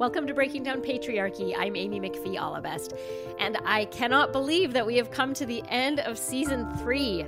Welcome 0.00 0.26
to 0.28 0.32
Breaking 0.32 0.62
Down 0.62 0.80
Patriarchy. 0.80 1.52
I'm 1.58 1.76
Amy 1.76 2.00
McPhee 2.00 2.38
Allebest, 2.38 2.98
and 3.38 3.58
I 3.66 3.84
cannot 3.84 4.32
believe 4.32 4.72
that 4.72 4.86
we 4.86 4.96
have 4.96 5.10
come 5.10 5.34
to 5.34 5.44
the 5.44 5.62
end 5.68 6.00
of 6.00 6.16
season 6.16 6.74
three. 6.78 7.26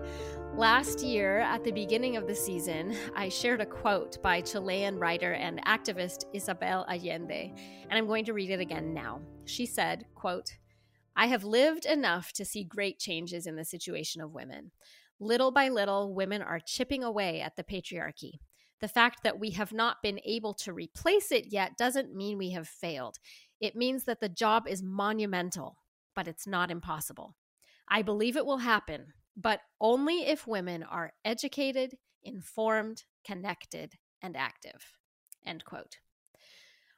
Last 0.54 1.02
year, 1.02 1.40
at 1.40 1.64
the 1.64 1.70
beginning 1.70 2.16
of 2.16 2.26
the 2.26 2.34
season, 2.34 2.96
I 3.14 3.28
shared 3.28 3.60
a 3.60 3.66
quote 3.66 4.22
by 4.22 4.40
Chilean 4.40 4.98
writer 4.98 5.34
and 5.34 5.62
activist 5.66 6.24
Isabel 6.32 6.86
Allende, 6.88 7.52
and 7.90 7.92
I'm 7.92 8.06
going 8.06 8.24
to 8.24 8.32
read 8.32 8.48
it 8.48 8.60
again 8.60 8.94
now. 8.94 9.20
She 9.44 9.66
said, 9.66 10.06
quote, 10.14 10.56
I 11.14 11.26
have 11.26 11.44
lived 11.44 11.84
enough 11.84 12.32
to 12.32 12.44
see 12.46 12.64
great 12.64 12.98
changes 12.98 13.46
in 13.46 13.56
the 13.56 13.66
situation 13.66 14.22
of 14.22 14.32
women. 14.32 14.70
Little 15.20 15.50
by 15.50 15.68
little, 15.68 16.14
women 16.14 16.40
are 16.40 16.58
chipping 16.58 17.04
away 17.04 17.42
at 17.42 17.54
the 17.54 17.64
patriarchy. 17.64 18.38
The 18.82 18.88
fact 18.88 19.22
that 19.22 19.38
we 19.38 19.50
have 19.50 19.72
not 19.72 20.02
been 20.02 20.20
able 20.24 20.54
to 20.54 20.72
replace 20.72 21.30
it 21.30 21.52
yet 21.52 21.78
doesn't 21.78 22.14
mean 22.14 22.36
we 22.36 22.50
have 22.50 22.68
failed. 22.68 23.18
It 23.60 23.76
means 23.76 24.04
that 24.04 24.20
the 24.20 24.28
job 24.28 24.66
is 24.68 24.82
monumental, 24.82 25.78
but 26.16 26.26
it's 26.26 26.48
not 26.48 26.70
impossible. 26.70 27.36
I 27.88 28.02
believe 28.02 28.36
it 28.36 28.44
will 28.44 28.58
happen, 28.58 29.14
but 29.36 29.60
only 29.80 30.26
if 30.26 30.48
women 30.48 30.82
are 30.82 31.12
educated, 31.24 31.96
informed, 32.24 33.04
connected, 33.24 33.94
and 34.20 34.36
active. 34.36 34.98
End 35.46 35.64
quote. 35.64 35.98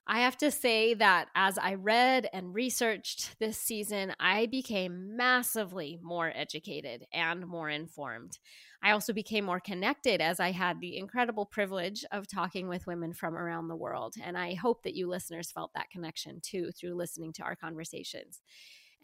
I 0.06 0.20
have 0.20 0.36
to 0.38 0.50
say 0.50 0.92
that 0.94 1.28
as 1.34 1.56
I 1.56 1.74
read 1.74 2.28
and 2.34 2.54
researched 2.54 3.38
this 3.38 3.56
season, 3.56 4.12
I 4.20 4.44
became 4.46 5.16
massively 5.16 5.98
more 6.02 6.30
educated 6.34 7.06
and 7.10 7.46
more 7.46 7.70
informed. 7.70 8.38
I 8.82 8.90
also 8.90 9.14
became 9.14 9.46
more 9.46 9.60
connected 9.60 10.20
as 10.20 10.40
I 10.40 10.50
had 10.50 10.78
the 10.78 10.98
incredible 10.98 11.46
privilege 11.46 12.04
of 12.12 12.28
talking 12.28 12.68
with 12.68 12.86
women 12.86 13.14
from 13.14 13.34
around 13.34 13.68
the 13.68 13.76
world. 13.76 14.14
And 14.22 14.36
I 14.36 14.52
hope 14.52 14.82
that 14.82 14.94
you 14.94 15.08
listeners 15.08 15.50
felt 15.50 15.72
that 15.74 15.88
connection 15.88 16.40
too 16.42 16.70
through 16.78 16.96
listening 16.96 17.32
to 17.34 17.42
our 17.42 17.56
conversations. 17.56 18.42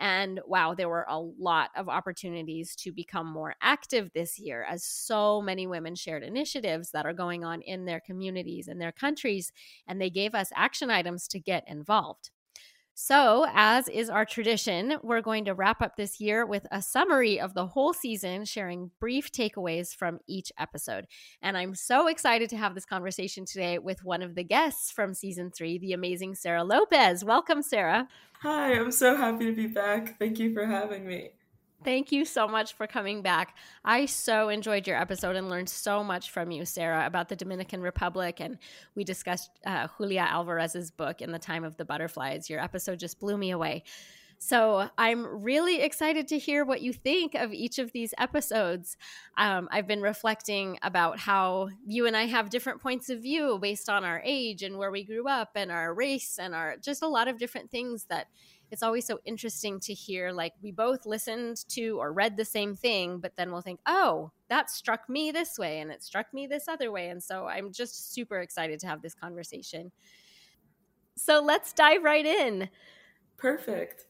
And 0.01 0.41
wow, 0.47 0.75
there 0.75 0.89
were 0.89 1.07
a 1.09 1.21
lot 1.21 1.71
of 1.77 1.89
opportunities 1.89 2.75
to 2.77 2.91
become 2.91 3.27
more 3.27 3.55
active 3.61 4.11
this 4.15 4.39
year 4.39 4.65
as 4.69 4.83
so 4.83 5.43
many 5.43 5.67
women 5.67 5.95
shared 5.95 6.23
initiatives 6.23 6.91
that 6.93 7.07
are 7.07 7.13
going 7.13 7.45
on 7.45 7.61
in 7.63 7.85
their 7.85 8.01
communities 8.01 8.67
and 8.67 8.81
their 8.81 8.93
countries. 8.93 9.53
And 9.87 10.01
they 10.01 10.11
gave 10.11 10.35
us 10.35 10.51
action 10.57 10.91
items 10.91 11.29
to 11.29 11.39
get 11.39 11.65
involved. 11.69 12.31
So, 12.95 13.47
as 13.55 13.89
is 13.89 14.11
our 14.11 14.25
tradition, 14.25 14.97
we're 15.03 15.23
going 15.23 15.47
to 15.47 15.55
wrap 15.55 15.81
up 15.81 15.97
this 15.97 16.21
year 16.21 16.45
with 16.45 16.67
a 16.71 16.83
summary 16.83 17.41
of 17.41 17.55
the 17.55 17.67
whole 17.67 17.93
season, 17.95 18.45
sharing 18.45 18.91
brief 19.01 19.33
takeaways 19.33 19.95
from 19.95 20.19
each 20.27 20.53
episode. 20.59 21.07
And 21.41 21.57
I'm 21.57 21.75
so 21.75 22.09
excited 22.09 22.51
to 22.51 22.57
have 22.57 22.75
this 22.75 22.85
conversation 22.85 23.47
today 23.47 23.79
with 23.79 24.05
one 24.05 24.23
of 24.23 24.35
the 24.35 24.45
guests 24.45 24.91
from 24.91 25.15
season 25.15 25.51
three, 25.51 25.79
the 25.79 25.93
amazing 25.93 26.35
Sarah 26.35 26.65
Lopez. 26.65 27.25
Welcome, 27.25 27.63
Sarah. 27.63 28.07
Hi, 28.43 28.75
I'm 28.75 28.93
so 28.93 29.17
happy 29.17 29.47
to 29.47 29.53
be 29.53 29.67
back. 29.67 30.19
Thank 30.19 30.39
you 30.39 30.53
for 30.53 30.67
having 30.67 31.07
me. 31.07 31.31
Thank 31.83 32.13
you 32.13 32.27
so 32.27 32.47
much 32.47 32.75
for 32.75 32.87
coming 32.87 33.23
back. 33.23 33.57
I 33.85 34.05
so 34.05 34.51
enjoyed 34.51 34.87
your 34.87 35.01
episode 35.01 35.35
and 35.35 35.49
learned 35.49 35.71
so 35.71 36.05
much 36.05 36.31
from 36.31 36.51
you, 36.51 36.67
Sarah, 36.67 37.07
about 37.07 37.31
the 37.31 37.37
Dominican 37.37 37.81
Republic. 37.81 38.39
And 38.39 38.59
we 38.95 39.03
discussed 39.03 39.51
uh, 39.65 39.89
Julia 39.97 40.27
Alvarez's 40.29 40.91
book, 40.91 41.23
In 41.23 41.33
the 41.33 41.39
Time 41.39 41.65
of 41.65 41.79
the 41.79 41.87
Butterflies. 41.87 42.51
Your 42.51 42.61
episode 42.61 42.99
just 42.99 43.19
blew 43.19 43.39
me 43.39 43.51
away. 43.51 43.85
So 44.43 44.89
I'm 44.97 45.43
really 45.43 45.83
excited 45.83 46.29
to 46.29 46.39
hear 46.39 46.65
what 46.65 46.81
you 46.81 46.95
think 46.95 47.35
of 47.35 47.53
each 47.53 47.79
of 47.79 47.93
these 47.93 48.15
episodes. 48.17 48.97
Um, 49.37 49.69
I've 49.71 49.87
been 49.87 50.01
reflecting 50.01 50.79
about 50.83 51.19
how 51.19 51.69
you 51.87 52.07
and 52.07 52.17
I 52.17 52.25
have 52.25 52.49
different 52.49 52.81
points 52.81 53.11
of 53.11 53.21
view 53.21 53.59
based 53.61 53.91
on 53.91 54.03
our 54.03 54.23
age 54.25 54.63
and 54.63 54.79
where 54.79 54.91
we 54.91 55.05
grew 55.05 55.29
up 55.29 55.51
and 55.57 55.71
our 55.71 55.93
race 55.93 56.39
and 56.39 56.55
our 56.55 56.79
just 56.79 57.03
a 57.03 57.09
lot 57.09 57.29
of 57.29 57.39
different 57.39 57.71
things 57.71 58.05
that 58.05 58.29
it's 58.71 58.83
always 58.83 59.07
so 59.07 59.19
interesting 59.25 59.81
to 59.81 59.93
hear 59.93 60.33
like 60.33 60.53
we 60.63 60.71
both 60.71 61.07
listened 61.07 61.65
to 61.69 61.99
or 61.99 62.13
read 62.13 62.37
the 62.37 62.45
same 62.45 62.75
thing 62.75 63.19
but 63.19 63.33
then 63.37 63.51
we'll 63.51 63.61
think 63.61 63.81
oh 63.87 64.31
that 64.51 64.69
struck 64.69 65.09
me 65.09 65.31
this 65.31 65.59
way 65.59 65.79
and 65.79 65.91
it 65.91 66.03
struck 66.03 66.35
me 66.35 66.47
this 66.47 66.69
other 66.69 66.93
way. 66.93 67.09
And 67.09 67.23
so 67.23 67.47
i'm 67.47 67.73
just 67.73 68.13
super 68.13 68.41
excited 68.41 68.81
to 68.81 68.87
have 68.87 69.01
this 69.01 69.15
conversation. 69.15 69.93
So 71.17 71.41
let's 71.41 71.73
dive 71.73 72.03
right 72.03 72.27
in. 72.27 72.69
Perfect. 73.39 74.07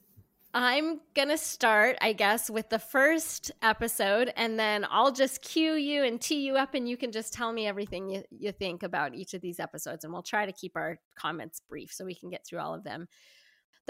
I'm 0.52 1.00
gonna 1.14 1.38
start 1.38 1.96
i 2.00 2.12
guess 2.12 2.50
with 2.50 2.70
the 2.70 2.78
first 2.80 3.52
episode 3.62 4.32
and 4.36 4.58
then 4.58 4.84
i'll 4.90 5.12
just 5.12 5.42
cue 5.42 5.74
you 5.74 6.02
and 6.02 6.20
tee 6.20 6.44
you 6.44 6.56
up 6.56 6.74
and 6.74 6.88
you 6.88 6.96
can 6.96 7.12
just 7.12 7.32
tell 7.32 7.52
me 7.52 7.68
everything 7.68 8.10
you, 8.10 8.24
you 8.36 8.50
think 8.50 8.82
about 8.82 9.14
each 9.14 9.32
of 9.32 9.40
these 9.40 9.60
episodes 9.60 10.02
and 10.02 10.12
we'll 10.12 10.24
try 10.24 10.44
to 10.44 10.50
keep 10.52 10.72
our 10.74 10.98
comments 11.14 11.60
brief 11.68 11.92
so 11.92 12.04
we 12.04 12.16
can 12.16 12.30
get 12.30 12.44
through 12.44 12.58
all 12.58 12.74
of 12.74 12.82
them 12.82 13.06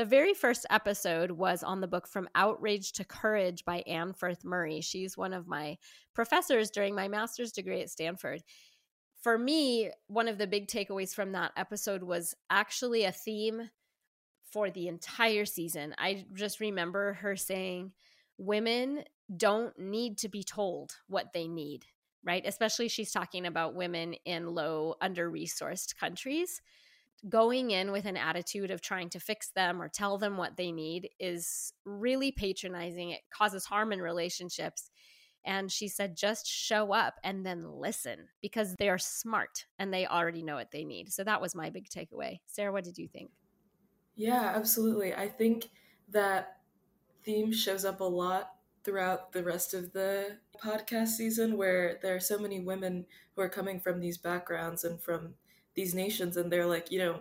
the 0.00 0.06
very 0.06 0.32
first 0.32 0.64
episode 0.70 1.30
was 1.30 1.62
on 1.62 1.82
the 1.82 1.86
book 1.86 2.08
From 2.08 2.26
Outrage 2.34 2.92
to 2.92 3.04
Courage 3.04 3.66
by 3.66 3.82
Anne 3.86 4.14
Firth 4.14 4.44
Murray. 4.44 4.80
She's 4.80 5.14
one 5.14 5.34
of 5.34 5.46
my 5.46 5.76
professors 6.14 6.70
during 6.70 6.94
my 6.94 7.06
master's 7.06 7.52
degree 7.52 7.82
at 7.82 7.90
Stanford. 7.90 8.42
For 9.20 9.36
me, 9.36 9.90
one 10.06 10.26
of 10.26 10.38
the 10.38 10.46
big 10.46 10.68
takeaways 10.68 11.14
from 11.14 11.32
that 11.32 11.52
episode 11.54 12.02
was 12.02 12.34
actually 12.48 13.04
a 13.04 13.12
theme 13.12 13.68
for 14.50 14.70
the 14.70 14.88
entire 14.88 15.44
season. 15.44 15.94
I 15.98 16.24
just 16.32 16.60
remember 16.60 17.12
her 17.20 17.36
saying, 17.36 17.92
Women 18.38 19.04
don't 19.36 19.78
need 19.78 20.16
to 20.20 20.30
be 20.30 20.42
told 20.42 20.96
what 21.08 21.34
they 21.34 21.46
need, 21.46 21.84
right? 22.24 22.46
Especially 22.46 22.88
she's 22.88 23.12
talking 23.12 23.44
about 23.44 23.74
women 23.74 24.14
in 24.24 24.54
low, 24.54 24.94
under 25.02 25.30
resourced 25.30 25.94
countries 25.98 26.62
going 27.28 27.70
in 27.70 27.92
with 27.92 28.06
an 28.06 28.16
attitude 28.16 28.70
of 28.70 28.80
trying 28.80 29.10
to 29.10 29.20
fix 29.20 29.50
them 29.50 29.80
or 29.80 29.88
tell 29.88 30.18
them 30.18 30.36
what 30.36 30.56
they 30.56 30.72
need 30.72 31.10
is 31.18 31.72
really 31.84 32.32
patronizing. 32.32 33.10
It 33.10 33.20
causes 33.30 33.64
harm 33.64 33.92
in 33.92 34.00
relationships. 34.00 34.90
And 35.44 35.72
she 35.72 35.88
said, 35.88 36.16
just 36.16 36.46
show 36.46 36.92
up 36.92 37.14
and 37.24 37.44
then 37.44 37.64
listen 37.66 38.28
because 38.42 38.74
they 38.76 38.88
are 38.88 38.98
smart 38.98 39.66
and 39.78 39.92
they 39.92 40.06
already 40.06 40.42
know 40.42 40.56
what 40.56 40.70
they 40.70 40.84
need. 40.84 41.12
So 41.12 41.24
that 41.24 41.40
was 41.40 41.54
my 41.54 41.70
big 41.70 41.88
takeaway. 41.88 42.40
Sarah, 42.46 42.72
what 42.72 42.84
did 42.84 42.98
you 42.98 43.08
think? 43.08 43.30
Yeah, 44.16 44.52
absolutely. 44.54 45.14
I 45.14 45.28
think 45.28 45.70
that 46.10 46.58
theme 47.22 47.52
shows 47.52 47.84
up 47.84 48.00
a 48.00 48.04
lot 48.04 48.52
throughout 48.84 49.32
the 49.32 49.42
rest 49.42 49.74
of 49.74 49.92
the 49.92 50.36
podcast 50.62 51.08
season 51.08 51.56
where 51.56 51.98
there 52.02 52.14
are 52.14 52.20
so 52.20 52.38
many 52.38 52.60
women 52.60 53.06
who 53.34 53.42
are 53.42 53.48
coming 53.48 53.80
from 53.80 54.00
these 54.00 54.18
backgrounds 54.18 54.84
and 54.84 55.00
from 55.00 55.34
these 55.74 55.94
nations 55.94 56.36
and 56.36 56.50
they're 56.50 56.66
like 56.66 56.90
you 56.90 56.98
know 56.98 57.20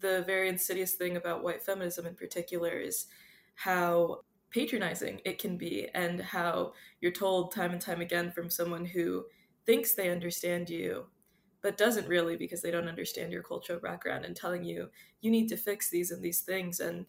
the 0.00 0.22
very 0.26 0.48
insidious 0.48 0.92
thing 0.92 1.16
about 1.16 1.42
white 1.42 1.62
feminism 1.62 2.06
in 2.06 2.14
particular 2.14 2.70
is 2.70 3.06
how 3.54 4.20
patronizing 4.50 5.20
it 5.24 5.38
can 5.38 5.56
be 5.56 5.88
and 5.94 6.20
how 6.20 6.72
you're 7.00 7.12
told 7.12 7.52
time 7.52 7.72
and 7.72 7.80
time 7.80 8.00
again 8.00 8.30
from 8.30 8.48
someone 8.48 8.84
who 8.84 9.24
thinks 9.66 9.94
they 9.94 10.10
understand 10.10 10.70
you 10.70 11.04
but 11.60 11.76
doesn't 11.76 12.06
really 12.06 12.36
because 12.36 12.62
they 12.62 12.70
don't 12.70 12.88
understand 12.88 13.32
your 13.32 13.42
cultural 13.42 13.80
background 13.80 14.24
and 14.24 14.36
telling 14.36 14.62
you 14.62 14.88
you 15.20 15.30
need 15.30 15.48
to 15.48 15.56
fix 15.56 15.90
these 15.90 16.12
and 16.12 16.22
these 16.22 16.42
things. 16.42 16.78
And 16.78 17.04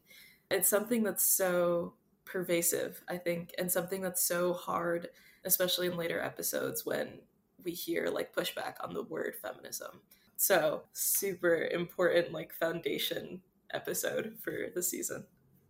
it's 0.52 0.68
something 0.68 1.04
that's 1.04 1.26
so 1.26 1.94
pervasive 2.26 3.02
i 3.10 3.18
think 3.18 3.54
and 3.58 3.72
something 3.72 4.02
that's 4.02 4.24
so 4.24 4.54
hard 4.54 5.10
especially 5.46 5.88
in 5.88 5.98
later 5.98 6.22
episodes 6.22 6.86
when 6.86 7.20
we 7.64 7.72
hear 7.72 8.08
like 8.08 8.36
pushback 8.36 8.76
on 8.84 8.94
the 8.94 9.04
word 9.04 9.34
feminism 9.42 10.00
so, 10.42 10.84
super 10.94 11.68
important 11.74 12.32
like 12.32 12.54
foundation 12.54 13.42
episode 13.74 14.38
for 14.42 14.68
the 14.74 14.82
season. 14.82 15.26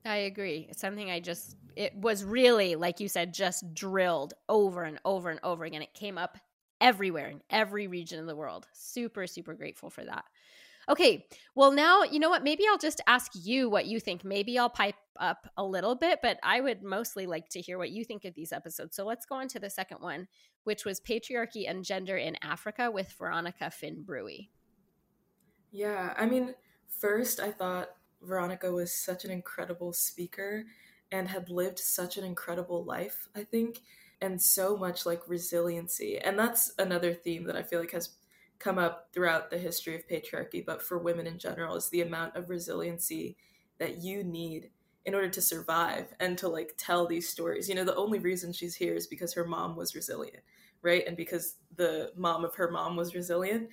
I 0.06 0.18
agree. 0.18 0.68
It's 0.69 0.80
something 0.80 1.09
I 1.09 1.22
just 1.22 1.56
it 1.75 1.96
was 1.96 2.24
really 2.24 2.75
like 2.75 3.00
you 3.00 3.08
said 3.08 3.34
just 3.34 3.74
drilled 3.74 4.35
over 4.47 4.84
and 4.84 5.00
over 5.03 5.31
and 5.31 5.40
over 5.41 5.66
again. 5.66 5.81
It 5.81 5.96
came 5.96 6.19
up 6.19 6.38
everywhere 6.79 7.29
in 7.29 7.41
every 7.50 7.88
region 7.88 8.19
of 8.19 8.28
the 8.28 8.35
world. 8.35 8.68
Super 8.72 9.25
super 9.25 9.56
grateful 9.56 9.90
for 9.90 10.06
that. 10.06 10.25
Okay, 10.88 11.25
well, 11.56 11.72
now, 11.72 12.03
you 12.03 12.19
know 12.19 12.29
what? 12.29 12.43
Maybe 12.43 12.64
I'll 12.70 12.78
just 12.78 13.02
ask 13.08 13.32
you 13.35 13.72
what 13.72 13.88
you 13.88 13.99
think. 13.99 14.23
Maybe 14.23 14.58
I'll 14.58 14.70
pipe 14.70 14.96
up 15.20 15.47
a 15.58 15.64
little 15.64 15.96
bit, 15.96 16.20
but 16.22 16.38
I 16.43 16.61
would 16.61 16.84
mostly 16.84 17.26
like 17.26 17.49
to 17.49 17.61
hear 17.61 17.78
what 17.79 17.91
you 17.91 18.03
think 18.03 18.26
of 18.26 18.34
these 18.34 18.52
episodes. 18.52 18.96
So 18.96 19.05
let's 19.05 19.26
go 19.26 19.35
on 19.35 19.47
to 19.49 19.59
the 19.59 19.70
second 19.70 19.97
one, 20.02 20.28
which 20.64 20.85
was 20.85 20.99
Patriarchy 20.99 21.70
and 21.70 21.84
Gender 21.84 22.17
in 22.17 22.38
Africa 22.41 22.90
with 22.90 23.11
Veronica 23.20 23.70
Fynn 23.70 24.03
Bruey. 24.03 24.49
Yeah, 25.71 26.13
I 26.17 26.25
mean, 26.25 26.55
first 26.87 27.39
I 27.39 27.51
thought 27.51 27.89
Veronica 28.21 28.71
was 28.71 28.91
such 28.93 29.25
an 29.25 29.31
incredible 29.31 29.93
speaker 29.93 30.66
and 31.11 31.27
had 31.27 31.49
lived 31.49 31.79
such 31.79 32.17
an 32.17 32.23
incredible 32.23 32.83
life, 32.83 33.27
I 33.35 33.43
think, 33.43 33.81
and 34.21 34.41
so 34.41 34.75
much 34.77 35.05
like 35.05 35.27
resiliency. 35.27 36.17
And 36.19 36.37
that's 36.37 36.73
another 36.79 37.13
theme 37.13 37.45
that 37.45 37.55
I 37.55 37.63
feel 37.63 37.79
like 37.79 37.91
has 37.91 38.16
come 38.59 38.77
up 38.77 39.09
throughout 39.13 39.49
the 39.49 39.57
history 39.57 39.95
of 39.95 40.07
patriarchy, 40.07 40.66
but 40.66 40.81
for 40.81 40.97
women 40.97 41.25
in 41.27 41.39
general, 41.39 41.75
is 41.75 41.89
the 41.89 42.01
amount 42.01 42.35
of 42.35 42.49
resiliency 42.49 43.37
that 43.79 43.99
you 44.03 44.23
need 44.23 44.69
in 45.05 45.16
order 45.16 45.29
to 45.29 45.41
survive 45.41 46.07
and 46.19 46.37
to 46.37 46.49
like 46.49 46.73
tell 46.77 47.07
these 47.07 47.29
stories. 47.29 47.69
You 47.69 47.75
know, 47.75 47.85
the 47.85 47.95
only 47.95 48.19
reason 48.19 48.51
she's 48.51 48.75
here 48.75 48.95
is 48.95 49.07
because 49.07 49.33
her 49.33 49.45
mom 49.45 49.77
was 49.77 49.95
resilient, 49.95 50.43
right? 50.81 51.07
And 51.07 51.16
because 51.16 51.55
the 51.77 52.11
mom 52.17 52.43
of 52.43 52.53
her 52.55 52.69
mom 52.69 52.97
was 52.97 53.16
resilient 53.16 53.69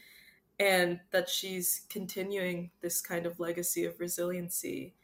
and 0.59 1.01
that 1.11 1.29
she's 1.29 1.83
continuing 1.89 2.71
this 2.81 3.01
kind 3.01 3.27
of 3.27 3.39
legacy 3.39 3.85
of 3.85 4.01
resiliency 4.01 4.95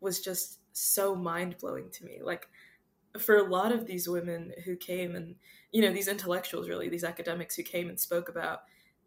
was 0.00 0.20
just 0.20 0.58
so 0.72 1.14
mind-blowing 1.14 1.90
to 1.92 2.04
me. 2.04 2.20
Like 2.22 2.48
for 3.18 3.36
a 3.36 3.48
lot 3.48 3.72
of 3.72 3.86
these 3.86 4.08
women 4.08 4.52
who 4.64 4.76
came 4.76 5.16
and 5.16 5.34
you 5.72 5.82
know 5.82 5.92
these 5.92 6.06
intellectuals 6.06 6.68
really 6.68 6.88
these 6.88 7.02
academics 7.02 7.56
who 7.56 7.62
came 7.64 7.88
and 7.88 7.98
spoke 7.98 8.28
about 8.28 8.60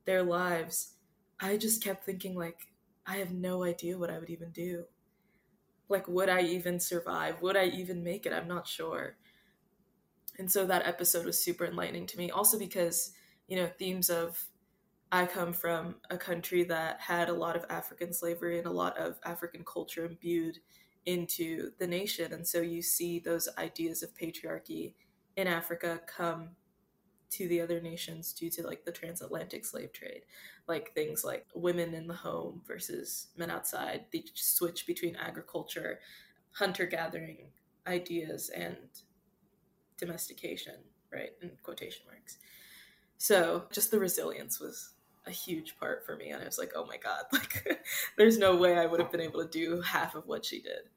their 0.04 0.24
lives 0.24 0.96
i 1.40 1.56
just 1.56 1.82
kept 1.82 2.06
thinking 2.06 2.36
like 2.36 2.68
i 3.06 3.16
have 3.16 3.32
no 3.32 3.64
idea 3.64 3.98
what 3.98 4.10
i 4.10 4.20
would 4.20 4.30
even 4.30 4.52
do. 4.52 4.86
Like 5.90 6.08
would 6.08 6.30
i 6.30 6.42
even 6.42 6.80
survive? 6.80 7.42
Would 7.42 7.58
i 7.58 7.66
even 7.66 8.04
make 8.04 8.26
it? 8.26 8.34
I'm 8.34 8.48
not 8.48 8.68
sure. 8.68 9.18
And 10.40 10.52
so 10.52 10.66
that 10.66 10.88
episode 10.88 11.26
was 11.26 11.44
super 11.44 11.66
enlightening 11.66 12.08
to 12.08 12.18
me 12.18 12.32
also 12.32 12.58
because 12.58 13.12
you 13.48 13.58
know 13.58 13.68
themes 13.78 14.10
of 14.10 14.44
i 15.14 15.26
come 15.26 15.54
from 15.54 15.96
a 16.10 16.18
country 16.18 16.64
that 16.66 17.00
had 17.00 17.30
a 17.30 17.34
lot 17.34 17.56
of 17.56 17.66
african 17.70 18.12
slavery 18.12 18.58
and 18.58 18.68
a 18.68 18.72
lot 18.72 18.98
of 18.98 19.18
african 19.24 19.64
culture 19.64 20.06
imbued 20.06 20.60
into 21.06 21.72
the 21.80 21.88
nation. 21.88 22.34
And 22.34 22.48
so 22.48 22.62
you 22.62 22.82
see 22.82 23.20
those 23.20 23.50
ideas 23.58 24.04
of 24.04 24.16
patriarchy 24.16 24.94
in 25.36 25.48
Africa 25.48 26.00
come 26.06 26.50
to 27.32 27.48
the 27.48 27.62
other 27.62 27.82
nations 27.82 28.32
due 28.32 28.50
to 28.52 28.66
like 28.66 28.86
the 28.86 28.92
transatlantic 28.92 29.66
slave 29.66 29.92
trade 29.92 30.22
like 30.68 30.94
things 30.94 31.24
like 31.24 31.48
women 31.56 31.96
in 31.96 32.06
the 32.06 32.14
home 32.14 32.62
versus 32.68 33.30
men 33.36 33.50
outside 33.50 34.06
the 34.12 34.24
switch 34.36 34.86
between 34.86 35.16
agriculture 35.16 36.00
hunter 36.52 36.86
gathering 36.86 37.48
ideas 37.88 38.52
and 38.56 38.78
domestication 39.98 40.76
right 41.12 41.32
in 41.42 41.50
quotation 41.64 42.04
marks 42.06 42.38
so 43.18 43.64
just 43.72 43.90
the 43.90 43.98
resilience 43.98 44.60
was 44.60 44.93
a 45.26 45.32
huge 45.32 45.78
part 45.80 46.06
for 46.06 46.16
me 46.18 46.30
and 46.30 46.42
i 46.42 46.46
was 46.46 46.58
like 46.58 46.72
oh 46.76 46.86
my 46.86 46.98
god 46.98 47.24
like 47.32 47.66
there's 48.18 48.38
no 48.38 48.56
way 48.56 48.78
i 48.78 48.86
would 48.86 49.00
have 49.00 49.12
been 49.12 49.22
able 49.22 49.42
to 49.42 49.50
do 49.50 49.82
half 49.82 50.16
of 50.16 50.28
what 50.28 50.44
she 50.44 50.62
did 50.62 50.90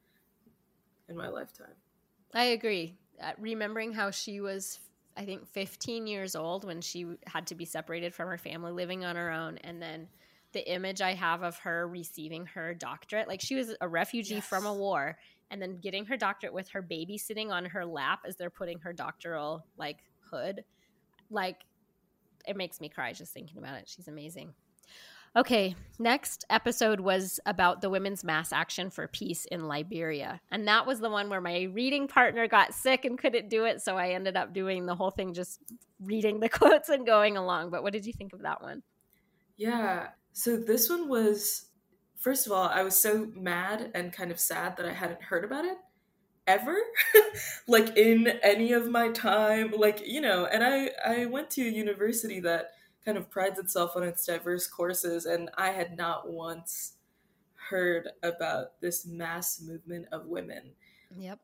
in 1.09 1.17
my 1.17 1.29
lifetime. 1.29 1.75
I 2.35 2.45
agree. 2.45 2.97
Uh, 3.23 3.33
remembering 3.39 3.93
how 3.93 4.11
she 4.11 4.41
was, 4.41 4.81
I 5.17 5.25
think, 5.25 5.47
15 5.49 6.07
years 6.07 6.37
old 6.37 6.65
when 6.65 6.81
she 6.81 7.07
had 7.27 7.47
to 7.49 7.55
be 7.55 7.65
separated 7.65 8.15
from 8.15 8.29
her 8.29 8.39
family, 8.39 8.73
living 8.73 9.05
on 9.05 9.17
her 9.17 9.31
own, 9.31 9.59
and 9.59 9.81
then 9.81 10.09
the 10.53 10.71
image 10.71 11.01
I 11.01 11.15
have 11.15 11.43
of 11.43 11.59
her 11.59 11.89
receiving 11.89 12.47
her 12.47 12.75
doctorate, 12.75 13.29
like 13.29 13.41
she 13.41 13.55
was 13.55 13.75
a 13.81 13.89
refugee 13.89 14.37
yes. 14.37 14.47
from 14.47 14.67
a 14.67 14.75
war, 14.75 15.19
and 15.51 15.61
then 15.61 15.79
getting 15.79 16.05
her 16.07 16.17
doctorate 16.17 16.53
with 16.53 16.69
her 16.71 16.83
baby 16.83 17.19
sitting 17.19 17.53
on 17.53 17.65
her 17.67 17.85
lap 17.85 18.21
as 18.27 18.37
they're 18.37 18.51
putting 18.51 18.79
her 18.81 18.93
doctoral 18.93 19.65
like 19.77 19.99
hood, 20.31 20.65
like 21.31 21.61
it 22.47 22.57
makes 22.57 22.81
me 22.81 22.89
cry 22.89 23.13
just 23.13 23.33
thinking 23.33 23.59
about 23.59 23.79
it. 23.79 23.89
She's 23.89 24.09
amazing. 24.09 24.55
Okay, 25.37 25.75
next 25.99 26.47
episode 26.49 26.99
was 26.99 27.41
about 27.45 27.83
the 27.83 27.91
women's 27.91 28.25
mass 28.25 28.53
action 28.53 28.89
for 28.89 29.07
peace 29.07 29.45
in 29.45 29.69
Liberia. 29.69 30.41
And 30.51 30.67
that 30.67 30.87
was 30.87 30.99
the 30.99 31.11
one 31.11 31.29
where 31.29 31.43
my 31.43 31.65
reading 31.65 32.09
partner 32.09 32.49
got 32.49 32.73
sick 32.73 33.05
and 33.05 33.19
couldn't 33.19 33.51
do 33.51 33.67
it. 33.67 33.83
So 33.83 33.99
I 33.99 34.13
ended 34.13 34.35
up 34.35 34.55
doing 34.55 34.87
the 34.87 34.95
whole 34.95 35.11
thing 35.11 35.35
just 35.35 35.61
reading 36.01 36.41
the 36.41 36.49
quotes 36.49 36.89
and 36.89 37.05
going 37.05 37.37
along. 37.37 37.69
But 37.69 37.83
what 37.83 37.93
did 37.93 38.07
you 38.07 38.15
think 38.15 38.33
of 38.33 38.43
that 38.43 38.63
one? 38.63 38.83
Yeah. 39.59 40.09
So 40.33 40.57
this 40.57 40.89
one 40.89 41.07
was, 41.07 41.67
first 42.19 42.47
of 42.47 42.53
all, 42.53 42.69
I 42.69 42.83
was 42.83 42.97
so 42.97 43.29
mad 43.35 43.91
and 43.95 44.15
kind 44.15 44.31
of 44.31 44.41
sad 44.41 44.79
that 44.79 44.87
I 44.87 44.93
hadn't 44.93 45.21
heard 45.21 45.45
about 45.45 45.67
it 45.67 45.77
ever 46.47 46.77
like 47.67 47.97
in 47.97 48.29
any 48.43 48.73
of 48.73 48.89
my 48.89 49.09
time 49.09 49.73
like 49.77 50.01
you 50.07 50.21
know 50.21 50.47
and 50.47 50.63
i 50.63 50.91
i 51.05 51.27
went 51.27 51.51
to 51.51 51.67
a 51.67 51.71
university 51.71 52.39
that 52.39 52.71
kind 53.07 53.17
of 53.17 53.31
prides 53.31 53.59
itself 53.59 53.93
on 53.95 54.03
its 54.03 54.27
diverse 54.27 54.67
courses, 54.67 55.25
and 55.25 55.49
I 55.57 55.71
had 55.71 55.97
not 55.97 56.29
once 56.29 56.95
heard 57.71 58.11
about 58.23 58.81
this 58.81 59.07
mass 59.07 59.63
movement 59.63 60.07
of 60.11 60.27
women. 60.27 60.73
Yep. 61.17 61.39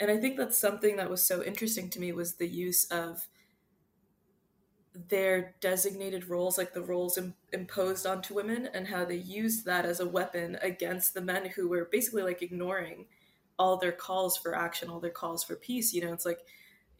And 0.00 0.10
I 0.10 0.16
think 0.16 0.38
that's 0.38 0.58
something 0.58 0.96
that 0.96 1.10
was 1.10 1.22
so 1.22 1.44
interesting 1.44 1.90
to 1.90 2.00
me 2.00 2.12
was 2.12 2.34
the 2.34 2.48
use 2.48 2.86
of 2.86 3.28
their 5.08 5.54
designated 5.60 6.28
roles, 6.28 6.56
like 6.56 6.72
the 6.72 6.82
roles 6.82 7.18
Im- 7.18 7.34
imposed 7.52 8.06
onto 8.06 8.34
women, 8.34 8.68
and 8.72 8.88
how 8.88 9.04
they 9.04 9.16
used 9.16 9.66
that 9.66 9.84
as 9.84 10.00
a 10.00 10.08
weapon 10.08 10.56
against 10.62 11.12
the 11.12 11.20
men 11.20 11.50
who 11.54 11.68
were 11.68 11.88
basically 11.92 12.22
like 12.22 12.40
ignoring 12.40 13.04
all 13.60 13.76
their 13.76 13.92
calls 13.92 14.38
for 14.38 14.56
action, 14.56 14.88
all 14.88 15.00
their 15.00 15.10
calls 15.10 15.44
for 15.44 15.54
peace. 15.54 15.92
You 15.92 16.00
know, 16.00 16.14
it's 16.14 16.24
like 16.24 16.40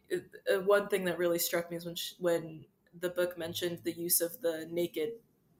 it, 0.09 0.23
uh, 0.53 0.61
one 0.61 0.87
thing 0.89 1.05
that 1.05 1.17
really 1.17 1.39
struck 1.39 1.71
me 1.71 1.77
is 1.77 1.85
when 1.85 1.95
she, 1.95 2.13
when 2.19 2.65
the 2.99 3.09
book 3.09 3.35
mentioned 3.35 3.79
the 3.83 3.91
use 3.91 4.21
of 4.21 4.39
the 4.41 4.67
naked 4.69 5.13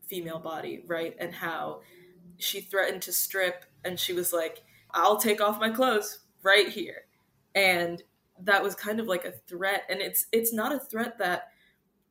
female 0.06 0.38
body, 0.38 0.84
right? 0.86 1.16
And 1.20 1.34
how 1.34 1.82
she 2.38 2.62
threatened 2.62 3.02
to 3.04 3.12
strip 3.12 3.66
and 3.84 4.00
she 4.00 4.14
was 4.14 4.32
like, 4.32 4.64
I'll 4.94 5.18
take 5.18 5.42
off 5.42 5.60
my 5.60 5.72
clothes 5.72 6.20
right 6.44 6.70
here. 6.70 7.06
And 7.56 8.04
that 8.44 8.62
was 8.62 8.76
kind 8.76 9.00
of 9.00 9.08
like 9.08 9.26
a 9.26 9.32
threat. 9.32 9.86
And 9.90 10.02
it's 10.02 10.28
it's 10.32 10.54
not 10.54 10.72
a 10.72 10.80
threat 10.80 11.18
that 11.18 11.48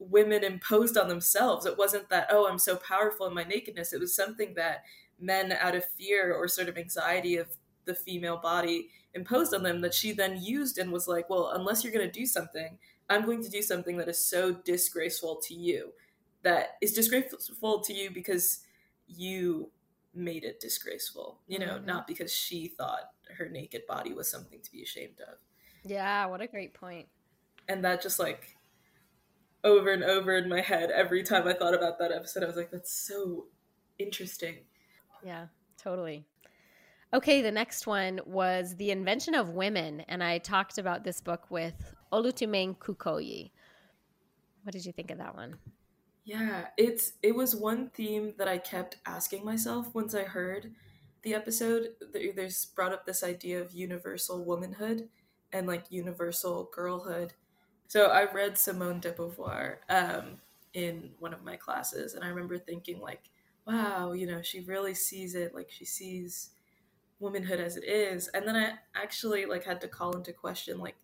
women 0.00 0.42
imposed 0.42 0.98
on 0.98 1.08
themselves. 1.08 1.64
It 1.64 1.78
wasn't 1.78 2.08
that, 2.08 2.26
oh, 2.32 2.48
I'm 2.48 2.58
so 2.58 2.74
powerful 2.74 3.26
in 3.26 3.34
my 3.34 3.44
nakedness. 3.44 3.92
It 3.92 4.00
was 4.00 4.16
something 4.16 4.54
that 4.54 4.82
men 5.20 5.52
out 5.52 5.76
of 5.76 5.84
fear 5.84 6.34
or 6.34 6.48
sort 6.48 6.68
of 6.68 6.76
anxiety 6.76 7.36
of 7.36 7.46
the 7.84 7.94
female 7.94 8.36
body 8.36 8.88
imposed 9.14 9.54
on 9.54 9.62
them 9.62 9.80
that 9.80 9.94
she 9.94 10.12
then 10.12 10.40
used 10.40 10.78
and 10.78 10.92
was 10.92 11.08
like, 11.08 11.28
well, 11.28 11.52
unless 11.54 11.82
you're 11.82 11.92
going 11.92 12.06
to 12.06 12.18
do 12.18 12.26
something, 12.26 12.78
I'm 13.08 13.24
going 13.24 13.42
to 13.42 13.50
do 13.50 13.62
something 13.62 13.96
that 13.96 14.08
is 14.08 14.24
so 14.24 14.52
disgraceful 14.52 15.40
to 15.46 15.54
you, 15.54 15.92
that 16.42 16.76
is 16.80 16.92
disgraceful 16.92 17.80
to 17.80 17.92
you 17.92 18.10
because 18.10 18.60
you 19.08 19.70
made 20.14 20.44
it 20.44 20.60
disgraceful, 20.60 21.40
you 21.48 21.58
know, 21.58 21.74
mm-hmm. 21.74 21.86
not 21.86 22.06
because 22.06 22.32
she 22.32 22.68
thought 22.68 23.10
her 23.36 23.48
naked 23.48 23.82
body 23.86 24.12
was 24.12 24.30
something 24.30 24.60
to 24.60 24.72
be 24.72 24.82
ashamed 24.82 25.20
of. 25.20 25.38
Yeah, 25.84 26.26
what 26.26 26.40
a 26.40 26.46
great 26.46 26.74
point. 26.74 27.08
And 27.68 27.84
that 27.84 28.02
just 28.02 28.18
like 28.18 28.56
over 29.64 29.90
and 29.90 30.02
over 30.02 30.36
in 30.36 30.48
my 30.48 30.60
head 30.60 30.90
every 30.90 31.22
time 31.22 31.46
I 31.46 31.54
thought 31.54 31.74
about 31.74 31.98
that 31.98 32.12
episode, 32.12 32.42
I 32.42 32.46
was 32.46 32.56
like, 32.56 32.70
that's 32.70 32.92
so 32.92 33.46
interesting. 33.98 34.58
Yeah, 35.24 35.46
totally. 35.76 36.26
Okay, 37.12 37.42
the 37.42 37.50
next 37.50 37.88
one 37.88 38.20
was 38.24 38.76
The 38.76 38.92
Invention 38.92 39.34
of 39.34 39.50
Women. 39.50 40.00
And 40.02 40.22
I 40.22 40.38
talked 40.38 40.78
about 40.78 41.02
this 41.02 41.20
book 41.20 41.50
with 41.50 41.74
Olutumeng 42.12 42.78
Kukoyi. 42.78 43.50
What 44.62 44.72
did 44.72 44.86
you 44.86 44.92
think 44.92 45.10
of 45.10 45.18
that 45.18 45.34
one? 45.34 45.56
Yeah, 46.24 46.66
it's 46.76 47.14
it 47.22 47.34
was 47.34 47.56
one 47.56 47.88
theme 47.88 48.34
that 48.38 48.46
I 48.46 48.58
kept 48.58 48.98
asking 49.06 49.44
myself 49.44 49.92
once 49.92 50.14
I 50.14 50.22
heard 50.22 50.72
the 51.22 51.34
episode. 51.34 51.88
There's 52.12 52.66
brought 52.66 52.92
up 52.92 53.06
this 53.06 53.24
idea 53.24 53.60
of 53.60 53.72
universal 53.72 54.44
womanhood 54.44 55.08
and 55.52 55.66
like 55.66 55.90
universal 55.90 56.70
girlhood. 56.72 57.32
So 57.88 58.06
I 58.06 58.30
read 58.30 58.56
Simone 58.56 59.00
de 59.00 59.10
Beauvoir 59.10 59.78
um, 59.88 60.38
in 60.74 61.10
one 61.18 61.34
of 61.34 61.42
my 61.42 61.56
classes, 61.56 62.14
and 62.14 62.22
I 62.22 62.28
remember 62.28 62.58
thinking 62.58 63.00
like, 63.00 63.30
wow, 63.66 64.12
you 64.12 64.28
know, 64.28 64.42
she 64.42 64.60
really 64.60 64.94
sees 64.94 65.34
it. 65.34 65.54
Like 65.54 65.70
she 65.72 65.84
sees 65.84 66.50
womanhood 67.20 67.60
as 67.60 67.76
it 67.76 67.84
is. 67.84 68.28
And 68.28 68.46
then 68.46 68.56
i 68.56 68.72
actually 68.94 69.46
like 69.46 69.64
had 69.64 69.80
to 69.82 69.88
call 69.88 70.16
into 70.16 70.32
question 70.32 70.78
like 70.78 70.96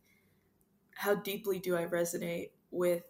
how 0.94 1.14
deeply 1.14 1.58
do 1.58 1.76
i 1.76 1.85
resonate 1.85 2.50
with 2.70 3.04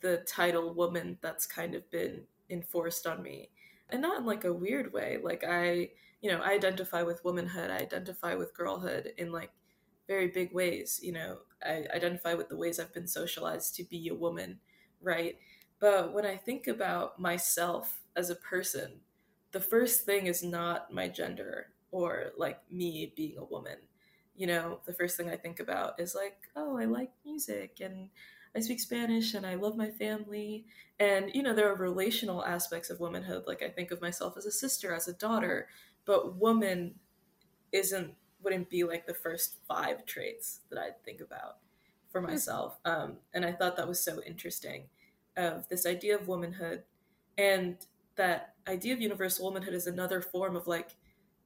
the 0.00 0.18
title 0.26 0.74
woman 0.74 1.18
that's 1.22 1.46
kind 1.46 1.74
of 1.74 1.88
been 1.90 2.22
enforced 2.48 3.06
on 3.06 3.22
me? 3.22 3.50
And 3.90 4.02
not 4.02 4.18
in 4.18 4.26
like 4.26 4.44
a 4.44 4.52
weird 4.52 4.92
way. 4.92 5.18
Like 5.22 5.44
i 5.46 5.90
you 6.20 6.30
know 6.30 6.40
i 6.40 6.52
identify 6.52 7.02
with 7.02 7.24
womanhood. 7.24 7.70
I 7.70 7.78
identify 7.78 8.34
with 8.34 8.54
girlhood 8.54 9.12
in 9.16 9.32
like 9.32 9.52
very 10.08 10.28
big 10.28 10.52
ways. 10.52 11.00
You 11.02 11.12
know 11.12 11.38
i 11.64 11.84
identify 11.94 12.34
with 12.34 12.48
the 12.48 12.56
ways 12.56 12.80
i've 12.80 12.94
been 12.94 13.06
socialized 13.06 13.74
to 13.76 13.84
be 13.84 14.08
a 14.08 14.14
woman 14.14 14.58
right? 15.02 15.36
But 15.78 16.12
when 16.12 16.26
i 16.26 16.36
think 16.36 16.66
about 16.66 17.18
myself 17.18 18.00
as 18.16 18.28
a 18.30 18.34
person 18.34 19.00
the 19.52 19.60
first 19.60 20.04
thing 20.04 20.26
is 20.26 20.42
not 20.42 20.92
my 20.92 21.08
gender 21.08 21.68
or 21.90 22.32
like 22.36 22.60
me 22.70 23.12
being 23.16 23.38
a 23.38 23.44
woman. 23.44 23.76
You 24.36 24.46
know, 24.46 24.80
the 24.86 24.92
first 24.92 25.16
thing 25.16 25.28
I 25.28 25.36
think 25.36 25.60
about 25.60 26.00
is 26.00 26.14
like, 26.14 26.36
oh, 26.56 26.78
I 26.78 26.84
like 26.84 27.10
music 27.24 27.78
and 27.80 28.08
I 28.54 28.60
speak 28.60 28.80
Spanish 28.80 29.34
and 29.34 29.46
I 29.46 29.54
love 29.54 29.76
my 29.76 29.90
family. 29.90 30.66
And, 30.98 31.30
you 31.34 31.42
know, 31.42 31.54
there 31.54 31.70
are 31.70 31.76
relational 31.76 32.44
aspects 32.44 32.90
of 32.90 33.00
womanhood. 33.00 33.44
Like 33.46 33.62
I 33.62 33.68
think 33.68 33.90
of 33.90 34.00
myself 34.00 34.36
as 34.36 34.46
a 34.46 34.50
sister, 34.50 34.94
as 34.94 35.08
a 35.08 35.12
daughter, 35.12 35.68
but 36.04 36.36
woman 36.36 36.94
isn't, 37.72 38.14
wouldn't 38.42 38.70
be 38.70 38.84
like 38.84 39.06
the 39.06 39.14
first 39.14 39.56
five 39.68 40.06
traits 40.06 40.60
that 40.70 40.78
I'd 40.78 41.04
think 41.04 41.20
about 41.20 41.58
for 42.10 42.20
hmm. 42.20 42.28
myself. 42.28 42.78
Um, 42.84 43.18
and 43.34 43.44
I 43.44 43.52
thought 43.52 43.76
that 43.76 43.88
was 43.88 44.02
so 44.02 44.20
interesting 44.26 44.84
of 45.36 45.68
this 45.68 45.86
idea 45.86 46.16
of 46.16 46.28
womanhood 46.28 46.82
and 47.38 47.76
that 48.16 48.54
idea 48.68 48.92
of 48.92 49.00
universal 49.00 49.46
womanhood 49.46 49.74
is 49.74 49.86
another 49.86 50.20
form 50.20 50.56
of 50.56 50.66
like 50.66 50.96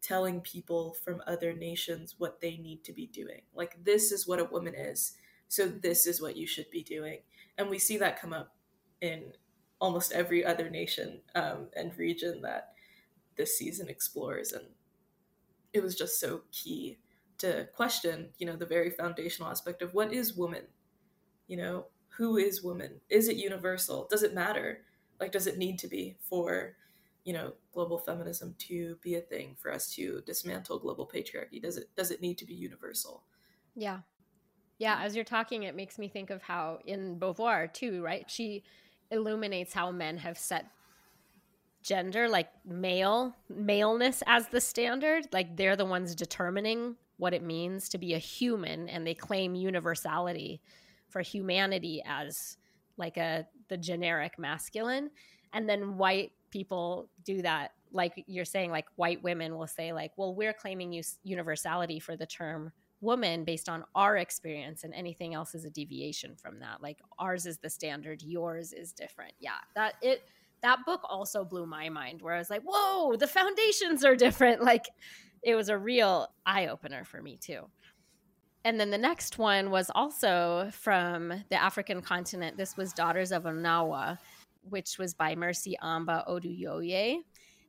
telling 0.04 0.40
people 0.42 0.94
from 1.02 1.22
other 1.26 1.54
nations 1.54 2.14
what 2.18 2.40
they 2.40 2.58
need 2.58 2.84
to 2.84 2.92
be 2.92 3.06
doing. 3.06 3.40
Like, 3.54 3.82
this 3.82 4.12
is 4.12 4.28
what 4.28 4.38
a 4.38 4.44
woman 4.44 4.74
is. 4.74 5.16
So, 5.48 5.66
this 5.66 6.06
is 6.06 6.20
what 6.20 6.36
you 6.36 6.46
should 6.46 6.70
be 6.70 6.82
doing. 6.82 7.20
And 7.56 7.70
we 7.70 7.78
see 7.78 7.96
that 7.98 8.20
come 8.20 8.32
up 8.32 8.54
in 9.00 9.32
almost 9.80 10.12
every 10.12 10.44
other 10.44 10.68
nation 10.68 11.20
um, 11.34 11.68
and 11.74 11.96
region 11.96 12.42
that 12.42 12.74
this 13.36 13.56
season 13.56 13.88
explores. 13.88 14.52
And 14.52 14.64
it 15.72 15.82
was 15.82 15.96
just 15.96 16.20
so 16.20 16.42
key 16.52 16.98
to 17.38 17.66
question, 17.74 18.28
you 18.38 18.46
know, 18.46 18.56
the 18.56 18.66
very 18.66 18.90
foundational 18.90 19.50
aspect 19.50 19.82
of 19.82 19.94
what 19.94 20.12
is 20.12 20.36
woman? 20.36 20.64
You 21.48 21.56
know, 21.56 21.86
who 22.16 22.36
is 22.36 22.62
woman? 22.62 23.00
Is 23.08 23.28
it 23.28 23.36
universal? 23.36 24.06
Does 24.10 24.22
it 24.22 24.34
matter? 24.34 24.82
Like, 25.18 25.32
does 25.32 25.46
it 25.46 25.58
need 25.58 25.78
to 25.80 25.88
be 25.88 26.16
for, 26.28 26.76
you 27.24 27.32
know, 27.32 27.54
global 27.74 27.98
feminism 27.98 28.54
to 28.58 28.96
be 29.02 29.16
a 29.16 29.20
thing 29.20 29.56
for 29.58 29.72
us 29.72 29.92
to 29.94 30.22
dismantle 30.24 30.78
global 30.78 31.06
patriarchy? 31.06 31.60
Does 31.60 31.76
it 31.76 31.90
does 31.96 32.10
it 32.10 32.22
need 32.22 32.38
to 32.38 32.46
be 32.46 32.54
universal? 32.54 33.24
Yeah. 33.74 34.00
Yeah, 34.78 35.00
as 35.02 35.14
you're 35.14 35.24
talking, 35.24 35.62
it 35.62 35.76
makes 35.76 35.98
me 35.98 36.08
think 36.08 36.30
of 36.30 36.42
how 36.42 36.78
in 36.84 37.18
Beauvoir 37.18 37.72
too, 37.72 38.02
right? 38.02 38.28
She 38.28 38.64
illuminates 39.10 39.72
how 39.72 39.92
men 39.92 40.18
have 40.18 40.36
set 40.36 40.66
gender, 41.82 42.28
like 42.28 42.48
male, 42.64 43.36
maleness 43.48 44.22
as 44.26 44.48
the 44.48 44.60
standard. 44.60 45.28
Like 45.32 45.56
they're 45.56 45.76
the 45.76 45.84
ones 45.84 46.14
determining 46.14 46.96
what 47.18 47.34
it 47.34 47.42
means 47.42 47.88
to 47.90 47.98
be 47.98 48.14
a 48.14 48.18
human, 48.18 48.88
and 48.88 49.06
they 49.06 49.14
claim 49.14 49.54
universality 49.54 50.60
for 51.08 51.20
humanity 51.20 52.02
as 52.04 52.56
like 52.96 53.16
a 53.16 53.46
the 53.68 53.76
generic 53.76 54.38
masculine. 54.38 55.10
And 55.52 55.68
then 55.68 55.96
white 55.96 56.32
people 56.54 57.10
do 57.24 57.42
that, 57.42 57.72
like 57.90 58.22
you're 58.28 58.44
saying, 58.44 58.70
like 58.70 58.86
white 58.94 59.22
women 59.24 59.56
will 59.56 59.66
say, 59.66 59.92
like, 59.92 60.12
well, 60.16 60.34
we're 60.34 60.52
claiming 60.52 61.02
universality 61.24 61.98
for 61.98 62.16
the 62.16 62.26
term 62.26 62.70
woman 63.00 63.44
based 63.44 63.68
on 63.68 63.84
our 63.96 64.16
experience 64.16 64.84
and 64.84 64.94
anything 64.94 65.34
else 65.34 65.54
is 65.54 65.64
a 65.64 65.70
deviation 65.70 66.36
from 66.36 66.60
that. 66.60 66.80
Like 66.80 66.98
ours 67.18 67.44
is 67.44 67.58
the 67.58 67.68
standard 67.68 68.22
yours 68.22 68.72
is 68.72 68.92
different. 68.92 69.34
Yeah 69.40 69.58
that 69.74 69.94
it 70.00 70.22
that 70.62 70.78
book 70.86 71.02
also 71.10 71.44
blew 71.44 71.66
my 71.66 71.90
mind 71.90 72.22
where 72.22 72.32
i 72.32 72.38
was 72.38 72.48
like 72.48 72.62
whoa 72.64 73.14
the 73.16 73.26
foundations 73.26 74.04
are 74.04 74.16
different. 74.16 74.62
Like 74.72 74.86
it 75.42 75.54
was 75.54 75.68
a 75.68 75.76
real 75.76 76.28
eye-opener 76.46 77.04
for 77.04 77.20
me 77.20 77.36
too. 77.36 77.66
And 78.64 78.80
then 78.80 78.90
the 78.90 78.96
next 78.96 79.36
one 79.36 79.70
was 79.70 79.90
also 79.94 80.70
from 80.72 81.28
the 81.50 81.62
african 81.62 82.00
continent. 82.00 82.56
This 82.56 82.78
was 82.78 82.94
daughters 82.94 83.30
of 83.32 83.42
Anowa 83.42 84.18
which 84.68 84.98
was 84.98 85.14
by 85.14 85.34
mercy 85.34 85.76
amba 85.82 86.24
oduyoye 86.28 87.18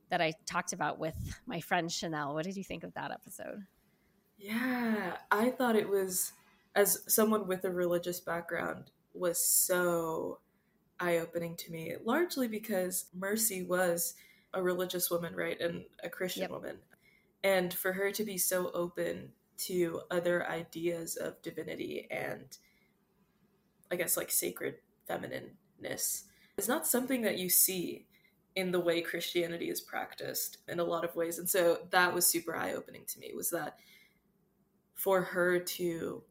that 0.10 0.22
i 0.22 0.34
talked 0.46 0.74
about 0.74 1.00
with 1.00 1.16
my 1.46 1.60
friend 1.60 1.92
chanel 1.92 2.34
what 2.34 2.44
did 2.44 2.56
you 2.56 2.64
think 2.64 2.84
of 2.84 2.94
that 2.94 3.12
episode 3.12 3.66
yeah, 4.38 5.18
I 5.32 5.50
thought 5.50 5.76
it 5.76 5.90
was 5.90 6.34
as 6.76 7.04
someone 7.08 7.48
with 7.48 7.64
a 7.64 7.72
religious 7.72 8.20
background 8.20 8.92
was 9.14 9.40
so 9.44 10.40
eye-opening 11.00 11.56
to 11.56 11.72
me, 11.72 11.96
largely 12.04 12.48
because 12.48 13.06
Mercy 13.14 13.64
was 13.64 14.14
a 14.54 14.62
religious 14.62 15.10
woman, 15.10 15.36
right, 15.36 15.60
and 15.60 15.86
a 16.04 16.10
Christian 16.10 16.44
yep. 16.44 16.52
woman. 16.52 16.78
And 17.44 17.74
for 17.74 17.94
her 17.94 18.12
to 18.12 18.24
be 18.24 18.38
so 18.38 18.72
open 18.72 19.30
to 19.58 20.02
other 20.12 20.48
ideas 20.50 21.16
of 21.16 21.42
divinity 21.42 22.08
and 22.12 22.58
I 23.90 23.96
guess 23.96 24.18
like 24.18 24.32
sacred 24.32 24.76
feminineness 25.08 26.24
is 26.58 26.68
not 26.68 26.88
something 26.88 27.22
that 27.22 27.38
you 27.38 27.50
see 27.50 28.06
in 28.56 28.72
the 28.72 28.80
way 28.80 29.02
Christianity 29.02 29.70
is 29.70 29.82
practiced 29.82 30.60
in 30.68 30.80
a 30.80 30.84
lot 30.84 31.04
of 31.04 31.16
ways. 31.16 31.40
And 31.40 31.50
so 31.50 31.80
that 31.90 32.14
was 32.14 32.26
super 32.26 32.56
eye 32.56 32.74
opening 32.74 33.04
to 33.08 33.20
me 33.20 33.34
was 33.36 33.50
that 33.50 33.78
for 34.94 35.22
her 35.22 35.60
to 35.60 36.24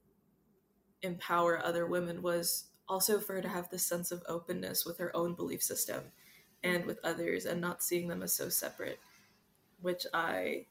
empower 1.03 1.63
other 1.63 1.87
women 1.87 2.23
was 2.23 2.65
also 2.89 3.21
for 3.21 3.35
her 3.35 3.43
to 3.43 3.49
have 3.49 3.69
this 3.69 3.85
sense 3.85 4.11
of 4.11 4.23
openness 4.27 4.87
with 4.87 4.97
her 4.99 5.15
own 5.15 5.35
belief 5.35 5.63
system 5.63 6.03
and 6.63 6.87
with 6.87 6.99
others 7.05 7.45
and 7.45 7.61
not 7.61 7.83
seeing 7.83 8.09
them 8.09 8.23
as 8.23 8.33
so 8.33 8.49
separate, 8.49 8.99
which 9.83 10.07
I 10.15 10.65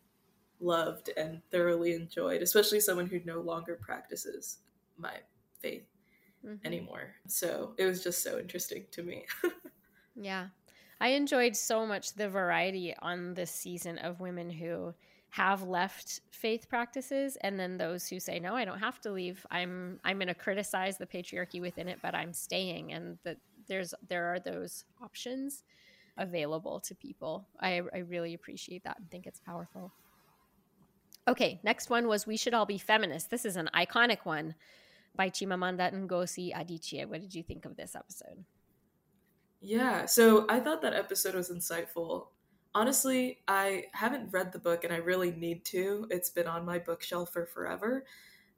loved 0.59 1.11
and 1.15 1.41
thoroughly 1.51 1.93
enjoyed, 1.93 2.41
especially 2.41 2.79
someone 2.79 3.07
who 3.07 3.19
no 3.25 3.41
longer 3.41 3.77
practices 3.79 4.57
my 4.97 5.13
faith 5.61 5.85
mm-hmm. 6.45 6.65
anymore. 6.65 7.13
So 7.27 7.73
it 7.77 7.85
was 7.85 8.03
just 8.03 8.23
so 8.23 8.39
interesting 8.39 8.85
to 8.91 9.03
me. 9.03 9.25
yeah. 10.15 10.47
I 11.01 11.09
enjoyed 11.09 11.55
so 11.55 11.85
much 11.85 12.13
the 12.13 12.29
variety 12.29 12.95
on 13.01 13.33
this 13.33 13.51
season 13.51 13.97
of 13.97 14.19
women 14.19 14.49
who 14.49 14.93
have 15.33 15.63
left 15.63 16.21
faith 16.29 16.69
practices 16.69 17.37
and 17.41 17.59
then 17.59 17.75
those 17.75 18.07
who 18.07 18.19
say 18.19 18.39
no 18.39 18.53
i 18.53 18.63
don't 18.63 18.77
have 18.77 19.01
to 19.01 19.11
leave 19.11 19.43
i'm 19.49 19.99
i'm 20.03 20.17
going 20.17 20.27
to 20.27 20.35
criticize 20.35 20.95
the 20.99 21.07
patriarchy 21.07 21.59
within 21.59 21.89
it 21.89 21.97
but 22.03 22.13
i'm 22.13 22.31
staying 22.31 22.93
and 22.93 23.17
that 23.23 23.37
there's 23.67 23.95
there 24.09 24.31
are 24.31 24.39
those 24.39 24.85
options 25.01 25.63
available 26.19 26.79
to 26.79 26.93
people 26.93 27.47
i 27.59 27.81
i 27.95 27.97
really 27.97 28.35
appreciate 28.35 28.83
that 28.83 28.99
and 28.99 29.09
think 29.09 29.25
it's 29.25 29.39
powerful 29.39 29.91
okay 31.27 31.59
next 31.63 31.89
one 31.89 32.07
was 32.07 32.27
we 32.27 32.37
should 32.37 32.53
all 32.53 32.67
be 32.67 32.77
feminists 32.77 33.27
this 33.27 33.43
is 33.43 33.55
an 33.55 33.71
iconic 33.73 34.19
one 34.25 34.53
by 35.15 35.29
chimamanda 35.29 35.91
ngozi 35.93 36.53
adichie 36.53 37.05
what 37.05 37.21
did 37.21 37.35
you 37.35 37.43
think 37.43 37.65
of 37.65 37.75
this 37.75 37.95
episode 37.95 38.43
yeah 39.61 40.05
so 40.05 40.45
i 40.49 40.59
thought 40.59 40.81
that 40.81 40.93
episode 40.93 41.35
was 41.35 41.49
insightful 41.49 42.27
honestly, 42.75 43.39
I 43.47 43.85
haven't 43.93 44.31
read 44.31 44.51
the 44.51 44.59
book 44.59 44.83
and 44.83 44.93
I 44.93 44.97
really 44.97 45.31
need 45.31 45.65
to. 45.65 46.07
It's 46.09 46.29
been 46.29 46.47
on 46.47 46.65
my 46.65 46.79
bookshelf 46.79 47.31
for 47.31 47.45
forever. 47.45 48.05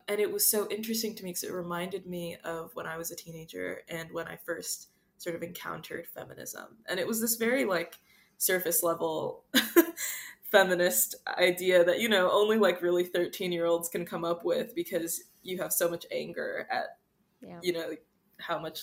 And 0.08 0.20
it 0.20 0.32
was 0.32 0.46
so 0.46 0.68
interesting 0.70 1.16
to 1.16 1.24
me 1.24 1.32
because 1.32 1.44
it 1.44 1.52
reminded 1.52 2.06
me 2.06 2.38
of 2.44 2.72
when 2.76 2.86
I 2.86 2.98
was 2.98 3.12
a 3.12 3.16
teenager 3.16 3.82
and 3.90 4.12
when 4.12 4.28
I 4.28 4.38
first 4.38 4.90
sort 5.18 5.36
of 5.36 5.44
encountered 5.44 6.08
feminism. 6.08 6.78
And 6.88 7.00
it 7.00 7.08
was 7.08 7.20
this 7.20 7.36
very 7.36 7.66
like 7.66 7.96
surface 8.38 8.84
level 8.84 9.46
feminist 10.52 11.16
idea 11.40 11.84
that, 11.84 12.00
you 12.00 12.08
know, 12.08 12.30
only 12.32 12.58
like 12.58 12.82
really 12.82 13.04
13 13.04 13.52
year 13.52 13.66
olds 13.66 13.90
can 13.90 14.06
come 14.06 14.24
up 14.24 14.46
with 14.46 14.76
because 14.76 15.24
you 15.46 15.58
have 15.60 15.72
so 15.72 15.90
much 15.90 16.06
anger 16.12 16.68
at, 16.72 16.98
yeah. 17.42 17.60
you 17.62 17.72
know, 17.72 17.92
how 18.40 18.60
much 18.60 18.82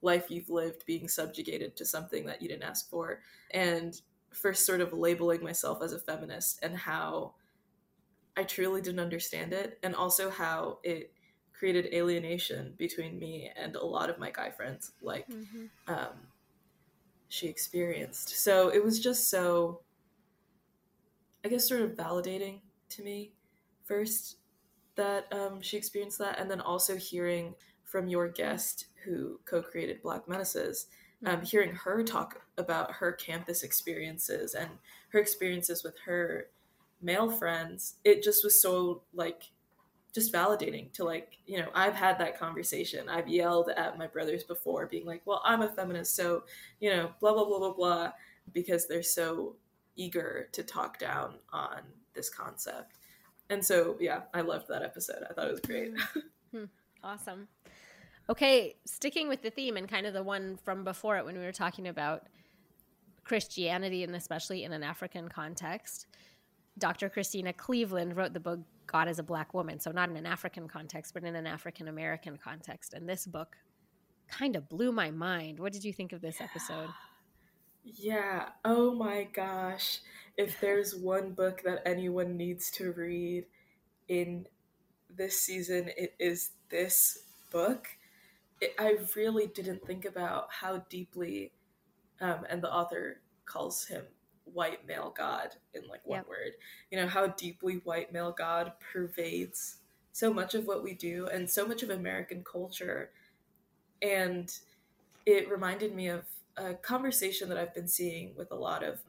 life 0.00 0.26
you've 0.28 0.48
lived 0.48 0.86
being 0.86 1.08
subjugated 1.08 1.76
to 1.76 1.84
something 1.84 2.24
that 2.26 2.40
you 2.40 2.48
didn't 2.48 2.62
ask 2.62 2.88
for. 2.88 3.20
And 3.50 4.00
first 4.30 4.64
sort 4.64 4.80
of 4.80 4.92
labeling 4.92 5.42
myself 5.42 5.82
as 5.82 5.92
a 5.92 5.98
feminist 5.98 6.60
and 6.62 6.76
how 6.76 7.34
I 8.36 8.44
truly 8.44 8.80
didn't 8.80 9.00
understand 9.00 9.52
it, 9.52 9.78
and 9.82 9.96
also 9.96 10.30
how 10.30 10.78
it 10.84 11.12
created 11.52 11.92
alienation 11.92 12.74
between 12.78 13.18
me 13.18 13.50
and 13.60 13.74
a 13.74 13.84
lot 13.84 14.10
of 14.10 14.20
my 14.20 14.30
guy 14.30 14.50
friends, 14.50 14.92
like 15.02 15.28
mm-hmm. 15.28 15.64
um, 15.92 16.28
she 17.28 17.48
experienced. 17.48 18.38
So 18.38 18.68
it 18.68 18.84
was 18.84 19.00
just 19.00 19.28
so, 19.28 19.80
I 21.44 21.48
guess, 21.48 21.66
sort 21.66 21.80
of 21.80 21.96
validating 21.96 22.60
to 22.90 23.02
me 23.02 23.32
first 23.84 24.36
that 24.98 25.32
um, 25.32 25.62
she 25.62 25.78
experienced 25.78 26.18
that, 26.18 26.38
and 26.38 26.50
then 26.50 26.60
also 26.60 26.96
hearing 26.96 27.54
from 27.84 28.08
your 28.08 28.28
guest 28.28 28.88
who 29.04 29.40
co 29.46 29.62
created 29.62 30.02
Black 30.02 30.28
Menaces 30.28 30.88
um, 31.26 31.42
hearing 31.42 31.74
her 31.74 32.02
talk 32.02 32.42
about 32.56 32.92
her 32.92 33.12
campus 33.12 33.62
experiences 33.62 34.54
and 34.54 34.70
her 35.10 35.18
experiences 35.18 35.82
with 35.82 35.94
her 36.04 36.46
male 37.02 37.30
friends, 37.30 37.96
it 38.04 38.22
just 38.22 38.44
was 38.44 38.60
so 38.60 39.02
like 39.12 39.42
just 40.14 40.32
validating 40.32 40.92
to 40.92 41.04
like, 41.04 41.38
you 41.46 41.58
know, 41.58 41.68
I've 41.74 41.94
had 41.94 42.18
that 42.18 42.38
conversation. 42.38 43.08
I've 43.08 43.28
yelled 43.28 43.70
at 43.76 43.98
my 43.98 44.06
brothers 44.06 44.44
before, 44.44 44.86
being 44.86 45.06
like, 45.06 45.22
well, 45.24 45.42
I'm 45.44 45.62
a 45.62 45.68
feminist, 45.68 46.16
so, 46.16 46.44
you 46.80 46.90
know, 46.90 47.10
blah, 47.20 47.34
blah, 47.34 47.44
blah, 47.44 47.58
blah, 47.58 47.72
blah, 47.72 48.12
because 48.52 48.86
they're 48.86 49.02
so 49.02 49.56
eager 49.96 50.48
to 50.52 50.62
talk 50.62 50.98
down 50.98 51.34
on 51.52 51.80
this 52.14 52.30
concept. 52.30 52.97
And 53.50 53.64
so, 53.64 53.96
yeah, 53.98 54.22
I 54.34 54.42
loved 54.42 54.68
that 54.68 54.82
episode. 54.82 55.24
I 55.28 55.32
thought 55.32 55.48
it 55.48 55.52
was 55.52 55.60
great. 55.60 55.92
Hmm. 56.52 56.64
Awesome. 57.04 57.46
Okay, 58.28 58.74
sticking 58.84 59.28
with 59.28 59.40
the 59.40 59.50
theme 59.50 59.76
and 59.76 59.88
kind 59.88 60.04
of 60.04 60.12
the 60.14 60.22
one 60.22 60.58
from 60.64 60.82
before 60.82 61.16
it 61.16 61.24
when 61.24 61.38
we 61.38 61.44
were 61.44 61.52
talking 61.52 61.86
about 61.86 62.24
Christianity 63.22 64.02
and 64.02 64.16
especially 64.16 64.64
in 64.64 64.72
an 64.72 64.82
African 64.82 65.28
context, 65.28 66.08
Dr. 66.76 67.08
Christena 67.08 67.52
Cleveland 67.56 68.16
wrote 68.16 68.32
the 68.32 68.40
book 68.40 68.58
God 68.88 69.06
as 69.06 69.20
a 69.20 69.22
Black 69.22 69.54
Woman. 69.54 69.78
So, 69.78 69.92
not 69.92 70.10
in 70.10 70.16
an 70.16 70.26
African 70.26 70.66
context, 70.66 71.14
but 71.14 71.22
in 71.22 71.36
an 71.36 71.46
African 71.46 71.86
American 71.86 72.36
context. 72.36 72.94
And 72.94 73.08
this 73.08 73.26
book 73.26 73.56
kind 74.28 74.56
of 74.56 74.68
blew 74.68 74.90
my 74.90 75.12
mind. 75.12 75.60
What 75.60 75.72
did 75.72 75.84
you 75.84 75.92
think 75.92 76.12
of 76.12 76.20
this 76.20 76.40
episode? 76.40 76.88
Yeah. 77.96 78.50
Oh 78.64 78.94
my 78.94 79.24
gosh. 79.32 80.00
If 80.36 80.60
there's 80.60 80.94
one 80.94 81.32
book 81.32 81.62
that 81.64 81.82
anyone 81.86 82.36
needs 82.36 82.70
to 82.72 82.92
read 82.92 83.46
in 84.08 84.46
this 85.10 85.40
season, 85.40 85.90
it 85.96 86.14
is 86.18 86.52
this 86.70 87.18
book 87.50 87.88
it, 88.60 88.74
I 88.78 88.96
really 89.16 89.46
didn't 89.46 89.86
think 89.86 90.04
about 90.04 90.48
how 90.50 90.78
deeply, 90.88 91.52
um, 92.20 92.44
and 92.48 92.62
the 92.62 92.72
author 92.72 93.20
calls 93.44 93.86
him 93.86 94.04
white 94.44 94.86
male 94.86 95.14
God 95.16 95.50
in 95.74 95.86
like 95.88 96.00
one 96.04 96.18
yep. 96.18 96.28
word. 96.28 96.52
You 96.90 96.98
know 96.98 97.06
how 97.06 97.28
deeply 97.28 97.80
white 97.84 98.12
male 98.12 98.32
God 98.36 98.72
pervades 98.92 99.78
so 100.12 100.32
much 100.32 100.54
of 100.54 100.66
what 100.66 100.82
we 100.82 100.94
do 100.94 101.28
and 101.28 101.48
so 101.48 101.66
much 101.66 101.82
of 101.82 101.90
American 101.90 102.42
culture, 102.44 103.10
and 104.02 104.50
it 105.26 105.50
reminded 105.50 105.94
me 105.94 106.08
of 106.08 106.24
a 106.58 106.74
conversation 106.74 107.48
that 107.48 107.58
I've 107.58 107.74
been 107.74 107.88
seeing 107.88 108.34
with 108.36 108.50
a 108.50 108.56
lot 108.56 108.82
of 108.82 109.00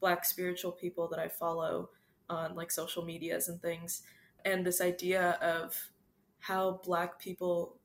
black 0.00 0.24
spiritual 0.24 0.72
people 0.72 1.08
that 1.08 1.18
I 1.18 1.28
follow 1.28 1.90
on 2.28 2.54
like 2.54 2.70
social 2.70 3.04
medias 3.04 3.48
and 3.48 3.60
things 3.60 4.02
and 4.44 4.66
this 4.66 4.80
idea 4.80 5.38
of 5.40 5.76
how 6.40 6.80
black 6.84 7.20
people 7.20 7.76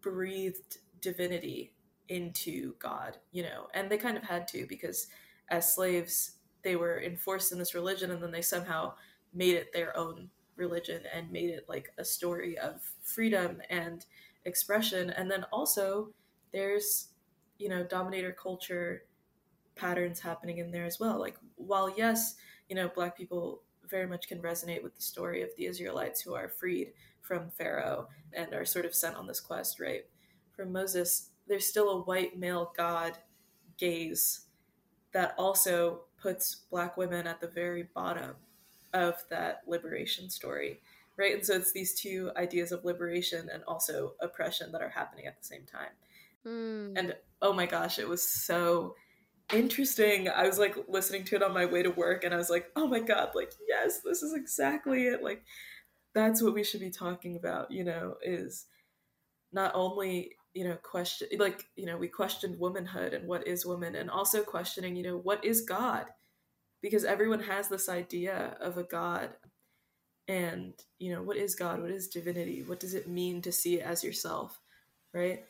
breathed 0.00 0.78
divinity 1.00 1.72
into 2.08 2.74
God, 2.78 3.16
you 3.32 3.42
know, 3.42 3.68
and 3.74 3.90
they 3.90 3.96
kind 3.96 4.16
of 4.16 4.22
had 4.22 4.46
to 4.48 4.66
because 4.66 5.08
as 5.48 5.74
slaves 5.74 6.36
they 6.62 6.76
were 6.76 7.00
enforced 7.02 7.50
in 7.52 7.58
this 7.58 7.74
religion 7.74 8.10
and 8.12 8.22
then 8.22 8.30
they 8.30 8.42
somehow 8.42 8.94
made 9.34 9.56
it 9.56 9.72
their 9.72 9.96
own 9.96 10.28
religion 10.56 11.02
and 11.12 11.30
made 11.32 11.50
it 11.50 11.64
like 11.68 11.92
a 11.98 12.04
story 12.04 12.56
of 12.58 12.80
freedom 13.02 13.60
and 13.70 14.06
expression 14.44 15.10
and 15.10 15.30
then 15.30 15.44
also 15.52 16.10
there's 16.52 17.08
you 17.58 17.68
know 17.68 17.84
dominator 17.84 18.32
culture 18.32 19.04
patterns 19.74 20.20
happening 20.20 20.58
in 20.58 20.70
there 20.70 20.84
as 20.84 21.00
well. 21.00 21.18
Like 21.18 21.36
while 21.56 21.92
yes 21.96 22.34
you 22.68 22.76
know 22.76 22.88
black 22.88 23.16
people 23.16 23.62
very 23.88 24.06
much 24.06 24.28
can 24.28 24.40
resonate 24.40 24.82
with 24.82 24.94
the 24.96 25.02
story 25.02 25.42
of 25.42 25.50
the 25.56 25.66
israelites 25.66 26.20
who 26.20 26.34
are 26.34 26.48
freed 26.48 26.92
from 27.20 27.50
pharaoh 27.50 28.08
and 28.32 28.52
are 28.54 28.64
sort 28.64 28.84
of 28.84 28.94
sent 28.94 29.16
on 29.16 29.26
this 29.26 29.40
quest 29.40 29.78
right 29.78 30.06
from 30.56 30.72
moses 30.72 31.28
there's 31.46 31.66
still 31.66 31.90
a 31.90 32.02
white 32.02 32.38
male 32.38 32.72
god 32.76 33.18
gaze 33.76 34.46
that 35.12 35.34
also 35.36 36.00
puts 36.20 36.62
black 36.70 36.96
women 36.96 37.26
at 37.26 37.40
the 37.40 37.48
very 37.48 37.88
bottom 37.94 38.34
of 38.94 39.22
that 39.28 39.62
liberation 39.66 40.30
story 40.30 40.80
right? 41.18 41.34
And 41.34 41.44
so 41.44 41.54
it's 41.56 41.72
these 41.72 41.94
two 41.94 42.30
ideas 42.36 42.72
of 42.72 42.86
liberation 42.86 43.50
and 43.52 43.62
also 43.64 44.14
oppression 44.20 44.72
that 44.72 44.80
are 44.80 44.88
happening 44.88 45.26
at 45.26 45.38
the 45.38 45.44
same 45.44 45.64
time 45.70 45.90
mm. 46.46 46.92
and 46.96 47.14
oh 47.40 47.52
my 47.52 47.66
gosh 47.66 47.98
it 47.98 48.08
was 48.08 48.28
so 48.28 48.94
interesting. 49.52 50.28
I 50.28 50.46
was 50.46 50.58
like 50.58 50.76
listening 50.88 51.24
to 51.24 51.36
it 51.36 51.42
on 51.42 51.52
my 51.52 51.66
way 51.66 51.82
to 51.82 51.90
work 51.90 52.24
and 52.24 52.32
i 52.32 52.36
was 52.36 52.50
like 52.50 52.70
oh 52.76 52.86
my 52.86 53.00
god 53.00 53.30
like 53.34 53.52
yes 53.68 54.00
this 54.00 54.22
is 54.22 54.34
exactly 54.34 55.06
it. 55.06 55.22
Like 55.22 55.44
that's 56.14 56.42
what 56.42 56.54
we 56.54 56.64
should 56.64 56.80
be 56.80 56.90
talking 56.90 57.36
about 57.36 57.70
you 57.70 57.84
know 57.84 58.16
is 58.22 58.66
not 59.52 59.72
only 59.74 60.36
you 60.54 60.64
know 60.64 60.76
question 60.82 61.28
like 61.38 61.64
you 61.76 61.86
know 61.86 61.96
we 61.96 62.08
questioned 62.08 62.58
womanhood 62.58 63.14
and 63.14 63.26
what 63.26 63.46
is 63.46 63.64
woman 63.64 63.94
and 63.94 64.10
also 64.10 64.42
questioning 64.42 64.96
you 64.96 65.02
know 65.02 65.16
what 65.16 65.44
is 65.44 65.62
god? 65.62 66.06
Because 66.80 67.04
everyone 67.04 67.40
has 67.40 67.68
this 67.68 67.88
idea 67.88 68.56
of 68.60 68.76
a 68.76 68.82
god 68.82 69.30
and 70.28 70.74
you 70.98 71.12
know 71.12 71.22
what 71.22 71.36
is 71.36 71.54
god? 71.54 71.80
What 71.80 71.90
is 71.90 72.08
divinity? 72.08 72.62
What 72.62 72.80
does 72.80 72.94
it 72.94 73.08
mean 73.08 73.42
to 73.42 73.52
see 73.52 73.80
it 73.80 73.84
as 73.84 74.04
yourself 74.04 74.58
right. 75.12 75.44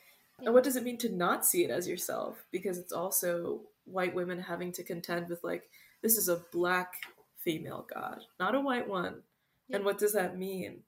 And 0.44 0.54
what 0.54 0.64
does 0.64 0.76
it 0.76 0.82
mean 0.82 0.98
to 0.98 1.08
not 1.08 1.44
see 1.46 1.64
it 1.64 1.70
as 1.70 1.88
yourself 1.88 2.44
because 2.50 2.78
it's 2.78 2.92
also 2.92 3.60
white 3.84 4.14
women 4.14 4.38
having 4.38 4.72
to 4.72 4.82
contend 4.82 5.28
with 5.28 5.42
like 5.42 5.68
this 6.02 6.16
is 6.16 6.28
a 6.28 6.42
black 6.52 6.94
female 7.38 7.86
god 7.92 8.20
not 8.38 8.54
a 8.54 8.60
white 8.60 8.88
one 8.88 9.22
yeah. 9.68 9.76
and 9.76 9.84
what 9.84 9.98
does 9.98 10.12
that 10.12 10.38
mean 10.38 10.78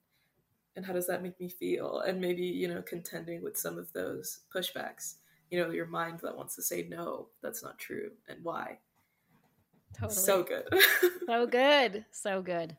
and 0.75 0.85
how 0.85 0.93
does 0.93 1.07
that 1.07 1.23
make 1.23 1.39
me 1.39 1.49
feel 1.49 1.99
and 2.01 2.19
maybe 2.19 2.43
you 2.43 2.67
know 2.67 2.81
contending 2.81 3.41
with 3.41 3.57
some 3.57 3.77
of 3.77 3.91
those 3.93 4.39
pushbacks 4.53 5.15
you 5.51 5.59
know 5.59 5.71
your 5.71 5.85
mind 5.85 6.19
that 6.21 6.35
wants 6.35 6.55
to 6.55 6.61
say 6.61 6.85
no 6.89 7.27
that's 7.41 7.63
not 7.63 7.77
true 7.77 8.11
and 8.29 8.43
why 8.43 8.77
Totally. 9.97 10.15
So 10.21 10.43
good. 10.43 10.67
so 11.25 11.47
good. 11.47 12.05
So 12.11 12.41
good. 12.41 12.75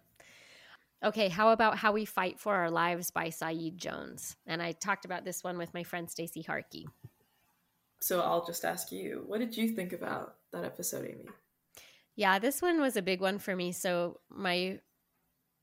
Okay, 1.04 1.28
how 1.28 1.50
about 1.50 1.76
How 1.76 1.92
We 1.92 2.04
Fight 2.04 2.40
for 2.40 2.54
Our 2.54 2.70
Lives 2.70 3.10
by 3.10 3.30
Saeed 3.30 3.78
Jones? 3.78 4.36
And 4.46 4.62
I 4.62 4.72
talked 4.72 5.04
about 5.04 5.24
this 5.24 5.44
one 5.44 5.58
with 5.58 5.74
my 5.74 5.82
friend 5.82 6.10
Stacey 6.10 6.42
Harkey. 6.42 6.86
So 8.00 8.20
I'll 8.20 8.44
just 8.44 8.64
ask 8.64 8.90
you, 8.92 9.24
what 9.26 9.40
did 9.40 9.56
you 9.56 9.68
think 9.68 9.92
about 9.92 10.36
that 10.52 10.64
episode, 10.64 11.04
Amy? 11.04 11.28
Yeah, 12.14 12.38
this 12.38 12.62
one 12.62 12.80
was 12.80 12.96
a 12.96 13.02
big 13.02 13.20
one 13.20 13.38
for 13.38 13.54
me. 13.54 13.72
So 13.72 14.20
my 14.30 14.80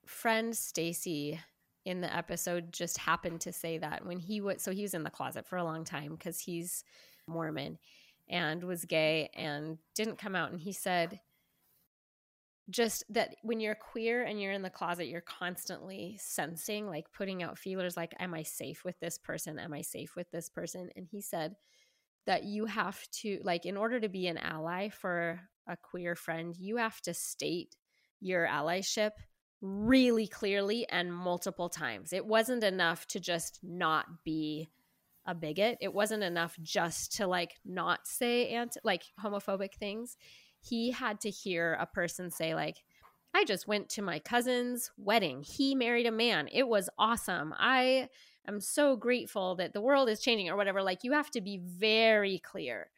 friend 0.06 0.56
Stacy 0.56 1.40
in 1.86 2.02
the 2.02 2.16
episode 2.16 2.72
just 2.72 2.98
happened 3.00 3.42
to 3.42 3.52
say 3.52 3.78
that 3.80 4.06
when 4.06 4.20
he 4.20 4.40
was 4.40 4.62
so 4.62 4.72
he 4.72 4.84
was 4.84 4.94
in 4.94 5.04
the 5.04 5.10
closet 5.10 5.46
for 5.46 5.58
a 5.58 5.64
long 5.64 5.84
time 5.84 6.16
because 6.16 6.40
he's 6.40 6.84
Mormon 7.28 7.78
and 8.30 8.64
was 8.64 8.86
gay 8.86 9.30
and 9.36 9.78
didn't 9.96 10.18
come 10.18 10.36
out 10.36 10.52
and 10.52 10.62
he 10.62 10.72
said 10.72 11.20
just 12.70 13.04
that 13.10 13.36
when 13.42 13.60
you're 13.60 13.76
queer 13.76 14.24
and 14.24 14.42
you're 14.42 14.52
in 14.52 14.62
the 14.62 14.70
closet, 14.70 15.08
you're 15.08 15.22
constantly 15.22 16.18
sensing, 16.20 16.88
like 16.88 17.12
putting 17.12 17.44
out 17.44 17.58
feelers, 17.58 17.98
like, 17.98 18.14
am 18.20 18.34
I 18.34 18.44
safe 18.44 18.86
with 18.86 19.00
this 19.00 19.18
person? 19.18 19.60
Am 19.60 19.74
I 19.74 19.82
safe 19.82 20.16
with 20.16 20.32
this 20.32 20.50
person? 20.50 20.90
And 20.96 21.08
he 21.10 21.22
said 21.22 21.56
that 22.26 22.46
you 22.46 22.66
have 22.66 23.06
to, 23.22 23.40
like, 23.44 23.66
in 23.66 23.76
order 23.76 24.00
to 24.00 24.08
be 24.08 24.28
an 24.28 24.38
ally 24.38 24.90
for 24.90 25.42
a 25.68 25.76
queer 25.76 26.16
friend, 26.16 26.56
you 26.58 26.78
have 26.78 27.02
to 27.02 27.14
state 27.14 27.76
your 28.22 28.48
allyship 28.48 29.12
really 29.62 30.28
clearly 30.28 30.88
and 30.90 31.14
multiple 31.14 31.70
times. 31.70 32.14
It 32.14 32.26
wasn't 32.26 32.64
enough 32.64 33.06
to 33.08 33.20
just 33.20 33.60
not 33.62 34.06
be 34.24 34.70
a 35.26 35.34
bigot. 35.34 35.78
It 35.82 35.94
wasn't 35.94 36.24
enough 36.24 36.58
just 36.62 37.16
to 37.18 37.28
like 37.28 37.54
not 37.66 38.06
say 38.06 38.50
anti 38.50 38.80
like 38.84 39.04
homophobic 39.22 39.76
things 39.76 40.18
he 40.64 40.92
had 40.92 41.20
to 41.22 41.30
hear 41.30 41.78
a 41.80 41.86
person 41.86 42.32
say 42.32 42.56
like 42.56 42.84
I 43.36 43.46
just 43.46 43.68
went 43.68 43.90
to 43.90 44.02
my 44.02 44.20
cousin's 44.20 44.92
wedding. 44.98 45.42
He 45.42 45.74
married 45.74 46.06
a 46.06 46.12
man. 46.12 46.48
It 46.52 46.68
was 46.68 46.90
awesome. 47.00 47.54
I 47.58 48.10
am 48.48 48.60
so 48.62 48.96
grateful 48.96 49.56
that 49.56 49.74
the 49.74 49.82
world 49.82 50.08
is 50.08 50.22
changing 50.22 50.50
or 50.50 50.56
whatever. 50.56 50.84
Like 50.84 51.04
you 51.04 51.14
have 51.14 51.32
to 51.32 51.42
be 51.42 51.58
very 51.58 52.38
clear. 52.40 52.92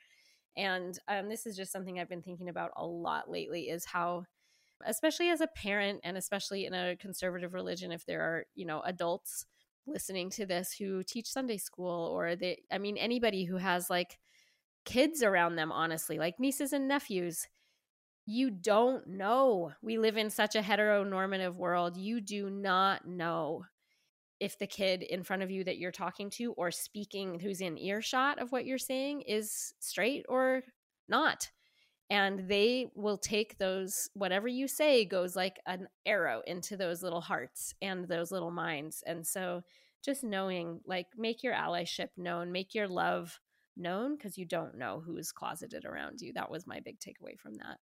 And 0.58 0.98
um, 1.08 1.30
this 1.30 1.46
is 1.46 1.56
just 1.56 1.72
something 1.72 2.00
I've 2.00 2.10
been 2.10 2.22
thinking 2.22 2.50
about 2.50 2.72
a 2.76 2.86
lot 2.86 3.30
lately 3.30 3.70
is 3.70 3.86
how, 3.86 4.26
especially 4.86 5.30
as 5.30 5.40
a 5.40 5.48
parent 5.48 6.02
and 6.04 6.18
especially 6.18 6.66
in 6.66 6.74
a 6.74 6.98
conservative 6.98 7.54
religion, 7.54 7.94
if 7.94 8.06
there 8.06 8.22
are, 8.22 8.46
you 8.56 8.66
know, 8.66 8.82
adults 8.82 9.46
listening 9.88 10.30
to 10.32 10.46
this 10.46 10.74
who 10.74 11.02
teach 11.04 11.32
Sunday 11.32 11.58
school 11.58 12.10
or 12.14 12.36
they, 12.36 12.62
I 12.70 12.78
mean, 12.78 12.98
anybody 12.98 13.46
who 13.46 13.58
has 13.58 13.90
like 13.90 14.20
kids 14.84 15.24
around 15.24 15.56
them, 15.56 15.72
honestly, 15.72 16.18
like 16.18 16.40
nieces 16.40 16.74
and 16.74 16.88
nephews, 16.88 17.48
you 18.26 18.50
don't 18.50 19.08
know. 19.08 19.72
We 19.82 19.98
live 19.98 20.18
in 20.18 20.30
such 20.30 20.56
a 20.56 20.62
heteronormative 20.62 21.56
world. 21.56 21.98
You 21.98 22.22
do 22.22 22.50
not 22.50 23.08
know 23.08 23.66
if 24.40 24.60
the 24.60 24.68
kid 24.68 25.04
in 25.04 25.24
front 25.24 25.44
of 25.44 25.52
you 25.52 25.64
that 25.64 25.78
you're 25.78 25.92
talking 25.92 26.30
to 26.30 26.52
or 26.54 26.72
speaking 26.72 27.40
who's 27.40 27.62
in 27.62 27.78
earshot 27.78 28.40
of 28.40 28.52
what 28.52 28.66
you're 28.66 28.78
saying 28.78 29.22
is 29.22 29.74
straight 29.80 30.26
or 30.28 30.64
not. 31.08 31.50
And 32.10 32.48
they 32.48 32.92
will 32.96 33.18
take 33.18 33.58
those, 33.58 34.10
whatever 34.14 34.48
you 34.48 34.68
say 34.68 35.06
goes 35.06 35.36
like 35.36 35.60
an 35.66 35.88
arrow 36.06 36.42
into 36.46 36.78
those 36.78 37.02
little 37.02 37.22
hearts 37.22 37.74
and 37.82 38.08
those 38.08 38.32
little 38.32 38.52
minds. 38.52 39.04
And 39.08 39.26
so 39.26 39.64
just 40.04 40.24
knowing, 40.24 40.82
like, 40.86 41.08
make 41.18 41.42
your 41.42 41.54
allyship 41.54 42.10
known, 42.16 42.52
make 42.52 42.76
your 42.76 42.88
love 42.88 43.40
known 43.76 44.16
because 44.16 44.38
you 44.38 44.46
don't 44.46 44.78
know 44.78 45.02
who's 45.04 45.32
closeted 45.32 45.84
around 45.84 46.22
you. 46.22 46.34
That 46.34 46.52
was 46.52 46.68
my 46.68 46.80
big 46.80 47.00
takeaway 47.00 47.40
from 47.40 47.56
that. 47.56 47.78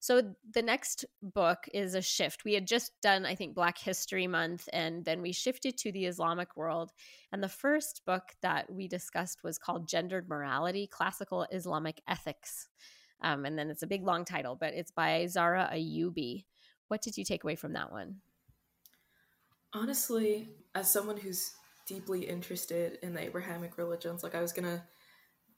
So 0.00 0.34
the 0.52 0.62
next 0.62 1.04
book 1.22 1.68
is 1.72 1.94
a 1.94 2.02
shift. 2.02 2.44
We 2.44 2.54
had 2.54 2.66
just 2.66 2.92
done, 3.02 3.26
I 3.26 3.34
think, 3.34 3.54
Black 3.54 3.78
History 3.78 4.26
Month, 4.26 4.68
and 4.72 5.04
then 5.04 5.22
we 5.22 5.32
shifted 5.32 5.76
to 5.78 5.92
the 5.92 6.06
Islamic 6.06 6.56
world. 6.56 6.92
And 7.32 7.42
the 7.42 7.48
first 7.48 8.02
book 8.06 8.34
that 8.42 8.72
we 8.72 8.88
discussed 8.88 9.42
was 9.42 9.58
called 9.58 9.88
Gendered 9.88 10.28
Morality 10.28 10.86
Classical 10.86 11.46
Islamic 11.50 12.00
Ethics. 12.08 12.68
Um, 13.20 13.44
and 13.44 13.58
then 13.58 13.70
it's 13.70 13.82
a 13.82 13.88
big 13.88 14.04
long 14.04 14.24
title, 14.24 14.56
but 14.58 14.74
it's 14.74 14.92
by 14.92 15.26
Zahra 15.26 15.70
Ayubi. 15.72 16.44
What 16.88 17.02
did 17.02 17.16
you 17.16 17.24
take 17.24 17.44
away 17.44 17.56
from 17.56 17.72
that 17.72 17.92
one? 17.92 18.16
Honestly, 19.72 20.48
as 20.74 20.90
someone 20.90 21.16
who's 21.16 21.52
deeply 21.86 22.26
interested 22.26 22.98
in 23.02 23.14
the 23.14 23.20
Abrahamic 23.20 23.76
religions, 23.76 24.22
like 24.22 24.34
I 24.34 24.40
was 24.40 24.52
gonna 24.52 24.84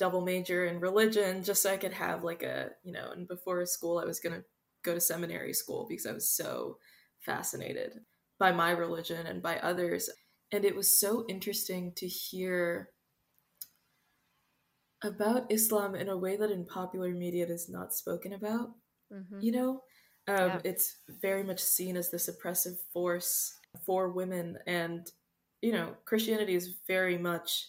double 0.00 0.22
major 0.22 0.64
in 0.64 0.80
religion 0.80 1.44
just 1.44 1.62
so 1.62 1.70
I 1.70 1.76
could 1.76 1.92
have 1.92 2.24
like 2.24 2.42
a, 2.42 2.70
you 2.82 2.90
know, 2.90 3.10
and 3.12 3.28
before 3.28 3.64
school 3.66 3.98
I 3.98 4.06
was 4.06 4.18
going 4.18 4.34
to 4.34 4.44
go 4.82 4.94
to 4.94 5.00
seminary 5.00 5.52
school 5.52 5.86
because 5.88 6.06
I 6.06 6.12
was 6.12 6.34
so 6.34 6.78
fascinated 7.24 8.00
by 8.38 8.50
my 8.50 8.70
religion 8.70 9.26
and 9.26 9.42
by 9.42 9.58
others. 9.58 10.08
And 10.52 10.64
it 10.64 10.74
was 10.74 10.98
so 10.98 11.26
interesting 11.28 11.92
to 11.96 12.08
hear 12.08 12.88
about 15.04 15.52
Islam 15.52 15.94
in 15.94 16.08
a 16.08 16.16
way 16.16 16.36
that 16.38 16.50
in 16.50 16.64
popular 16.64 17.10
media 17.10 17.44
it 17.44 17.50
is 17.50 17.68
not 17.68 17.94
spoken 17.94 18.32
about. 18.32 18.70
Mm-hmm. 19.12 19.40
You 19.40 19.52
know, 19.52 19.70
um, 20.28 20.48
yeah. 20.48 20.60
it's 20.64 20.96
very 21.20 21.42
much 21.42 21.60
seen 21.60 21.96
as 21.98 22.10
this 22.10 22.28
oppressive 22.28 22.78
force 22.90 23.54
for 23.84 24.10
women. 24.10 24.56
And, 24.66 25.06
you 25.60 25.72
know, 25.72 25.94
Christianity 26.06 26.54
is 26.54 26.76
very 26.86 27.18
much 27.18 27.66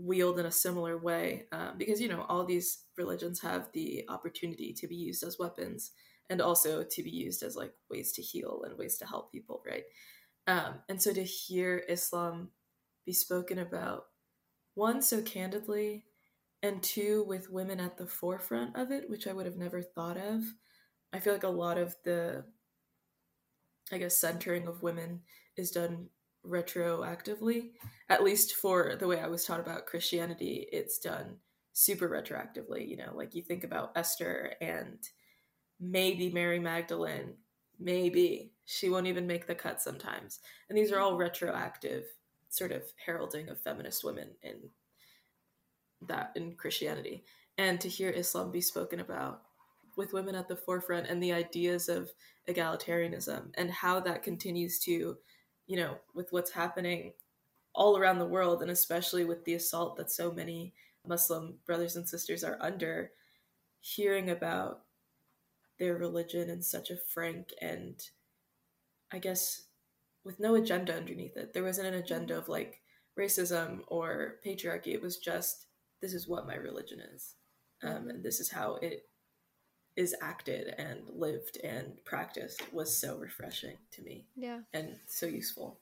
wield 0.00 0.38
in 0.38 0.46
a 0.46 0.50
similar 0.50 0.98
way 0.98 1.46
um, 1.52 1.72
because 1.78 2.00
you 2.00 2.08
know 2.08 2.24
all 2.28 2.44
these 2.44 2.84
religions 2.96 3.40
have 3.40 3.68
the 3.72 4.04
opportunity 4.08 4.72
to 4.72 4.86
be 4.86 4.96
used 4.96 5.22
as 5.22 5.38
weapons 5.38 5.92
and 6.28 6.40
also 6.40 6.82
to 6.82 7.02
be 7.02 7.10
used 7.10 7.42
as 7.42 7.56
like 7.56 7.72
ways 7.90 8.12
to 8.12 8.22
heal 8.22 8.62
and 8.64 8.78
ways 8.78 8.96
to 8.96 9.06
help 9.06 9.30
people 9.32 9.62
right 9.66 9.84
um, 10.46 10.74
and 10.88 11.00
so 11.00 11.12
to 11.12 11.22
hear 11.22 11.84
islam 11.88 12.48
be 13.04 13.12
spoken 13.12 13.58
about 13.58 14.04
one 14.74 15.02
so 15.02 15.20
candidly 15.22 16.04
and 16.62 16.82
two 16.82 17.24
with 17.26 17.50
women 17.50 17.80
at 17.80 17.96
the 17.96 18.06
forefront 18.06 18.76
of 18.76 18.90
it, 18.90 19.08
which 19.08 19.26
I 19.26 19.32
would 19.32 19.46
have 19.46 19.56
never 19.56 19.82
thought 19.82 20.16
of. 20.16 20.42
I 21.12 21.18
feel 21.18 21.32
like 21.32 21.44
a 21.44 21.48
lot 21.48 21.78
of 21.78 21.96
the 22.04 22.44
I 23.92 23.98
guess 23.98 24.16
centering 24.16 24.68
of 24.68 24.82
women 24.82 25.22
is 25.56 25.72
done 25.72 26.08
retroactively. 26.46 27.70
At 28.08 28.24
least 28.24 28.54
for 28.54 28.96
the 28.98 29.06
way 29.06 29.20
I 29.20 29.28
was 29.28 29.44
taught 29.44 29.60
about 29.60 29.86
Christianity, 29.86 30.66
it's 30.72 30.98
done 30.98 31.36
super 31.72 32.08
retroactively. 32.08 32.88
You 32.88 32.96
know, 32.98 33.12
like 33.14 33.34
you 33.34 33.42
think 33.42 33.64
about 33.64 33.92
Esther 33.96 34.54
and 34.60 34.98
maybe 35.78 36.30
Mary 36.30 36.58
Magdalene, 36.58 37.34
maybe 37.78 38.52
she 38.66 38.88
won't 38.88 39.06
even 39.06 39.26
make 39.26 39.46
the 39.46 39.54
cut 39.54 39.80
sometimes. 39.80 40.40
And 40.68 40.76
these 40.76 40.92
are 40.92 41.00
all 41.00 41.16
retroactive 41.16 42.04
sort 42.48 42.72
of 42.72 42.82
heralding 43.04 43.48
of 43.48 43.60
feminist 43.60 44.04
women 44.04 44.28
in 44.42 44.70
that 46.06 46.32
in 46.34 46.54
Christianity. 46.54 47.24
And 47.58 47.80
to 47.80 47.88
hear 47.88 48.10
Islam 48.10 48.50
be 48.50 48.60
spoken 48.60 49.00
about 49.00 49.42
with 49.96 50.12
women 50.12 50.34
at 50.34 50.48
the 50.48 50.56
forefront 50.56 51.06
and 51.08 51.22
the 51.22 51.32
ideas 51.32 51.88
of 51.88 52.10
egalitarianism 52.48 53.50
and 53.54 53.70
how 53.70 54.00
that 54.00 54.22
continues 54.22 54.78
to, 54.80 55.16
you 55.70 55.76
know, 55.76 55.98
with 56.14 56.32
what's 56.32 56.50
happening 56.50 57.12
all 57.76 57.96
around 57.96 58.18
the 58.18 58.26
world 58.26 58.60
and 58.60 58.72
especially 58.72 59.24
with 59.24 59.44
the 59.44 59.54
assault 59.54 59.96
that 59.96 60.10
so 60.10 60.32
many 60.32 60.74
Muslim 61.06 61.54
brothers 61.64 61.94
and 61.94 62.08
sisters 62.08 62.42
are 62.42 62.58
under, 62.60 63.12
hearing 63.78 64.30
about 64.30 64.80
their 65.78 65.94
religion 65.94 66.50
in 66.50 66.60
such 66.60 66.90
a 66.90 66.96
frank 66.96 67.50
and 67.60 68.02
I 69.12 69.20
guess 69.20 69.66
with 70.24 70.40
no 70.40 70.56
agenda 70.56 70.92
underneath 70.92 71.36
it. 71.36 71.52
There 71.52 71.62
wasn't 71.62 71.86
an 71.86 72.02
agenda 72.02 72.36
of 72.36 72.48
like 72.48 72.80
racism 73.16 73.82
or 73.86 74.40
patriarchy. 74.44 74.88
It 74.88 75.02
was 75.02 75.18
just 75.18 75.66
this 76.02 76.14
is 76.14 76.26
what 76.26 76.48
my 76.48 76.56
religion 76.56 76.98
is, 77.14 77.36
um, 77.84 78.08
and 78.08 78.24
this 78.24 78.40
is 78.40 78.50
how 78.50 78.74
it 78.82 79.08
is 80.00 80.14
acted 80.22 80.74
and 80.78 81.00
lived 81.14 81.58
and 81.62 81.92
practiced 82.06 82.72
was 82.72 82.96
so 82.96 83.18
refreshing 83.18 83.76
to 83.92 84.00
me. 84.02 84.26
Yeah. 84.34 84.60
And 84.72 84.96
so 85.06 85.26
useful. 85.26 85.78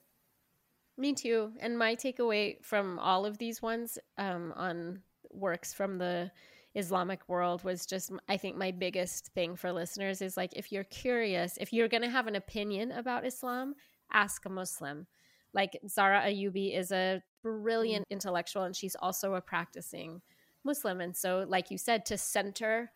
Me 0.97 1.13
too. 1.13 1.53
And 1.61 1.79
my 1.79 1.95
takeaway 1.95 2.57
from 2.65 2.99
all 2.99 3.25
of 3.25 3.39
these 3.39 3.63
ones 3.63 3.97
um, 4.19 4.53
on 4.57 5.03
works 5.31 5.73
from 5.73 5.99
the 5.99 6.33
Islamic 6.75 7.21
world 7.29 7.63
was 7.63 7.87
just, 7.87 8.11
I 8.29 8.37
think, 8.37 8.57
my 8.57 8.73
biggest 8.73 9.29
thing 9.35 9.55
for 9.55 9.71
listeners 9.73 10.21
is 10.21 10.37
like, 10.37 10.53
if 10.57 10.73
you're 10.73 10.83
curious, 10.83 11.57
if 11.61 11.73
you're 11.73 11.87
going 11.87 12.03
to 12.03 12.11
have 12.11 12.27
an 12.27 12.35
opinion 12.35 12.91
about 12.91 13.25
Islam, 13.25 13.75
ask 14.13 14.45
a 14.47 14.49
Muslim. 14.49 15.07
Like 15.55 15.79
Zahra 15.89 16.23
Ayubi 16.23 16.77
is 16.77 16.91
a 16.91 17.23
brilliant 17.45 18.05
intellectual 18.11 18.65
and 18.65 18.75
she's 18.75 18.97
also 18.97 19.35
a 19.35 19.41
practicing 19.41 20.23
Muslim. 20.65 21.01
And 21.01 21.17
so, 21.17 21.47
like 21.49 21.71
you 21.71 21.79
said, 21.79 22.05
to 22.07 22.19
center 22.19 22.91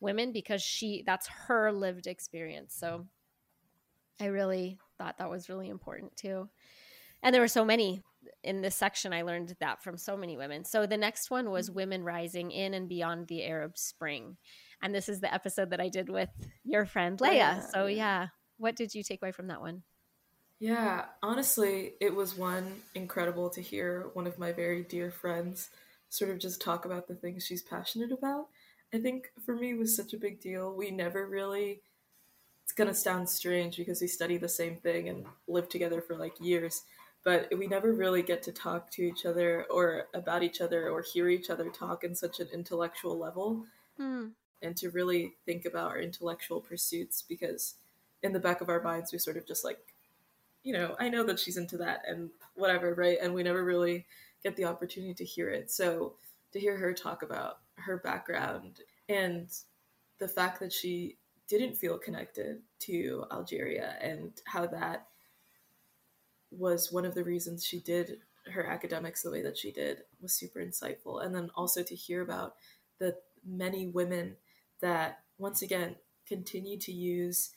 women 0.00 0.32
because 0.32 0.62
she 0.62 1.02
that's 1.04 1.28
her 1.46 1.72
lived 1.72 2.06
experience. 2.06 2.74
So 2.74 3.06
I 4.20 4.26
really 4.26 4.78
thought 4.96 5.18
that 5.18 5.30
was 5.30 5.48
really 5.48 5.68
important 5.68 6.16
too. 6.16 6.48
And 7.22 7.34
there 7.34 7.42
were 7.42 7.48
so 7.48 7.64
many 7.64 8.02
in 8.42 8.60
this 8.60 8.74
section 8.74 9.12
I 9.12 9.22
learned 9.22 9.56
that 9.60 9.82
from 9.82 9.96
so 9.96 10.16
many 10.16 10.36
women. 10.36 10.64
So 10.64 10.86
the 10.86 10.96
next 10.96 11.30
one 11.30 11.50
was 11.50 11.68
mm-hmm. 11.68 11.76
women 11.76 12.04
rising 12.04 12.50
in 12.50 12.74
and 12.74 12.88
beyond 12.88 13.28
the 13.28 13.44
Arab 13.44 13.78
Spring. 13.78 14.36
And 14.82 14.94
this 14.94 15.08
is 15.08 15.20
the 15.20 15.32
episode 15.32 15.70
that 15.70 15.80
I 15.80 15.88
did 15.88 16.08
with 16.08 16.30
your 16.64 16.84
friend 16.86 17.18
Leia. 17.18 17.34
Yeah, 17.34 17.60
so 17.60 17.86
yeah, 17.86 18.28
what 18.58 18.76
did 18.76 18.94
you 18.94 19.02
take 19.02 19.22
away 19.22 19.32
from 19.32 19.48
that 19.48 19.60
one? 19.60 19.82
Yeah, 20.60 21.04
honestly, 21.22 21.92
it 22.00 22.14
was 22.14 22.36
one 22.36 22.82
incredible 22.94 23.48
to 23.50 23.62
hear 23.62 24.10
one 24.14 24.26
of 24.26 24.38
my 24.38 24.52
very 24.52 24.82
dear 24.82 25.10
friends 25.10 25.70
sort 26.08 26.30
of 26.30 26.38
just 26.38 26.60
talk 26.60 26.84
about 26.84 27.06
the 27.06 27.14
things 27.14 27.44
she's 27.44 27.62
passionate 27.62 28.12
about. 28.12 28.48
I 28.92 28.98
think 28.98 29.30
for 29.44 29.54
me 29.54 29.74
was 29.74 29.94
such 29.94 30.14
a 30.14 30.18
big 30.18 30.40
deal. 30.40 30.74
We 30.74 30.90
never 30.90 31.26
really 31.26 31.82
it's 32.68 32.74
going 32.74 32.88
to 32.88 32.94
sound 32.94 33.26
strange 33.26 33.78
because 33.78 34.02
we 34.02 34.06
study 34.06 34.36
the 34.36 34.48
same 34.48 34.76
thing 34.76 35.08
and 35.08 35.24
live 35.46 35.70
together 35.70 36.02
for 36.02 36.16
like 36.16 36.34
years, 36.38 36.82
but 37.24 37.48
we 37.56 37.66
never 37.66 37.94
really 37.94 38.20
get 38.22 38.42
to 38.42 38.52
talk 38.52 38.90
to 38.90 39.02
each 39.02 39.24
other 39.24 39.64
or 39.70 40.08
about 40.12 40.42
each 40.42 40.60
other 40.60 40.90
or 40.90 41.00
hear 41.00 41.30
each 41.30 41.48
other 41.48 41.70
talk 41.70 42.04
in 42.04 42.14
such 42.14 42.40
an 42.40 42.48
intellectual 42.52 43.18
level. 43.18 43.64
Hmm. 43.96 44.28
And 44.60 44.76
to 44.76 44.90
really 44.90 45.32
think 45.46 45.64
about 45.64 45.92
our 45.92 45.98
intellectual 45.98 46.60
pursuits 46.60 47.22
because 47.26 47.76
in 48.22 48.34
the 48.34 48.40
back 48.40 48.60
of 48.60 48.68
our 48.68 48.82
minds 48.82 49.12
we 49.12 49.18
sort 49.18 49.38
of 49.38 49.46
just 49.46 49.64
like 49.64 49.78
you 50.62 50.74
know, 50.74 50.94
I 50.98 51.08
know 51.08 51.24
that 51.24 51.38
she's 51.38 51.56
into 51.56 51.78
that 51.78 52.02
and 52.06 52.28
whatever, 52.54 52.92
right? 52.92 53.16
And 53.22 53.32
we 53.32 53.42
never 53.42 53.64
really 53.64 54.04
get 54.42 54.56
the 54.56 54.66
opportunity 54.66 55.14
to 55.14 55.24
hear 55.24 55.48
it. 55.48 55.70
So 55.70 56.14
to 56.52 56.60
hear 56.60 56.76
her 56.76 56.92
talk 56.92 57.22
about 57.22 57.60
her 57.84 57.98
background 57.98 58.80
and 59.08 59.48
the 60.18 60.28
fact 60.28 60.60
that 60.60 60.72
she 60.72 61.16
didn't 61.48 61.76
feel 61.76 61.98
connected 61.98 62.58
to 62.80 63.24
Algeria 63.32 63.94
and 64.00 64.32
how 64.46 64.66
that 64.66 65.06
was 66.50 66.92
one 66.92 67.04
of 67.04 67.14
the 67.14 67.24
reasons 67.24 67.64
she 67.64 67.80
did 67.80 68.18
her 68.50 68.66
academics 68.66 69.22
the 69.22 69.30
way 69.30 69.42
that 69.42 69.58
she 69.58 69.70
did 69.70 70.02
was 70.20 70.32
super 70.32 70.60
insightful. 70.60 71.24
And 71.24 71.34
then 71.34 71.50
also 71.54 71.82
to 71.82 71.94
hear 71.94 72.22
about 72.22 72.54
the 72.98 73.16
many 73.46 73.86
women 73.86 74.36
that, 74.80 75.20
once 75.38 75.62
again, 75.62 75.96
continue 76.26 76.78
to 76.78 76.92
use 76.92 77.50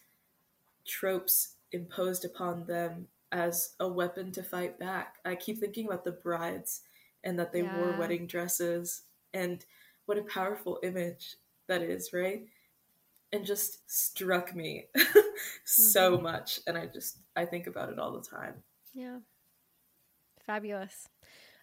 tropes 0.85 1.55
imposed 1.71 2.25
upon 2.25 2.65
them 2.65 3.07
as 3.31 3.75
a 3.79 3.87
weapon 3.87 4.31
to 4.33 4.43
fight 4.43 4.77
back. 4.79 5.15
I 5.23 5.35
keep 5.35 5.59
thinking 5.59 5.87
about 5.87 6.03
the 6.03 6.11
brides 6.11 6.81
and 7.23 7.39
that 7.39 7.53
they 7.53 7.61
yeah. 7.61 7.77
wore 7.77 7.97
wedding 7.97 8.27
dresses 8.27 9.03
and 9.33 9.63
what 10.11 10.17
a 10.17 10.23
powerful 10.23 10.77
image 10.83 11.37
that 11.69 11.81
is, 11.81 12.11
right? 12.11 12.41
And 13.31 13.45
just 13.45 13.89
struck 13.89 14.53
me 14.53 14.87
so 15.63 16.15
mm-hmm. 16.15 16.23
much. 16.23 16.59
And 16.67 16.77
I 16.77 16.87
just, 16.87 17.19
I 17.33 17.45
think 17.45 17.65
about 17.65 17.93
it 17.93 17.97
all 17.97 18.11
the 18.11 18.27
time. 18.27 18.55
Yeah. 18.93 19.19
Fabulous. 20.45 21.07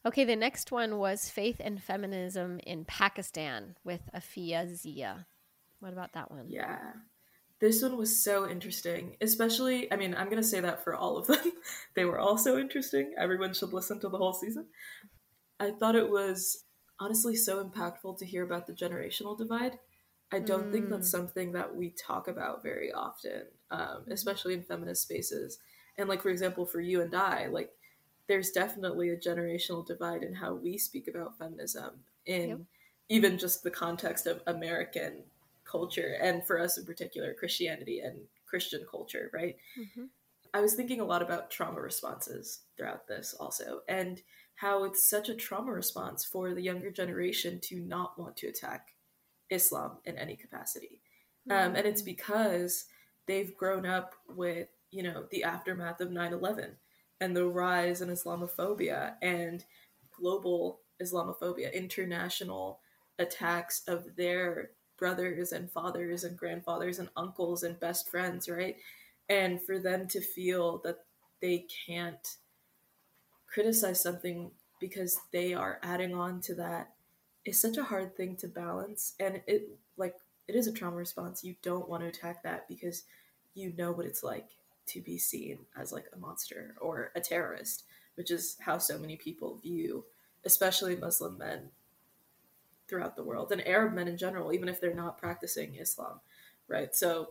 Okay, 0.07 0.25
the 0.25 0.35
next 0.35 0.73
one 0.73 0.97
was 0.97 1.29
Faith 1.29 1.61
and 1.61 1.83
Feminism 1.83 2.59
in 2.61 2.87
Pakistan 2.87 3.77
with 3.85 4.01
Afiya 4.17 4.75
Zia. 4.75 5.27
What 5.81 5.93
about 5.93 6.15
that 6.15 6.31
one? 6.31 6.47
Yeah. 6.49 6.79
This 7.61 7.83
one 7.83 7.99
was 7.99 8.25
so 8.25 8.49
interesting, 8.49 9.19
especially, 9.21 9.93
I 9.93 9.97
mean, 9.97 10.15
I'm 10.15 10.31
going 10.31 10.43
to 10.43 10.49
say 10.49 10.61
that 10.61 10.83
for 10.83 10.95
all 10.95 11.19
of 11.19 11.27
them. 11.27 11.53
they 11.95 12.07
were 12.07 12.19
all 12.19 12.39
so 12.39 12.57
interesting. 12.57 13.13
Everyone 13.19 13.53
should 13.53 13.75
listen 13.75 14.01
to 14.01 14.09
the 14.09 14.17
whole 14.17 14.33
season. 14.33 14.69
I 15.61 15.73
thought 15.73 15.97
it 15.97 16.09
was 16.09 16.65
honestly 17.01 17.37
so 17.37 17.65
impactful 17.65 18.19
to 18.19 18.27
hear 18.27 18.45
about 18.45 18.67
the 18.67 18.73
generational 18.73 19.37
divide. 19.37 19.79
I 20.31 20.41
don't 20.41 20.67
mm. 20.67 20.73
think 20.73 20.89
that's 20.91 21.09
mm. 21.09 21.13
something 21.13 21.53
that 21.53 21.75
we 21.75 21.91
talk 21.91 22.29
about 22.29 22.63
very 22.63 22.93
often, 22.93 23.43
um, 23.71 23.81
mm-hmm. 23.81 24.13
especially 24.13 24.55
in 24.55 24.63
feminist 24.63 25.03
spaces. 25.03 25.59
And 25.97 26.09
like 26.09 26.23
for 26.23 26.31
example, 26.31 26.67
for 26.67 26.81
you 26.81 27.01
and 27.01 27.15
I, 27.15 27.47
like 27.47 27.71
there's 28.29 28.51
definitely 28.51 29.09
a 29.11 29.17
generational 29.17 29.87
divide 29.87 30.23
in 30.23 30.35
how 30.35 30.55
we 30.55 30.77
speak 30.79 31.09
about 31.09 31.39
feminism 31.39 32.01
in 32.27 32.49
yep. 32.49 32.59
even 33.09 33.39
just 33.39 33.63
the 33.63 33.71
context 33.71 34.27
of 34.27 34.43
American 34.47 35.25
culture, 35.65 36.17
and 36.21 36.47
for 36.47 36.61
us 36.61 36.79
in 36.79 36.85
particular, 36.85 37.35
Christianity 37.35 38.01
and 38.01 38.19
Christian 38.47 38.85
culture, 38.91 39.31
right? 39.33 39.57
Mm-hmm. 39.79 40.05
I 40.55 40.61
was 40.61 40.75
thinking 40.75 41.01
a 41.01 41.05
lot 41.05 41.23
about 41.23 41.51
trauma 41.51 41.81
responses 41.81 42.61
throughout 42.77 43.09
this 43.09 43.35
also, 43.39 43.81
and 43.89 44.23
how 44.59 44.83
it's 44.83 45.09
such 45.09 45.29
a 45.29 45.35
trauma 45.37 45.73
response 45.73 46.25
for 46.25 46.53
the 46.53 46.61
younger 46.61 46.91
generation 46.91 47.61
to 47.61 47.79
not 47.79 48.19
want 48.19 48.37
to 48.37 48.49
attack 48.49 48.89
Islam 49.51 49.99
in 50.05 50.19
any 50.19 50.35
capacity. 50.35 51.01
Mm-hmm. 51.49 51.69
Um, 51.71 51.77
and 51.77 51.87
it's 51.87 52.03
because 52.03 52.87
they've 53.29 53.57
grown 53.57 53.87
up 53.87 54.15
with, 54.29 54.67
you 54.91 55.05
know, 55.05 55.27
the 55.31 55.45
aftermath 55.45 56.01
of 56.01 56.11
9 56.11 56.33
11 56.33 56.73
and 57.21 57.37
the 57.37 57.47
rise 57.47 58.01
in 58.01 58.09
Islamophobia 58.09 59.15
and 59.23 59.65
global 60.21 60.81
Islamophobia, 61.01 61.73
international 61.73 62.81
attacks 63.21 63.83
of 63.87 64.17
their 64.17 64.71
brothers 64.99 65.53
and 65.53 65.71
fathers 65.71 66.25
and 66.25 66.37
grandfathers 66.37 66.99
and 66.99 67.11
uncles 67.17 67.63
and 67.63 67.79
best 67.79 68.11
friends, 68.11 68.49
right? 68.49 68.75
And 69.29 69.63
for 69.63 69.79
them 69.79 70.09
to 70.09 70.21
feel 70.21 70.81
that 70.85 70.97
they 71.41 71.67
can't 71.87 72.27
criticize 73.49 74.03
something 74.03 74.51
because 74.81 75.19
they 75.33 75.55
are 75.55 75.81
adding 75.83 76.15
on 76.15 76.41
to 76.43 76.55
that 76.55 76.93
is 77.45 77.61
such 77.61 77.77
a 77.77 77.85
hard 77.85 78.17
thing 78.17 78.37
to 78.37 78.49
balance. 78.49 79.15
And 79.19 79.41
it 79.47 79.69
like 79.97 80.17
it 80.47 80.55
is 80.55 80.67
a 80.67 80.73
trauma 80.73 80.97
response. 80.97 81.45
You 81.45 81.57
don't 81.63 81.89
want 81.89 82.03
to 82.03 82.09
attack 82.09 82.43
that 82.43 82.69
because 82.69 83.05
you 83.55 83.73
know 83.77 83.93
what 83.93 84.07
it's 84.07 84.23
like 84.23 84.49
to 84.87 85.01
be 85.01 85.19
seen 85.19 85.59
as 85.77 85.93
like 85.93 86.07
a 86.15 86.19
monster 86.19 86.75
or 86.81 87.11
a 87.15 87.21
terrorist 87.21 87.85
which 88.15 88.31
is 88.31 88.57
how 88.61 88.79
so 88.79 88.99
many 88.99 89.17
people 89.17 89.59
view 89.59 90.03
especially 90.47 90.97
muslim 90.97 91.37
men 91.37 91.69
throughout 92.89 93.15
the 93.15 93.23
world 93.23 93.53
and 93.53 93.67
arab 93.67 93.93
men 93.93 94.09
in 94.09 94.17
general 94.17 94.51
even 94.51 94.67
if 94.67 94.81
they're 94.81 94.95
not 94.95 95.19
practicing 95.19 95.75
islam 95.75 96.21
right? 96.69 96.95
So 96.95 97.31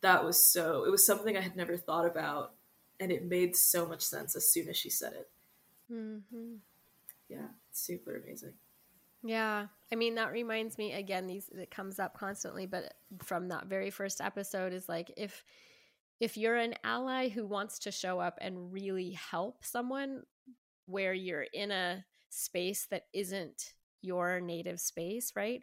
that 0.00 0.24
was 0.24 0.42
so 0.44 0.84
it 0.84 0.90
was 0.90 1.04
something 1.04 1.36
i 1.36 1.40
had 1.40 1.56
never 1.56 1.76
thought 1.76 2.06
about 2.06 2.52
and 3.00 3.10
it 3.10 3.24
made 3.24 3.56
so 3.56 3.86
much 3.86 4.00
sense 4.00 4.36
as 4.36 4.50
soon 4.50 4.68
as 4.68 4.76
she 4.76 4.90
said 4.90 5.12
it 5.12 5.28
Mm-hmm. 5.92 6.54
Yeah, 7.28 7.48
super 7.72 8.16
amazing. 8.16 8.54
Yeah, 9.22 9.66
I 9.90 9.96
mean, 9.96 10.14
that 10.14 10.32
reminds 10.32 10.78
me 10.78 10.92
again, 10.92 11.26
these 11.26 11.48
it 11.48 11.70
comes 11.70 11.98
up 11.98 12.16
constantly, 12.16 12.66
but 12.66 12.94
from 13.22 13.48
that 13.48 13.66
very 13.66 13.90
first 13.90 14.20
episode 14.20 14.72
is 14.72 14.88
like 14.88 15.12
if 15.16 15.44
if 16.20 16.36
you're 16.36 16.56
an 16.56 16.74
ally 16.84 17.28
who 17.28 17.46
wants 17.46 17.78
to 17.80 17.92
show 17.92 18.20
up 18.20 18.38
and 18.40 18.72
really 18.72 19.12
help 19.12 19.64
someone 19.64 20.22
where 20.86 21.14
you're 21.14 21.46
in 21.52 21.70
a 21.70 22.04
space 22.30 22.86
that 22.90 23.04
isn't 23.12 23.72
your 24.02 24.40
native 24.40 24.80
space, 24.80 25.32
right? 25.36 25.62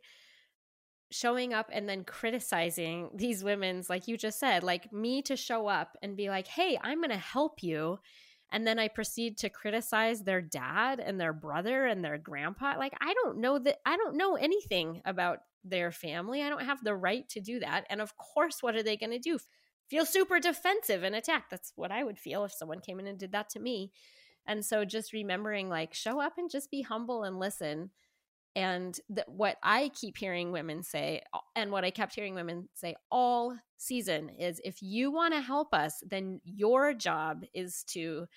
Showing 1.12 1.54
up 1.54 1.70
and 1.72 1.88
then 1.90 2.04
criticizing 2.04 3.10
these 3.14 3.44
women's, 3.44 3.90
like 3.90 4.08
you 4.08 4.18
just 4.18 4.40
said, 4.40 4.64
like 4.64 4.92
me 4.94 5.22
to 5.24 5.36
show 5.36 5.68
up 5.68 5.98
and 6.02 6.18
be 6.18 6.30
like, 6.30 6.48
hey, 6.48 6.78
I'm 6.82 7.00
going 7.00 7.10
to 7.10 7.18
help 7.18 7.64
you 7.64 8.00
and 8.52 8.66
then 8.66 8.80
I 8.80 8.88
proceed 8.88 9.38
to 9.40 9.50
criticize 9.50 10.24
their 10.24 10.42
dad 10.42 11.00
and 11.00 11.20
their 11.20 11.34
brother 11.34 11.86
and 11.86 12.04
their 12.04 12.18
grandpa. 12.18 12.76
Like, 12.78 12.94
I 13.02 13.14
don't 13.14 13.40
know 13.40 13.60
that, 13.60 13.78
I 13.86 13.98
don't 13.98 14.18
know 14.18 14.36
anything 14.36 15.02
about 15.06 15.40
their 15.64 15.92
family. 15.92 16.42
I 16.42 16.50
don't 16.50 16.66
have 16.66 16.84
the 16.84 16.96
right 16.96 17.28
to 17.30 17.40
do 17.40 17.60
that. 17.60 17.86
And 17.90 18.02
of 18.02 18.16
course, 18.18 18.62
what 18.62 18.76
are 18.76 18.84
they 18.84 18.98
going 18.98 19.12
to 19.12 19.20
do? 19.20 19.40
Feel 19.90 20.06
super 20.06 20.40
defensive 20.40 21.04
and 21.04 21.16
attack. 21.16 21.50
That's 21.50 21.74
what 21.76 21.92
I 21.92 22.04
would 22.04 22.20
feel 22.20 22.44
if 22.44 22.54
someone 22.54 22.82
came 22.82 23.00
in 23.00 23.08
and 23.08 23.20
did 23.20 23.32
that 23.34 23.50
to 23.50 23.60
me. 23.60 23.92
And 24.48 24.64
so 24.64 24.86
just 24.86 25.12
remembering, 25.12 25.70
like, 25.70 25.94
show 25.94 26.22
up 26.22 26.34
and 26.38 26.50
just 26.50 26.70
be 26.70 26.84
humble 26.84 27.24
and 27.24 27.40
listen. 27.40 27.90
And 28.56 28.98
what 29.28 29.58
I 29.62 29.90
keep 29.90 30.18
hearing 30.18 30.52
women 30.52 30.82
say, 30.82 31.22
and 31.56 31.72
what 31.72 31.84
I 31.84 31.92
kept 31.92 32.16
hearing 32.16 32.36
women 32.36 32.70
say 32.74 32.96
all 33.12 33.58
season 33.78 34.30
is 34.30 34.62
if 34.64 34.82
you 34.82 35.12
want 35.12 35.34
to 35.34 35.42
help 35.42 35.74
us, 35.74 36.02
then 36.08 36.40
your 36.46 36.94
job 36.94 37.44
is 37.54 37.84
to 37.90 38.28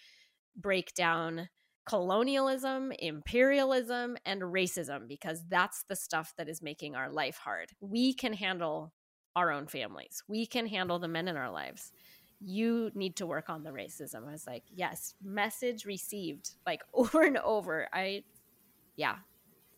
break 0.57 0.93
down 0.95 1.49
colonialism, 1.87 2.93
imperialism, 2.99 4.17
and 4.27 4.43
racism, 4.43 5.09
because 5.09 5.43
that's 5.49 5.85
the 5.85 5.97
stuff 5.97 6.35
that 6.37 6.49
is 6.49 6.61
making 6.61 6.97
our 6.97 7.11
life 7.11 7.39
hard. 7.39 7.71
We 7.81 8.13
can 8.13 8.33
handle 8.33 8.93
our 9.37 9.53
own 9.53 9.69
families, 9.69 10.23
we 10.27 10.47
can 10.47 10.67
handle 10.67 10.99
the 10.99 11.09
men 11.09 11.29
in 11.29 11.37
our 11.37 11.51
lives. 11.51 11.93
You 12.41 12.91
need 12.95 13.17
to 13.17 13.27
work 13.27 13.49
on 13.49 13.65
the 13.65 13.71
racism. 13.71 14.29
I 14.29 14.33
was 14.33 14.47
like, 14.47 14.63
yes, 14.69 15.15
message 15.23 15.85
received 15.85 16.51
like 16.67 16.83
over 16.95 17.23
and 17.23 17.39
over. 17.39 17.89
I, 17.93 18.25
yeah, 18.97 19.17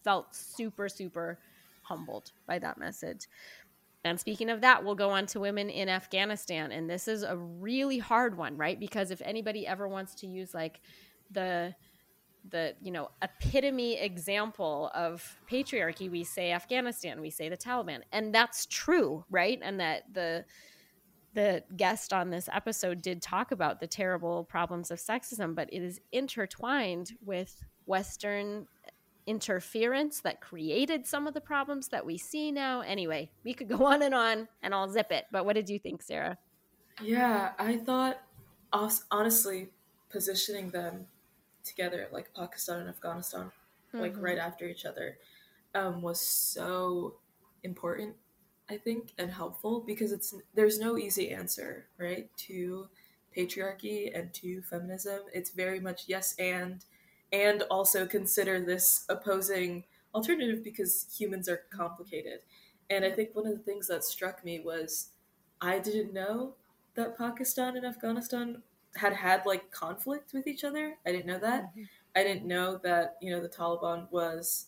felt 0.03 0.35
super, 0.35 0.89
super 0.89 1.39
humbled 1.83 2.33
by 2.47 2.59
that 2.59 2.79
message. 2.79 3.27
And 4.05 4.19
speaking 4.19 4.49
of 4.49 4.63
that, 4.63 4.85
we'll 4.85 4.95
go 4.95 5.11
on 5.11 5.27
to 5.27 5.41
women 5.41 5.69
in 5.69 5.89
Afghanistan. 5.89 6.73
And 6.73 6.89
this 6.89 7.07
is 7.07 7.23
a 7.23 7.37
really 7.37 7.99
hard 7.99 8.37
one, 8.37 8.57
right? 8.57 8.81
Because 8.81 9.11
if 9.11 9.21
anybody 9.23 9.67
ever 9.67 9.87
wants 9.89 10.15
to 10.17 10.27
use 10.27 10.55
like 10.55 10.81
the 11.31 11.75
the 12.49 12.75
you 12.81 12.91
know 12.91 13.11
epitome 13.23 13.99
example 13.99 14.91
of 14.95 15.39
patriarchy 15.51 16.11
we 16.11 16.25
say 16.25 16.53
afghanistan 16.53 17.21
we 17.21 17.29
say 17.29 17.51
the 17.51 17.57
taliban 17.57 18.01
and 18.13 18.35
that's 18.35 18.65
true 18.67 19.23
right 19.31 19.59
and 19.63 19.79
that 19.79 20.05
the 20.15 20.43
the 21.35 21.63
guest 21.77 22.13
on 22.13 22.31
this 22.31 22.49
episode 22.53 23.03
did 23.03 23.21
talk 23.21 23.53
about 23.53 23.79
the 23.79 23.87
terrible 23.87 24.45
problems 24.45 24.91
of 24.91 24.99
sexism 24.99 25.55
but 25.55 25.69
it 25.73 25.83
is 25.83 26.01
intertwined 26.13 27.13
with 27.25 27.63
western 27.85 28.67
interference 29.27 30.21
that 30.21 30.41
created 30.41 31.07
some 31.07 31.27
of 31.27 31.35
the 31.35 31.41
problems 31.41 31.89
that 31.89 32.05
we 32.05 32.17
see 32.17 32.51
now. 32.51 32.81
Anyway, 32.81 33.31
we 33.45 33.55
could 33.55 33.69
go 33.69 33.87
on 33.87 34.03
and 34.03 34.15
on 34.15 34.49
and 34.63 34.75
I'll 34.75 34.89
zip 34.89 35.13
it. 35.13 35.27
But 35.31 35.45
what 35.45 35.55
did 35.55 35.69
you 35.69 35.79
think, 35.79 36.03
Sarah? 36.03 36.39
Yeah, 37.03 37.53
I 37.59 37.77
thought 37.77 38.21
honestly 39.11 39.71
positioning 40.11 40.71
them 40.71 41.07
together 41.65 42.09
like 42.13 42.33
Pakistan 42.35 42.81
and 42.81 42.89
Afghanistan 42.89 43.51
mm-hmm. 43.89 44.01
like 44.01 44.15
right 44.17 44.39
after 44.39 44.67
each 44.67 44.85
other 44.85 45.19
um, 45.75 46.03
was 46.03 46.21
so 46.21 47.15
important 47.63 48.15
I 48.69 48.77
think 48.77 49.13
and 49.19 49.31
helpful 49.31 49.83
because 49.85 50.13
it's 50.13 50.35
there's 50.55 50.79
no 50.79 50.97
easy 50.97 51.31
answer 51.31 51.87
right 51.99 52.29
to 52.49 52.89
patriarchy 53.37 54.17
and 54.17 54.33
to 54.35 54.63
feminism 54.63 55.21
it's 55.33 55.51
very 55.51 55.81
much 55.81 56.05
yes 56.07 56.35
and 56.39 56.85
and 57.33 57.63
also 57.71 58.07
consider 58.07 58.61
this 58.61 59.05
opposing 59.09 59.85
alternative 60.15 60.65
because 60.65 61.07
humans 61.17 61.49
are 61.49 61.63
complicated. 61.71 62.41
And 62.89 63.05
I 63.05 63.11
think 63.11 63.35
one 63.35 63.47
of 63.47 63.53
the 63.53 63.63
things 63.63 63.87
that 63.87 64.05
struck 64.05 64.45
me 64.45 64.61
was 64.61 65.11
I 65.61 65.79
didn't 65.79 66.13
know 66.13 66.55
that 66.95 67.17
Pakistan 67.17 67.77
and 67.77 67.87
Afghanistan 67.87 68.63
had 68.97 69.13
had 69.13 69.47
like 69.47 69.71
conflict 69.71 70.33
with 70.33 70.47
each 70.49 70.65
other. 70.65 70.97
I 71.07 71.13
didn't 71.13 71.27
know 71.27 71.39
that. 71.39 71.71
Mm-hmm. 71.71 71.83
I 72.17 72.25
didn't 72.25 72.47
know 72.47 72.81
that, 72.83 73.17
you 73.23 73.31
know, 73.31 73.41
the 73.41 73.49
Taliban 73.49 74.11
was 74.11 74.67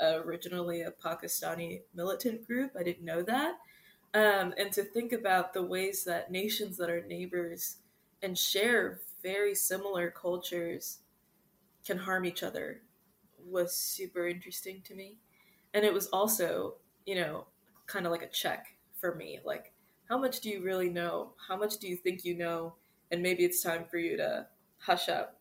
originally 0.00 0.82
a 0.82 0.92
Pakistani 0.92 1.82
militant 1.94 2.46
group. 2.46 2.72
I 2.78 2.84
didn't 2.84 3.04
know 3.04 3.22
that. 3.22 3.56
Um, 4.14 4.54
and 4.56 4.72
to 4.72 4.84
think 4.84 5.12
about 5.12 5.52
the 5.52 5.62
ways 5.62 6.04
that 6.04 6.30
nations 6.30 6.76
that 6.78 6.90
are 6.90 7.02
neighbors 7.02 7.76
and 8.22 8.38
share 8.38 9.00
very 9.22 9.54
similar 9.54 10.10
cultures 10.10 10.98
can 11.88 11.98
harm 11.98 12.26
each 12.26 12.42
other 12.42 12.82
was 13.42 13.74
super 13.74 14.28
interesting 14.28 14.82
to 14.84 14.94
me. 14.94 15.16
And 15.72 15.86
it 15.86 15.92
was 15.94 16.08
also, 16.08 16.74
you 17.06 17.14
know, 17.14 17.46
kind 17.86 18.04
of 18.04 18.12
like 18.12 18.20
a 18.20 18.28
check 18.28 18.66
for 19.00 19.14
me. 19.14 19.40
Like, 19.42 19.72
how 20.06 20.18
much 20.18 20.40
do 20.40 20.50
you 20.50 20.62
really 20.62 20.90
know? 20.90 21.32
How 21.48 21.56
much 21.56 21.78
do 21.78 21.88
you 21.88 21.96
think 21.96 22.26
you 22.26 22.36
know? 22.36 22.74
And 23.10 23.22
maybe 23.22 23.42
it's 23.42 23.62
time 23.62 23.86
for 23.90 23.96
you 23.96 24.18
to 24.18 24.46
hush 24.76 25.08
up 25.08 25.40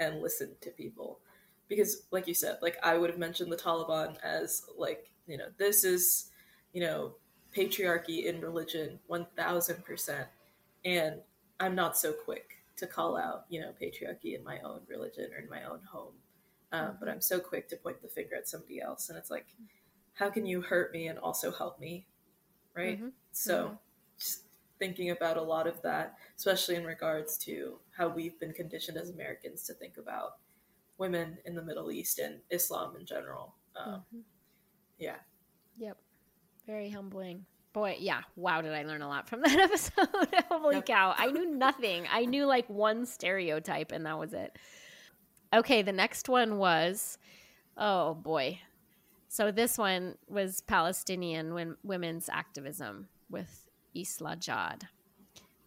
and 0.00 0.20
listen 0.20 0.56
to 0.60 0.70
people. 0.70 1.20
Because, 1.68 2.02
like 2.10 2.26
you 2.26 2.34
said, 2.34 2.58
like 2.62 2.78
I 2.82 2.98
would 2.98 3.10
have 3.10 3.18
mentioned 3.18 3.52
the 3.52 3.56
Taliban 3.56 4.16
as, 4.24 4.62
like, 4.76 5.12
you 5.28 5.38
know, 5.38 5.46
this 5.56 5.84
is, 5.84 6.30
you 6.72 6.80
know, 6.80 7.14
patriarchy 7.56 8.24
in 8.24 8.40
religion 8.40 8.98
1000%. 9.08 10.26
And 10.84 11.14
I'm 11.60 11.76
not 11.76 11.96
so 11.96 12.12
quick 12.12 12.56
to 12.76 12.86
call 12.86 13.16
out, 13.16 13.44
you 13.48 13.60
know, 13.60 13.72
patriarchy 13.80 14.36
in 14.36 14.44
my 14.44 14.58
own 14.60 14.80
religion 14.88 15.30
or 15.32 15.42
in 15.42 15.48
my 15.48 15.64
own 15.64 15.80
home. 15.90 16.14
Um, 16.72 16.96
but 16.98 17.08
I'm 17.08 17.20
so 17.20 17.38
quick 17.38 17.68
to 17.68 17.76
point 17.76 18.02
the 18.02 18.08
finger 18.08 18.36
at 18.36 18.48
somebody 18.48 18.80
else. 18.80 19.08
And 19.08 19.16
it's 19.16 19.30
like, 19.30 19.46
how 20.14 20.30
can 20.30 20.46
you 20.46 20.60
hurt 20.60 20.92
me 20.92 21.08
and 21.08 21.18
also 21.18 21.50
help 21.50 21.80
me? 21.80 22.06
Right. 22.74 22.98
Mm-hmm. 22.98 23.08
So 23.32 23.64
mm-hmm. 23.64 23.74
just 24.18 24.42
thinking 24.78 25.10
about 25.10 25.36
a 25.36 25.42
lot 25.42 25.66
of 25.66 25.80
that, 25.82 26.16
especially 26.36 26.74
in 26.74 26.84
regards 26.84 27.38
to 27.38 27.78
how 27.96 28.08
we've 28.08 28.38
been 28.38 28.52
conditioned 28.52 28.98
as 28.98 29.10
Americans 29.10 29.62
to 29.64 29.74
think 29.74 29.96
about 29.96 30.32
women 30.98 31.38
in 31.44 31.54
the 31.54 31.62
Middle 31.62 31.90
East 31.90 32.18
and 32.18 32.40
Islam 32.50 32.96
in 32.98 33.06
general. 33.06 33.54
Um, 33.74 33.92
mm-hmm. 33.92 34.20
Yeah. 34.98 35.16
Yep. 35.78 35.96
Very 36.66 36.90
humbling 36.90 37.46
boy, 37.76 37.94
yeah, 38.00 38.22
wow, 38.36 38.62
did 38.62 38.72
I 38.72 38.84
learn 38.84 39.02
a 39.02 39.08
lot 39.08 39.28
from 39.28 39.40
that 39.44 39.58
episode? 39.58 40.08
Holy 40.50 40.76
yep. 40.76 40.86
cow. 40.86 41.14
I 41.16 41.30
knew 41.30 41.44
nothing. 41.44 42.06
I 42.10 42.24
knew 42.24 42.46
like 42.46 42.66
one 42.70 43.04
stereotype 43.04 43.92
and 43.92 44.06
that 44.06 44.18
was 44.18 44.32
it. 44.32 44.58
Okay, 45.54 45.82
the 45.82 45.92
next 45.92 46.26
one 46.28 46.56
was 46.56 47.18
oh 47.76 48.14
boy. 48.14 48.60
So 49.28 49.52
this 49.52 49.76
one 49.76 50.14
was 50.26 50.62
Palestinian 50.62 51.76
women's 51.84 52.30
activism 52.30 53.08
with 53.28 53.68
Islah 53.94 54.38
Jad. 54.38 54.88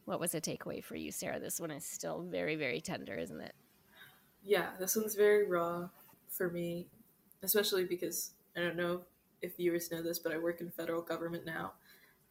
What 0.05 0.19
was 0.19 0.33
a 0.33 0.41
takeaway 0.41 0.83
for 0.83 0.95
you, 0.95 1.11
Sarah? 1.11 1.39
This 1.39 1.59
one 1.59 1.69
is 1.69 1.85
still 1.85 2.23
very, 2.23 2.55
very 2.55 2.81
tender, 2.81 3.13
isn't 3.13 3.39
it? 3.39 3.53
Yeah, 4.43 4.69
this 4.79 4.95
one's 4.95 5.13
very 5.13 5.45
raw 5.45 5.89
for 6.27 6.49
me, 6.49 6.87
especially 7.43 7.85
because 7.85 8.31
I 8.57 8.61
don't 8.61 8.77
know 8.77 9.01
if 9.43 9.57
viewers 9.57 9.91
know 9.91 10.01
this, 10.01 10.17
but 10.17 10.33
I 10.33 10.39
work 10.39 10.61
in 10.61 10.71
federal 10.71 11.03
government 11.03 11.45
now. 11.45 11.73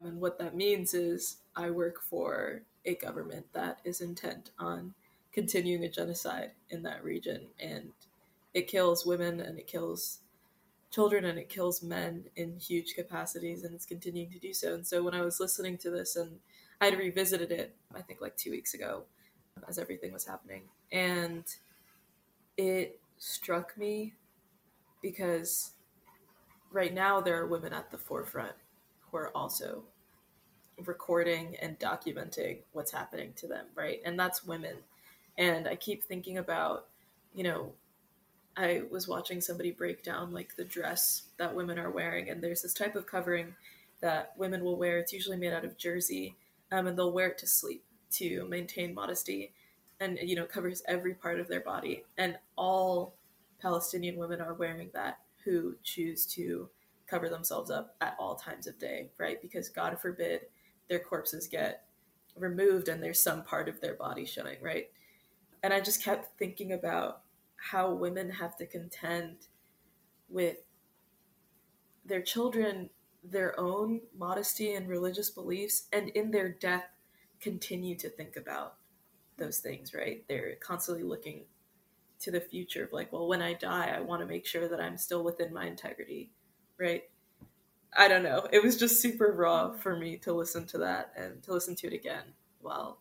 And 0.00 0.20
what 0.20 0.38
that 0.38 0.54
means 0.54 0.94
is 0.94 1.38
I 1.56 1.70
work 1.70 2.00
for 2.02 2.62
a 2.84 2.94
government 2.94 3.46
that 3.52 3.80
is 3.84 4.00
intent 4.00 4.50
on 4.58 4.94
continuing 5.32 5.84
a 5.84 5.90
genocide 5.90 6.52
in 6.70 6.82
that 6.82 7.04
region. 7.04 7.48
And 7.58 7.90
it 8.54 8.68
kills 8.68 9.04
women 9.04 9.40
and 9.40 9.58
it 9.58 9.66
kills 9.66 10.20
children 10.90 11.24
and 11.24 11.38
it 11.38 11.48
kills 11.48 11.82
men 11.82 12.24
in 12.37 12.58
huge 12.58 12.94
capacities 12.94 13.64
and 13.64 13.74
it's 13.74 13.84
continuing 13.84 14.30
to 14.30 14.38
do 14.38 14.54
so. 14.54 14.74
And 14.74 14.87
so 14.87 15.02
when 15.02 15.14
I 15.14 15.20
was 15.20 15.40
listening 15.40 15.76
to 15.78 15.90
this 15.90 16.16
and 16.16 16.38
I 16.80 16.87
had 16.87 16.98
revisited 16.98 17.50
it, 17.50 17.74
I 17.94 18.00
think 18.00 18.20
like 18.20 18.37
two 18.37 18.50
weeks 18.50 18.74
ago 18.74 19.04
as 19.68 19.78
everything 19.78 20.12
was 20.12 20.24
happening. 20.24 20.62
And 20.92 21.44
it 22.56 23.00
struck 23.18 23.76
me 23.76 24.14
because 25.02 25.72
right 26.72 26.94
now 26.94 27.20
there 27.20 27.40
are 27.40 27.46
women 27.46 27.72
at 27.72 27.90
the 27.90 27.98
forefront 27.98 28.54
who 29.11 29.16
are 29.16 29.37
also 29.37 29.83
recording 30.85 31.57
and 31.61 31.79
documenting 31.79 32.59
what's 32.73 32.92
happening 32.92 33.33
to 33.37 33.47
them, 33.47 33.66
right? 33.75 34.01
And 34.05 34.18
that's 34.18 34.44
women. 34.44 34.77
And 35.37 35.68
I 35.68 35.77
keep 35.77 36.05
thinking 36.05 36.38
about, 36.38 36.87
you 37.35 37.44
know, 37.44 37.73
I 38.57 38.83
was 38.90 39.07
watching 39.07 39.40
somebody 39.40 39.71
break 39.71 40.03
down 40.03 40.33
like 40.33 40.57
the 40.57 40.64
dress 40.64 41.23
that 41.37 41.55
women 41.55 41.79
are 41.79 41.90
wearing, 41.90 42.29
and 42.29 42.42
there's 42.42 42.62
this 42.62 42.75
type 42.75 42.97
of 42.97 43.07
covering 43.07 43.55
that 44.01 44.33
women 44.37 44.64
will 44.64 44.77
wear. 44.77 44.99
It's 44.99 45.12
usually 45.12 45.37
made 45.37 45.53
out 45.53 45.64
of 45.64 45.79
jersey, 45.79 46.35
um, 46.73 46.88
and 46.88 46.99
they'll 46.99 47.12
wear 47.12 47.29
it 47.29 47.38
to 47.38 47.47
sleep 47.47 47.85
to 48.12 48.47
maintain 48.49 48.94
modesty, 48.94 49.53
and 50.01 50.18
you 50.21 50.35
know 50.35 50.44
covers 50.44 50.83
every 50.88 51.14
part 51.14 51.38
of 51.38 51.47
their 51.47 51.61
body. 51.61 52.05
And 52.16 52.37
all 52.57 53.14
Palestinian 53.62 54.16
women 54.16 54.40
are 54.40 54.55
wearing 54.55 54.90
that 54.92 55.18
who 55.44 55.77
choose 55.85 56.27
to 56.27 56.68
cover 57.09 57.29
themselves 57.29 57.71
up 57.71 57.97
at 58.01 58.16
all 58.18 58.35
times 58.35 58.66
of 58.66 58.79
day, 58.79 59.11
right? 59.18 59.40
Because 59.40 59.68
God 59.68 59.99
forbid 60.01 60.42
their 60.88 60.99
corpses 60.99 61.47
get 61.47 61.85
removed 62.37 62.88
and 62.88 63.03
there's 63.03 63.21
some 63.21 63.42
part 63.42 63.68
of 63.68 63.81
their 63.81 63.94
body 63.94 64.25
showing, 64.25 64.57
right? 64.62 64.90
And 65.62 65.73
I 65.73 65.81
just 65.81 66.03
kept 66.03 66.38
thinking 66.38 66.73
about 66.73 67.23
how 67.57 67.92
women 67.92 68.31
have 68.31 68.57
to 68.57 68.66
contend 68.66 69.49
with 70.29 70.59
their 72.05 72.23
children, 72.23 72.90
their 73.25 73.59
own 73.59 74.01
modesty 74.16 74.75
and 74.75 74.88
religious 74.88 75.31
beliefs, 75.31 75.88
and 75.92 76.09
in 76.11 76.31
their 76.31 76.49
death, 76.49 76.87
continue 77.40 77.97
to 77.97 78.09
think 78.09 78.37
about 78.37 78.77
those 79.37 79.59
things, 79.59 79.94
right? 79.94 80.25
They're 80.29 80.57
constantly 80.57 81.05
looking 81.05 81.44
to 82.21 82.31
the 82.31 82.40
future 82.40 82.85
of 82.85 82.92
like, 82.92 83.12
well, 83.12 83.29
when 83.29 83.42
I 83.42 83.55
die, 83.55 83.94
I 83.97 84.01
want 84.01 84.23
to 84.23 84.27
make 84.27 84.47
sure 84.47 84.68
that 84.68 84.81
I'm 84.81 84.97
still 84.97 85.23
within 85.23 85.53
my 85.53 85.66
integrity, 85.66 86.31
right? 86.79 87.05
I 87.97 88.09
don't 88.09 88.23
know. 88.23 88.47
It 88.53 88.62
was 88.62 88.77
just 88.77 89.01
super 89.01 89.33
raw 89.33 89.73
for 89.73 89.97
me 89.97 90.17
to 90.19 90.33
listen 90.33 90.67
to 90.67 90.79
that 90.79 91.12
and 91.17 91.43
to 91.45 91.53
listen 91.53 91.75
to 91.77 91.87
it 91.87 91.93
again 91.93 92.25
while 92.61 92.99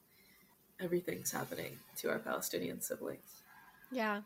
everything's 0.80 1.32
happening 1.32 1.78
to 1.98 2.10
our 2.10 2.20
Palestinian 2.20 2.82
siblings. 2.82 3.42
Yeah. 3.92 4.22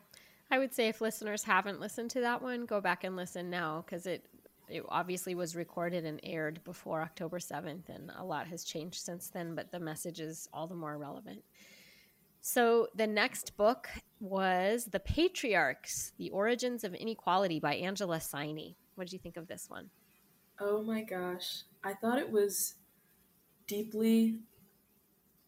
I 0.50 0.58
would 0.58 0.74
say 0.74 0.88
if 0.88 1.00
listeners 1.00 1.42
haven't 1.44 1.80
listened 1.80 2.10
to 2.10 2.20
that 2.20 2.42
one, 2.42 2.66
go 2.66 2.80
back 2.80 3.04
and 3.04 3.16
listen 3.16 3.50
now 3.50 3.82
because 3.86 4.06
it 4.06 4.26
it 4.68 4.84
obviously 4.88 5.34
was 5.34 5.54
recorded 5.54 6.04
and 6.04 6.20
aired 6.22 6.62
before 6.64 7.02
October 7.02 7.38
7th, 7.38 7.88
and 7.88 8.10
a 8.16 8.24
lot 8.24 8.46
has 8.46 8.64
changed 8.64 9.00
since 9.00 9.28
then, 9.28 9.54
but 9.54 9.70
the 9.70 9.80
message 9.80 10.18
is 10.18 10.48
all 10.52 10.66
the 10.66 10.74
more 10.74 10.96
relevant. 10.96 11.42
So, 12.40 12.88
the 12.94 13.06
next 13.06 13.56
book 13.56 13.88
was 14.18 14.86
The 14.86 14.98
Patriarchs 14.98 16.12
The 16.16 16.30
Origins 16.30 16.84
of 16.84 16.94
Inequality 16.94 17.60
by 17.60 17.74
Angela 17.74 18.16
Saini. 18.16 18.74
What 18.94 19.06
did 19.06 19.12
you 19.12 19.18
think 19.18 19.36
of 19.36 19.48
this 19.48 19.68
one? 19.68 19.90
Oh 20.60 20.82
my 20.82 21.02
gosh. 21.02 21.62
I 21.82 21.94
thought 21.94 22.18
it 22.18 22.30
was 22.30 22.74
deeply. 23.66 24.36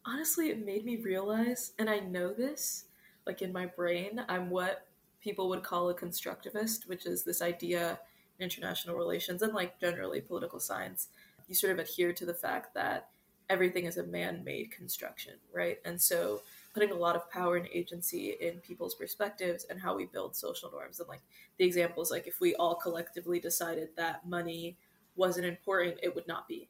Honestly, 0.05 0.49
it 0.49 0.65
made 0.65 0.85
me 0.85 0.97
realize, 0.97 1.73
and 1.79 1.89
I 1.89 1.99
know 1.99 2.33
this, 2.33 2.85
like 3.25 3.41
in 3.41 3.53
my 3.53 3.65
brain, 3.65 4.23
I'm 4.27 4.49
what 4.49 4.87
people 5.21 5.49
would 5.49 5.63
call 5.63 5.89
a 5.89 5.95
constructivist, 5.95 6.87
which 6.87 7.05
is 7.05 7.23
this 7.23 7.41
idea 7.41 7.99
in 8.37 8.43
international 8.43 8.95
relations 8.95 9.41
and 9.41 9.53
like 9.53 9.79
generally 9.79 10.21
political 10.21 10.59
science, 10.59 11.07
you 11.47 11.55
sort 11.55 11.73
of 11.73 11.79
adhere 11.79 12.13
to 12.13 12.25
the 12.25 12.33
fact 12.33 12.73
that 12.73 13.09
everything 13.49 13.85
is 13.85 13.97
a 13.97 14.03
man-made 14.03 14.71
construction, 14.71 15.33
right? 15.53 15.79
And 15.85 16.01
so 16.01 16.41
putting 16.75 16.91
a 16.91 16.95
lot 16.95 17.15
of 17.15 17.31
power 17.31 17.55
and 17.55 17.67
agency 17.73 18.35
in 18.41 18.59
people's 18.59 18.95
perspectives 18.95 19.65
and 19.69 19.79
how 19.79 19.95
we 19.95 20.05
build 20.05 20.35
social 20.35 20.69
norms. 20.69 20.99
And 20.99 21.07
like 21.07 21.21
the 21.57 21.65
examples, 21.65 22.11
like 22.11 22.27
if 22.27 22.41
we 22.41 22.53
all 22.55 22.75
collectively 22.75 23.39
decided 23.39 23.89
that 23.95 24.27
money 24.27 24.77
wasn't 25.15 25.45
important, 25.45 25.97
it 26.03 26.13
would 26.13 26.27
not 26.27 26.49
be, 26.49 26.67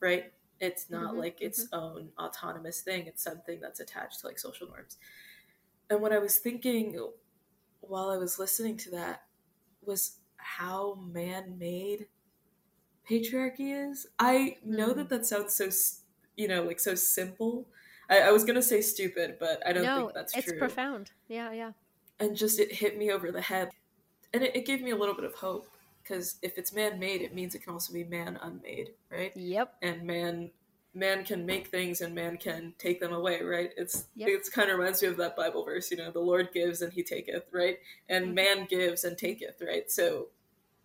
right? 0.00 0.32
It's 0.58 0.90
not 0.90 1.12
mm-hmm, 1.12 1.20
like 1.20 1.40
its 1.40 1.66
mm-hmm. 1.66 1.78
own 1.78 2.08
autonomous 2.18 2.80
thing. 2.80 3.06
It's 3.06 3.22
something 3.22 3.60
that's 3.60 3.78
attached 3.78 4.20
to 4.20 4.26
like 4.26 4.38
social 4.38 4.66
norms. 4.66 4.96
And 5.88 6.02
what 6.02 6.12
I 6.12 6.18
was 6.18 6.38
thinking 6.38 6.98
while 7.80 8.10
I 8.10 8.16
was 8.16 8.38
listening 8.38 8.76
to 8.78 8.90
that 8.90 9.22
was 9.84 10.16
how 10.38 10.98
man-made 11.12 12.06
patriarchy 13.08 13.90
is. 13.90 14.08
I 14.18 14.56
know 14.64 14.92
mm. 14.92 14.96
that 14.96 15.08
that 15.10 15.26
sounds 15.26 15.54
so, 15.54 15.68
you 16.36 16.48
know, 16.48 16.64
like 16.64 16.80
so 16.80 16.96
simple. 16.96 17.68
I, 18.08 18.22
I 18.22 18.30
was 18.32 18.44
gonna 18.44 18.62
say 18.62 18.80
stupid, 18.80 19.36
but 19.38 19.62
I 19.66 19.72
don't 19.72 19.84
no, 19.84 19.96
think 19.96 20.14
that's 20.14 20.36
it's 20.36 20.46
true. 20.46 20.54
It's 20.54 20.60
profound. 20.60 21.10
Yeah, 21.28 21.52
yeah. 21.52 21.72
And 22.18 22.36
just 22.36 22.58
it 22.60 22.72
hit 22.72 22.96
me 22.96 23.10
over 23.10 23.30
the 23.30 23.40
head, 23.40 23.70
and 24.32 24.42
it, 24.42 24.56
it 24.56 24.66
gave 24.66 24.82
me 24.82 24.90
a 24.90 24.96
little 24.96 25.14
bit 25.14 25.24
of 25.24 25.34
hope 25.34 25.68
because 26.02 26.36
if 26.42 26.56
it's 26.56 26.72
man-made, 26.72 27.20
it 27.20 27.34
means 27.34 27.54
it 27.54 27.64
can 27.64 27.72
also 27.72 27.92
be 27.92 28.04
man-unmade, 28.04 28.90
right? 29.10 29.32
Yep. 29.36 29.74
And 29.82 30.04
man 30.04 30.50
man 30.96 31.24
can 31.24 31.44
make 31.44 31.68
things 31.68 32.00
and 32.00 32.14
man 32.14 32.38
can 32.38 32.72
take 32.78 33.00
them 33.00 33.12
away, 33.12 33.42
right? 33.42 33.70
It's 33.76 34.06
yep. 34.16 34.30
it's 34.32 34.48
kind 34.48 34.70
of 34.70 34.78
reminds 34.78 35.02
me 35.02 35.08
of 35.08 35.16
that 35.18 35.36
Bible 35.36 35.64
verse, 35.64 35.90
you 35.90 35.96
know, 35.96 36.10
the 36.10 36.20
Lord 36.20 36.48
gives 36.52 36.80
and 36.82 36.92
he 36.92 37.02
taketh, 37.02 37.44
right? 37.52 37.78
And 38.08 38.26
mm-hmm. 38.26 38.34
man 38.34 38.66
gives 38.68 39.04
and 39.04 39.16
taketh, 39.16 39.60
right? 39.60 39.90
So 39.90 40.28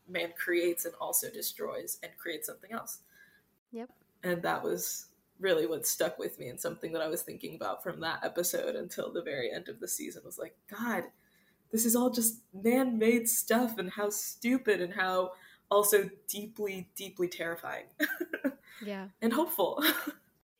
man 0.10 0.34
creates 0.38 0.86
and 0.86 0.94
also 1.00 1.30
destroys 1.30 1.98
and 2.04 2.12
creates 2.18 2.48
something 2.48 2.74
else. 2.74 3.00
Yep. 3.72 3.90
And 4.24 4.42
that 4.42 4.62
was 4.62 5.06
really 5.42 5.66
what 5.66 5.86
stuck 5.86 6.18
with 6.18 6.40
me 6.40 6.48
and 6.48 6.60
something 6.60 6.94
that 6.94 7.02
I 7.02 7.08
was 7.08 7.24
thinking 7.24 7.56
about 7.56 7.84
from 7.84 8.00
that 8.02 8.24
episode 8.24 8.76
until 8.76 9.12
the 9.12 9.24
very 9.24 9.52
end 9.52 9.68
of 9.68 9.80
the 9.80 9.88
season 9.88 10.22
was 10.24 10.38
like, 10.38 10.56
God, 10.70 11.06
this 11.72 11.86
is 11.86 11.96
all 11.96 12.10
just 12.10 12.42
man 12.54 12.98
made 12.98 13.28
stuff 13.28 13.78
and 13.78 13.90
how 13.90 14.10
stupid 14.10 14.82
and 14.82 14.94
how 14.94 15.32
also 15.70 16.10
deeply, 16.28 16.90
deeply 16.96 17.28
terrifying. 17.28 17.86
yeah. 18.86 19.08
And 19.22 19.34
hopeful. 19.34 19.84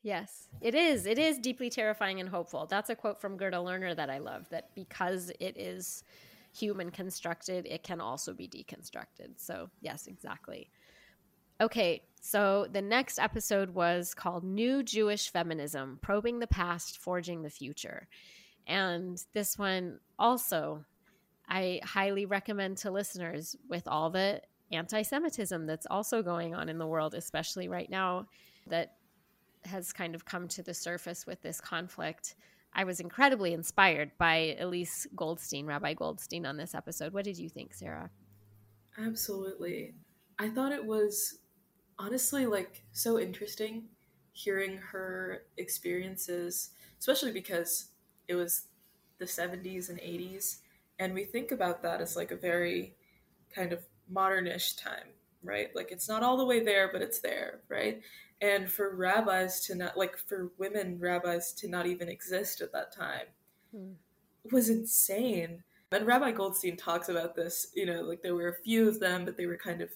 Yes, 0.04 0.48
it 0.60 0.74
is. 0.74 1.06
It 1.06 1.16
is 1.16 1.38
deeply 1.38 1.70
terrifying 1.70 2.18
and 2.18 2.28
hopeful. 2.28 2.66
That's 2.66 2.90
a 2.90 2.96
quote 2.96 3.20
from 3.20 3.36
Gerda 3.36 3.58
Lerner 3.58 3.94
that 3.94 4.10
I 4.10 4.18
love 4.18 4.48
that 4.50 4.74
because 4.74 5.30
it 5.38 5.56
is 5.56 6.02
human 6.52 6.90
constructed, 6.90 7.66
it 7.66 7.84
can 7.84 8.00
also 8.00 8.32
be 8.32 8.48
deconstructed. 8.48 9.34
So, 9.36 9.70
yes, 9.80 10.08
exactly. 10.08 10.70
Okay, 11.62 12.02
so 12.20 12.66
the 12.72 12.82
next 12.82 13.20
episode 13.20 13.70
was 13.70 14.14
called 14.14 14.42
New 14.42 14.82
Jewish 14.82 15.30
Feminism 15.30 16.00
Probing 16.02 16.40
the 16.40 16.48
Past, 16.48 16.98
Forging 16.98 17.42
the 17.42 17.50
Future. 17.50 18.08
And 18.66 19.24
this 19.32 19.56
one 19.56 20.00
also, 20.18 20.84
I 21.48 21.78
highly 21.84 22.26
recommend 22.26 22.78
to 22.78 22.90
listeners 22.90 23.54
with 23.68 23.86
all 23.86 24.10
the 24.10 24.42
anti 24.72 25.02
Semitism 25.02 25.64
that's 25.66 25.86
also 25.88 26.20
going 26.20 26.52
on 26.52 26.68
in 26.68 26.78
the 26.78 26.86
world, 26.86 27.14
especially 27.14 27.68
right 27.68 27.88
now, 27.88 28.26
that 28.66 28.96
has 29.64 29.92
kind 29.92 30.16
of 30.16 30.24
come 30.24 30.48
to 30.48 30.64
the 30.64 30.74
surface 30.74 31.28
with 31.28 31.40
this 31.42 31.60
conflict. 31.60 32.34
I 32.74 32.82
was 32.82 32.98
incredibly 32.98 33.52
inspired 33.52 34.10
by 34.18 34.56
Elyse 34.60 35.06
Goldstein, 35.14 35.66
Rabbi 35.66 35.94
Goldstein, 35.94 36.44
on 36.44 36.56
this 36.56 36.74
episode. 36.74 37.12
What 37.12 37.24
did 37.24 37.38
you 37.38 37.48
think, 37.48 37.72
Sarah? 37.72 38.10
Absolutely. 38.98 39.94
I 40.40 40.48
thought 40.48 40.72
it 40.72 40.84
was 40.84 41.38
honestly 42.02 42.46
like 42.46 42.82
so 42.92 43.18
interesting 43.18 43.84
hearing 44.32 44.78
her 44.78 45.44
experiences, 45.58 46.70
especially 46.98 47.32
because 47.32 47.88
it 48.28 48.34
was 48.34 48.66
the 49.18 49.24
70s 49.24 49.90
and 49.90 49.98
80s. 49.98 50.58
And 50.98 51.14
we 51.14 51.24
think 51.24 51.52
about 51.52 51.82
that 51.82 52.00
as 52.00 52.16
like 52.16 52.30
a 52.30 52.36
very 52.36 52.94
kind 53.54 53.72
of 53.72 53.80
modernish 54.10 54.82
time, 54.82 55.08
right? 55.42 55.68
Like 55.74 55.92
it's 55.92 56.08
not 56.08 56.22
all 56.22 56.36
the 56.36 56.46
way 56.46 56.64
there, 56.64 56.90
but 56.90 57.02
it's 57.02 57.20
there, 57.20 57.60
right? 57.68 58.02
and 58.42 58.68
for 58.68 58.94
rabbis 58.94 59.60
to 59.60 59.74
not 59.74 59.96
like 59.96 60.18
for 60.18 60.50
women 60.58 60.98
rabbis 60.98 61.52
to 61.54 61.68
not 61.68 61.86
even 61.86 62.08
exist 62.08 62.60
at 62.60 62.72
that 62.72 62.94
time 62.94 63.26
hmm. 63.74 63.92
was 64.50 64.68
insane 64.68 65.62
and 65.92 66.06
rabbi 66.06 66.32
goldstein 66.32 66.76
talks 66.76 67.08
about 67.08 67.34
this 67.34 67.68
you 67.74 67.86
know 67.86 68.02
like 68.02 68.20
there 68.20 68.34
were 68.34 68.48
a 68.48 68.62
few 68.64 68.88
of 68.88 69.00
them 69.00 69.24
but 69.24 69.36
they 69.36 69.46
were 69.46 69.56
kind 69.56 69.80
of 69.80 69.88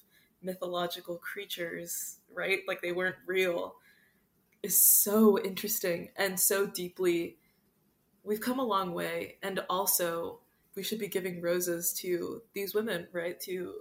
mythological 0.43 1.17
creatures 1.17 2.19
right 2.33 2.61
like 2.69 2.81
they 2.83 2.93
weren't 2.93 3.17
real 3.27 3.77
is 4.63 4.81
so 4.81 5.39
interesting 5.43 6.11
and 6.17 6.39
so 6.39 6.67
deeply 6.67 7.37
we've 8.23 8.41
come 8.41 8.59
a 8.59 8.65
long 8.65 8.93
way 8.93 9.37
and 9.43 9.61
also 9.71 10.41
we 10.75 10.83
should 10.83 10.99
be 10.99 11.09
giving 11.09 11.41
roses 11.41 11.93
to 11.93 12.43
these 12.55 12.75
women 12.75 13.07
right 13.13 13.41
to 13.41 13.75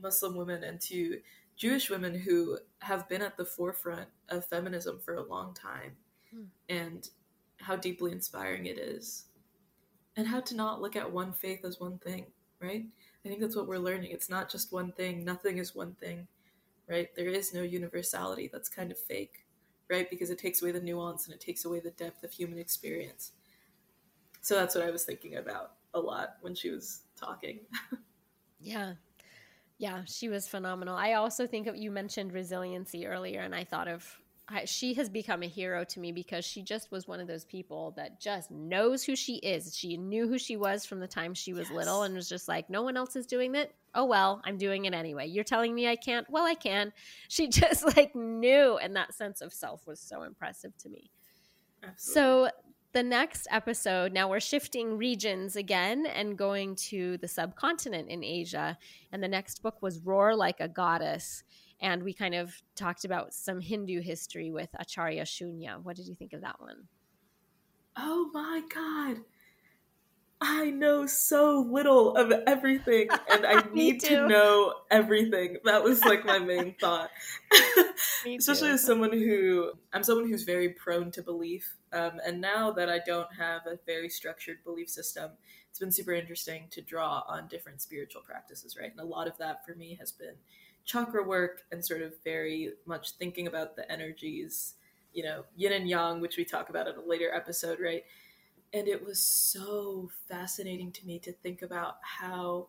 muslim 0.00 0.36
women 0.36 0.64
and 0.64 0.80
to 0.80 1.20
Jewish 1.60 1.90
women 1.90 2.14
who 2.14 2.56
have 2.78 3.06
been 3.06 3.20
at 3.20 3.36
the 3.36 3.44
forefront 3.44 4.08
of 4.30 4.46
feminism 4.46 4.98
for 4.98 5.16
a 5.16 5.22
long 5.22 5.52
time 5.52 5.92
hmm. 6.34 6.44
and 6.70 7.06
how 7.58 7.76
deeply 7.76 8.12
inspiring 8.12 8.64
it 8.64 8.78
is. 8.78 9.26
And 10.16 10.26
how 10.26 10.40
to 10.40 10.56
not 10.56 10.80
look 10.80 10.96
at 10.96 11.12
one 11.12 11.34
faith 11.34 11.64
as 11.64 11.78
one 11.78 11.98
thing, 11.98 12.26
right? 12.60 12.86
I 13.24 13.28
think 13.28 13.40
that's 13.40 13.56
what 13.56 13.68
we're 13.68 13.78
learning. 13.78 14.10
It's 14.12 14.30
not 14.30 14.50
just 14.50 14.72
one 14.72 14.92
thing, 14.92 15.24
nothing 15.24 15.58
is 15.58 15.74
one 15.74 15.94
thing, 15.94 16.26
right? 16.88 17.08
There 17.14 17.28
is 17.28 17.52
no 17.52 17.62
universality. 17.62 18.48
That's 18.52 18.68
kind 18.68 18.90
of 18.90 18.98
fake, 18.98 19.46
right? 19.90 20.08
Because 20.08 20.30
it 20.30 20.38
takes 20.38 20.62
away 20.62 20.72
the 20.72 20.80
nuance 20.80 21.26
and 21.26 21.34
it 21.34 21.40
takes 21.40 21.64
away 21.64 21.80
the 21.80 21.90
depth 21.90 22.24
of 22.24 22.32
human 22.32 22.58
experience. 22.58 23.32
So 24.40 24.54
that's 24.54 24.74
what 24.74 24.84
I 24.84 24.90
was 24.90 25.04
thinking 25.04 25.36
about 25.36 25.72
a 25.92 26.00
lot 26.00 26.36
when 26.40 26.54
she 26.54 26.70
was 26.70 27.02
talking. 27.14 27.60
yeah, 28.60 28.94
yeah, 29.76 30.02
she 30.06 30.28
was 30.28 30.48
phenomenal. 30.48 30.96
I 30.96 31.14
also 31.14 31.46
think 31.46 31.66
of, 31.66 31.76
you 31.76 31.90
mentioned 31.90 32.32
resiliency 32.32 33.06
earlier, 33.06 33.40
and 33.40 33.54
I 33.54 33.64
thought 33.64 33.88
of 33.88 34.18
I, 34.52 34.64
she 34.64 34.94
has 34.94 35.08
become 35.08 35.42
a 35.42 35.46
hero 35.46 35.84
to 35.84 36.00
me 36.00 36.10
because 36.10 36.44
she 36.44 36.62
just 36.62 36.90
was 36.90 37.06
one 37.06 37.20
of 37.20 37.28
those 37.28 37.44
people 37.44 37.92
that 37.96 38.20
just 38.20 38.50
knows 38.50 39.04
who 39.04 39.14
she 39.14 39.36
is. 39.36 39.76
She 39.76 39.96
knew 39.96 40.26
who 40.28 40.38
she 40.38 40.56
was 40.56 40.84
from 40.84 40.98
the 40.98 41.06
time 41.06 41.34
she 41.34 41.52
was 41.52 41.68
yes. 41.68 41.76
little 41.76 42.02
and 42.02 42.14
was 42.14 42.28
just 42.28 42.48
like, 42.48 42.68
no 42.68 42.82
one 42.82 42.96
else 42.96 43.14
is 43.14 43.26
doing 43.26 43.54
it. 43.54 43.72
Oh, 43.94 44.04
well, 44.04 44.40
I'm 44.44 44.56
doing 44.56 44.86
it 44.86 44.94
anyway. 44.94 45.28
You're 45.28 45.44
telling 45.44 45.74
me 45.74 45.88
I 45.88 45.96
can't? 45.96 46.28
Well, 46.28 46.44
I 46.44 46.54
can. 46.54 46.92
She 47.28 47.48
just 47.48 47.84
like 47.96 48.14
knew. 48.14 48.76
And 48.78 48.96
that 48.96 49.14
sense 49.14 49.40
of 49.40 49.52
self 49.52 49.86
was 49.86 50.00
so 50.00 50.24
impressive 50.24 50.76
to 50.78 50.88
me. 50.88 51.10
Absolutely. 51.82 52.12
So 52.12 52.50
the 52.92 53.02
next 53.04 53.46
episode, 53.52 54.12
now 54.12 54.28
we're 54.28 54.40
shifting 54.40 54.98
regions 54.98 55.54
again 55.54 56.06
and 56.06 56.36
going 56.36 56.74
to 56.74 57.18
the 57.18 57.28
subcontinent 57.28 58.08
in 58.08 58.24
Asia. 58.24 58.76
And 59.12 59.22
the 59.22 59.28
next 59.28 59.62
book 59.62 59.80
was 59.80 60.00
Roar 60.00 60.34
Like 60.34 60.58
a 60.58 60.66
Goddess. 60.66 61.44
And 61.80 62.02
we 62.02 62.12
kind 62.12 62.34
of 62.34 62.54
talked 62.76 63.04
about 63.04 63.32
some 63.32 63.60
Hindu 63.60 64.00
history 64.00 64.50
with 64.50 64.68
Acharya 64.78 65.24
Shunya. 65.24 65.82
What 65.82 65.96
did 65.96 66.06
you 66.06 66.14
think 66.14 66.32
of 66.32 66.42
that 66.42 66.60
one? 66.60 66.88
Oh 67.96 68.30
my 68.32 68.62
God. 68.72 69.22
I 70.42 70.70
know 70.70 71.06
so 71.06 71.66
little 71.70 72.16
of 72.16 72.32
everything 72.46 73.08
and 73.30 73.46
I 73.46 73.62
need 73.74 74.00
to 74.00 74.26
know 74.26 74.74
everything. 74.90 75.58
That 75.64 75.84
was 75.84 76.04
like 76.04 76.24
my 76.24 76.38
main 76.38 76.74
thought. 76.80 77.10
Especially 78.26 78.70
as 78.70 78.84
someone 78.84 79.12
who 79.12 79.72
I'm 79.92 80.02
someone 80.02 80.28
who's 80.28 80.44
very 80.44 80.70
prone 80.70 81.10
to 81.12 81.22
belief. 81.22 81.76
Um, 81.92 82.20
and 82.24 82.40
now 82.40 82.70
that 82.72 82.88
I 82.88 83.00
don't 83.04 83.28
have 83.38 83.66
a 83.66 83.78
very 83.84 84.08
structured 84.08 84.64
belief 84.64 84.88
system, 84.88 85.32
it's 85.68 85.78
been 85.78 85.92
super 85.92 86.12
interesting 86.12 86.68
to 86.70 86.80
draw 86.80 87.22
on 87.28 87.48
different 87.48 87.82
spiritual 87.82 88.22
practices, 88.22 88.76
right? 88.80 88.90
And 88.90 89.00
a 89.00 89.04
lot 89.04 89.28
of 89.28 89.36
that 89.38 89.66
for 89.66 89.74
me 89.74 89.96
has 90.00 90.10
been 90.10 90.34
chakra 90.84 91.22
work 91.22 91.62
and 91.70 91.84
sort 91.84 92.02
of 92.02 92.14
very 92.24 92.72
much 92.86 93.12
thinking 93.12 93.46
about 93.46 93.76
the 93.76 93.90
energies, 93.90 94.74
you 95.12 95.22
know, 95.22 95.44
yin 95.56 95.72
and 95.72 95.88
yang, 95.88 96.20
which 96.20 96.36
we 96.36 96.44
talk 96.44 96.70
about 96.70 96.88
in 96.88 96.96
a 96.96 97.02
later 97.02 97.32
episode, 97.34 97.78
right? 97.80 98.04
And 98.72 98.86
it 98.86 99.04
was 99.04 99.20
so 99.20 100.10
fascinating 100.28 100.92
to 100.92 101.06
me 101.06 101.18
to 101.20 101.32
think 101.32 101.62
about 101.62 101.96
how 102.02 102.68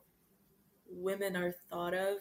women 0.89 1.36
are 1.36 1.53
thought 1.70 1.93
of 1.93 2.18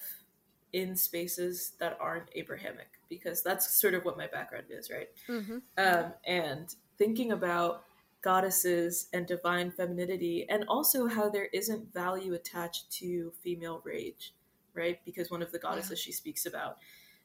in 0.73 0.95
spaces 0.95 1.73
that 1.81 1.99
aren't 2.01 2.29
Abrahamic, 2.35 3.01
because 3.09 3.43
that's 3.43 3.81
sort 3.81 3.95
of 3.95 4.05
what 4.05 4.17
my 4.17 4.27
background 4.27 4.67
is, 4.71 4.91
right? 4.91 5.09
Mm-hmm. 5.29 5.59
Um, 5.79 6.13
and 6.25 6.75
thinking 6.97 7.33
about 7.33 7.85
goddesses 8.23 9.09
and 9.13 9.27
divine 9.27 9.73
femininity, 9.73 10.47
and 10.49 10.65
also 10.69 11.07
how 11.07 11.29
there 11.29 11.49
isn't 11.53 11.93
value 11.93 12.35
attached 12.35 12.91
to 12.93 13.33
female 13.43 13.81
rage, 13.83 14.35
right? 14.75 14.99
Because 15.05 15.31
one 15.31 15.43
of 15.43 15.53
the 15.53 15.59
goddesses 15.59 16.01
yeah. 16.01 16.05
she 16.05 16.13
speaks 16.13 16.47
about, 16.47 16.79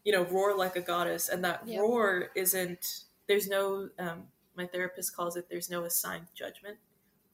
you 0.04 0.12
know, 0.12 0.24
roar 0.26 0.56
like 0.56 0.76
a 0.76 0.82
goddess, 0.82 1.30
and 1.30 1.43
that 1.43 1.62
yeah. 1.66 1.80
roar 1.80 2.30
isn't, 2.36 3.04
there's 3.28 3.48
no 3.48 3.89
um, 4.00 4.24
my 4.56 4.66
therapist 4.66 5.16
calls 5.16 5.36
it 5.36 5.48
there's 5.50 5.70
no 5.70 5.84
assigned 5.84 6.28
judgment 6.34 6.78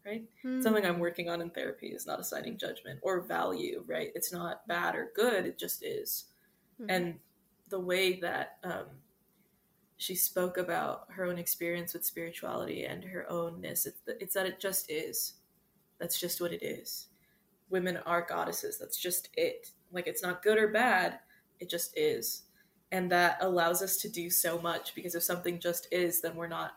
right 0.05 0.23
mm. 0.43 0.61
something 0.61 0.85
i'm 0.85 0.99
working 0.99 1.29
on 1.29 1.41
in 1.41 1.49
therapy 1.49 1.87
is 1.87 2.07
not 2.07 2.19
assigning 2.19 2.57
judgment 2.57 2.99
or 3.01 3.21
value 3.21 3.83
right 3.87 4.11
it's 4.15 4.33
not 4.33 4.67
bad 4.67 4.95
or 4.95 5.11
good 5.15 5.45
it 5.45 5.57
just 5.57 5.83
is 5.83 6.25
mm. 6.81 6.85
and 6.89 7.15
the 7.69 7.79
way 7.79 8.19
that 8.19 8.57
um, 8.63 8.85
she 9.97 10.15
spoke 10.15 10.57
about 10.57 11.05
her 11.09 11.25
own 11.25 11.37
experience 11.37 11.93
with 11.93 12.05
spirituality 12.05 12.83
and 12.85 13.03
her 13.03 13.25
ownness 13.29 13.85
it's, 13.85 14.01
it's 14.19 14.33
that 14.33 14.45
it 14.45 14.59
just 14.59 14.89
is 14.89 15.33
that's 15.99 16.19
just 16.19 16.41
what 16.41 16.51
it 16.51 16.63
is 16.63 17.07
women 17.69 17.97
are 18.05 18.25
goddesses 18.27 18.77
that's 18.77 18.97
just 18.97 19.29
it 19.35 19.71
like 19.91 20.07
it's 20.07 20.23
not 20.23 20.43
good 20.43 20.57
or 20.57 20.67
bad 20.67 21.19
it 21.59 21.69
just 21.69 21.97
is 21.97 22.43
and 22.91 23.11
that 23.11 23.37
allows 23.41 23.81
us 23.81 23.97
to 23.97 24.09
do 24.09 24.29
so 24.29 24.59
much 24.59 24.93
because 24.95 25.15
if 25.15 25.23
something 25.23 25.59
just 25.59 25.87
is 25.91 26.21
then 26.21 26.35
we're 26.35 26.47
not 26.47 26.73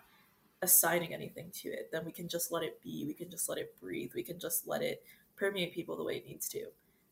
assigning 0.64 1.14
anything 1.14 1.50
to 1.52 1.68
it, 1.68 1.90
then 1.92 2.04
we 2.04 2.10
can 2.10 2.26
just 2.26 2.50
let 2.50 2.64
it 2.64 2.82
be. 2.82 3.04
We 3.06 3.14
can 3.14 3.30
just 3.30 3.48
let 3.48 3.58
it 3.58 3.78
breathe. 3.80 4.10
We 4.14 4.24
can 4.24 4.40
just 4.40 4.66
let 4.66 4.82
it 4.82 5.04
permeate 5.36 5.72
people 5.72 5.96
the 5.96 6.02
way 6.02 6.16
it 6.16 6.26
needs 6.26 6.48
to, 6.48 6.64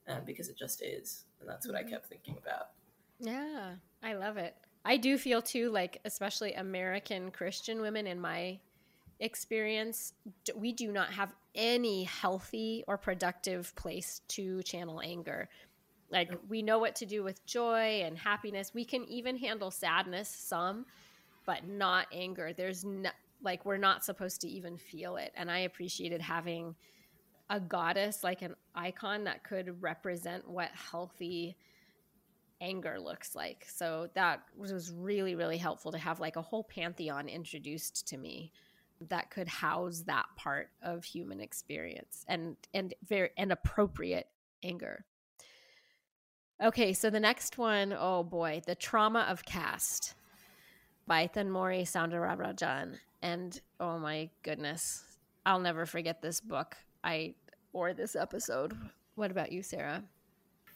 um, 0.08 0.22
because 0.26 0.48
it 0.48 0.58
just 0.58 0.82
is. 0.82 1.24
And 1.38 1.48
that's 1.48 1.68
what 1.68 1.76
mm-hmm. 1.76 1.86
I 1.86 1.90
kept 1.90 2.08
thinking 2.08 2.36
about. 2.42 2.70
Yeah, 3.20 3.74
I 4.02 4.14
love 4.14 4.36
it. 4.38 4.56
I 4.84 4.96
do 4.96 5.16
feel 5.16 5.40
too, 5.40 5.70
like, 5.70 6.00
especially 6.04 6.54
American 6.54 7.30
Christian 7.30 7.80
women 7.80 8.08
in 8.08 8.20
my 8.20 8.58
experience, 9.20 10.14
we 10.56 10.72
do 10.72 10.90
not 10.90 11.12
have 11.12 11.32
any 11.54 12.04
healthy 12.04 12.82
or 12.88 12.98
productive 12.98 13.72
place 13.76 14.22
to 14.28 14.62
channel 14.64 15.00
anger. 15.00 15.48
Like, 16.12 16.30
we 16.48 16.62
know 16.62 16.78
what 16.78 16.94
to 16.96 17.06
do 17.06 17.24
with 17.24 17.44
joy 17.46 18.02
and 18.04 18.16
happiness. 18.16 18.72
We 18.74 18.84
can 18.84 19.04
even 19.06 19.36
handle 19.38 19.70
sadness 19.70 20.28
some, 20.28 20.86
but 21.46 21.66
not 21.66 22.06
anger. 22.12 22.52
There's 22.52 22.84
no, 22.84 23.10
like 23.42 23.64
we're 23.64 23.76
not 23.76 24.04
supposed 24.04 24.40
to 24.40 24.48
even 24.48 24.76
feel 24.76 25.16
it 25.16 25.32
and 25.36 25.50
i 25.50 25.58
appreciated 25.58 26.20
having 26.20 26.74
a 27.50 27.60
goddess 27.60 28.24
like 28.24 28.42
an 28.42 28.54
icon 28.74 29.24
that 29.24 29.44
could 29.44 29.82
represent 29.82 30.48
what 30.48 30.70
healthy 30.72 31.56
anger 32.60 32.98
looks 33.00 33.34
like 33.34 33.66
so 33.68 34.08
that 34.14 34.42
was 34.56 34.92
really 34.92 35.34
really 35.34 35.58
helpful 35.58 35.90
to 35.92 35.98
have 35.98 36.20
like 36.20 36.36
a 36.36 36.42
whole 36.42 36.64
pantheon 36.64 37.28
introduced 37.28 38.06
to 38.06 38.16
me 38.16 38.52
that 39.08 39.30
could 39.30 39.48
house 39.48 40.04
that 40.06 40.26
part 40.36 40.70
of 40.80 41.02
human 41.04 41.40
experience 41.40 42.24
and 42.28 42.56
and 42.72 42.94
very 43.08 43.30
and 43.36 43.50
appropriate 43.50 44.28
anger 44.62 45.04
okay 46.60 46.92
so 46.92 47.10
the 47.10 47.20
next 47.20 47.58
one 47.58 47.94
oh 47.96 48.22
boy 48.24 48.60
the 48.66 48.74
trauma 48.74 49.26
of 49.28 49.44
caste 49.44 50.14
by 51.06 51.28
Thenmozhi 51.28 51.82
Soundararajan 51.82 52.98
and 53.22 53.60
oh 53.78 53.98
my 53.98 54.28
goodness, 54.42 55.04
I'll 55.46 55.60
never 55.60 55.86
forget 55.86 56.20
this 56.20 56.40
book. 56.40 56.76
I 57.04 57.34
or 57.72 57.94
this 57.94 58.16
episode. 58.16 58.76
What 59.14 59.30
about 59.30 59.52
you, 59.52 59.62
Sarah? 59.62 60.02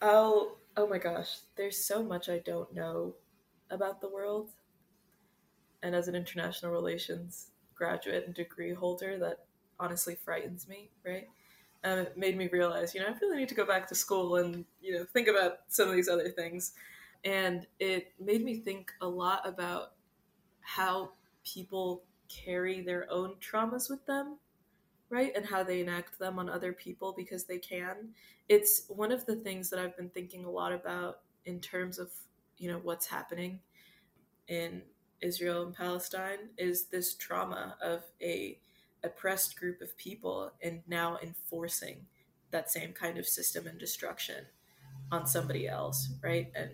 Oh, 0.01 0.53
oh 0.75 0.87
my 0.87 0.97
gosh. 0.97 1.37
There's 1.55 1.77
so 1.77 2.01
much 2.01 2.29
I 2.29 2.39
don't 2.39 2.73
know 2.73 3.15
about 3.69 4.01
the 4.01 4.09
world. 4.09 4.51
And 5.83 5.93
as 5.93 6.07
an 6.07 6.15
international 6.15 6.71
relations 6.71 7.51
graduate 7.75 8.25
and 8.25 8.33
degree 8.33 8.73
holder, 8.73 9.19
that 9.19 9.45
honestly 9.79 10.15
frightens 10.15 10.67
me, 10.67 10.89
right? 11.05 11.27
And 11.83 11.99
it 12.01 12.17
made 12.17 12.37
me 12.37 12.49
realize, 12.51 12.93
you 12.93 13.01
know, 13.01 13.07
I 13.07 13.17
really 13.21 13.37
need 13.37 13.49
to 13.49 13.55
go 13.55 13.65
back 13.65 13.87
to 13.89 13.95
school 13.95 14.37
and, 14.37 14.65
you 14.81 14.93
know, 14.93 15.05
think 15.13 15.27
about 15.27 15.59
some 15.67 15.87
of 15.87 15.95
these 15.95 16.09
other 16.09 16.29
things. 16.29 16.73
And 17.23 17.65
it 17.79 18.13
made 18.19 18.43
me 18.43 18.55
think 18.55 18.91
a 19.01 19.07
lot 19.07 19.47
about 19.47 19.93
how 20.61 21.11
people 21.43 22.03
carry 22.29 22.81
their 22.81 23.07
own 23.09 23.35
traumas 23.39 23.89
with 23.89 24.05
them, 24.05 24.37
right? 25.09 25.31
And 25.35 25.45
how 25.45 25.63
they 25.63 25.81
enact 25.81 26.19
them 26.19 26.39
on 26.39 26.49
other 26.49 26.73
people 26.73 27.13
because 27.15 27.45
they 27.45 27.57
can. 27.57 28.09
It's 28.49 28.83
one 28.89 29.11
of 29.11 29.25
the 29.25 29.35
things 29.35 29.69
that 29.69 29.79
I've 29.79 29.95
been 29.95 30.09
thinking 30.09 30.45
a 30.45 30.49
lot 30.49 30.73
about 30.73 31.19
in 31.45 31.59
terms 31.59 31.99
of, 31.99 32.11
you 32.57 32.69
know, 32.69 32.79
what's 32.83 33.05
happening 33.05 33.59
in 34.47 34.81
Israel 35.21 35.65
and 35.65 35.75
Palestine 35.75 36.49
is 36.57 36.85
this 36.85 37.15
trauma 37.15 37.75
of 37.81 38.03
a 38.21 38.59
oppressed 39.07 39.59
group 39.59 39.81
of 39.81 39.97
people 39.97 40.51
and 40.61 40.81
now 40.87 41.17
enforcing 41.23 42.05
that 42.51 42.71
same 42.71 42.93
kind 42.93 43.17
of 43.17 43.25
system 43.25 43.67
and 43.67 43.79
destruction 43.79 44.45
on 45.11 45.25
somebody 45.25 45.67
else, 45.67 46.09
right? 46.23 46.51
And 46.55 46.71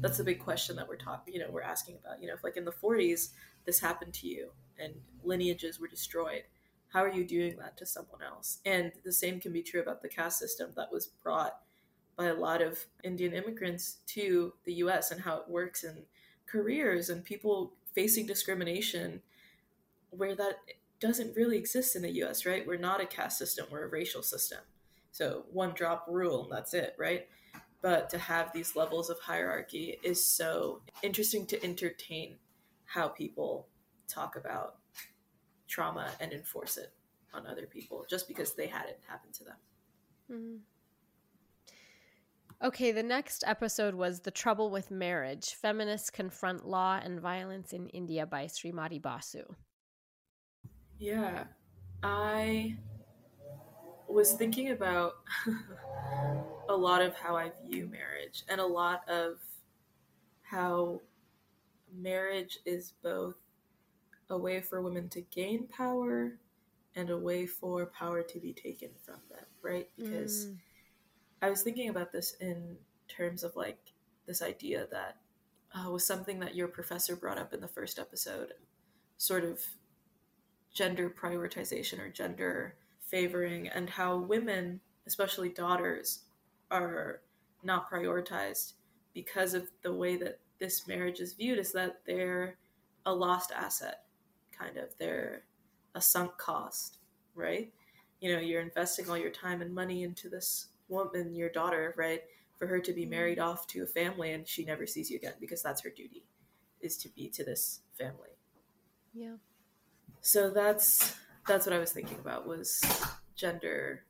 that's 0.00 0.18
the 0.18 0.24
big 0.24 0.40
question 0.40 0.76
that 0.76 0.88
we're 0.88 0.96
talking, 0.96 1.34
you 1.34 1.40
know, 1.40 1.48
we're 1.50 1.62
asking 1.62 1.96
about. 2.02 2.20
You 2.20 2.28
know, 2.28 2.34
if 2.34 2.44
like 2.44 2.56
in 2.56 2.64
the 2.64 2.72
40s 2.72 3.30
this 3.64 3.80
happened 3.80 4.12
to 4.14 4.28
you, 4.28 4.50
and 4.78 4.94
lineages 5.22 5.80
were 5.80 5.88
destroyed. 5.88 6.42
How 6.88 7.02
are 7.02 7.12
you 7.12 7.24
doing 7.24 7.56
that 7.56 7.76
to 7.78 7.86
someone 7.86 8.22
else? 8.22 8.58
And 8.64 8.92
the 9.04 9.12
same 9.12 9.40
can 9.40 9.52
be 9.52 9.62
true 9.62 9.80
about 9.80 10.02
the 10.02 10.08
caste 10.08 10.38
system 10.38 10.70
that 10.76 10.92
was 10.92 11.06
brought 11.06 11.58
by 12.16 12.26
a 12.26 12.34
lot 12.34 12.62
of 12.62 12.84
Indian 13.02 13.32
immigrants 13.32 13.98
to 14.06 14.52
the 14.64 14.74
US 14.74 15.10
and 15.10 15.20
how 15.20 15.38
it 15.38 15.48
works 15.48 15.82
in 15.82 16.04
careers 16.46 17.08
and 17.08 17.24
people 17.24 17.72
facing 17.94 18.26
discrimination 18.26 19.20
where 20.10 20.36
that 20.36 20.58
doesn't 21.00 21.36
really 21.36 21.56
exist 21.56 21.96
in 21.96 22.02
the 22.02 22.22
US, 22.22 22.46
right? 22.46 22.66
We're 22.66 22.78
not 22.78 23.00
a 23.00 23.06
caste 23.06 23.38
system, 23.38 23.66
we're 23.70 23.84
a 23.84 23.90
racial 23.90 24.22
system. 24.22 24.60
So 25.10 25.44
one 25.52 25.74
drop 25.74 26.06
rule 26.08 26.44
and 26.44 26.52
that's 26.52 26.74
it, 26.74 26.94
right? 26.98 27.28
But 27.82 28.08
to 28.10 28.18
have 28.18 28.52
these 28.52 28.74
levels 28.74 29.10
of 29.10 29.18
hierarchy 29.20 29.98
is 30.02 30.24
so 30.24 30.82
interesting 31.02 31.46
to 31.46 31.62
entertain 31.62 32.36
how 32.84 33.08
people 33.08 33.68
talk 34.08 34.36
about 34.36 34.76
trauma 35.68 36.10
and 36.20 36.32
enforce 36.32 36.76
it 36.76 36.92
on 37.32 37.46
other 37.46 37.66
people 37.66 38.06
just 38.08 38.28
because 38.28 38.54
they 38.54 38.66
had 38.66 38.86
it 38.86 39.00
happen 39.06 39.30
to 39.32 39.44
them. 39.44 39.56
Mm-hmm. 40.32 40.56
Okay, 42.66 42.92
the 42.92 43.02
next 43.02 43.44
episode 43.46 43.94
was 43.94 44.20
The 44.20 44.30
Trouble 44.30 44.70
with 44.70 44.90
Marriage 44.90 45.54
Feminists 45.54 46.08
Confront 46.08 46.66
Law 46.66 46.98
and 47.02 47.20
Violence 47.20 47.72
in 47.72 47.88
India 47.88 48.24
by 48.24 48.46
Srimati 48.46 49.02
Basu. 49.02 49.44
Yeah, 50.98 51.44
I 52.02 52.76
was 54.08 54.32
thinking 54.34 54.70
about 54.70 55.14
a 56.68 56.76
lot 56.76 57.02
of 57.02 57.14
how 57.14 57.36
I 57.36 57.50
view 57.66 57.86
marriage 57.86 58.44
and 58.48 58.60
a 58.60 58.66
lot 58.66 59.08
of 59.08 59.38
how 60.42 61.00
marriage 61.92 62.58
is 62.64 62.94
both 63.02 63.36
a 64.30 64.38
way 64.38 64.60
for 64.60 64.82
women 64.82 65.08
to 65.10 65.20
gain 65.20 65.66
power 65.66 66.38
and 66.96 67.10
a 67.10 67.18
way 67.18 67.46
for 67.46 67.86
power 67.86 68.22
to 68.22 68.38
be 68.38 68.52
taken 68.52 68.90
from 69.04 69.16
them, 69.30 69.44
right? 69.62 69.88
Because 69.96 70.46
mm. 70.46 70.56
I 71.42 71.50
was 71.50 71.62
thinking 71.62 71.88
about 71.88 72.12
this 72.12 72.36
in 72.40 72.76
terms 73.08 73.42
of 73.42 73.56
like 73.56 73.78
this 74.26 74.42
idea 74.42 74.86
that 74.90 75.16
uh, 75.74 75.90
was 75.90 76.06
something 76.06 76.38
that 76.40 76.54
your 76.54 76.68
professor 76.68 77.16
brought 77.16 77.38
up 77.38 77.52
in 77.52 77.60
the 77.60 77.68
first 77.68 77.98
episode, 77.98 78.54
sort 79.18 79.44
of 79.44 79.60
gender 80.74 81.08
prioritization 81.08 82.00
or 82.00 82.10
gender 82.10 82.74
favoring 83.00 83.68
and 83.68 83.88
how 83.88 84.16
women, 84.16 84.80
especially 85.06 85.48
daughters, 85.48 86.24
are 86.70 87.20
not 87.62 87.90
prioritized 87.90 88.74
because 89.14 89.54
of 89.54 89.70
the 89.82 89.94
way 89.94 90.16
that 90.16 90.40
this 90.58 90.86
marriage 90.86 91.20
is 91.20 91.32
viewed 91.34 91.58
is 91.58 91.72
that 91.72 92.00
they're 92.06 92.58
a 93.06 93.14
lost 93.14 93.52
asset, 93.52 94.02
kind 94.56 94.76
of. 94.76 94.96
They're 94.98 95.44
a 95.94 96.00
sunk 96.00 96.36
cost, 96.36 96.98
right? 97.34 97.72
You 98.20 98.34
know, 98.34 98.40
you're 98.40 98.62
investing 98.62 99.08
all 99.08 99.18
your 99.18 99.30
time 99.30 99.62
and 99.62 99.74
money 99.74 100.02
into 100.02 100.28
this 100.28 100.68
woman, 100.88 101.34
your 101.34 101.50
daughter, 101.50 101.94
right? 101.96 102.22
For 102.58 102.66
her 102.66 102.80
to 102.80 102.92
be 102.92 103.02
mm-hmm. 103.02 103.10
married 103.10 103.38
off 103.38 103.66
to 103.68 103.82
a 103.82 103.86
family 103.86 104.32
and 104.32 104.46
she 104.46 104.64
never 104.64 104.86
sees 104.86 105.10
you 105.10 105.16
again 105.16 105.34
because 105.40 105.62
that's 105.62 105.82
her 105.82 105.90
duty, 105.90 106.24
is 106.80 106.96
to 106.98 107.08
be 107.10 107.28
to 107.30 107.44
this 107.44 107.80
family. 107.96 108.30
Yeah. 109.12 109.36
So 110.24 110.48
that's 110.48 111.14
that's 111.46 111.66
what 111.66 111.74
I 111.74 111.78
was 111.78 111.92
thinking 111.92 112.18
about 112.18 112.48
was 112.48 112.80
gender 113.36 114.04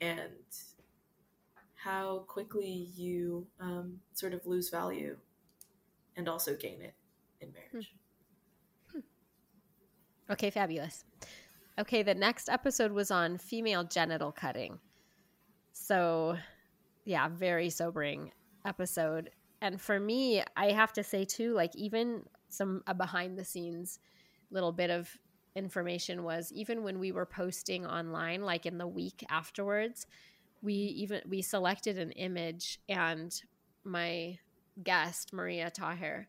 and 0.00 0.32
how 1.74 2.24
quickly 2.26 2.88
you 2.96 3.46
um, 3.60 4.00
sort 4.14 4.32
of 4.32 4.46
lose 4.46 4.70
value 4.70 5.18
and 6.16 6.30
also 6.30 6.56
gain 6.56 6.80
it 6.80 6.94
in 7.42 7.52
marriage. 7.52 7.92
Hmm. 8.90 8.98
Hmm. 8.98 10.32
Okay, 10.32 10.48
fabulous. 10.48 11.04
Okay, 11.78 12.02
the 12.02 12.14
next 12.14 12.48
episode 12.48 12.92
was 12.92 13.10
on 13.10 13.36
female 13.36 13.84
genital 13.84 14.32
cutting. 14.32 14.78
So, 15.74 16.38
yeah, 17.04 17.28
very 17.28 17.68
sobering 17.68 18.32
episode. 18.64 19.28
And 19.60 19.78
for 19.78 20.00
me, 20.00 20.42
I 20.56 20.72
have 20.72 20.94
to 20.94 21.04
say 21.04 21.26
too, 21.26 21.52
like 21.52 21.76
even 21.76 22.22
some 22.48 22.82
a 22.86 22.94
behind 22.94 23.38
the 23.38 23.44
scenes 23.44 23.98
little 24.50 24.72
bit 24.72 24.88
of 24.88 25.18
information 25.54 26.22
was 26.22 26.52
even 26.52 26.82
when 26.82 26.98
we 26.98 27.12
were 27.12 27.26
posting 27.26 27.86
online 27.86 28.42
like 28.42 28.66
in 28.66 28.78
the 28.78 28.86
week 28.86 29.24
afterwards, 29.28 30.06
we 30.62 30.74
even 30.74 31.22
we 31.28 31.42
selected 31.42 31.98
an 31.98 32.12
image 32.12 32.78
and 32.88 33.42
my 33.84 34.38
guest 34.82 35.32
mariya 35.32 35.70
taher 35.70 36.26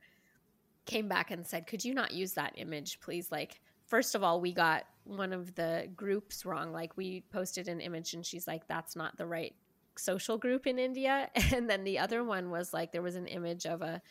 came 0.85 1.07
back 1.07 1.31
and 1.31 1.45
said 1.45 1.67
could 1.67 1.85
you 1.85 1.93
not 1.93 2.11
use 2.11 2.33
that 2.33 2.53
image 2.55 2.99
please? 2.99 3.31
Like 3.31 3.61
first 3.85 4.15
of 4.15 4.23
all 4.23 4.41
we 4.41 4.53
got 4.53 4.85
one 5.03 5.33
of 5.33 5.53
the 5.55 5.87
groups 5.95 6.45
wrong. 6.45 6.71
Like 6.71 6.95
we 6.97 7.23
posted 7.31 7.67
an 7.67 7.81
image 7.81 8.13
and 8.13 8.25
she's 8.25 8.47
like 8.47 8.67
that's 8.67 8.95
not 8.95 9.17
the 9.17 9.27
right 9.27 9.53
social 9.97 10.37
group 10.37 10.65
in 10.65 10.79
india. 10.79 11.29
And 11.53 11.69
then 11.69 11.83
the 11.83 11.99
other 11.99 12.23
one 12.23 12.49
was 12.49 12.73
like 12.73 12.91
there 12.91 13.01
was 13.01 13.15
an 13.15 13.27
image 13.27 13.65
of 13.65 13.81
a 13.81 14.01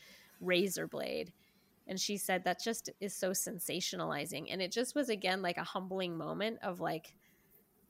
razor 0.40 0.86
blade 0.86 1.32
and 1.90 2.00
she 2.00 2.16
said 2.16 2.44
that 2.44 2.62
just 2.62 2.88
is 3.00 3.14
so 3.14 3.32
sensationalizing 3.32 4.46
and 4.50 4.62
it 4.62 4.72
just 4.72 4.94
was 4.94 5.10
again 5.10 5.42
like 5.42 5.58
a 5.58 5.64
humbling 5.64 6.16
moment 6.16 6.58
of 6.62 6.80
like 6.80 7.12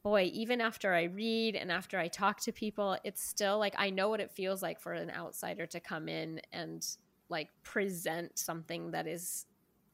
boy, 0.02 0.30
even 0.32 0.60
after 0.60 0.94
I 0.94 1.04
read 1.04 1.56
and 1.56 1.70
after 1.70 1.98
I 1.98 2.08
talk 2.08 2.40
to 2.40 2.52
people, 2.52 2.96
it's 3.04 3.22
still 3.22 3.58
like 3.58 3.74
I 3.76 3.90
know 3.90 4.08
what 4.08 4.20
it 4.20 4.32
feels 4.32 4.62
like 4.62 4.80
for 4.80 4.94
an 4.94 5.10
outsider 5.10 5.66
to 5.66 5.80
come 5.80 6.08
in 6.08 6.40
and 6.52 6.86
like 7.28 7.48
present 7.62 8.38
something 8.38 8.90
that 8.92 9.06
is 9.06 9.44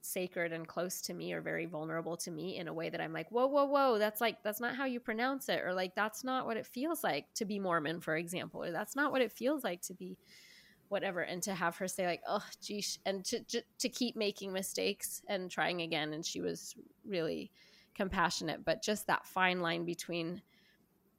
sacred 0.00 0.52
and 0.52 0.68
close 0.68 1.00
to 1.02 1.14
me 1.14 1.32
or 1.32 1.40
very 1.40 1.66
vulnerable 1.66 2.16
to 2.16 2.30
me 2.30 2.56
in 2.56 2.68
a 2.68 2.72
way 2.72 2.88
that 2.88 3.00
I'm 3.00 3.12
like, 3.12 3.30
whoa, 3.30 3.48
whoa, 3.48 3.64
whoa, 3.64 3.98
that's 3.98 4.20
like, 4.20 4.42
that's 4.44 4.60
not 4.60 4.76
how 4.76 4.84
you 4.84 5.00
pronounce 5.00 5.48
it. 5.48 5.60
Or 5.64 5.74
like, 5.74 5.96
that's 5.96 6.22
not 6.22 6.46
what 6.46 6.56
it 6.56 6.66
feels 6.66 7.02
like 7.02 7.26
to 7.34 7.44
be 7.44 7.58
Mormon, 7.58 8.00
for 8.00 8.16
example. 8.16 8.62
Or 8.62 8.70
that's 8.70 8.94
not 8.94 9.10
what 9.10 9.22
it 9.22 9.32
feels 9.32 9.64
like 9.64 9.82
to 9.82 9.94
be 9.94 10.16
whatever. 10.88 11.20
And 11.20 11.42
to 11.44 11.54
have 11.54 11.76
her 11.76 11.88
say, 11.88 12.06
like, 12.06 12.22
oh, 12.28 12.44
geez, 12.62 12.98
and 13.06 13.24
to, 13.26 13.40
to, 13.44 13.62
to 13.78 13.88
keep 13.88 14.16
making 14.16 14.52
mistakes 14.52 15.22
and 15.28 15.50
trying 15.50 15.82
again. 15.82 16.12
And 16.12 16.24
she 16.24 16.40
was 16.40 16.74
really 17.06 17.50
compassionate, 17.94 18.64
but 18.64 18.82
just 18.82 19.06
that 19.06 19.26
fine 19.26 19.60
line 19.60 19.84
between 19.84 20.42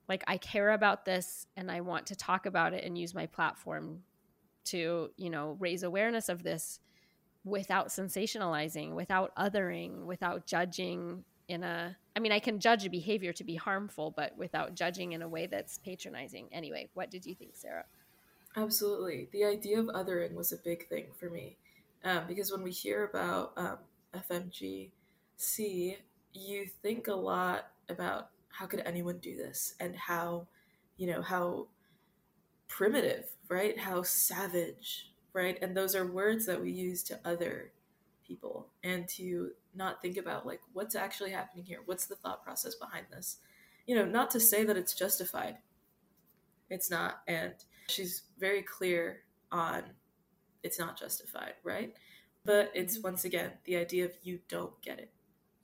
like 0.08 0.24
I 0.28 0.38
care 0.38 0.72
about 0.72 1.06
this 1.06 1.48
and 1.58 1.70
I 1.70 1.82
want 1.82 2.08
to 2.08 2.16
talk 2.16 2.46
about 2.46 2.74
it 2.74 2.84
and 2.84 2.98
use 2.98 3.14
my 3.14 3.26
platform 3.26 4.04
to, 4.66 5.10
you 5.18 5.30
know, 5.30 5.58
raise 5.60 5.84
awareness 5.84 6.30
of 6.30 6.44
this 6.44 6.80
without 7.44 7.88
sensationalizing, 7.88 8.94
without 8.94 9.36
othering, 9.36 10.06
without 10.06 10.46
judging 10.46 11.24
in 11.48 11.64
a 11.64 11.96
I 12.16 12.20
mean, 12.20 12.32
I 12.32 12.40
can 12.40 12.60
judge 12.60 12.86
a 12.86 12.90
behavior 12.90 13.32
to 13.34 13.44
be 13.44 13.56
harmful, 13.56 14.12
but 14.16 14.36
without 14.38 14.74
judging 14.74 15.12
in 15.12 15.22
a 15.22 15.30
way 15.30 15.46
that's 15.46 15.78
patronizing. 15.78 16.48
Anyway, 16.52 16.90
what 16.94 17.12
did 17.12 17.26
you 17.26 17.36
think, 17.36 17.56
Sarah? 17.56 17.86
Absolutely. 18.56 19.30
The 19.32 19.44
idea 19.46 19.80
of 19.80 19.88
othering 19.88 20.34
was 20.34 20.52
a 20.52 20.58
big 20.58 20.88
thing 20.88 21.08
for 21.20 21.30
me. 21.30 21.58
Um, 22.04 22.24
because 22.28 22.52
when 22.52 22.64
we 22.64 22.72
hear 22.72 23.06
about 23.06 23.54
um, 23.58 23.78
FMGC, 24.14 25.98
you 26.34 26.68
think 26.82 27.08
a 27.08 27.14
lot 27.14 27.68
about 27.90 28.30
how 28.50 28.66
could 28.66 28.82
anyone 28.86 29.18
do 29.20 29.36
this 29.36 29.76
and 29.80 29.96
how, 29.96 30.48
you 30.98 31.08
know, 31.08 31.22
how 31.22 31.68
primitive, 32.68 33.26
right? 33.50 33.78
How 33.78 34.02
savage, 34.04 35.12
right? 35.34 35.58
And 35.62 35.76
those 35.76 35.96
are 35.96 36.06
words 36.06 36.46
that 36.46 36.62
we 36.62 36.72
use 36.72 37.04
to 37.04 37.20
other 37.26 37.72
people 38.26 38.68
and 38.84 39.08
to 39.08 39.52
not 39.76 40.02
think 40.02 40.18
about 40.18 40.46
like 40.46 40.60
what's 40.74 40.96
actually 40.96 41.32
happening 41.32 41.66
here. 41.66 41.80
What's 41.86 42.08
the 42.08 42.16
thought 42.16 42.44
process 42.44 42.76
behind 42.76 43.06
this? 43.12 43.38
You 43.86 43.96
know, 43.96 44.06
not 44.06 44.32
to 44.32 44.40
say 44.40 44.64
that 44.64 44.78
it's 44.78 44.94
justified. 44.94 45.58
It's 46.70 46.92
not. 46.92 47.22
And 47.28 47.54
she's 47.88 48.24
very 48.38 48.62
clear 48.62 49.22
on 49.52 49.84
it's 50.64 50.80
not 50.80 51.00
justified, 51.00 51.54
right? 51.64 51.94
But 52.46 52.72
it's 52.74 52.98
mm-hmm. 52.98 53.08
once 53.08 53.26
again 53.26 53.52
the 53.66 53.78
idea 53.78 54.06
of 54.06 54.12
you 54.24 54.40
don't 54.50 54.80
get 54.82 55.00
it 55.00 55.12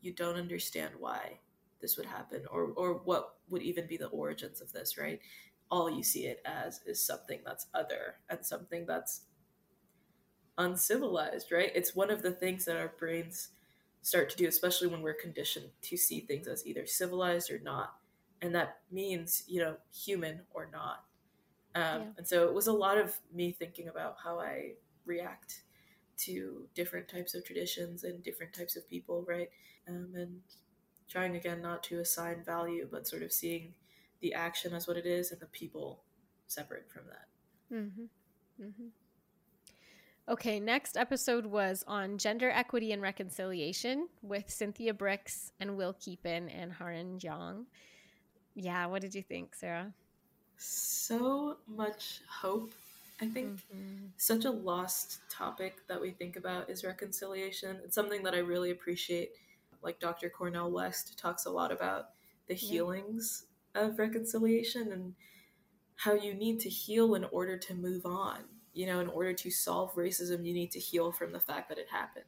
you 0.04 0.12
don't 0.12 0.36
understand 0.36 0.92
why 1.00 1.40
this 1.82 1.98
would 1.98 2.06
happen 2.06 2.44
or 2.52 2.74
or 2.76 3.02
what 3.06 3.38
would 3.50 3.64
even 3.64 3.88
be 3.88 3.98
the 3.98 4.08
origins 4.08 4.62
of 4.62 4.72
this 4.72 4.98
right 4.98 5.20
all 5.72 5.90
you 5.90 6.04
see 6.04 6.26
it 6.26 6.42
as 6.46 6.82
is 6.86 7.04
something 7.04 7.40
that's 7.46 7.68
other 7.74 8.16
and 8.30 8.46
something 8.46 8.86
that's 8.86 9.22
uncivilized 10.60 11.52
right 11.52 11.72
it's 11.74 11.96
one 11.96 12.12
of 12.12 12.22
the 12.22 12.32
things 12.32 12.66
that 12.66 12.78
our 12.78 12.94
brains 13.00 13.50
start 14.02 14.30
to 14.30 14.38
do 14.38 14.48
especially 14.48 14.88
when 14.88 15.02
we're 15.02 15.14
conditioned 15.14 15.70
to 15.82 15.98
see 15.98 16.20
things 16.20 16.48
as 16.48 16.68
either 16.68 16.86
civilized 16.86 17.50
or 17.50 17.60
not 17.60 17.96
and 18.44 18.54
that 18.54 18.78
means 18.92 19.44
you 19.48 19.60
know 19.60 19.76
human 19.92 20.42
or 20.54 20.70
not 20.72 21.06
um, 21.76 22.02
yeah. 22.02 22.08
and 22.18 22.28
so 22.28 22.48
it 22.48 22.54
was 22.54 22.68
a 22.68 22.74
lot 22.74 22.98
of 22.98 23.16
me 23.34 23.52
thinking 23.52 23.88
about 23.88 24.18
how 24.24 24.40
i 24.40 24.74
react 25.06 25.64
to 26.16 26.68
different 26.76 27.08
types 27.08 27.34
of 27.34 27.44
traditions 27.44 28.04
and 28.04 28.22
different 28.24 28.54
types 28.54 28.76
of 28.76 28.88
people 28.88 29.26
right 29.28 29.50
um, 29.90 30.10
and 30.16 30.40
trying 31.14 31.36
again 31.36 31.62
not 31.62 31.84
to 31.84 32.00
assign 32.00 32.44
value, 32.44 32.88
but 32.90 33.08
sort 33.08 33.22
of 33.22 33.32
seeing 33.32 33.74
the 34.22 34.34
action 34.34 34.74
as 34.74 34.88
what 34.88 34.98
it 34.98 35.06
is 35.06 35.32
and 35.32 35.40
the 35.40 35.46
people 35.48 36.02
separate 36.48 36.90
from 36.92 37.04
that. 37.08 37.76
Mm-hmm. 37.76 38.66
Mm-hmm. 38.66 38.88
Okay, 40.32 40.60
next 40.60 40.96
episode 40.96 41.46
was 41.46 41.84
on 41.86 42.18
gender 42.18 42.50
equity 42.50 42.94
and 42.94 43.02
reconciliation 43.02 44.08
with 44.22 44.50
Cynthia 44.50 44.94
Brix 44.94 45.52
and 45.60 45.76
Will 45.76 45.94
Keepin 45.94 46.50
and 46.50 46.72
Haran 46.72 47.20
Jong. 47.20 47.66
Yeah, 48.56 48.86
what 48.86 49.02
did 49.02 49.16
you 49.16 49.24
think, 49.24 49.56
Sarah? 49.56 49.94
So 50.58 51.58
much 51.68 52.22
hope. 52.30 52.74
I 53.22 53.28
think 53.28 53.60
mm-hmm. 53.74 54.06
such 54.18 54.46
a 54.46 54.52
lost 54.52 55.20
topic 55.30 55.78
that 55.88 56.02
we 56.02 56.12
think 56.12 56.36
about 56.36 56.70
is 56.70 56.84
reconciliation. 56.84 57.78
It's 57.84 57.96
something 57.96 58.24
that 58.24 58.34
I 58.34 58.40
really 58.40 58.72
appreciate 58.72 59.32
like 59.82 60.00
Dr. 60.00 60.30
Cornel 60.30 60.72
West 60.72 61.18
talks 61.18 61.46
a 61.46 61.52
lot 61.52 61.72
about 61.72 62.10
the 62.48 62.54
healings 62.54 63.46
yeah. 63.76 63.84
of 63.84 64.00
reconciliation 64.00 64.92
and 64.92 65.14
how 65.96 66.14
you 66.14 66.34
need 66.34 66.60
to 66.62 66.70
heal 66.70 67.16
in 67.16 67.26
order 67.26 67.58
to 67.58 67.74
move 67.74 68.06
on. 68.06 68.40
You 68.74 68.88
know, 68.88 69.00
in 69.00 69.08
order 69.08 69.34
to 69.34 69.52
solve 69.52 69.94
racism, 69.94 70.46
you 70.46 70.54
need 70.54 70.72
to 70.72 70.80
heal 70.80 71.12
from 71.12 71.32
the 71.32 71.40
fact 71.40 71.70
that 71.70 71.78
it 71.78 71.88
happened. 71.92 72.26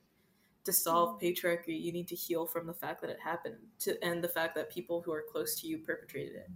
To 0.66 0.74
solve 0.74 1.22
mm-hmm. 1.22 1.26
patriarchy, 1.26 1.80
you 1.80 1.91
need 1.91 2.07
to 2.09 2.16
heal 2.16 2.45
from 2.45 2.68
the 2.68 2.74
fact 2.74 3.01
that 3.01 3.09
it 3.09 3.20
happened, 3.24 3.57
to 3.80 4.03
end 4.03 4.24
the 4.24 4.30
fact 4.30 4.55
that 4.55 4.72
people 4.72 5.01
who 5.01 5.11
are 5.11 5.24
close 5.30 5.59
to 5.61 5.68
you 5.68 5.78
perpetrated 5.78 6.36
it, 6.36 6.49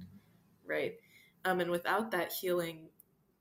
right? 0.66 0.96
Um, 1.46 1.60
and 1.60 1.72
without 1.72 2.12
that 2.12 2.32
healing, 2.32 2.90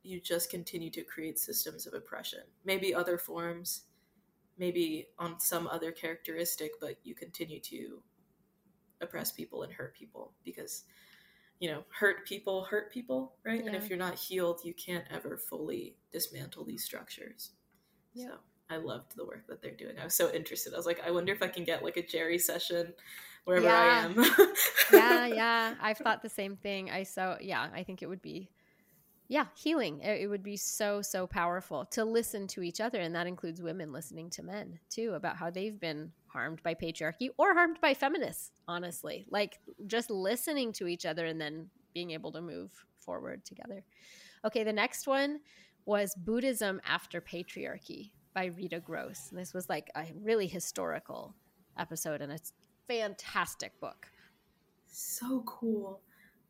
you 0.03 0.21
just 0.21 0.51
continue 0.51 0.91
to 0.91 1.03
create 1.03 1.39
systems 1.39 1.87
of 1.87 1.95
oppression. 1.95 2.41
Maybe 2.65 2.95
other 2.95 3.19
forms, 3.19 3.83
maybe 4.59 5.09
on 5.19 5.41
some 5.41 5.67
other 5.67 5.93
characteristic, 5.93 6.73
but 6.81 6.97
you 7.03 7.15
continue 7.15 7.61
to 7.61 8.03
oppress 9.01 9.33
people 9.33 9.63
and 9.63 9.73
hurt 9.73 9.95
people 9.95 10.33
because 10.45 10.85
you 11.61 11.71
know 11.71 11.85
hurt 11.91 12.27
people 12.27 12.65
hurt 12.65 12.93
people 12.93 13.35
right 13.45 13.61
yeah. 13.61 13.67
and 13.67 13.77
if 13.77 13.89
you're 13.89 13.99
not 13.99 14.15
healed 14.17 14.61
you 14.65 14.75
can't 14.75 15.05
ever 15.11 15.37
fully 15.37 15.97
dismantle 16.13 16.65
these 16.65 16.85
structures 16.85 17.53
yeah. 18.15 18.27
so 18.27 18.35
i 18.71 18.77
loved 18.77 19.17
the 19.17 19.25
work 19.25 19.47
that 19.49 19.63
they're 19.63 19.73
doing 19.73 19.99
i 20.01 20.05
was 20.05 20.15
so 20.15 20.33
interested 20.33 20.75
i 20.75 20.77
was 20.77 20.87
like 20.87 21.01
i 21.07 21.11
wonder 21.11 21.33
if 21.33 21.43
i 21.43 21.49
can 21.49 21.65
get 21.65 21.83
like 21.83 21.97
a 21.97 22.03
GERI 22.03 22.39
session 22.39 22.93
wherever 23.45 23.67
yeah. 23.67 23.79
i 23.79 24.05
am 24.05 24.25
yeah 24.93 25.27
yeah 25.27 25.75
i've 25.81 25.99
thought 25.99 26.23
the 26.23 26.29
same 26.29 26.57
thing 26.57 26.91
i 26.91 27.03
so 27.03 27.37
yeah 27.41 27.69
i 27.75 27.83
think 27.83 28.03
it 28.03 28.09
would 28.09 28.23
be 28.23 28.51
yeah, 29.29 29.45
healing. 29.55 30.01
It, 30.01 30.23
it 30.23 30.27
would 30.27 30.43
be 30.43 30.57
so, 30.57 31.03
so 31.03 31.27
powerful 31.27 31.85
to 31.87 32.05
listen 32.05 32.47
to 32.49 32.63
each 32.63 32.81
other. 32.81 32.99
And 33.01 33.15
that 33.15 33.27
includes 33.27 33.61
women 33.61 33.93
listening 33.93 34.31
to 34.31 34.43
men 34.43 34.79
too 34.89 35.13
about 35.15 35.37
how 35.37 35.51
they've 35.51 35.79
been 35.79 36.13
harmed 36.27 36.63
by 36.63 36.75
patriarchy 36.75 37.29
or 37.37 37.53
harmed 37.53 37.79
by 37.81 37.93
feminists, 37.93 38.53
honestly. 38.67 39.27
Like 39.31 39.59
just 39.87 40.11
listening 40.11 40.73
to 40.75 40.87
each 40.87 41.05
other 41.05 41.27
and 41.27 41.39
then 41.39 41.69
being 41.93 42.13
able 42.13 42.33
to 42.33 42.41
move 42.41 42.71
forward 43.01 43.45
together. 43.45 43.85
Okay, 44.47 44.65
the 44.65 44.73
next 44.73 45.07
one 45.07 45.41
was 45.85 46.15
Buddhism 46.17 46.81
After 46.87 47.21
Patriarchy 47.21 48.13
by 48.39 48.45
Rita 48.57 48.79
Gross. 48.79 49.31
And 49.31 49.41
this 49.41 49.53
was 49.53 49.69
like 49.69 49.91
a 49.97 50.05
really 50.23 50.47
historical 50.47 51.35
episode 51.77 52.21
and 52.21 52.31
it's 52.31 52.53
fantastic 52.87 53.73
book. 53.81 54.07
So 54.87 55.43
cool. 55.45 56.03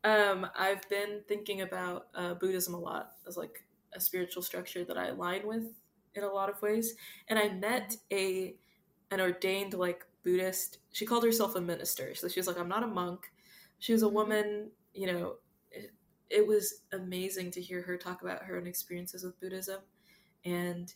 Um, 0.03 0.45
I've 0.55 0.87
been 0.87 1.21
thinking 1.27 1.61
about 1.61 2.09
uh, 2.13 2.35
Buddhism 2.35 2.75
a 2.75 2.79
lot 2.79 3.13
as 3.27 3.37
like 3.37 3.65
a 3.95 3.99
spiritual 3.99 4.43
structure 4.43 4.85
that 4.85 4.99
I 4.99 5.07
align 5.07 5.47
with 5.47 5.63
in 6.13 6.21
a 6.21 6.27
lot 6.27 6.47
of 6.47 6.61
ways. 6.61 6.93
And 7.27 7.39
I 7.39 7.49
met 7.49 7.97
a 8.13 8.53
an 9.09 9.19
ordained 9.19 9.73
like 9.73 10.05
Buddhist. 10.23 10.77
She 10.91 11.07
called 11.07 11.23
herself 11.23 11.55
a 11.55 11.61
minister, 11.61 12.13
so 12.13 12.27
she 12.27 12.39
was 12.39 12.45
like, 12.45 12.59
"I'm 12.59 12.69
not 12.69 12.83
a 12.83 12.87
monk." 12.87 13.31
She 13.79 13.93
was 13.93 14.03
a 14.03 14.07
woman. 14.07 14.69
You 14.93 15.07
know, 15.07 15.35
it, 15.71 15.91
it 16.29 16.45
was 16.45 16.81
amazing 16.93 17.49
to 17.51 17.61
hear 17.61 17.81
her 17.81 17.97
talk 17.97 18.21
about 18.21 18.43
her 18.43 18.57
own 18.57 18.67
experiences 18.67 19.23
with 19.23 19.39
Buddhism, 19.41 19.79
and 20.45 20.93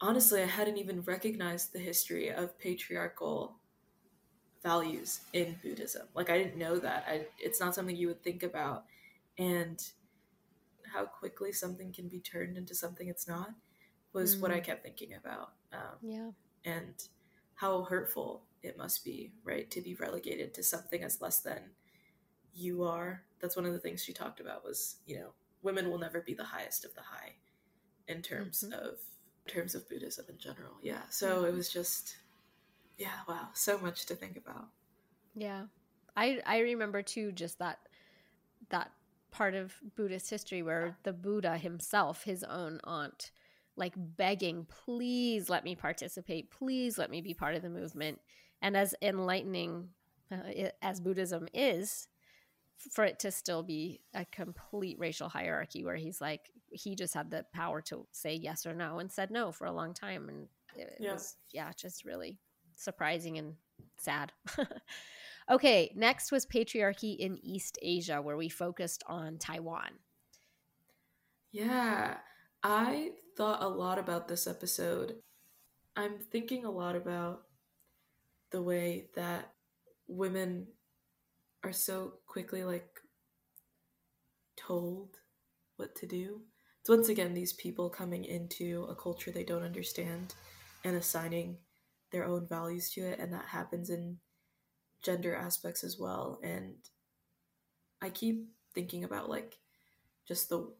honestly, 0.00 0.42
I 0.42 0.46
hadn't 0.46 0.78
even 0.78 1.02
recognized 1.02 1.72
the 1.72 1.78
history 1.78 2.30
of 2.30 2.58
patriarchal 2.58 3.56
values 4.62 5.20
in 5.32 5.56
Buddhism. 5.62 6.06
Like 6.14 6.30
I 6.30 6.38
didn't 6.38 6.58
know 6.58 6.78
that. 6.78 7.04
I, 7.08 7.26
it's 7.38 7.60
not 7.60 7.74
something 7.74 7.96
you 7.96 8.08
would 8.08 8.22
think 8.22 8.42
about, 8.42 8.84
and 9.38 9.82
how 10.92 11.04
quickly 11.04 11.52
something 11.52 11.92
can 11.92 12.08
be 12.08 12.20
turned 12.20 12.56
into 12.56 12.74
something 12.74 13.08
it's 13.08 13.28
not 13.28 13.50
was 14.12 14.32
mm-hmm. 14.32 14.42
what 14.42 14.50
I 14.50 14.60
mm. 14.60 14.64
kept 14.64 14.82
thinking 14.82 15.14
about. 15.14 15.52
Um, 15.72 15.98
yeah, 16.02 16.30
and 16.64 16.94
how 17.54 17.84
hurtful 17.84 18.44
it 18.62 18.76
must 18.76 19.04
be, 19.04 19.32
right, 19.44 19.70
to 19.70 19.80
be 19.80 19.94
relegated 19.94 20.52
to 20.54 20.62
something 20.62 21.02
as 21.02 21.20
less 21.20 21.40
than 21.40 21.70
you 22.54 22.82
are. 22.82 23.22
That's 23.40 23.56
one 23.56 23.66
of 23.66 23.72
the 23.72 23.78
things 23.78 24.02
she 24.02 24.12
talked 24.12 24.40
about 24.40 24.64
was, 24.64 24.96
you 25.06 25.18
know, 25.18 25.28
women 25.62 25.90
will 25.90 25.98
never 25.98 26.20
be 26.20 26.34
the 26.34 26.44
highest 26.44 26.84
of 26.84 26.94
the 26.94 27.02
high 27.02 27.34
in 28.08 28.22
terms 28.22 28.64
mm-hmm. 28.66 28.72
of 28.72 28.98
terms 29.46 29.74
of 29.74 29.88
Buddhism 29.88 30.26
in 30.28 30.38
general. 30.38 30.72
Yeah. 30.82 31.02
So 31.10 31.44
it 31.44 31.54
was 31.54 31.70
just 31.72 32.16
yeah, 32.98 33.20
wow, 33.28 33.48
so 33.52 33.78
much 33.78 34.06
to 34.06 34.14
think 34.14 34.36
about. 34.36 34.68
Yeah. 35.34 35.64
I 36.16 36.40
I 36.46 36.60
remember 36.60 37.02
too 37.02 37.32
just 37.32 37.58
that 37.58 37.78
that 38.70 38.90
part 39.30 39.54
of 39.54 39.74
Buddhist 39.96 40.30
history 40.30 40.62
where 40.62 40.96
the 41.02 41.12
Buddha 41.12 41.58
himself, 41.58 42.24
his 42.24 42.42
own 42.42 42.80
aunt, 42.84 43.32
like 43.76 43.92
begging, 43.96 44.66
please 44.84 45.50
let 45.50 45.62
me 45.62 45.74
participate, 45.74 46.50
please 46.50 46.96
let 46.96 47.10
me 47.10 47.20
be 47.20 47.34
part 47.34 47.54
of 47.54 47.62
the 47.62 47.68
movement. 47.68 48.18
And 48.62 48.76
as 48.76 48.94
enlightening 49.02 49.90
uh, 50.32 50.70
as 50.80 51.00
Buddhism 51.00 51.48
is, 51.52 52.08
for 52.92 53.04
it 53.04 53.18
to 53.20 53.30
still 53.30 53.62
be 53.62 54.00
a 54.14 54.24
complete 54.24 54.98
racial 54.98 55.28
hierarchy 55.28 55.84
where 55.84 55.96
he's 55.96 56.20
like, 56.20 56.50
he 56.76 56.94
just 56.94 57.14
had 57.14 57.30
the 57.30 57.44
power 57.52 57.80
to 57.82 58.06
say 58.12 58.34
yes 58.34 58.66
or 58.66 58.74
no 58.74 58.98
and 58.98 59.10
said 59.10 59.30
no 59.30 59.52
for 59.52 59.66
a 59.66 59.72
long 59.72 59.94
time. 59.94 60.28
And 60.28 60.46
it 60.76 60.96
yeah. 61.00 61.14
was, 61.14 61.36
yeah, 61.52 61.72
just 61.76 62.04
really 62.04 62.38
surprising 62.76 63.38
and 63.38 63.54
sad. 63.98 64.32
okay, 65.50 65.92
next 65.96 66.30
was 66.30 66.46
patriarchy 66.46 67.16
in 67.16 67.38
East 67.42 67.78
Asia, 67.82 68.20
where 68.20 68.36
we 68.36 68.48
focused 68.48 69.02
on 69.06 69.38
Taiwan. 69.38 69.90
Yeah, 71.52 72.16
I 72.62 73.12
thought 73.36 73.62
a 73.62 73.68
lot 73.68 73.98
about 73.98 74.28
this 74.28 74.46
episode. 74.46 75.16
I'm 75.96 76.18
thinking 76.18 76.64
a 76.64 76.70
lot 76.70 76.96
about 76.96 77.42
the 78.50 78.62
way 78.62 79.08
that 79.14 79.52
women 80.06 80.66
are 81.64 81.72
so 81.72 82.14
quickly 82.26 82.62
like 82.62 83.00
told 84.56 85.16
what 85.76 85.94
to 85.96 86.06
do. 86.06 86.42
It's 86.86 86.90
once 86.90 87.08
again 87.08 87.34
these 87.34 87.52
people 87.52 87.90
coming 87.90 88.24
into 88.24 88.86
a 88.88 88.94
culture 88.94 89.32
they 89.32 89.42
don't 89.42 89.64
understand 89.64 90.36
and 90.84 90.94
assigning 90.94 91.56
their 92.12 92.24
own 92.24 92.46
values 92.46 92.92
to 92.92 93.00
it 93.00 93.18
and 93.18 93.32
that 93.32 93.46
happens 93.46 93.90
in 93.90 94.18
gender 95.02 95.34
aspects 95.34 95.82
as 95.82 95.98
well. 95.98 96.38
And 96.44 96.76
i 98.00 98.08
keep 98.08 98.46
thinking 98.72 99.02
about 99.02 99.28
like 99.28 99.58
just 100.28 100.48
the 100.48 100.72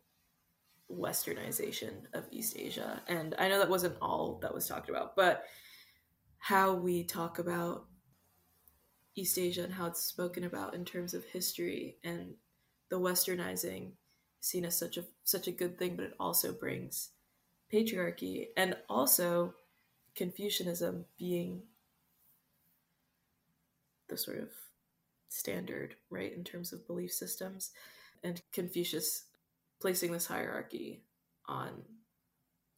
westernization 0.88 2.04
of 2.14 2.28
east 2.30 2.57
asia. 2.57 3.02
And 3.09 3.34
i 3.40 3.48
know 3.48 3.59
that 3.59 3.68
wasn't 3.68 3.96
all 4.00 4.38
that 4.42 4.54
was 4.54 4.68
talked 4.68 4.88
about 4.88 5.16
but 5.16 5.42
how 6.38 6.72
we 6.72 7.02
talk 7.02 7.40
about 7.40 7.86
east 9.16 9.36
asia 9.36 9.64
and 9.64 9.74
how 9.74 9.86
it's 9.86 10.04
spoken 10.04 10.44
about 10.44 10.72
in 10.72 10.84
terms 10.84 11.14
of 11.14 11.24
history 11.24 11.96
and 12.04 12.34
the 12.90 13.00
westernizing 13.00 13.90
seen 14.47 14.64
as 14.64 14.76
such 14.76 14.97
a 14.97 15.05
such 15.24 15.49
a 15.49 15.53
good 15.53 15.78
thing 15.78 15.97
but 15.97 16.07
it 16.07 16.14
also 16.20 16.53
brings 16.53 17.11
patriarchy 17.72 18.49
and 18.57 18.76
also 18.88 19.55
Confucianism 20.16 21.05
being 21.18 21.62
the 24.09 24.16
sort 24.16 24.38
of 24.38 24.49
standard, 25.28 25.94
right, 26.11 26.32
in 26.32 26.42
terms 26.42 26.72
of 26.72 26.86
belief 26.86 27.12
systems, 27.12 27.70
and 28.24 28.40
Confucius 28.53 29.24
placing 29.78 30.12
this 30.12 30.26
hierarchy 30.26 31.03
on 31.47 31.82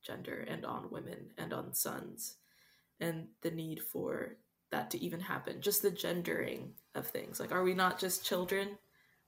gender 0.02 0.44
and 0.48 0.64
on 0.64 0.90
women 0.90 1.30
and 1.38 1.52
on 1.52 1.72
sons, 1.74 2.36
and 2.98 3.28
the 3.42 3.52
need 3.52 3.80
for 3.80 4.36
that 4.70 4.90
to 4.90 5.02
even 5.02 5.20
happen. 5.20 5.60
Just 5.60 5.82
the 5.82 5.90
gendering 5.90 6.72
of 6.94 7.06
things. 7.06 7.38
Like, 7.38 7.52
are 7.52 7.62
we 7.62 7.74
not 7.74 8.00
just 8.00 8.24
children? 8.24 8.78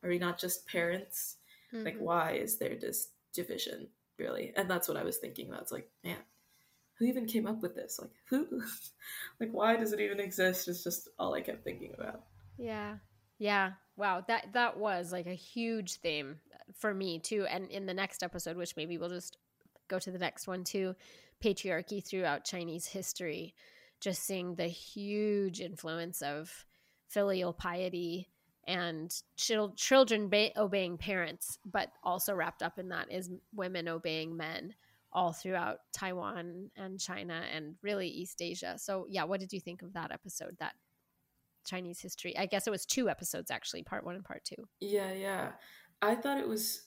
Are 0.02 0.10
we 0.10 0.18
not 0.18 0.38
just 0.38 0.66
parents? 0.66 1.36
Mm-hmm. 1.74 1.84
Like, 1.84 1.98
why 1.98 2.32
is 2.32 2.58
there 2.58 2.76
this 2.76 3.08
division, 3.32 3.88
really? 4.18 4.52
And 4.56 4.70
that's 4.70 4.88
what 4.88 4.96
I 4.96 5.04
was 5.04 5.16
thinking 5.16 5.48
about. 5.48 5.62
It's 5.62 5.72
like, 5.72 5.88
man, 6.04 6.16
who 7.00 7.06
even 7.06 7.26
came 7.26 7.46
up 7.46 7.62
with 7.62 7.74
this? 7.74 7.98
Like 7.98 8.10
who 8.28 8.46
like 9.40 9.50
why 9.50 9.76
does 9.76 9.92
it 9.92 10.00
even 10.00 10.20
exist? 10.20 10.68
Is 10.68 10.84
just 10.84 11.08
all 11.18 11.34
I 11.34 11.40
kept 11.40 11.64
thinking 11.64 11.94
about. 11.98 12.22
Yeah. 12.58 12.96
Yeah. 13.38 13.72
Wow. 13.96 14.22
That 14.28 14.52
that 14.52 14.76
was 14.76 15.10
like 15.10 15.26
a 15.26 15.34
huge 15.34 15.94
theme 15.96 16.36
for 16.76 16.92
me 16.92 17.18
too. 17.18 17.46
And 17.48 17.70
in 17.70 17.86
the 17.86 17.94
next 17.94 18.22
episode, 18.22 18.56
which 18.56 18.76
maybe 18.76 18.98
we'll 18.98 19.08
just 19.08 19.38
go 19.88 19.98
to 19.98 20.10
the 20.10 20.18
next 20.18 20.46
one 20.46 20.62
too, 20.62 20.94
patriarchy 21.42 22.04
throughout 22.04 22.44
Chinese 22.44 22.86
history, 22.86 23.54
just 23.98 24.22
seeing 24.22 24.54
the 24.54 24.68
huge 24.68 25.60
influence 25.62 26.20
of 26.20 26.66
filial 27.08 27.54
piety 27.54 28.28
and 28.66 29.14
chil- 29.36 29.74
children 29.76 30.28
ba- 30.28 30.58
obeying 30.58 30.98
parents, 30.98 31.58
but 31.64 31.90
also 32.02 32.34
wrapped 32.34 32.62
up 32.62 32.78
in 32.78 32.88
that 32.88 33.10
is 33.10 33.30
women 33.54 33.88
obeying 33.88 34.36
men 34.36 34.74
all 35.12 35.32
throughout 35.32 35.78
Taiwan 35.92 36.70
and 36.76 37.00
China 37.00 37.42
and 37.52 37.74
really 37.82 38.08
East 38.08 38.40
Asia. 38.40 38.76
So, 38.78 39.06
yeah, 39.08 39.24
what 39.24 39.40
did 39.40 39.52
you 39.52 39.60
think 39.60 39.82
of 39.82 39.94
that 39.94 40.12
episode? 40.12 40.56
That 40.60 40.74
Chinese 41.66 42.00
history? 42.00 42.36
I 42.36 42.46
guess 42.46 42.66
it 42.66 42.70
was 42.70 42.86
two 42.86 43.08
episodes 43.08 43.50
actually, 43.50 43.82
part 43.82 44.04
one 44.04 44.14
and 44.14 44.24
part 44.24 44.44
two. 44.44 44.68
Yeah, 44.80 45.12
yeah. 45.12 45.52
I 46.02 46.14
thought 46.14 46.38
it 46.38 46.48
was 46.48 46.82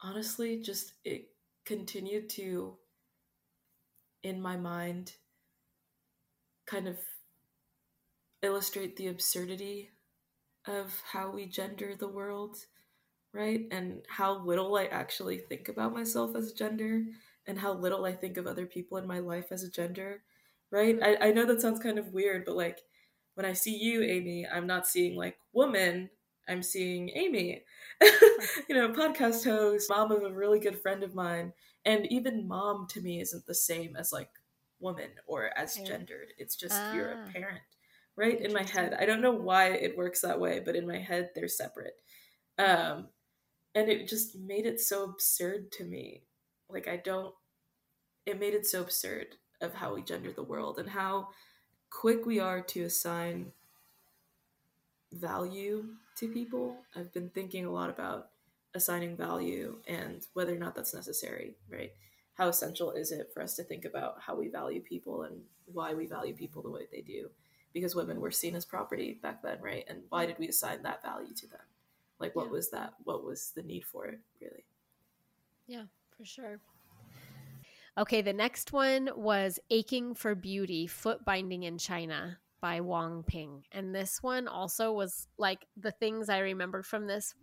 honestly 0.00 0.60
just 0.60 0.92
it 1.04 1.28
continued 1.64 2.28
to 2.28 2.76
in 4.22 4.40
my 4.40 4.56
mind 4.56 5.12
kind 6.66 6.86
of 6.86 6.98
illustrate 8.42 8.96
the 8.96 9.08
absurdity 9.08 9.90
of 10.66 10.92
how 11.12 11.30
we 11.30 11.46
gender 11.46 11.94
the 11.98 12.08
world 12.08 12.58
right? 13.36 13.66
And 13.70 14.00
how 14.08 14.42
little 14.44 14.76
I 14.76 14.86
actually 14.86 15.38
think 15.38 15.68
about 15.68 15.92
myself 15.92 16.34
as 16.34 16.52
gender 16.52 17.02
and 17.46 17.58
how 17.58 17.74
little 17.74 18.06
I 18.06 18.12
think 18.12 18.38
of 18.38 18.46
other 18.46 18.66
people 18.66 18.96
in 18.96 19.06
my 19.06 19.18
life 19.18 19.52
as 19.52 19.62
a 19.62 19.70
gender, 19.70 20.22
right? 20.70 20.98
I, 21.02 21.28
I 21.28 21.32
know 21.32 21.44
that 21.44 21.60
sounds 21.60 21.78
kind 21.78 21.98
of 21.98 22.12
weird, 22.12 22.44
but 22.46 22.56
like 22.56 22.80
when 23.34 23.46
I 23.46 23.52
see 23.52 23.76
you, 23.76 24.02
Amy, 24.02 24.46
I'm 24.50 24.66
not 24.66 24.86
seeing 24.86 25.16
like 25.16 25.36
woman, 25.52 26.08
I'm 26.48 26.62
seeing 26.62 27.10
Amy, 27.10 27.62
you 28.00 28.74
know, 28.74 28.88
podcast 28.88 29.44
host, 29.44 29.90
mom 29.90 30.10
of 30.12 30.22
a 30.22 30.32
really 30.32 30.58
good 30.58 30.80
friend 30.80 31.02
of 31.02 31.14
mine. 31.14 31.52
And 31.84 32.10
even 32.10 32.48
mom 32.48 32.86
to 32.90 33.00
me 33.00 33.20
isn't 33.20 33.46
the 33.46 33.54
same 33.54 33.96
as 33.96 34.12
like 34.12 34.30
woman 34.80 35.10
or 35.26 35.50
as 35.56 35.76
gendered. 35.76 36.32
It's 36.38 36.56
just 36.56 36.74
ah. 36.74 36.94
you're 36.94 37.10
a 37.10 37.24
ah. 37.28 37.32
parent, 37.32 37.60
right? 38.16 38.40
In 38.40 38.52
my 38.52 38.62
head. 38.62 38.96
I 38.98 39.06
don't 39.06 39.20
know 39.20 39.32
why 39.32 39.68
it 39.70 39.96
works 39.96 40.20
that 40.22 40.40
way, 40.40 40.60
but 40.64 40.76
in 40.76 40.86
my 40.86 40.98
head, 40.98 41.30
they're 41.34 41.48
separate. 41.48 41.94
Um, 42.58 43.08
and 43.74 43.88
it 43.88 44.08
just 44.08 44.38
made 44.38 44.66
it 44.66 44.80
so 44.80 45.04
absurd 45.04 45.70
to 45.70 45.84
me 45.84 46.22
like 46.70 46.88
i 46.88 46.96
don't 46.96 47.34
it 48.24 48.40
made 48.40 48.54
it 48.54 48.64
so 48.64 48.80
absurd 48.80 49.26
of 49.60 49.74
how 49.74 49.94
we 49.94 50.00
gender 50.00 50.32
the 50.32 50.42
world 50.42 50.78
and 50.78 50.88
how 50.88 51.28
quick 51.90 52.24
we 52.24 52.40
are 52.40 52.62
to 52.62 52.84
assign 52.84 53.52
value 55.12 55.84
to 56.16 56.26
people 56.32 56.78
i've 56.96 57.12
been 57.12 57.28
thinking 57.28 57.66
a 57.66 57.70
lot 57.70 57.90
about 57.90 58.30
assigning 58.76 59.16
value 59.16 59.76
and 59.88 60.26
whether 60.34 60.54
or 60.54 60.58
not 60.58 60.74
that's 60.74 60.94
necessary, 60.94 61.56
right? 61.70 61.90
How 62.34 62.48
essential 62.48 62.92
is 62.92 63.10
it 63.10 63.30
for 63.32 63.42
us 63.42 63.56
to 63.56 63.64
think 63.64 63.84
about 63.84 64.20
how 64.20 64.36
we 64.36 64.48
value 64.48 64.80
people 64.80 65.22
and 65.22 65.40
why 65.72 65.94
we 65.94 66.06
value 66.06 66.34
people 66.34 66.62
the 66.62 66.70
way 66.70 66.82
they 66.92 67.00
do? 67.00 67.30
Because 67.76 67.94
women 67.94 68.22
were 68.22 68.30
seen 68.30 68.54
as 68.54 68.64
property 68.64 69.18
back 69.20 69.42
then, 69.42 69.58
right? 69.60 69.84
And 69.86 69.98
why 70.08 70.24
did 70.24 70.38
we 70.38 70.48
assign 70.48 70.82
that 70.82 71.02
value 71.02 71.34
to 71.34 71.46
them? 71.46 71.60
Like, 72.18 72.34
what 72.34 72.46
yeah. 72.46 72.52
was 72.52 72.70
that? 72.70 72.94
What 73.04 73.22
was 73.22 73.52
the 73.54 73.62
need 73.62 73.84
for 73.84 74.06
it, 74.06 74.18
really? 74.40 74.64
Yeah, 75.66 75.82
for 76.16 76.24
sure. 76.24 76.58
Okay, 77.98 78.22
the 78.22 78.32
next 78.32 78.72
one 78.72 79.10
was 79.14 79.58
Aching 79.68 80.14
for 80.14 80.34
Beauty 80.34 80.86
Foot 80.86 81.22
Binding 81.26 81.64
in 81.64 81.76
China 81.76 82.38
by 82.62 82.80
Wang 82.80 83.22
Ping. 83.26 83.62
And 83.72 83.94
this 83.94 84.22
one 84.22 84.48
also 84.48 84.94
was 84.94 85.28
like 85.36 85.66
the 85.76 85.90
things 85.90 86.30
I 86.30 86.38
remembered 86.38 86.86
from 86.86 87.06
this. 87.06 87.34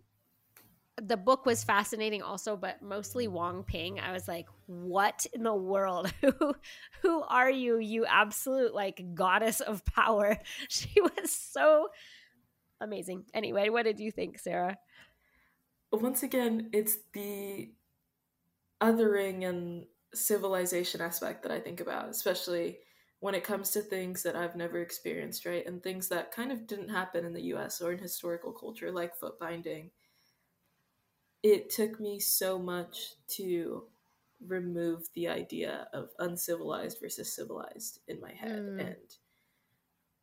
The 1.02 1.16
book 1.16 1.44
was 1.44 1.64
fascinating 1.64 2.22
also, 2.22 2.56
but 2.56 2.80
mostly 2.80 3.26
Wang 3.26 3.64
Ping. 3.64 3.98
I 3.98 4.12
was 4.12 4.28
like, 4.28 4.46
what 4.66 5.26
in 5.32 5.42
the 5.42 5.54
world? 5.54 6.12
who 6.20 6.54
who 7.02 7.22
are 7.22 7.50
you, 7.50 7.78
you 7.78 8.06
absolute 8.06 8.74
like 8.74 9.02
goddess 9.14 9.60
of 9.60 9.84
power? 9.84 10.38
She 10.68 11.00
was 11.00 11.30
so 11.30 11.88
amazing. 12.80 13.24
Anyway, 13.34 13.68
what 13.68 13.84
did 13.84 13.98
you 13.98 14.10
think, 14.10 14.38
Sarah? 14.38 14.78
Once 15.92 16.22
again, 16.22 16.70
it's 16.72 16.96
the 17.12 17.72
othering 18.80 19.48
and 19.48 19.86
civilization 20.14 21.00
aspect 21.00 21.42
that 21.42 21.52
I 21.52 21.60
think 21.60 21.80
about, 21.80 22.08
especially 22.08 22.78
when 23.20 23.34
it 23.34 23.44
comes 23.44 23.70
to 23.70 23.80
things 23.80 24.22
that 24.22 24.36
I've 24.36 24.56
never 24.56 24.80
experienced, 24.80 25.46
right? 25.46 25.66
And 25.66 25.82
things 25.82 26.08
that 26.08 26.32
kind 26.32 26.52
of 26.52 26.66
didn't 26.66 26.90
happen 26.90 27.24
in 27.24 27.32
the 27.32 27.44
US 27.54 27.80
or 27.80 27.92
in 27.92 27.98
historical 27.98 28.52
culture, 28.52 28.92
like 28.92 29.16
foot 29.16 29.38
binding. 29.38 29.90
It 31.44 31.70
took 31.70 32.00
me 32.00 32.18
so 32.18 32.58
much 32.58 33.16
to 33.36 33.84
remove 34.44 35.08
the 35.14 35.28
idea 35.28 35.86
of 35.92 36.08
uncivilized 36.18 36.98
versus 37.00 37.32
civilized 37.32 38.00
in 38.08 38.20
my 38.20 38.32
head. 38.32 38.58
Mm. 38.58 38.80
And, 38.80 39.16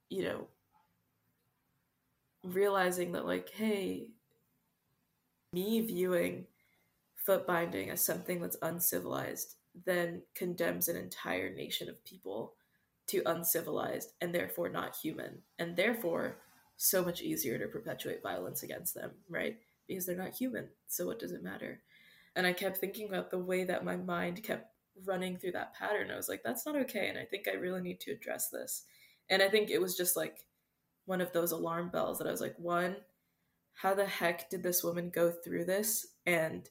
you 0.09 0.23
know, 0.23 0.47
realizing 2.43 3.11
that, 3.11 3.27
like, 3.27 3.49
hey, 3.51 4.07
me 5.53 5.81
viewing 5.81 6.47
foot 7.15 7.45
binding 7.45 7.91
as 7.91 8.03
something 8.03 8.41
that's 8.41 8.57
uncivilized 8.63 9.55
then 9.85 10.23
condemns 10.33 10.87
an 10.87 10.97
entire 10.97 11.53
nation 11.53 11.87
of 11.87 12.03
people 12.03 12.53
to 13.07 13.21
uncivilized 13.25 14.13
and 14.21 14.33
therefore 14.33 14.69
not 14.69 14.95
human, 14.95 15.37
and 15.59 15.75
therefore 15.75 16.37
so 16.77 17.03
much 17.03 17.21
easier 17.21 17.59
to 17.59 17.67
perpetuate 17.67 18.23
violence 18.23 18.63
against 18.63 18.95
them, 18.95 19.11
right? 19.29 19.59
Because 19.87 20.05
they're 20.05 20.15
not 20.15 20.33
human. 20.33 20.69
So 20.87 21.05
what 21.05 21.19
does 21.19 21.31
it 21.31 21.43
matter? 21.43 21.81
And 22.35 22.47
I 22.47 22.53
kept 22.53 22.77
thinking 22.77 23.09
about 23.09 23.29
the 23.29 23.39
way 23.39 23.63
that 23.65 23.83
my 23.83 23.97
mind 23.97 24.43
kept 24.43 24.67
running 25.05 25.37
through 25.37 25.53
that 25.53 25.73
pattern. 25.73 26.11
I 26.11 26.15
was 26.15 26.29
like, 26.29 26.43
that's 26.43 26.65
not 26.65 26.75
okay. 26.75 27.09
And 27.09 27.17
I 27.17 27.25
think 27.25 27.47
I 27.47 27.55
really 27.55 27.81
need 27.81 27.99
to 28.01 28.11
address 28.11 28.49
this. 28.49 28.83
And 29.29 29.41
I 29.41 29.49
think 29.49 29.69
it 29.69 29.81
was 29.81 29.97
just 29.97 30.15
like 30.15 30.45
one 31.05 31.21
of 31.21 31.33
those 31.33 31.51
alarm 31.51 31.89
bells 31.89 32.17
that 32.19 32.27
I 32.27 32.31
was 32.31 32.41
like, 32.41 32.55
one, 32.57 32.97
how 33.73 33.93
the 33.93 34.05
heck 34.05 34.49
did 34.49 34.63
this 34.63 34.83
woman 34.83 35.09
go 35.13 35.31
through 35.31 35.65
this? 35.65 36.07
And 36.25 36.69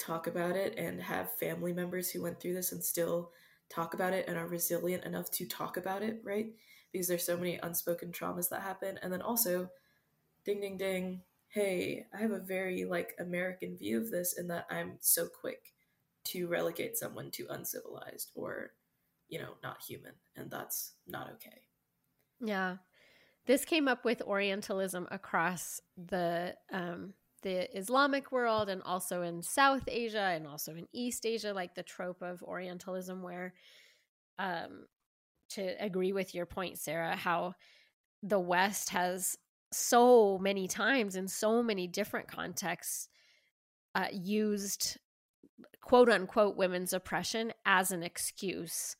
talk 0.00 0.26
about 0.26 0.56
it 0.56 0.74
and 0.78 1.00
have 1.00 1.32
family 1.34 1.72
members 1.72 2.10
who 2.10 2.22
went 2.22 2.40
through 2.40 2.54
this 2.54 2.72
and 2.72 2.82
still 2.82 3.30
talk 3.68 3.94
about 3.94 4.12
it 4.12 4.24
and 4.26 4.36
are 4.36 4.48
resilient 4.48 5.04
enough 5.04 5.30
to 5.30 5.46
talk 5.46 5.76
about 5.76 6.02
it, 6.02 6.20
right? 6.24 6.52
Because 6.90 7.06
there's 7.06 7.24
so 7.24 7.36
many 7.36 7.60
unspoken 7.62 8.10
traumas 8.10 8.48
that 8.48 8.62
happen. 8.62 8.98
And 9.02 9.12
then 9.12 9.22
also, 9.22 9.70
ding, 10.44 10.60
ding, 10.60 10.76
ding, 10.76 11.20
hey, 11.50 12.06
I 12.14 12.18
have 12.18 12.30
a 12.30 12.38
very 12.38 12.84
like 12.84 13.14
American 13.18 13.76
view 13.76 14.00
of 14.00 14.10
this 14.10 14.38
in 14.38 14.48
that 14.48 14.66
I'm 14.70 14.96
so 15.00 15.26
quick 15.28 15.72
to 16.26 16.46
relegate 16.46 16.96
someone 16.96 17.30
to 17.32 17.46
uncivilized 17.50 18.30
or, 18.34 18.70
you 19.28 19.38
know, 19.38 19.54
not 19.62 19.82
human. 19.86 20.12
And 20.36 20.50
that's 20.50 20.94
not 21.06 21.28
okay. 21.34 21.62
Yeah. 22.40 22.76
This 23.46 23.64
came 23.64 23.88
up 23.88 24.04
with 24.04 24.22
Orientalism 24.22 25.08
across 25.10 25.80
the 25.96 26.54
um, 26.72 27.14
the 27.42 27.76
Islamic 27.76 28.32
world 28.32 28.68
and 28.68 28.82
also 28.82 29.22
in 29.22 29.42
South 29.42 29.84
Asia 29.88 30.32
and 30.34 30.46
also 30.46 30.74
in 30.74 30.86
East 30.92 31.24
Asia, 31.24 31.54
like 31.54 31.74
the 31.74 31.82
trope 31.82 32.22
of 32.22 32.42
Orientalism, 32.42 33.22
where, 33.22 33.54
um, 34.38 34.86
to 35.48 35.74
agree 35.82 36.12
with 36.12 36.34
your 36.34 36.44
point, 36.44 36.78
Sarah, 36.78 37.16
how 37.16 37.54
the 38.22 38.38
West 38.38 38.90
has 38.90 39.38
so 39.72 40.38
many 40.38 40.66
times 40.66 41.16
in 41.16 41.28
so 41.28 41.62
many 41.62 41.86
different 41.86 42.28
contexts 42.28 43.08
uh, 43.94 44.06
used 44.12 44.98
quote 45.80 46.08
unquote 46.08 46.56
women's 46.56 46.92
oppression 46.92 47.52
as 47.64 47.90
an 47.90 48.02
excuse 48.02 48.96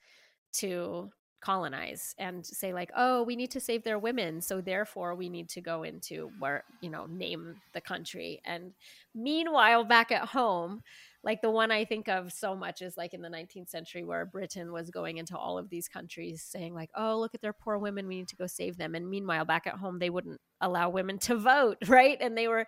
to 0.53 1.11
colonize 1.41 2.15
and 2.19 2.45
say 2.45 2.73
like 2.73 2.91
oh 2.97 3.23
we 3.23 3.35
need 3.35 3.51
to 3.51 3.61
save 3.61 3.83
their 3.83 3.99
women 3.99 4.43
so 4.43 4.61
therefore 4.61 5.15
we 5.15 5.29
need 5.29 5.49
to 5.49 5.61
go 5.61 5.83
into 5.83 6.31
where 6.39 6.65
you 6.83 6.91
know 6.91 7.07
name 7.07 7.57
the 7.73 7.81
country. 7.81 8.41
And 8.45 8.73
meanwhile 9.15 9.85
back 9.85 10.13
at 10.13 10.29
home 10.29 10.83
like 11.23 11.43
the 11.43 11.51
one 11.51 11.71
i 11.71 11.85
think 11.85 12.09
of 12.09 12.33
so 12.33 12.55
much 12.55 12.83
is 12.83 12.97
like 12.97 13.15
in 13.15 13.23
the 13.23 13.29
19th 13.29 13.69
century 13.69 14.05
where 14.05 14.25
britain 14.25 14.73
was 14.73 14.91
going 14.91 15.19
into 15.19 15.37
all 15.37 15.59
of 15.59 15.69
these 15.69 15.89
countries 15.89 16.43
saying 16.43 16.75
like 16.75 16.91
oh 16.95 17.19
look 17.19 17.35
at 17.35 17.41
their 17.41 17.53
poor 17.53 17.79
women 17.79 18.07
we 18.07 18.17
need 18.17 18.29
to 18.29 18.37
go 18.37 18.47
save 18.47 18.77
them 18.77 18.95
and 18.95 19.09
meanwhile 19.09 19.45
back 19.45 19.67
at 19.67 19.75
home 19.75 19.99
they 19.99 20.11
wouldn't 20.11 20.41
allow 20.61 20.89
women 20.89 21.19
to 21.19 21.37
vote 21.37 21.79
right 21.87 22.19
and 22.21 22.37
they 22.37 22.49
were 22.49 22.67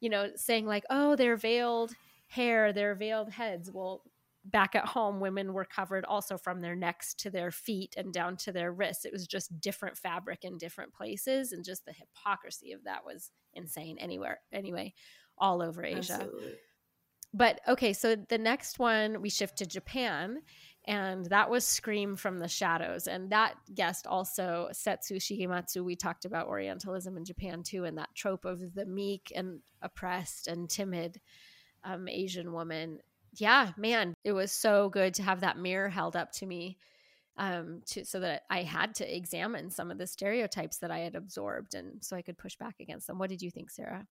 you 0.00 0.08
know 0.08 0.30
saying 0.36 0.66
like 0.66 0.84
oh 0.90 1.16
their 1.16 1.36
veiled 1.36 1.92
hair 2.28 2.72
their 2.72 2.94
veiled 2.94 3.30
heads 3.30 3.70
well 3.72 4.02
back 4.50 4.74
at 4.74 4.86
home, 4.86 5.20
women 5.20 5.52
were 5.52 5.64
covered 5.64 6.04
also 6.04 6.38
from 6.38 6.60
their 6.60 6.76
necks 6.76 7.14
to 7.14 7.30
their 7.30 7.50
feet 7.50 7.94
and 7.96 8.12
down 8.12 8.36
to 8.36 8.52
their 8.52 8.72
wrists. 8.72 9.04
It 9.04 9.12
was 9.12 9.26
just 9.26 9.60
different 9.60 9.98
fabric 9.98 10.44
in 10.44 10.58
different 10.58 10.94
places, 10.94 11.52
and 11.52 11.64
just 11.64 11.84
the 11.84 11.92
hypocrisy 11.92 12.72
of 12.72 12.84
that 12.84 13.04
was 13.04 13.30
insane. 13.54 13.98
Anywhere, 13.98 14.38
anyway, 14.52 14.94
all 15.38 15.60
over 15.60 15.84
Asia. 15.84 16.14
Absolutely. 16.14 16.54
But 17.36 17.60
okay, 17.68 17.92
so 17.92 18.16
the 18.16 18.38
next 18.38 18.78
one 18.78 19.20
we 19.20 19.28
shift 19.28 19.58
to 19.58 19.66
Japan, 19.66 20.40
and 20.86 21.26
that 21.26 21.50
was 21.50 21.66
Scream 21.66 22.16
from 22.16 22.38
the 22.38 22.48
Shadows. 22.48 23.06
And 23.06 23.30
that 23.30 23.54
guest 23.74 24.06
also, 24.06 24.68
Setsu 24.72 25.16
Shigematsu, 25.16 25.84
we 25.84 25.96
talked 25.96 26.24
about 26.24 26.46
Orientalism 26.46 27.16
in 27.16 27.24
Japan 27.24 27.62
too, 27.62 27.84
and 27.84 27.98
that 27.98 28.14
trope 28.14 28.44
of 28.44 28.74
the 28.74 28.86
meek 28.86 29.32
and 29.34 29.60
oppressed 29.82 30.48
and 30.48 30.70
timid 30.70 31.20
um, 31.84 32.08
Asian 32.08 32.52
woman 32.52 33.00
yeah, 33.40 33.72
man, 33.76 34.14
it 34.24 34.32
was 34.32 34.52
so 34.52 34.88
good 34.88 35.14
to 35.14 35.22
have 35.22 35.40
that 35.40 35.58
mirror 35.58 35.88
held 35.88 36.16
up 36.16 36.32
to 36.32 36.46
me 36.46 36.78
um 37.38 37.82
to 37.84 38.02
so 38.02 38.20
that 38.20 38.44
I 38.48 38.62
had 38.62 38.94
to 38.94 39.16
examine 39.16 39.70
some 39.70 39.90
of 39.90 39.98
the 39.98 40.06
stereotypes 40.06 40.78
that 40.78 40.90
I 40.90 41.00
had 41.00 41.14
absorbed 41.14 41.74
and 41.74 42.02
so 42.02 42.16
I 42.16 42.22
could 42.22 42.38
push 42.38 42.56
back 42.56 42.76
against 42.80 43.06
them. 43.06 43.18
What 43.18 43.28
did 43.28 43.42
you 43.42 43.50
think, 43.50 43.70
Sarah? 43.70 44.06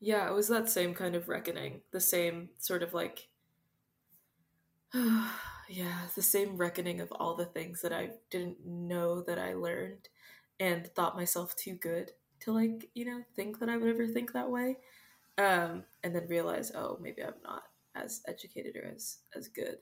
Yeah, 0.00 0.28
it 0.28 0.34
was 0.34 0.48
that 0.48 0.68
same 0.68 0.94
kind 0.94 1.14
of 1.14 1.28
reckoning, 1.28 1.82
the 1.92 2.00
same 2.00 2.50
sort 2.58 2.82
of 2.82 2.92
like 2.94 3.28
yeah, 5.68 6.06
the 6.14 6.22
same 6.22 6.56
reckoning 6.56 7.00
of 7.00 7.12
all 7.12 7.34
the 7.34 7.44
things 7.44 7.82
that 7.82 7.92
I 7.92 8.10
didn't 8.30 8.64
know 8.66 9.22
that 9.22 9.38
I 9.38 9.54
learned 9.54 10.08
and 10.58 10.86
thought 10.94 11.16
myself 11.16 11.54
too 11.56 11.74
good 11.74 12.12
to 12.40 12.52
like, 12.52 12.88
you 12.94 13.04
know, 13.04 13.22
think 13.36 13.58
that 13.60 13.68
I 13.68 13.76
would 13.76 13.88
ever 13.88 14.06
think 14.06 14.32
that 14.32 14.50
way. 14.50 14.78
Um, 15.38 15.84
and 16.04 16.14
then 16.14 16.28
realize, 16.28 16.72
oh, 16.74 16.98
maybe 17.00 17.22
I'm 17.24 17.34
not 17.44 17.62
as 17.94 18.22
educated 18.28 18.76
or 18.76 18.92
as 18.94 19.18
as 19.36 19.48
good 19.48 19.78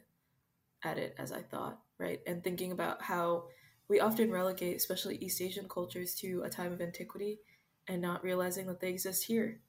at 0.84 0.98
it 0.98 1.14
as 1.18 1.32
I 1.32 1.42
thought, 1.42 1.80
right? 1.98 2.20
And 2.26 2.42
thinking 2.42 2.72
about 2.72 3.02
how 3.02 3.44
we 3.88 4.00
often 4.00 4.30
relegate, 4.30 4.76
especially 4.76 5.16
East 5.16 5.40
Asian 5.40 5.68
cultures, 5.68 6.14
to 6.16 6.42
a 6.44 6.50
time 6.50 6.72
of 6.72 6.80
antiquity 6.80 7.40
and 7.88 8.02
not 8.02 8.22
realizing 8.24 8.66
that 8.66 8.80
they 8.80 8.90
exist 8.90 9.24
here, 9.24 9.60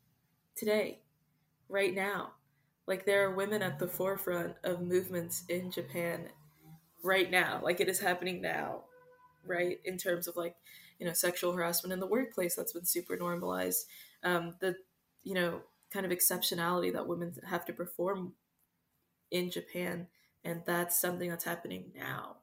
today, 0.60 0.99
right 1.70 1.95
now. 1.95 2.32
Like 2.88 3.05
there 3.05 3.26
are 3.26 3.36
women 3.36 3.62
at 3.62 3.80
the 3.80 3.88
forefront 3.88 4.55
of 4.64 4.82
movements 4.82 5.43
in 5.47 5.72
Japan 5.72 6.30
right 7.03 7.30
now. 7.30 7.62
Like 7.64 7.80
it 7.80 7.88
is 7.88 7.99
happening 7.99 8.41
now, 8.41 8.84
right? 9.45 9.80
In 9.86 9.97
terms 9.97 10.28
of 10.28 10.36
like, 10.36 10.55
you 10.99 11.05
know, 11.05 11.14
sexual 11.14 11.53
harassment 11.53 11.93
in 11.93 11.99
the 11.99 12.07
workplace 12.07 12.55
that's 12.55 12.74
been 12.74 12.86
super 12.86 13.16
normalized. 13.16 13.86
Um, 14.24 14.55
the, 14.60 14.76
you 15.24 15.34
know, 15.34 15.62
kind 15.91 16.05
of 16.05 16.12
exceptionality 16.12 16.91
that 16.93 17.07
women 17.07 17.34
have 17.47 17.66
to 17.66 17.74
perform 17.74 18.34
in 19.32 19.49
Japan. 19.51 20.07
And 20.43 20.62
that's 20.66 20.99
something 20.99 21.30
that's 21.30 21.43
happening 21.43 21.91
now, 21.95 22.38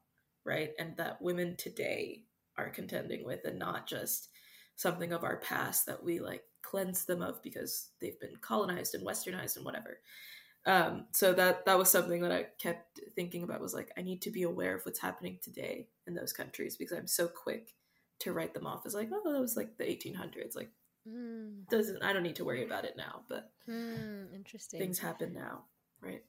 right? 0.44 0.70
And 0.78 0.96
that 0.96 1.20
women 1.20 1.56
today 1.56 2.22
are 2.56 2.70
contending 2.70 3.24
with, 3.24 3.44
and 3.44 3.58
not 3.58 3.86
just 3.86 4.28
something 4.76 5.12
of 5.12 5.24
our 5.24 5.38
past 5.38 5.86
that 5.86 6.02
we 6.02 6.20
like 6.20 6.44
cleanse 6.62 7.04
them 7.04 7.22
of 7.22 7.42
because 7.42 7.90
they've 8.00 8.20
been 8.20 8.36
colonized 8.40 8.94
and 8.94 9.06
westernized 9.06 9.56
and 9.56 9.64
whatever. 9.64 9.98
Um, 10.66 11.06
so 11.12 11.32
that 11.32 11.64
that 11.66 11.78
was 11.78 11.90
something 11.90 12.22
that 12.22 12.32
I 12.32 12.46
kept 12.58 13.00
thinking 13.14 13.42
about 13.42 13.60
was 13.60 13.74
like 13.74 13.90
I 13.96 14.02
need 14.02 14.22
to 14.22 14.30
be 14.30 14.42
aware 14.42 14.74
of 14.74 14.82
what's 14.84 14.98
happening 14.98 15.38
today 15.42 15.88
in 16.06 16.14
those 16.14 16.32
countries 16.32 16.76
because 16.76 16.98
I'm 16.98 17.06
so 17.06 17.28
quick 17.28 17.74
to 18.20 18.32
write 18.32 18.54
them 18.54 18.66
off 18.66 18.86
as 18.86 18.94
like 18.94 19.10
oh 19.12 19.32
that 19.32 19.40
was 19.40 19.56
like 19.56 19.76
the 19.76 19.84
1800s 19.84 20.56
like 20.56 20.70
Mm. 21.08 21.68
Doesn't 21.68 22.02
I 22.02 22.12
don't 22.12 22.22
need 22.22 22.36
to 22.36 22.44
worry 22.44 22.64
about 22.64 22.84
it 22.84 22.94
now, 22.96 23.22
but 23.28 23.50
mm, 23.68 24.34
interesting. 24.34 24.80
Things 24.80 24.98
happen 24.98 25.32
now, 25.32 25.64
right? 26.00 26.22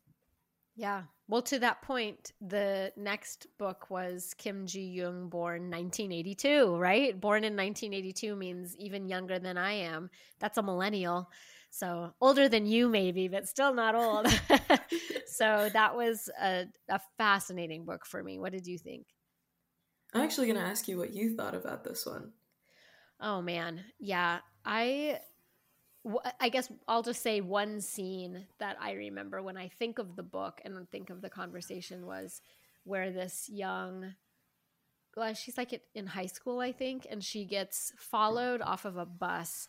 Yeah. 0.78 1.03
Well, 1.28 1.41
to 1.41 1.59
that 1.59 1.82
point, 1.82 2.32
the 2.39 2.93
next 2.95 3.47
book 3.57 3.89
was 3.89 4.34
Kim 4.38 4.67
Ji 4.67 4.82
Young, 4.82 5.28
born 5.28 5.63
1982, 5.71 6.78
right? 6.78 7.19
Born 7.19 7.43
in 7.43 7.55
1982 7.57 8.36
means 8.36 8.78
even 8.78 9.09
younger 9.09 9.39
than 9.39 9.57
I 9.57 9.73
am. 9.73 10.09
That's 10.39 10.59
a 10.59 10.63
millennial. 10.63 11.30
So 11.71 12.13
older 12.21 12.47
than 12.47 12.67
you, 12.67 12.88
maybe, 12.88 13.28
but 13.28 13.47
still 13.47 13.73
not 13.73 13.95
old. 13.95 14.28
so 15.25 15.69
that 15.73 15.97
was 15.97 16.30
a, 16.41 16.67
a 16.88 17.01
fascinating 17.17 17.84
book 17.84 18.05
for 18.05 18.23
me. 18.23 18.39
What 18.39 18.53
did 18.53 18.67
you 18.67 18.78
think? 18.78 19.07
I'm 20.13 20.21
actually 20.21 20.47
going 20.47 20.59
to 20.59 20.65
ask 20.65 20.88
you 20.88 20.97
what 20.97 21.13
you 21.13 21.36
thought 21.36 21.55
about 21.55 21.84
this 21.84 22.05
one. 22.05 22.32
Oh, 23.19 23.41
man. 23.41 23.84
Yeah. 23.99 24.39
I 24.63 25.19
I 26.39 26.50
guess 26.50 26.72
I'll 26.88 27.04
just 27.04 27.22
say 27.22 27.41
one 27.41 27.82
scene 27.82 28.45
that 28.60 28.78
I 28.80 28.93
remember 28.93 29.41
when 29.41 29.58
I 29.58 29.68
think 29.68 30.00
of 30.00 30.16
the 30.16 30.24
book 30.24 30.62
and 30.64 30.89
think 30.89 31.10
of 31.10 31.22
the 31.22 31.30
conversation 31.30 32.06
was 32.06 32.41
where 32.86 33.12
this 33.12 33.50
young, 33.50 34.14
well, 35.16 35.34
she's 35.34 35.58
like 35.58 35.82
in 35.93 36.08
high 36.08 36.28
school, 36.28 36.60
I 36.60 36.72
think, 36.72 37.06
and 37.10 37.24
she 37.24 37.45
gets 37.45 37.91
followed 37.98 38.62
off 38.62 38.86
of 38.86 38.98
a 38.98 39.06
bus. 39.06 39.68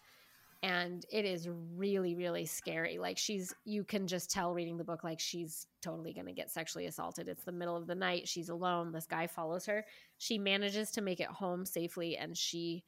And 0.61 1.07
it 1.13 1.25
is 1.25 1.49
really, 1.77 2.17
really 2.17 2.45
scary. 2.45 2.99
Like, 2.99 3.17
she's, 3.17 3.55
you 3.65 3.85
can 3.85 4.09
just 4.09 4.29
tell 4.29 4.53
reading 4.53 4.77
the 4.77 4.83
book, 4.83 5.05
like, 5.05 5.21
she's 5.21 5.69
totally 5.83 6.13
going 6.13 6.27
to 6.27 6.33
get 6.33 6.51
sexually 6.51 6.87
assaulted. 6.87 7.29
It's 7.29 7.45
the 7.45 7.53
middle 7.53 7.77
of 7.77 7.87
the 7.87 7.95
night. 7.95 8.27
She's 8.27 8.49
alone. 8.49 8.91
This 8.91 9.07
guy 9.07 9.29
follows 9.29 9.67
her. 9.67 9.85
She 10.19 10.37
manages 10.37 10.91
to 10.93 11.01
make 11.01 11.21
it 11.21 11.29
home 11.29 11.65
safely 11.65 12.17
and 12.17 12.37
she 12.37 12.83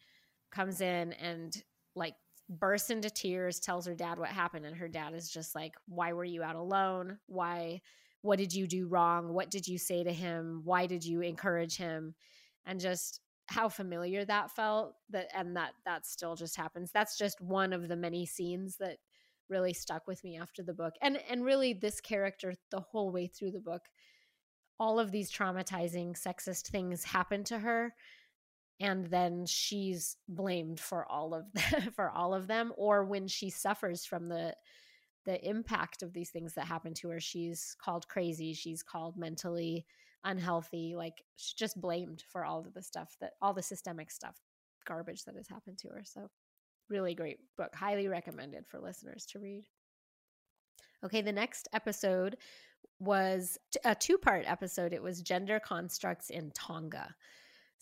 comes 0.51 0.81
in 0.81 1.13
and, 1.13 1.57
like, 1.95 2.15
bursts 2.51 2.91
into 2.91 3.09
tears, 3.09 3.61
tells 3.61 3.87
her 3.87 3.95
dad 3.95 4.19
what 4.19 4.29
happened, 4.29 4.67
and 4.67 4.77
her 4.77 4.89
dad 4.89 5.15
is 5.15 5.31
just 5.31 5.55
like, 5.55 5.75
Why 5.87 6.13
were 6.13 6.25
you 6.25 6.43
out 6.43 6.57
alone? 6.57 7.19
Why? 7.27 7.81
What 8.23 8.39
did 8.39 8.53
you 8.53 8.67
do 8.67 8.87
wrong? 8.87 9.33
What 9.33 9.51
did 9.51 9.67
you 9.67 9.79
say 9.79 10.05
to 10.05 10.13
him? 10.13 10.61
Why 10.65 10.87
did 10.87 11.05
you 11.05 11.23
encourage 11.23 11.77
him? 11.77 12.15
And 12.67 12.79
just 12.79 13.21
how 13.47 13.69
familiar 13.69 14.25
that 14.25 14.51
felt 14.51 14.95
that 15.09 15.29
and 15.35 15.57
that 15.57 15.73
that 15.87 16.07
still 16.07 16.37
just 16.37 16.57
happens. 16.57 16.91
That's 16.93 17.17
just 17.17 17.41
one 17.41 17.73
of 17.73 17.89
the 17.89 17.97
many 17.97 18.27
scenes 18.27 18.77
that 18.77 18.99
really 19.49 19.73
stuck 19.73 20.07
with 20.07 20.23
me 20.23 20.37
after 20.37 20.63
the 20.63 20.75
book. 20.75 20.95
And 21.01 21.19
and 21.29 21.45
really 21.45 21.73
this 21.73 22.01
character 22.01 22.55
the 22.71 22.81
whole 22.81 23.11
way 23.11 23.27
through 23.27 23.53
the 23.53 23.61
book 23.61 23.83
all 24.81 24.99
of 24.99 25.13
these 25.13 25.31
traumatizing 25.31 26.19
sexist 26.19 26.69
things 26.69 27.05
happen 27.05 27.45
to 27.45 27.59
her 27.59 27.95
and 28.81 29.07
then 29.07 29.45
she's 29.47 30.17
blamed 30.29 30.81
for 30.81 31.05
all 31.11 31.35
of 31.35 31.53
the, 31.53 31.91
for 31.97 32.11
all 32.11 32.35
of 32.35 32.47
them 32.47 32.73
or 32.77 33.05
when 33.05 33.29
she 33.29 33.51
suffers 33.51 34.05
from 34.05 34.29
the 34.29 34.55
the 35.27 35.47
impact 35.47 36.03
of 36.03 36.15
these 36.15 36.31
things 36.31 36.55
that 36.55 36.67
happen 36.67 36.95
to 36.95 37.09
her 37.11 37.21
she's 37.21 37.77
called 37.83 38.09
crazy 38.09 38.55
she's 38.55 38.83
called 38.83 39.17
mentally 39.17 39.85
unhealthy 40.25 40.95
like 40.97 41.23
she's 41.37 41.55
just 41.55 41.81
blamed 41.81 42.25
for 42.31 42.45
all 42.45 42.61
of 42.61 42.73
the 42.75 42.83
stuff 42.83 43.17
that 43.21 43.33
all 43.41 43.53
the 43.53 43.63
systemic 43.63 44.11
stuff 44.11 44.37
garbage 44.87 45.25
that 45.25 45.37
has 45.37 45.49
happened 45.49 45.79
to 45.79 45.89
her 45.89 46.03
so 46.05 46.29
really 46.91 47.15
great 47.15 47.39
book 47.57 47.75
highly 47.75 48.09
recommended 48.09 48.67
for 48.67 48.81
listeners 48.81 49.25
to 49.25 49.39
read. 49.39 49.65
Okay 51.05 51.23
the 51.23 51.33
next 51.33 51.69
episode 51.73 52.37
was 52.99 53.57
a 53.85 53.95
two 53.95 54.19
part 54.19 54.45
episode 54.47 54.93
it 54.93 55.03
was 55.03 55.23
gender 55.23 55.59
constructs 55.61 56.29
in 56.29 56.51
tonga 56.51 57.15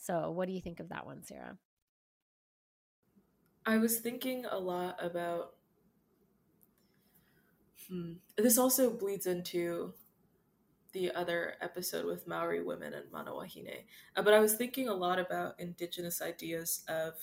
so, 0.01 0.31
what 0.31 0.47
do 0.47 0.55
you 0.55 0.61
think 0.61 0.81
of 0.81 0.89
that 0.91 1.05
one, 1.05 1.25
Sarah? 1.25 1.59
I 3.67 3.79
was 3.79 3.99
thinking 3.99 4.47
a 4.47 4.59
lot 4.59 4.97
about. 5.05 5.55
Hmm, 7.89 8.15
this 8.37 8.59
also 8.59 8.91
bleeds 8.91 9.27
into 9.27 9.93
the 10.93 11.11
other 11.13 11.55
episode 11.61 12.07
with 12.07 12.27
Maori 12.27 12.63
women 12.63 12.95
and 12.95 13.11
Mana 13.13 13.33
Wahine. 13.33 13.85
Uh, 14.17 14.23
but 14.23 14.35
I 14.35 14.41
was 14.41 14.55
thinking 14.55 14.89
a 14.89 14.95
lot 14.95 15.19
about 15.19 15.59
indigenous 15.59 16.23
ideas 16.23 16.85
of 16.89 17.15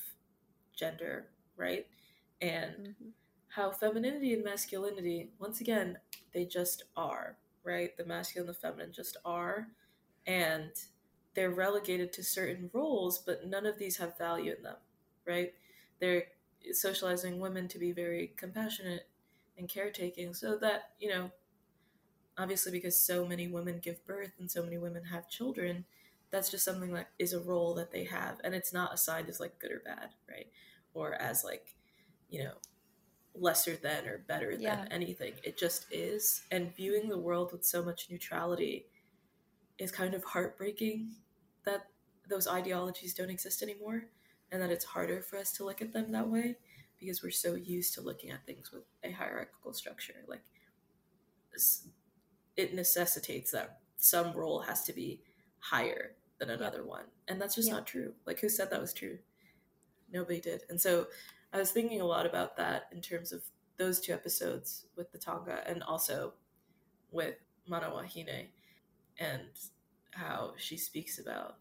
gender, 0.75 1.27
right? 1.55 1.87
And 2.41 2.73
mm-hmm. 2.73 3.09
how 3.47 3.71
femininity 3.71 4.33
and 4.33 4.43
masculinity, 4.43 5.31
once 5.39 5.61
again, 5.61 5.97
they 6.33 6.45
just 6.45 6.83
are, 6.95 7.37
right? 7.63 7.95
The 7.97 8.05
masculine 8.05 8.47
and 8.47 8.55
the 8.55 8.59
feminine 8.59 8.91
just 8.93 9.17
are. 9.25 9.67
And 10.27 10.71
they're 11.35 11.51
relegated 11.51 12.13
to 12.13 12.23
certain 12.23 12.69
roles, 12.73 13.19
but 13.19 13.45
none 13.45 13.65
of 13.65 13.77
these 13.77 13.97
have 13.97 14.17
value 14.17 14.55
in 14.57 14.63
them, 14.63 14.77
right? 15.27 15.53
They're 15.99 16.23
socializing 16.71 17.39
women 17.39 17.67
to 17.67 17.79
be 17.79 17.91
very 17.91 18.33
compassionate 18.37 19.07
and 19.57 19.69
caretaking 19.69 20.33
so 20.33 20.57
that, 20.57 20.91
you 20.99 21.09
know, 21.09 21.29
obviously 22.37 22.71
because 22.71 22.99
so 22.99 23.25
many 23.25 23.47
women 23.47 23.79
give 23.79 24.05
birth 24.05 24.31
and 24.39 24.49
so 24.49 24.63
many 24.63 24.77
women 24.77 25.03
have 25.03 25.29
children, 25.29 25.85
that's 26.31 26.49
just 26.49 26.65
something 26.65 26.93
that 26.93 27.09
is 27.19 27.33
a 27.33 27.39
role 27.39 27.75
that 27.75 27.91
they 27.91 28.05
have 28.05 28.39
and 28.43 28.55
it's 28.55 28.73
not 28.73 28.93
assigned 28.93 29.29
as 29.29 29.39
like 29.39 29.59
good 29.59 29.71
or 29.71 29.81
bad, 29.85 30.09
right? 30.29 30.47
Or 30.93 31.13
as 31.13 31.43
like, 31.43 31.75
you 32.29 32.43
know, 32.43 32.53
lesser 33.37 33.75
than 33.75 34.07
or 34.07 34.19
better 34.19 34.51
yeah. 34.51 34.77
than 34.77 34.91
anything. 34.91 35.33
It 35.43 35.57
just 35.57 35.85
is. 35.91 36.43
And 36.51 36.75
viewing 36.75 37.09
the 37.09 37.17
world 37.17 37.51
with 37.51 37.65
so 37.65 37.83
much 37.83 38.07
neutrality 38.09 38.85
is 39.77 39.91
kind 39.91 40.13
of 40.13 40.23
heartbreaking 40.23 41.11
that 41.65 41.87
those 42.29 42.47
ideologies 42.47 43.13
don't 43.13 43.29
exist 43.29 43.61
anymore 43.61 44.05
and 44.51 44.61
that 44.61 44.71
it's 44.71 44.85
harder 44.85 45.21
for 45.21 45.37
us 45.37 45.51
to 45.53 45.65
look 45.65 45.81
at 45.81 45.93
them 45.93 46.11
that 46.11 46.27
way 46.27 46.57
because 46.99 47.21
we're 47.21 47.31
so 47.31 47.55
used 47.55 47.93
to 47.93 48.01
looking 48.01 48.31
at 48.31 48.45
things 48.45 48.71
with 48.71 48.83
a 49.03 49.11
hierarchical 49.11 49.73
structure. 49.73 50.15
Like 50.27 50.41
it 52.55 52.73
necessitates 52.73 53.51
that 53.51 53.79
some 53.97 54.33
role 54.33 54.61
has 54.61 54.83
to 54.83 54.93
be 54.93 55.21
higher 55.59 56.11
than 56.39 56.49
another 56.49 56.85
one. 56.85 57.05
And 57.27 57.41
that's 57.41 57.55
just 57.55 57.67
yeah. 57.67 57.75
not 57.75 57.87
true. 57.87 58.13
Like 58.25 58.39
who 58.39 58.49
said 58.49 58.69
that 58.71 58.81
was 58.81 58.93
true? 58.93 59.17
Nobody 60.11 60.39
did. 60.39 60.63
And 60.69 60.79
so 60.79 61.07
i 61.53 61.57
was 61.57 61.71
thinking 61.71 62.01
a 62.01 62.05
lot 62.05 62.25
about 62.25 62.57
that 62.57 62.89
in 62.91 62.99
terms 63.01 63.31
of 63.31 63.41
those 63.77 64.01
two 64.01 64.11
episodes 64.11 64.87
with 64.97 65.09
the 65.11 65.17
tonga 65.17 65.61
and 65.65 65.81
also 65.83 66.33
with 67.11 67.35
mana 67.67 67.89
wahine 67.89 68.47
and 69.19 69.47
how 70.15 70.53
she 70.57 70.77
speaks 70.77 71.19
about 71.19 71.57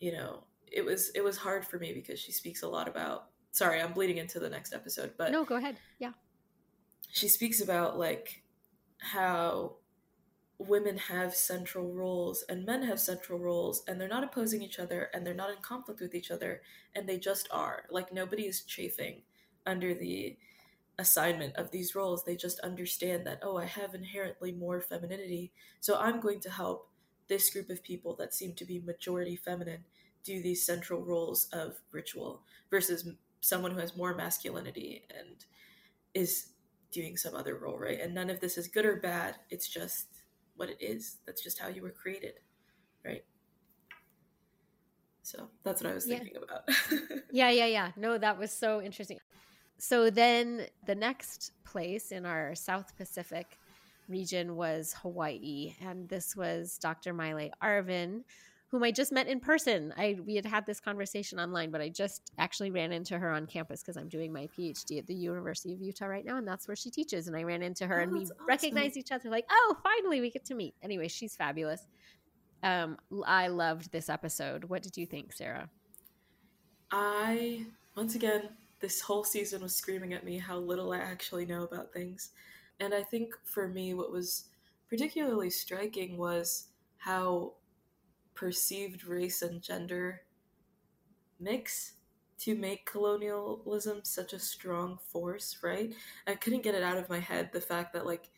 you 0.00 0.12
know 0.12 0.44
it 0.70 0.84
was 0.84 1.10
it 1.14 1.22
was 1.22 1.36
hard 1.36 1.64
for 1.64 1.78
me 1.78 1.92
because 1.92 2.18
she 2.18 2.32
speaks 2.32 2.62
a 2.62 2.68
lot 2.68 2.88
about 2.88 3.26
sorry 3.52 3.80
i'm 3.80 3.92
bleeding 3.92 4.18
into 4.18 4.38
the 4.40 4.48
next 4.50 4.74
episode 4.74 5.12
but 5.16 5.30
no 5.30 5.44
go 5.44 5.56
ahead. 5.56 5.76
Yeah. 5.98 6.12
she 7.10 7.28
speaks 7.28 7.60
about 7.60 7.98
like 7.98 8.42
how 8.98 9.76
women 10.68 10.96
have 10.96 11.34
central 11.34 11.92
roles 11.92 12.44
and 12.48 12.64
men 12.64 12.82
have 12.82 13.00
central 13.00 13.38
roles 13.38 13.82
and 13.88 14.00
they're 14.00 14.08
not 14.08 14.24
opposing 14.24 14.62
each 14.62 14.78
other 14.78 15.08
and 15.12 15.26
they're 15.26 15.34
not 15.34 15.50
in 15.50 15.56
conflict 15.62 16.00
with 16.00 16.14
each 16.14 16.30
other 16.30 16.62
and 16.94 17.08
they 17.08 17.18
just 17.18 17.48
are. 17.50 17.84
Like 17.90 18.12
nobody 18.12 18.44
is 18.44 18.62
chafing 18.62 19.22
under 19.66 19.94
the 19.94 20.36
assignment 20.98 21.56
of 21.56 21.70
these 21.70 21.94
roles. 21.94 22.24
They 22.24 22.36
just 22.36 22.60
understand 22.60 23.26
that 23.26 23.40
oh 23.42 23.56
i 23.56 23.64
have 23.64 23.94
inherently 23.94 24.52
more 24.52 24.80
femininity 24.80 25.52
so 25.80 25.98
i'm 25.98 26.20
going 26.20 26.40
to 26.40 26.50
help 26.50 26.90
this 27.28 27.50
group 27.50 27.70
of 27.70 27.82
people 27.82 28.14
that 28.16 28.34
seem 28.34 28.54
to 28.54 28.64
be 28.64 28.80
majority 28.80 29.36
feminine 29.36 29.84
do 30.24 30.42
these 30.42 30.64
central 30.64 31.02
roles 31.02 31.48
of 31.52 31.74
ritual 31.90 32.42
versus 32.70 33.08
someone 33.40 33.72
who 33.72 33.80
has 33.80 33.96
more 33.96 34.14
masculinity 34.14 35.04
and 35.18 35.44
is 36.14 36.48
doing 36.92 37.16
some 37.16 37.34
other 37.34 37.56
role, 37.56 37.78
right? 37.78 38.00
And 38.00 38.14
none 38.14 38.30
of 38.30 38.40
this 38.40 38.56
is 38.56 38.68
good 38.68 38.84
or 38.84 38.96
bad. 38.96 39.36
It's 39.50 39.68
just 39.68 40.06
what 40.56 40.68
it 40.68 40.76
is. 40.80 41.16
That's 41.26 41.42
just 41.42 41.58
how 41.58 41.68
you 41.68 41.82
were 41.82 41.90
created, 41.90 42.34
right? 43.04 43.24
So 45.22 45.48
that's 45.64 45.82
what 45.82 45.90
I 45.90 45.94
was 45.94 46.06
yeah. 46.06 46.18
thinking 46.18 46.36
about. 46.36 46.68
yeah, 47.32 47.50
yeah, 47.50 47.66
yeah. 47.66 47.90
No, 47.96 48.18
that 48.18 48.38
was 48.38 48.52
so 48.52 48.82
interesting. 48.82 49.18
So 49.78 50.10
then 50.10 50.66
the 50.86 50.94
next 50.94 51.52
place 51.64 52.12
in 52.12 52.26
our 52.26 52.54
South 52.54 52.96
Pacific 52.96 53.58
region 54.12 54.54
was 54.54 54.94
Hawaii. 55.02 55.74
And 55.80 56.08
this 56.08 56.36
was 56.36 56.78
Dr. 56.78 57.12
Maile 57.12 57.50
Arvin, 57.60 58.22
whom 58.68 58.84
I 58.84 58.92
just 58.92 59.10
met 59.10 59.26
in 59.26 59.40
person. 59.40 59.92
I 59.96 60.18
we 60.24 60.36
had 60.36 60.46
had 60.46 60.64
this 60.66 60.78
conversation 60.78 61.40
online, 61.40 61.72
but 61.72 61.80
I 61.80 61.88
just 61.88 62.30
actually 62.38 62.70
ran 62.70 62.92
into 62.92 63.18
her 63.18 63.30
on 63.30 63.46
campus 63.46 63.82
because 63.82 63.96
I'm 63.96 64.08
doing 64.08 64.32
my 64.32 64.48
PhD 64.56 64.98
at 64.98 65.06
the 65.06 65.14
University 65.14 65.74
of 65.74 65.80
Utah 65.80 66.06
right 66.06 66.24
now, 66.24 66.36
and 66.36 66.46
that's 66.46 66.68
where 66.68 66.76
she 66.76 66.90
teaches. 66.90 67.26
And 67.26 67.36
I 67.36 67.42
ran 67.42 67.62
into 67.62 67.86
her, 67.86 67.98
oh, 68.00 68.02
and 68.04 68.12
we 68.12 68.20
awesome. 68.20 68.36
recognized 68.46 68.96
each 68.96 69.10
other, 69.10 69.28
like, 69.28 69.46
oh, 69.50 69.76
finally 69.82 70.20
we 70.20 70.30
get 70.30 70.44
to 70.46 70.54
meet. 70.54 70.74
Anyway, 70.82 71.08
she's 71.08 71.34
fabulous. 71.34 71.86
Um, 72.62 72.96
I 73.26 73.48
loved 73.48 73.90
this 73.90 74.08
episode. 74.08 74.64
What 74.64 74.82
did 74.82 74.96
you 74.96 75.04
think, 75.04 75.32
Sarah? 75.32 75.68
I 76.92 77.66
once 77.96 78.14
again, 78.14 78.50
this 78.80 79.00
whole 79.00 79.24
season 79.24 79.62
was 79.62 79.76
screaming 79.76 80.12
at 80.12 80.24
me 80.24 80.38
how 80.38 80.56
little 80.58 80.92
I 80.92 80.98
actually 80.98 81.46
know 81.46 81.64
about 81.64 81.92
things. 81.92 82.30
And 82.82 82.92
I 82.92 83.04
think 83.04 83.34
for 83.44 83.68
me, 83.68 83.94
what 83.94 84.10
was 84.10 84.46
particularly 84.90 85.50
striking 85.50 86.18
was 86.18 86.66
how 86.96 87.52
perceived 88.34 89.04
race 89.04 89.40
and 89.40 89.62
gender 89.62 90.22
mix 91.38 91.92
to 92.40 92.56
make 92.56 92.84
colonialism 92.84 94.00
such 94.02 94.32
a 94.32 94.38
strong 94.40 94.98
force, 95.12 95.58
right? 95.62 95.94
I 96.26 96.34
couldn't 96.34 96.64
get 96.64 96.74
it 96.74 96.82
out 96.82 96.96
of 96.96 97.08
my 97.08 97.20
head 97.20 97.50
the 97.52 97.60
fact 97.60 97.92
that 97.92 98.04
like 98.04 98.30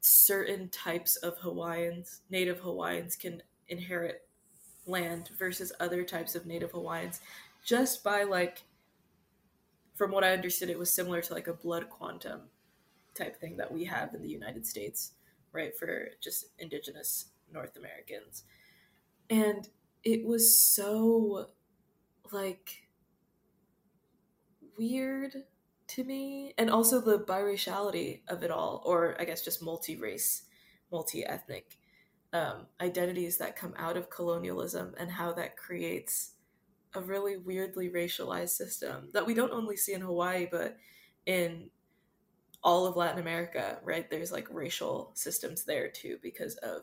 certain 0.00 0.68
types 0.70 1.14
of 1.14 1.38
Hawaiians, 1.38 2.22
native 2.30 2.58
Hawaiians 2.58 3.14
can 3.14 3.44
inherit 3.68 4.22
land 4.86 5.30
versus 5.38 5.70
other 5.78 6.02
types 6.02 6.34
of 6.34 6.46
native 6.46 6.72
Hawaiians 6.72 7.20
just 7.64 8.02
by 8.02 8.24
like 8.24 8.64
from 9.94 10.10
what 10.10 10.24
I 10.24 10.32
understood 10.32 10.68
it 10.68 10.78
was 10.80 10.92
similar 10.92 11.22
to 11.22 11.34
like 11.34 11.46
a 11.46 11.52
blood 11.52 11.88
quantum 11.88 12.48
type 13.20 13.40
thing 13.40 13.56
that 13.56 13.72
we 13.72 13.84
have 13.84 14.14
in 14.14 14.22
the 14.22 14.28
United 14.28 14.66
States, 14.66 15.12
right, 15.52 15.76
for 15.76 16.08
just 16.20 16.46
indigenous 16.58 17.26
North 17.52 17.76
Americans. 17.76 18.44
And 19.28 19.68
it 20.02 20.24
was 20.24 20.56
so 20.56 21.46
like 22.32 22.88
weird 24.78 25.44
to 25.88 26.04
me 26.04 26.54
and 26.56 26.70
also 26.70 27.00
the 27.00 27.18
biraciality 27.18 28.20
of 28.28 28.42
it 28.42 28.50
all 28.50 28.82
or 28.86 29.16
i 29.20 29.24
guess 29.24 29.42
just 29.42 29.62
multi-race 29.62 30.44
multi-ethnic 30.92 31.78
um, 32.32 32.66
identities 32.80 33.38
that 33.38 33.56
come 33.56 33.74
out 33.76 33.96
of 33.96 34.08
colonialism 34.08 34.94
and 34.98 35.10
how 35.10 35.32
that 35.32 35.56
creates 35.56 36.34
a 36.94 37.00
really 37.00 37.36
weirdly 37.36 37.90
racialized 37.90 38.50
system 38.50 39.08
that 39.12 39.26
we 39.26 39.34
don't 39.34 39.52
only 39.52 39.76
see 39.76 39.92
in 39.92 40.00
hawaii 40.00 40.46
but 40.50 40.76
in 41.26 41.68
all 42.62 42.86
of 42.86 42.96
latin 42.96 43.18
america 43.18 43.78
right? 43.82 44.10
There's 44.10 44.32
like 44.32 44.48
racial 44.50 45.12
systems 45.14 45.64
there 45.64 45.88
too 45.88 46.18
because 46.22 46.56
of 46.56 46.82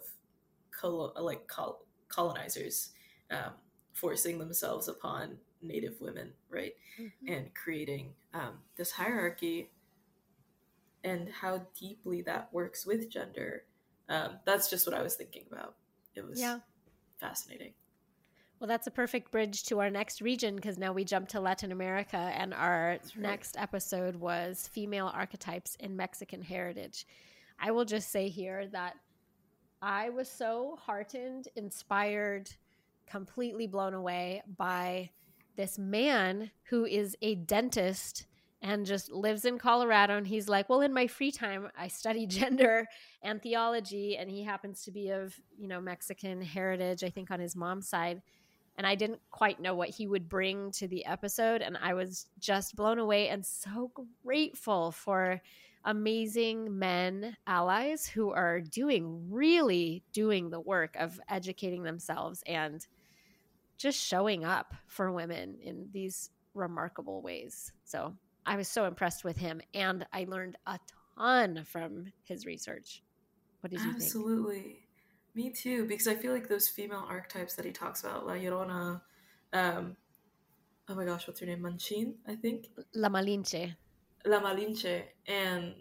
colo- 0.72 1.14
like 1.20 1.48
col- 1.48 1.86
colonizers 2.10 2.90
um, 3.32 3.54
forcing 3.94 4.40
themselves 4.40 4.88
upon 4.88 5.38
native 5.62 5.96
women 6.00 6.32
right? 6.50 6.74
Mm-hmm. 7.00 7.34
and 7.34 7.54
creating 7.54 8.14
um, 8.34 8.60
this 8.76 8.92
hierarchy. 8.92 9.72
And 11.04 11.30
how 11.30 11.68
deeply 11.80 12.24
that 12.24 12.50
works 12.52 12.86
with 12.86 13.10
gender 13.10 13.64
um, 14.10 14.40
that's 14.46 14.70
just 14.70 14.88
what 14.88 14.96
i 14.96 15.02
was 15.02 15.16
thinking 15.16 15.44
about. 15.52 15.76
It 16.16 16.26
was 16.26 16.40
yeah. 16.40 16.60
fascinating 17.20 17.74
well, 18.60 18.68
that's 18.68 18.88
a 18.88 18.92
perfect 18.92 19.32
bridge 19.32 19.64
to 19.66 19.80
our 19.80 19.90
next 19.90 20.22
region 20.22 20.56
because 20.56 20.78
now 20.78 20.92
we 20.92 21.04
jump 21.04 21.30
to 21.30 21.40
Latin 21.40 21.72
America, 21.72 22.18
and 22.18 22.54
our 22.54 22.98
right. 23.00 23.18
next 23.18 23.56
episode 23.58 24.16
was 24.16 24.68
female 24.74 25.12
archetypes 25.14 25.76
in 25.80 25.96
Mexican 25.96 26.42
heritage. 26.42 27.06
I 27.60 27.72
will 27.72 27.86
just 27.86 28.12
say 28.12 28.30
here 28.30 28.68
that 28.68 28.96
I 29.82 30.10
was 30.10 30.30
so 30.30 30.78
heartened, 30.82 31.50
inspired, 31.56 32.50
completely 33.06 33.68
blown 33.68 33.94
away 33.94 34.42
by 34.58 35.12
this 35.56 35.78
man 35.78 36.52
who 36.70 36.86
is 36.86 37.16
a 37.22 37.36
dentist 37.36 38.26
and 38.62 38.86
just 38.86 39.12
lives 39.12 39.46
in 39.46 39.60
Colorado. 39.60 40.18
And 40.18 40.28
he's 40.28 40.50
like, 40.50 40.68
Well, 40.68 40.82
in 40.82 40.94
my 40.94 41.08
free 41.08 41.32
time, 41.32 41.70
I 41.78 41.88
study 41.90 42.26
gender 42.28 42.88
and 43.22 43.42
theology. 43.42 44.18
And 44.18 44.30
he 44.30 44.44
happens 44.44 44.84
to 44.84 44.92
be 44.92 45.10
of, 45.10 45.36
you 45.58 45.68
know, 45.68 45.80
Mexican 45.80 46.42
heritage, 46.42 47.04
I 47.04 47.10
think 47.10 47.30
on 47.32 47.40
his 47.40 47.56
mom's 47.56 47.88
side. 47.88 48.22
And 48.78 48.86
I 48.86 48.96
didn't 48.96 49.22
quite 49.32 49.60
know 49.60 49.74
what 49.76 49.90
he 49.90 50.08
would 50.08 50.30
bring 50.30 50.72
to 50.74 50.88
the 50.88 51.06
episode. 51.06 51.62
And 51.62 51.78
I 51.82 51.94
was 51.94 52.28
just 52.40 52.76
blown 52.76 53.00
away 53.00 53.30
and 53.30 53.46
so 53.46 53.92
grateful 54.24 54.92
for 54.92 55.42
amazing 55.84 56.78
men 56.78 57.36
allies 57.48 58.08
who 58.08 58.32
are 58.32 58.60
doing 58.62 59.32
really 59.32 60.04
doing 60.12 60.50
the 60.50 60.60
work 60.60 60.96
of 60.98 61.20
educating 61.30 61.84
themselves 61.84 62.44
and 62.46 62.86
just 63.78 64.00
showing 64.00 64.44
up 64.44 64.74
for 64.86 65.12
women 65.12 65.58
in 65.62 65.88
these 65.92 66.30
remarkable 66.54 67.22
ways. 67.22 67.72
So 67.86 68.16
I 68.46 68.58
was 68.58 68.68
so 68.68 68.86
impressed 68.86 69.24
with 69.24 69.38
him 69.38 69.62
and 69.74 70.06
I 70.12 70.26
learned 70.28 70.58
a 70.66 70.80
ton 71.18 71.64
from 71.64 72.06
his 72.24 72.46
research. 72.46 73.02
What 73.62 73.72
did 73.72 73.82
you 73.82 73.92
Absolutely. 73.92 74.56
think? 74.56 74.66
Absolutely. 74.66 74.87
Me 75.38 75.52
too, 75.52 75.86
because 75.86 76.08
I 76.08 76.16
feel 76.16 76.34
like 76.34 76.50
those 76.50 76.68
female 76.68 77.06
archetypes 77.08 77.54
that 77.54 77.64
he 77.64 77.72
talks 77.72 78.02
about, 78.02 78.26
La 78.26 78.34
Llorona, 78.34 79.00
um, 79.54 79.96
oh 80.90 80.96
my 80.96 81.06
gosh, 81.06 81.28
what's 81.28 81.40
her 81.42 81.46
name? 81.46 81.60
Manchin, 81.60 82.16
I 82.28 82.34
think? 82.34 82.70
La 82.96 83.08
Malinche. 83.08 83.76
La 84.26 84.40
Malinche, 84.40 85.04
and 85.28 85.76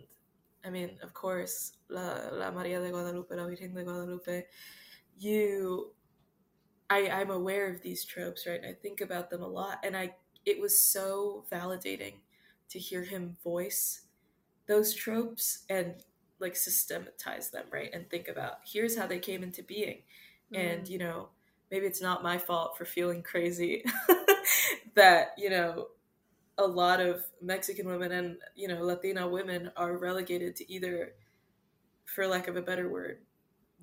I 0.63 0.69
mean, 0.69 0.99
of 1.03 1.15
course, 1.15 1.73
La, 1.89 2.29
La 2.33 2.51
Maria 2.51 2.83
de 2.83 2.91
Guadalupe, 2.91 3.35
La 3.35 3.47
Virgen 3.47 3.73
de 3.73 3.83
Guadalupe. 3.83 4.45
You 5.19 5.93
I, 6.91 7.09
I'm 7.09 7.31
aware 7.31 7.73
of 7.73 7.81
these 7.81 8.05
tropes, 8.05 8.47
right? 8.47 8.61
I 8.63 8.75
think 8.75 9.01
about 9.01 9.31
them 9.31 9.43
a 9.43 9.49
lot, 9.49 9.79
and 9.83 9.97
I 9.97 10.17
it 10.45 10.61
was 10.61 10.79
so 10.79 11.47
validating 11.51 12.17
to 12.69 12.79
hear 12.79 13.05
him 13.05 13.39
voice 13.43 14.03
those 14.69 14.93
tropes 14.93 15.65
and 15.71 15.95
like 16.41 16.57
systematize 16.57 17.51
them, 17.51 17.65
right? 17.71 17.91
And 17.93 18.09
think 18.09 18.29
about 18.29 18.59
here's 18.65 18.97
how 18.97 19.07
they 19.07 19.19
came 19.19 19.43
into 19.43 19.63
being, 19.63 19.99
mm. 20.53 20.59
and 20.59 20.89
you 20.89 20.99
know 20.99 21.29
maybe 21.71 21.87
it's 21.87 22.03
not 22.03 22.23
my 22.23 22.39
fault 22.39 22.77
for 22.77 22.85
feeling 22.85 23.23
crazy 23.23 23.85
that 24.95 25.33
you 25.37 25.51
know 25.51 25.89
a 26.59 26.67
lot 26.67 27.01
of 27.01 27.23
Mexican 27.43 27.87
women 27.87 28.13
and 28.13 28.37
you 28.55 28.69
know 28.69 28.83
Latina 28.83 29.29
women 29.29 29.71
are 29.77 29.97
relegated 29.97 30.57
to 30.57 30.73
either, 30.73 31.13
for 32.05 32.27
lack 32.27 32.49
of 32.49 32.57
a 32.57 32.63
better 32.63 32.89
word, 32.89 33.19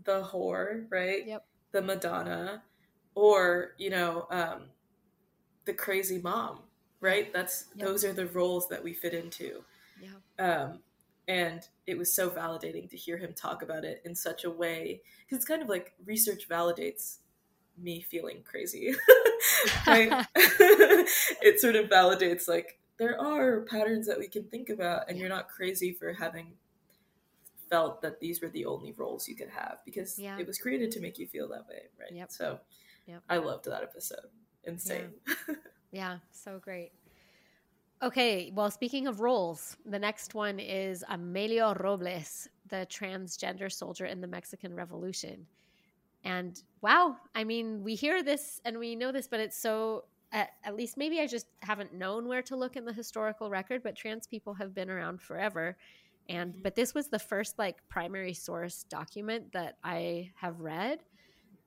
the 0.03 0.23
whore, 0.23 0.85
right? 0.89 1.25
Yep. 1.25 1.45
The 1.71 1.81
Madonna, 1.81 2.63
or 3.15 3.73
you 3.77 3.89
know 3.89 4.27
um, 4.29 4.63
the 5.65 5.73
crazy 5.73 6.19
mom 6.19 6.59
right 6.99 7.33
that's 7.33 7.65
yep. 7.75 7.87
those 7.87 8.03
are 8.03 8.13
the 8.13 8.27
roles 8.27 8.67
that 8.69 8.83
we 8.83 8.93
fit 8.93 9.13
into 9.13 9.63
yeah. 10.01 10.63
um, 10.63 10.79
and 11.27 11.67
it 11.85 11.97
was 11.97 12.13
so 12.13 12.29
validating 12.29 12.89
to 12.89 12.97
hear 12.97 13.17
him 13.17 13.33
talk 13.33 13.61
about 13.61 13.83
it 13.83 14.01
in 14.05 14.15
such 14.15 14.43
a 14.43 14.49
way 14.49 15.01
because 15.19 15.37
it's 15.37 15.45
kind 15.45 15.61
of 15.61 15.69
like 15.69 15.93
research 16.05 16.47
validates 16.47 17.17
me 17.77 18.01
feeling 18.01 18.43
crazy 18.43 18.93
it 19.87 21.59
sort 21.59 21.75
of 21.75 21.89
validates 21.89 22.47
like 22.47 22.79
there 22.99 23.19
are 23.19 23.61
patterns 23.61 24.07
that 24.07 24.19
we 24.19 24.27
can 24.27 24.43
think 24.43 24.69
about 24.69 25.09
and 25.09 25.17
you're 25.17 25.29
not 25.29 25.49
crazy 25.49 25.91
for 25.91 26.13
having 26.13 26.53
felt 27.69 28.01
that 28.01 28.19
these 28.19 28.41
were 28.41 28.49
the 28.49 28.65
only 28.65 28.91
roles 28.91 29.27
you 29.27 29.35
could 29.35 29.49
have 29.49 29.77
because 29.85 30.19
yeah. 30.19 30.37
it 30.37 30.45
was 30.45 30.59
created 30.59 30.91
to 30.91 30.99
make 30.99 31.17
you 31.17 31.25
feel 31.25 31.47
that 31.47 31.67
way 31.67 31.81
right 31.99 32.11
yep. 32.13 32.31
so 32.31 32.59
Yep. 33.07 33.23
I 33.29 33.37
loved 33.37 33.65
that 33.65 33.83
episode. 33.83 34.27
Insane. 34.63 35.11
Yeah. 35.27 35.55
yeah, 35.91 36.17
so 36.31 36.59
great. 36.59 36.91
Okay, 38.03 38.51
well, 38.53 38.69
speaking 38.69 39.07
of 39.07 39.21
roles, 39.21 39.77
the 39.85 39.97
next 39.97 40.35
one 40.35 40.59
is 40.59 41.05
Amelio 41.09 41.73
Robles, 41.81 42.49
the 42.67 42.85
transgender 42.89 43.71
soldier 43.71 44.07
in 44.07 44.19
the 44.19 44.27
Mexican 44.27 44.75
Revolution. 44.75 45.45
And 46.25 46.61
wow, 46.81 47.15
I 47.33 47.45
mean, 47.45 47.81
we 47.81 47.95
hear 47.95 48.21
this 48.21 48.59
and 48.65 48.77
we 48.77 48.97
know 48.97 49.13
this, 49.13 49.29
but 49.29 49.39
it's 49.39 49.57
so, 49.57 50.03
at, 50.33 50.49
at, 50.65 50.75
least 50.75 50.97
maybe 50.97 51.21
I 51.21 51.27
just 51.27 51.47
haven't 51.61 51.93
known 51.93 52.27
where 52.27 52.41
to 52.41 52.57
look 52.57 52.75
in 52.75 52.83
the 52.83 52.91
historical 52.91 53.49
record, 53.49 53.81
but 53.81 53.95
trans 53.95 54.27
people 54.27 54.53
have 54.55 54.75
been 54.75 54.89
around 54.89 55.21
forever. 55.21 55.77
And, 56.27 56.51
mm-hmm. 56.51 56.61
but 56.61 56.75
this 56.75 56.93
was 56.93 57.07
the 57.07 57.19
first 57.19 57.57
like 57.57 57.87
primary 57.87 58.33
source 58.33 58.83
document 58.89 59.53
that 59.53 59.77
I 59.81 60.31
have 60.35 60.59
read 60.59 60.99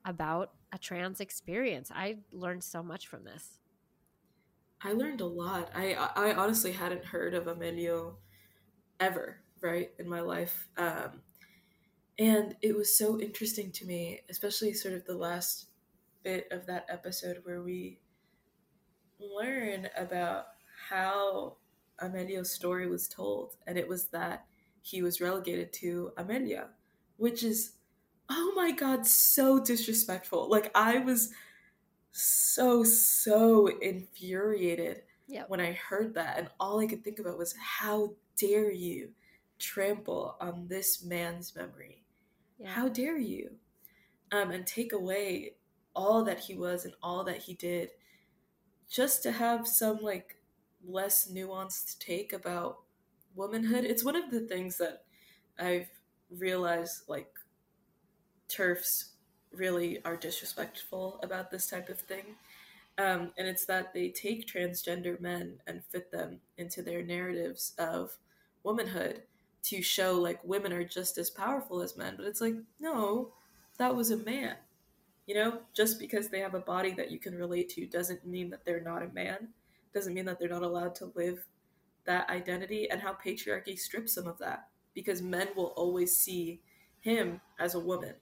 about 0.05 0.53
a 0.71 0.77
trans 0.77 1.21
experience. 1.21 1.91
I 1.95 2.19
learned 2.31 2.63
so 2.63 2.83
much 2.83 3.07
from 3.09 3.25
this. 3.25 3.59
I 4.83 4.93
learned 4.93 5.21
a 5.21 5.27
lot. 5.27 5.71
I 5.75 5.95
I 5.95 6.35
honestly 6.35 6.73
hadn't 6.73 7.05
heard 7.05 7.35
of 7.35 7.45
Amelio 7.45 8.17
ever, 9.01 9.39
right, 9.61 9.91
in 9.99 10.09
my 10.09 10.21
life. 10.21 10.69
Um, 10.77 11.23
and 12.19 12.57
it 12.63 12.77
was 12.77 12.97
so 12.97 13.21
interesting 13.21 13.71
to 13.73 13.87
me, 13.87 14.21
especially 14.31 14.73
sort 14.73 14.95
of 14.95 15.05
the 15.05 15.17
last 15.17 15.67
bit 16.23 16.49
of 16.51 16.67
that 16.67 16.87
episode 16.89 17.41
where 17.45 17.63
we 17.63 18.01
learn 19.19 19.89
about 19.97 20.47
how 20.89 21.57
Amelio's 22.03 22.51
story 22.51 22.89
was 22.89 23.09
told. 23.09 23.57
And 23.67 23.79
it 23.79 23.89
was 23.89 24.09
that 24.09 24.47
he 24.83 25.03
was 25.03 25.21
relegated 25.21 25.73
to 25.75 26.13
Amelia, 26.17 26.69
which 27.17 27.43
is 27.43 27.73
oh 28.29 28.53
my 28.57 28.73
god, 28.73 29.07
so 29.07 29.63
disrespectful. 29.63 30.49
Like 30.51 30.71
I 30.75 30.99
was 30.99 31.33
so 32.17 32.83
so 32.83 33.67
infuriated 33.81 35.03
yep. 35.29 35.51
when 35.51 35.61
I 35.61 35.73
heard 35.73 36.15
that, 36.15 36.39
and 36.39 36.49
all 36.59 36.81
I 36.81 36.87
could 36.87 37.05
think 37.05 37.19
about 37.19 37.39
was 37.39 37.55
how 37.59 38.15
dare 38.39 38.71
you 38.71 39.11
trample 39.59 40.37
on 40.41 40.67
this 40.69 41.05
man's 41.05 41.55
memory? 41.55 42.05
Yeah. 42.59 42.71
How 42.71 42.89
dare 42.89 43.19
you? 43.19 43.51
Um, 44.33 44.51
and 44.51 44.67
take 44.67 44.93
away 44.93 45.57
all 45.95 46.25
that 46.25 46.41
he 46.41 46.55
was 46.55 46.85
and 46.85 46.95
all 47.03 47.23
that 47.25 47.39
he 47.39 47.55
did, 47.55 47.91
just 48.91 49.23
to 49.25 49.33
have 49.33 49.69
some 49.69 49.99
like 49.99 50.37
less 50.87 51.31
nuanced 51.31 51.99
take 51.99 52.33
about 52.33 52.79
womanhood. 53.35 53.85
It's 53.85 54.05
one 54.05 54.17
of 54.17 54.31
the 54.31 54.41
things 54.41 54.79
that 54.79 55.05
I've 55.59 55.89
realized 56.31 57.03
like 57.09 57.29
TERFs 58.49 59.11
really 59.53 60.05
are 60.05 60.17
disrespectful 60.17 61.21
about 61.23 61.51
this 61.51 61.69
type 61.69 61.89
of 61.89 62.01
thing. 62.01 62.37
Um, 62.99 63.33
and 63.37 63.47
it's 63.47 63.67
that 63.67 63.93
they 63.93 64.09
take 64.09 64.47
transgender 64.47 65.21
men 65.21 65.61
and 65.67 65.85
fit 65.85 66.11
them 66.11 66.41
into 66.57 66.83
their 66.83 67.03
narratives 67.03 67.73
of 67.79 68.17
womanhood 68.63 69.23
to 69.65 69.83
show 69.83 70.15
like 70.15 70.41
women 70.45 70.73
are 70.73 70.85
just 70.85 71.19
as 71.19 71.29
powerful 71.29 71.83
as 71.83 71.97
men. 71.97 72.15
But 72.17 72.27
it's 72.27 72.41
like, 72.41 72.55
no, 72.81 73.33
that 73.79 73.95
was 73.95 74.11
a 74.11 74.17
man. 74.17 74.57
You 75.27 75.35
know, 75.35 75.61
just 75.75 75.99
because 75.99 76.29
they 76.29 76.39
have 76.39 76.55
a 76.55 76.61
body 76.61 76.93
that 76.95 77.11
you 77.11 77.19
can 77.19 77.35
relate 77.35 77.69
to 77.71 77.87
doesn't 77.87 78.25
mean 78.25 78.49
that 78.51 78.65
they're 78.65 78.81
not 78.81 79.03
a 79.03 79.13
man, 79.13 79.49
doesn't 79.93 80.15
mean 80.15 80.25
that 80.27 80.39
they're 80.39 80.49
not 80.49 80.63
allowed 80.63 80.95
to 80.97 81.13
live 81.17 81.45
that 82.05 82.31
identity, 82.31 82.89
and 82.89 83.01
how 83.01 83.13
patriarchy 83.13 83.77
strips 83.77 84.15
them 84.15 84.29
of 84.29 84.39
that 84.39 84.69
because 84.95 85.21
men 85.21 85.49
will 85.57 85.75
always 85.77 86.17
see 86.17 86.61
him 87.01 87.41
as 87.59 87.75
a 87.75 87.81
woman. 87.81 88.15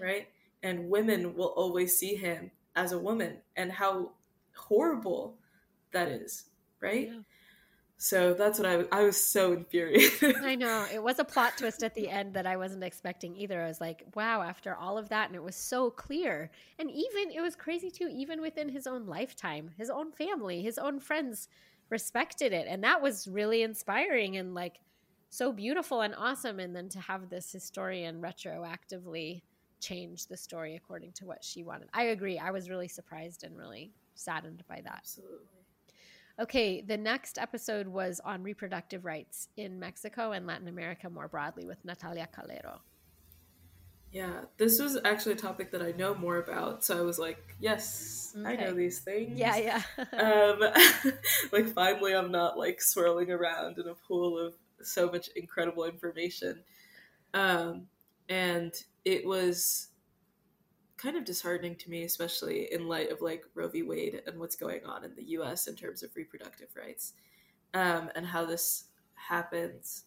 Right? 0.00 0.28
And 0.62 0.90
women 0.90 1.34
will 1.34 1.54
always 1.56 1.96
see 1.96 2.14
him 2.14 2.50
as 2.76 2.92
a 2.92 2.98
woman, 2.98 3.38
and 3.56 3.72
how 3.72 4.12
horrible 4.56 5.36
that 5.92 6.08
is, 6.08 6.46
right? 6.80 7.08
Yeah. 7.12 7.20
So 8.00 8.32
that's 8.32 8.60
what 8.60 8.68
I 8.68 8.76
was. 8.76 8.86
I 8.92 9.02
was 9.02 9.16
so 9.16 9.52
infuriated. 9.52 10.36
I 10.44 10.54
know 10.54 10.86
it 10.92 11.02
was 11.02 11.18
a 11.18 11.24
plot 11.24 11.58
twist 11.58 11.82
at 11.82 11.96
the 11.96 12.08
end 12.08 12.32
that 12.34 12.46
I 12.46 12.56
wasn't 12.56 12.84
expecting 12.84 13.34
either. 13.34 13.60
I 13.60 13.66
was 13.66 13.80
like, 13.80 14.04
"Wow!" 14.14 14.40
After 14.40 14.76
all 14.76 14.96
of 14.96 15.08
that, 15.08 15.26
and 15.26 15.34
it 15.34 15.42
was 15.42 15.56
so 15.56 15.90
clear, 15.90 16.52
and 16.78 16.88
even 16.88 17.32
it 17.32 17.40
was 17.40 17.56
crazy 17.56 17.90
too. 17.90 18.08
Even 18.08 18.40
within 18.40 18.68
his 18.68 18.86
own 18.86 19.06
lifetime, 19.06 19.70
his 19.76 19.90
own 19.90 20.12
family, 20.12 20.62
his 20.62 20.78
own 20.78 21.00
friends 21.00 21.48
respected 21.90 22.52
it, 22.52 22.68
and 22.68 22.84
that 22.84 23.02
was 23.02 23.26
really 23.26 23.62
inspiring 23.62 24.36
and 24.36 24.54
like 24.54 24.76
so 25.28 25.52
beautiful 25.52 26.00
and 26.00 26.14
awesome. 26.16 26.60
And 26.60 26.76
then 26.76 26.88
to 26.90 27.00
have 27.00 27.28
this 27.28 27.50
historian 27.50 28.22
retroactively 28.22 29.42
change 29.80 30.26
the 30.26 30.36
story 30.36 30.76
according 30.76 31.12
to 31.12 31.26
what 31.26 31.44
she 31.44 31.62
wanted, 31.62 31.88
I 31.92 32.04
agree. 32.04 32.38
I 32.38 32.50
was 32.50 32.68
really 32.68 32.88
surprised 32.88 33.44
and 33.44 33.56
really 33.56 33.92
saddened 34.14 34.64
by 34.68 34.80
that. 34.84 34.98
Absolutely. 34.98 35.46
Okay, 36.40 36.80
the 36.80 36.96
next 36.96 37.36
episode 37.36 37.88
was 37.88 38.20
on 38.24 38.44
reproductive 38.44 39.04
rights 39.04 39.48
in 39.56 39.80
Mexico 39.80 40.30
and 40.30 40.46
Latin 40.46 40.68
America 40.68 41.10
more 41.10 41.26
broadly 41.26 41.66
with 41.66 41.84
Natalia 41.84 42.28
Calero. 42.32 42.78
Yeah, 44.12 44.42
this 44.56 44.80
was 44.80 44.96
actually 45.04 45.32
a 45.32 45.36
topic 45.36 45.70
that 45.72 45.82
I 45.82 45.92
know 45.92 46.14
more 46.14 46.38
about, 46.38 46.84
so 46.84 46.96
I 46.96 47.02
was 47.02 47.18
like, 47.18 47.56
yes, 47.60 48.34
okay. 48.38 48.48
I 48.48 48.56
know 48.56 48.72
these 48.72 49.00
things. 49.00 49.38
Yeah, 49.38 49.56
yeah. 49.56 49.82
um, 50.18 51.12
like 51.52 51.68
finally, 51.68 52.14
I'm 52.14 52.30
not 52.30 52.56
like 52.56 52.80
swirling 52.80 53.30
around 53.30 53.78
in 53.78 53.86
a 53.88 53.94
pool 53.94 54.38
of 54.38 54.54
so 54.80 55.10
much 55.10 55.28
incredible 55.36 55.84
information. 55.84 56.62
Um, 57.34 57.88
and 58.30 58.72
it 59.08 59.26
was 59.26 59.88
kind 60.98 61.16
of 61.16 61.24
disheartening 61.24 61.76
to 61.76 61.88
me, 61.88 62.04
especially 62.04 62.70
in 62.70 62.86
light 62.86 63.10
of 63.10 63.22
like 63.22 63.42
Roe 63.54 63.68
v. 63.68 63.82
Wade 63.82 64.20
and 64.26 64.38
what's 64.38 64.54
going 64.54 64.84
on 64.84 65.02
in 65.02 65.14
the 65.14 65.30
U.S. 65.30 65.66
in 65.66 65.76
terms 65.76 66.02
of 66.02 66.14
reproductive 66.14 66.68
rights, 66.76 67.14
um, 67.72 68.10
and 68.14 68.26
how 68.26 68.44
this 68.44 68.84
happens, 69.14 70.04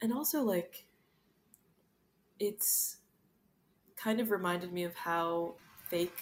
and 0.00 0.14
also 0.14 0.42
like 0.42 0.86
it's 2.38 2.96
kind 3.96 4.18
of 4.18 4.30
reminded 4.30 4.72
me 4.72 4.84
of 4.84 4.94
how 4.94 5.54
fake 5.90 6.20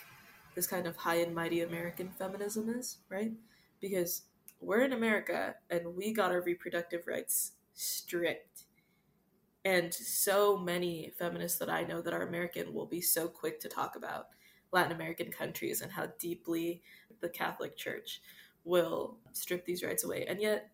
this 0.56 0.66
kind 0.66 0.86
of 0.86 0.96
high 0.96 1.16
and 1.16 1.32
mighty 1.32 1.60
American 1.60 2.10
feminism 2.18 2.68
is, 2.70 2.98
right? 3.08 3.30
Because 3.80 4.22
we're 4.60 4.80
in 4.80 4.94
America 4.94 5.54
and 5.70 5.94
we 5.94 6.12
got 6.12 6.32
our 6.32 6.40
reproductive 6.40 7.06
rights 7.06 7.52
stripped 7.74 8.65
and 9.66 9.92
so 9.92 10.56
many 10.56 11.12
feminists 11.18 11.58
that 11.58 11.68
I 11.68 11.82
know 11.82 12.00
that 12.00 12.14
are 12.14 12.22
American 12.22 12.72
will 12.72 12.86
be 12.86 13.00
so 13.00 13.26
quick 13.26 13.58
to 13.60 13.68
talk 13.68 13.96
about 13.96 14.28
Latin 14.70 14.92
American 14.92 15.28
countries 15.28 15.80
and 15.80 15.90
how 15.90 16.06
deeply 16.20 16.82
the 17.20 17.28
Catholic 17.28 17.76
Church 17.76 18.20
will 18.62 19.18
strip 19.32 19.66
these 19.66 19.82
rights 19.82 20.04
away. 20.04 20.24
And 20.28 20.40
yet, 20.40 20.70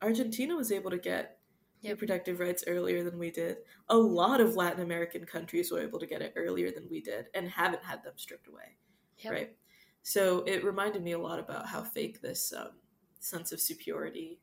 Argentina 0.00 0.56
was 0.56 0.72
able 0.72 0.90
to 0.90 0.96
get 0.96 1.40
yep. 1.82 1.92
reproductive 1.92 2.40
rights 2.40 2.64
earlier 2.66 3.04
than 3.04 3.18
we 3.18 3.30
did. 3.30 3.58
A 3.90 3.96
lot 3.98 4.40
of 4.40 4.56
Latin 4.56 4.82
American 4.82 5.26
countries 5.26 5.70
were 5.70 5.82
able 5.82 5.98
to 5.98 6.06
get 6.06 6.22
it 6.22 6.32
earlier 6.34 6.70
than 6.70 6.88
we 6.90 7.02
did 7.02 7.26
and 7.34 7.50
haven't 7.50 7.84
had 7.84 8.02
them 8.02 8.14
stripped 8.16 8.48
away. 8.48 8.78
Yep. 9.18 9.32
Right. 9.34 9.56
So 10.04 10.38
it 10.44 10.64
reminded 10.64 11.02
me 11.02 11.12
a 11.12 11.18
lot 11.18 11.38
about 11.38 11.66
how 11.66 11.82
fake 11.82 12.22
this 12.22 12.54
um, 12.56 12.70
sense 13.20 13.52
of 13.52 13.60
superiority 13.60 14.40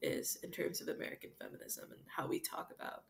is 0.00 0.38
in 0.44 0.52
terms 0.52 0.80
of 0.80 0.86
American 0.86 1.30
feminism 1.40 1.90
and 1.90 2.00
how 2.06 2.28
we 2.28 2.38
talk 2.38 2.70
about 2.72 3.02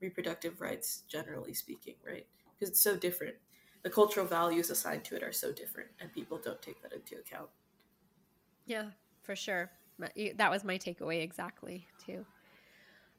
reproductive 0.00 0.60
rights, 0.60 1.02
generally 1.08 1.54
speaking, 1.54 1.94
right? 2.06 2.26
Because 2.54 2.70
it's 2.70 2.80
so 2.80 2.96
different. 2.96 3.34
The 3.82 3.90
cultural 3.90 4.26
values 4.26 4.70
assigned 4.70 5.04
to 5.04 5.16
it 5.16 5.22
are 5.22 5.32
so 5.32 5.52
different, 5.52 5.90
and 6.00 6.12
people 6.12 6.38
don't 6.42 6.60
take 6.60 6.82
that 6.82 6.92
into 6.92 7.16
account. 7.16 7.48
Yeah, 8.66 8.90
for 9.22 9.36
sure. 9.36 9.70
That 10.36 10.50
was 10.50 10.64
my 10.64 10.76
takeaway 10.76 11.22
exactly, 11.22 11.86
too. 12.04 12.26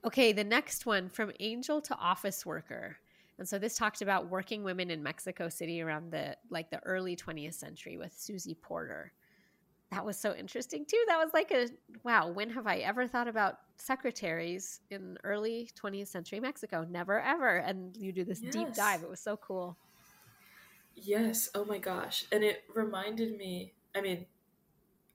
Okay, 0.05 0.31
the 0.31 0.43
next 0.43 0.85
one 0.85 1.09
from 1.09 1.31
angel 1.39 1.81
to 1.81 1.95
office 1.95 2.45
worker. 2.45 2.97
And 3.39 3.47
so 3.47 3.59
this 3.59 3.75
talked 3.75 4.01
about 4.01 4.29
working 4.29 4.63
women 4.63 4.91
in 4.91 5.01
Mexico 5.01 5.47
City 5.47 5.81
around 5.81 6.11
the 6.11 6.35
like 6.49 6.69
the 6.69 6.79
early 6.79 7.15
20th 7.15 7.53
century 7.53 7.97
with 7.97 8.13
Susie 8.17 8.55
Porter 8.55 9.11
that 9.91 10.05
was 10.05 10.17
so 10.17 10.35
interesting 10.35 10.85
too. 10.85 11.01
That 11.07 11.17
was 11.17 11.29
like 11.33 11.51
a 11.51 11.67
wow, 12.03 12.29
when 12.29 12.49
have 12.49 12.67
I 12.67 12.77
ever 12.77 13.07
thought 13.07 13.27
about 13.27 13.55
secretaries 13.77 14.81
in 14.89 15.17
early 15.23 15.69
20th 15.75 16.09
century 16.09 16.39
Mexico? 16.39 16.85
Never 16.89 17.21
ever. 17.21 17.57
And 17.57 17.95
you 17.95 18.11
do 18.11 18.25
this 18.25 18.39
yes. 18.39 18.53
deep 18.53 18.73
dive. 18.73 19.03
It 19.03 19.09
was 19.09 19.21
so 19.21 19.37
cool. 19.37 19.77
Yes. 20.95 21.49
Oh 21.55 21.63
my 21.63 21.77
gosh. 21.77 22.25
And 22.31 22.43
it 22.43 22.63
reminded 22.73 23.37
me, 23.37 23.73
I 23.95 24.01
mean, 24.01 24.25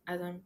as 0.06 0.22
I'm 0.22 0.42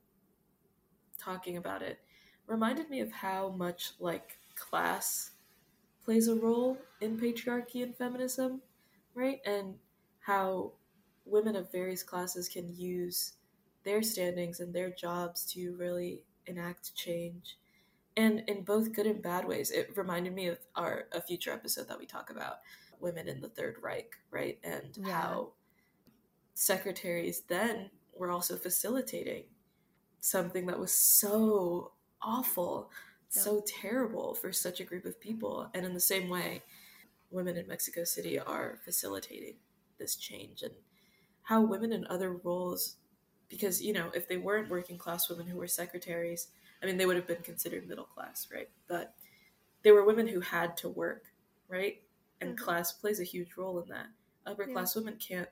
talking 1.18 1.56
about 1.56 1.82
it, 1.82 2.00
reminded 2.46 2.90
me 2.90 3.00
of 3.00 3.12
how 3.12 3.50
much 3.50 3.92
like 4.00 4.38
class 4.56 5.30
plays 6.04 6.26
a 6.26 6.34
role 6.34 6.78
in 7.00 7.18
patriarchy 7.18 7.82
and 7.82 7.96
feminism, 7.96 8.60
right? 9.14 9.38
And 9.44 9.74
how 10.20 10.72
women 11.24 11.54
of 11.54 11.70
various 11.70 12.02
classes 12.02 12.48
can 12.48 12.68
use 12.74 13.34
their 13.86 14.02
standings 14.02 14.58
and 14.60 14.74
their 14.74 14.90
jobs 14.90 15.46
to 15.52 15.74
really 15.76 16.20
enact 16.46 16.94
change. 16.94 17.56
And 18.16 18.42
in 18.48 18.64
both 18.64 18.92
good 18.92 19.06
and 19.06 19.22
bad 19.22 19.46
ways. 19.46 19.70
It 19.70 19.96
reminded 19.96 20.34
me 20.34 20.48
of 20.48 20.58
our 20.74 21.04
a 21.12 21.22
future 21.22 21.52
episode 21.52 21.88
that 21.88 21.98
we 21.98 22.04
talk 22.04 22.28
about 22.30 22.56
women 23.00 23.28
in 23.28 23.40
the 23.40 23.48
third 23.48 23.76
reich 23.80 24.12
right? 24.30 24.58
And 24.64 24.98
yeah. 24.98 25.12
how 25.12 25.52
secretaries 26.54 27.42
then 27.48 27.90
were 28.14 28.30
also 28.30 28.56
facilitating 28.56 29.44
something 30.20 30.66
that 30.66 30.80
was 30.80 30.92
so 30.92 31.92
awful 32.22 32.90
yeah. 33.34 33.42
so 33.42 33.62
terrible 33.66 34.34
for 34.34 34.52
such 34.52 34.80
a 34.80 34.84
group 34.84 35.04
of 35.04 35.20
people. 35.20 35.68
And 35.74 35.86
in 35.86 35.94
the 35.94 36.00
same 36.00 36.28
way 36.28 36.62
women 37.30 37.56
in 37.56 37.68
mexico 37.68 38.04
city 38.04 38.38
are 38.38 38.78
facilitating 38.84 39.56
this 39.98 40.16
change. 40.16 40.62
And 40.62 40.72
how 41.42 41.60
women 41.60 41.92
in 41.92 42.06
other 42.06 42.32
roles 42.32 42.96
because 43.48 43.82
you 43.82 43.92
know 43.92 44.10
if 44.14 44.28
they 44.28 44.36
weren't 44.36 44.70
working 44.70 44.98
class 44.98 45.28
women 45.28 45.46
who 45.46 45.56
were 45.56 45.66
secretaries 45.66 46.48
i 46.82 46.86
mean 46.86 46.96
they 46.96 47.06
would 47.06 47.16
have 47.16 47.26
been 47.26 47.42
considered 47.42 47.88
middle 47.88 48.04
class 48.04 48.48
right 48.52 48.68
but 48.88 49.14
they 49.82 49.92
were 49.92 50.04
women 50.04 50.26
who 50.26 50.40
had 50.40 50.76
to 50.76 50.88
work 50.88 51.24
right 51.68 52.02
and 52.40 52.50
mm-hmm. 52.50 52.64
class 52.64 52.92
plays 52.92 53.20
a 53.20 53.24
huge 53.24 53.56
role 53.56 53.80
in 53.80 53.88
that 53.88 54.06
upper 54.46 54.66
class 54.66 54.94
yeah. 54.94 55.00
women 55.00 55.18
can't 55.18 55.48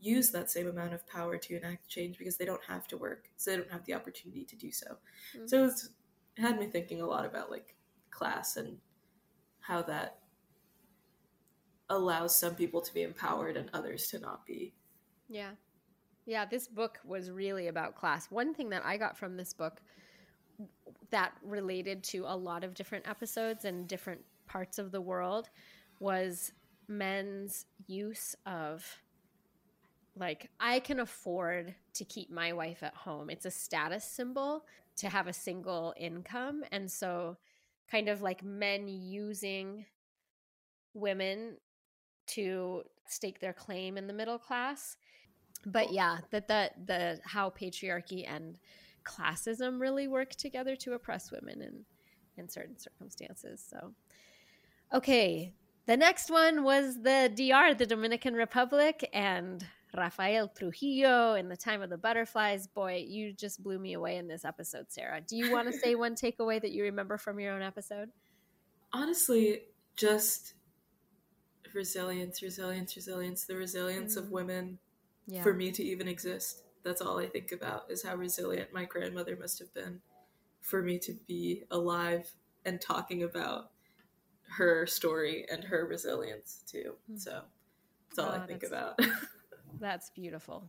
use 0.00 0.30
that 0.30 0.50
same 0.50 0.68
amount 0.68 0.92
of 0.92 1.06
power 1.06 1.38
to 1.38 1.56
enact 1.56 1.88
change 1.88 2.18
because 2.18 2.36
they 2.36 2.44
don't 2.44 2.64
have 2.66 2.86
to 2.86 2.96
work 2.96 3.30
so 3.36 3.50
they 3.50 3.56
don't 3.56 3.70
have 3.70 3.84
the 3.86 3.94
opportunity 3.94 4.44
to 4.44 4.56
do 4.56 4.70
so 4.70 4.86
mm-hmm. 5.36 5.46
so 5.46 5.64
it 5.64 5.72
had 6.36 6.58
me 6.58 6.66
thinking 6.66 7.00
a 7.00 7.06
lot 7.06 7.24
about 7.24 7.50
like 7.50 7.74
class 8.10 8.56
and 8.56 8.76
how 9.60 9.80
that 9.82 10.18
allows 11.90 12.38
some 12.38 12.54
people 12.54 12.80
to 12.80 12.92
be 12.92 13.02
empowered 13.02 13.56
and 13.56 13.70
others 13.72 14.08
to 14.08 14.18
not 14.18 14.44
be 14.46 14.74
yeah 15.28 15.50
yeah, 16.26 16.44
this 16.44 16.68
book 16.68 16.98
was 17.04 17.30
really 17.30 17.68
about 17.68 17.96
class. 17.96 18.30
One 18.30 18.54
thing 18.54 18.70
that 18.70 18.84
I 18.84 18.96
got 18.96 19.16
from 19.16 19.36
this 19.36 19.52
book 19.52 19.80
that 21.10 21.32
related 21.42 22.02
to 22.02 22.24
a 22.26 22.36
lot 22.36 22.64
of 22.64 22.74
different 22.74 23.08
episodes 23.08 23.64
and 23.64 23.86
different 23.86 24.20
parts 24.46 24.78
of 24.78 24.90
the 24.90 25.00
world 25.00 25.50
was 26.00 26.52
men's 26.88 27.66
use 27.86 28.34
of 28.46 28.84
like 30.16 30.50
I 30.60 30.80
can 30.80 31.00
afford 31.00 31.74
to 31.94 32.04
keep 32.04 32.30
my 32.30 32.52
wife 32.52 32.82
at 32.82 32.94
home. 32.94 33.30
It's 33.30 33.46
a 33.46 33.50
status 33.50 34.04
symbol 34.04 34.64
to 34.96 35.08
have 35.08 35.26
a 35.26 35.32
single 35.32 35.92
income 35.96 36.62
and 36.70 36.90
so 36.90 37.36
kind 37.90 38.08
of 38.08 38.22
like 38.22 38.44
men 38.44 38.86
using 38.88 39.84
women 40.94 41.56
to 42.26 42.82
stake 43.06 43.40
their 43.40 43.52
claim 43.52 43.98
in 43.98 44.06
the 44.06 44.12
middle 44.12 44.38
class 44.38 44.96
but 45.66 45.92
yeah 45.92 46.18
that 46.30 46.48
that 46.48 46.86
the 46.86 47.18
how 47.24 47.50
patriarchy 47.50 48.24
and 48.28 48.58
classism 49.04 49.80
really 49.80 50.08
work 50.08 50.30
together 50.30 50.76
to 50.76 50.94
oppress 50.94 51.30
women 51.30 51.60
in 51.60 51.84
in 52.36 52.48
certain 52.48 52.78
circumstances 52.78 53.64
so 53.68 53.92
okay 54.92 55.52
the 55.86 55.96
next 55.96 56.30
one 56.30 56.64
was 56.64 57.02
the 57.02 57.30
dr 57.34 57.74
the 57.74 57.86
dominican 57.86 58.34
republic 58.34 59.08
and 59.12 59.64
Rafael 59.96 60.48
Trujillo 60.48 61.34
in 61.34 61.48
the 61.48 61.56
time 61.56 61.82
of 61.82 61.90
the 61.90 61.96
butterflies. 61.96 62.66
Boy, 62.66 63.04
you 63.06 63.32
just 63.32 63.62
blew 63.62 63.78
me 63.78 63.94
away 63.94 64.16
in 64.16 64.26
this 64.26 64.44
episode, 64.44 64.86
Sarah. 64.88 65.20
Do 65.20 65.36
you 65.36 65.52
want 65.52 65.70
to 65.70 65.78
say 65.78 65.94
one 65.94 66.14
takeaway 66.14 66.60
that 66.60 66.72
you 66.72 66.82
remember 66.84 67.16
from 67.16 67.38
your 67.38 67.52
own 67.52 67.62
episode? 67.62 68.10
Honestly, 68.92 69.62
just 69.96 70.54
resilience, 71.74 72.42
resilience, 72.42 72.96
resilience, 72.96 73.44
the 73.44 73.56
resilience 73.56 74.16
mm. 74.16 74.18
of 74.18 74.30
women 74.30 74.78
yeah. 75.26 75.42
for 75.42 75.54
me 75.54 75.70
to 75.72 75.82
even 75.82 76.08
exist. 76.08 76.62
That's 76.82 77.00
all 77.00 77.18
I 77.18 77.26
think 77.26 77.52
about 77.52 77.90
is 77.90 78.02
how 78.02 78.14
resilient 78.14 78.72
my 78.72 78.84
grandmother 78.84 79.36
must 79.40 79.58
have 79.58 79.72
been 79.72 80.00
for 80.60 80.82
me 80.82 80.98
to 80.98 81.14
be 81.26 81.64
alive 81.70 82.30
and 82.64 82.80
talking 82.80 83.22
about 83.22 83.70
her 84.48 84.86
story 84.86 85.46
and 85.50 85.64
her 85.64 85.86
resilience 85.86 86.62
too. 86.66 86.94
Mm. 87.10 87.20
So 87.20 87.42
that's 88.08 88.18
all 88.18 88.34
oh, 88.34 88.42
I 88.42 88.46
think 88.46 88.62
about. 88.62 88.98
that's 89.80 90.10
beautiful. 90.10 90.68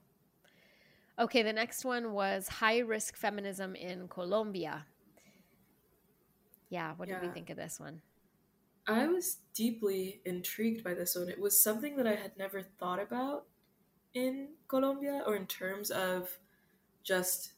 Okay, 1.18 1.44
the 1.44 1.54
next 1.54 1.86
one 1.86 2.12
was 2.12 2.48
high 2.48 2.80
risk 2.80 3.16
feminism 3.16 3.76
in 3.76 4.08
Colombia. 4.08 4.86
Yeah, 6.70 6.94
what 6.98 7.08
yeah. 7.08 7.20
did 7.20 7.30
we 7.30 7.34
think 7.34 7.50
of 7.50 7.58
this 7.58 7.80
one? 7.80 8.02
I 8.88 9.08
was 9.08 9.38
deeply 9.54 10.22
intrigued 10.26 10.84
by 10.84 10.94
this 10.94 11.16
one. 11.16 11.30
It 11.30 11.40
was 11.40 11.62
something 11.62 11.96
that 11.98 12.06
I 12.06 12.16
had 12.16 12.38
never 12.38 12.62
thought 12.62 13.02
about 13.02 13.46
in 14.16 14.48
Colombia 14.68 15.22
or 15.28 15.36
in 15.36 15.46
terms 15.46 15.92
of 15.92 16.30
just 17.04 17.52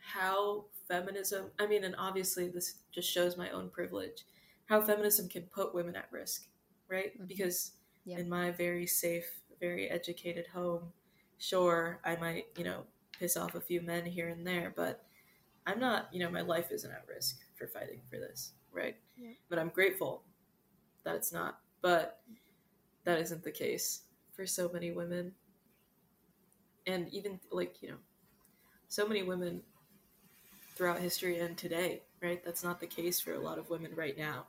how 0.00 0.66
feminism, 0.86 1.46
I 1.58 1.66
mean, 1.66 1.84
and 1.84 1.96
obviously 1.98 2.48
this 2.48 2.76
just 2.92 3.10
shows 3.10 3.36
my 3.36 3.50
own 3.50 3.70
privilege, 3.70 4.24
how 4.66 4.80
feminism 4.80 5.28
can 5.28 5.42
put 5.44 5.74
women 5.74 5.96
at 5.96 6.12
risk, 6.12 6.46
right? 6.88 7.14
Mm-hmm. 7.16 7.26
Because 7.26 7.72
yeah. 8.04 8.18
in 8.18 8.28
my 8.28 8.50
very 8.50 8.86
safe, 8.86 9.40
very 9.58 9.88
educated 9.88 10.46
home, 10.46 10.92
sure, 11.38 11.98
I 12.04 12.16
might, 12.16 12.46
you 12.56 12.64
know, 12.64 12.84
piss 13.18 13.36
off 13.36 13.54
a 13.54 13.60
few 13.60 13.80
men 13.80 14.04
here 14.04 14.28
and 14.28 14.46
there, 14.46 14.72
but 14.76 15.04
I'm 15.66 15.80
not, 15.80 16.08
you 16.12 16.20
know, 16.20 16.30
my 16.30 16.42
life 16.42 16.70
isn't 16.72 16.90
at 16.90 17.06
risk 17.08 17.38
for 17.56 17.66
fighting 17.66 18.00
for 18.10 18.18
this, 18.18 18.52
right? 18.72 18.96
Yeah. 19.16 19.30
But 19.48 19.58
I'm 19.58 19.68
grateful 19.68 20.24
that 21.04 21.14
it's 21.14 21.32
not. 21.32 21.58
But 21.80 22.20
that 23.04 23.18
isn't 23.18 23.42
the 23.42 23.50
case 23.50 24.02
for 24.34 24.46
so 24.46 24.70
many 24.72 24.92
women. 24.92 25.32
And 26.86 27.08
even 27.12 27.40
like, 27.50 27.76
you 27.80 27.90
know, 27.90 27.96
so 28.88 29.06
many 29.06 29.22
women 29.22 29.62
throughout 30.74 31.00
history 31.00 31.38
and 31.38 31.56
today, 31.56 32.02
right? 32.22 32.44
That's 32.44 32.64
not 32.64 32.80
the 32.80 32.86
case 32.86 33.20
for 33.20 33.34
a 33.34 33.40
lot 33.40 33.58
of 33.58 33.70
women 33.70 33.92
right 33.94 34.16
now 34.16 34.46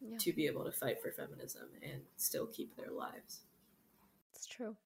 yeah. 0.00 0.16
to 0.18 0.32
be 0.32 0.46
able 0.46 0.64
to 0.64 0.72
fight 0.72 1.02
for 1.02 1.10
feminism 1.10 1.68
and 1.82 2.02
still 2.16 2.46
keep 2.46 2.76
their 2.76 2.90
lives. 2.90 3.40
It's 4.34 4.46
true. 4.46 4.76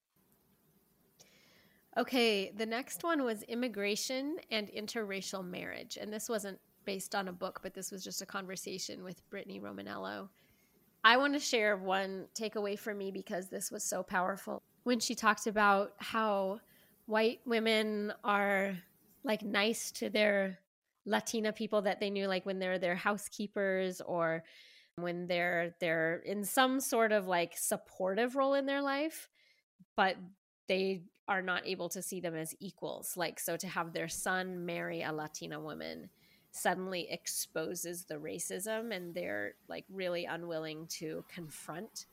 Okay, 1.98 2.52
the 2.54 2.66
next 2.66 3.04
one 3.04 3.24
was 3.24 3.42
immigration 3.44 4.36
and 4.50 4.68
interracial 4.68 5.46
marriage. 5.46 5.96
And 6.00 6.12
this 6.12 6.28
wasn't 6.28 6.58
based 6.84 7.14
on 7.14 7.28
a 7.28 7.32
book, 7.32 7.60
but 7.62 7.74
this 7.74 7.90
was 7.90 8.04
just 8.04 8.22
a 8.22 8.26
conversation 8.26 9.02
with 9.02 9.28
Brittany 9.30 9.60
Romanello 9.60 10.28
I 11.06 11.18
want 11.18 11.34
to 11.34 11.38
share 11.38 11.76
one 11.76 12.26
takeaway 12.34 12.76
for 12.76 12.92
me 12.92 13.12
because 13.12 13.48
this 13.48 13.70
was 13.70 13.84
so 13.84 14.02
powerful 14.02 14.64
when 14.82 14.98
she 14.98 15.14
talked 15.14 15.46
about 15.46 15.92
how 15.98 16.58
white 17.06 17.40
women 17.46 18.12
are 18.22 18.76
like 19.24 19.42
nice 19.42 19.90
to 19.92 20.10
their 20.10 20.58
Latina 21.04 21.52
people 21.52 21.82
that 21.82 22.00
they 22.00 22.10
knew, 22.10 22.26
like 22.26 22.44
when 22.44 22.58
they're 22.58 22.78
their 22.78 22.96
housekeepers 22.96 24.00
or 24.00 24.42
when 24.96 25.26
they're 25.26 25.74
they're 25.80 26.22
in 26.24 26.44
some 26.44 26.80
sort 26.80 27.12
of 27.12 27.26
like 27.26 27.56
supportive 27.56 28.34
role 28.34 28.54
in 28.54 28.66
their 28.66 28.82
life, 28.82 29.28
but 29.96 30.16
they 30.68 31.02
are 31.28 31.42
not 31.42 31.66
able 31.66 31.88
to 31.88 32.02
see 32.02 32.20
them 32.20 32.34
as 32.34 32.54
equals. 32.60 33.16
Like 33.16 33.38
so 33.38 33.56
to 33.56 33.68
have 33.68 33.92
their 33.92 34.08
son 34.08 34.64
marry 34.66 35.02
a 35.02 35.12
Latina 35.12 35.60
woman 35.60 36.08
suddenly 36.50 37.06
exposes 37.10 38.04
the 38.04 38.14
racism 38.14 38.94
and 38.94 39.14
they're 39.14 39.54
like 39.68 39.84
really 39.90 40.24
unwilling 40.24 40.86
to 40.86 41.22
confront 41.32 42.06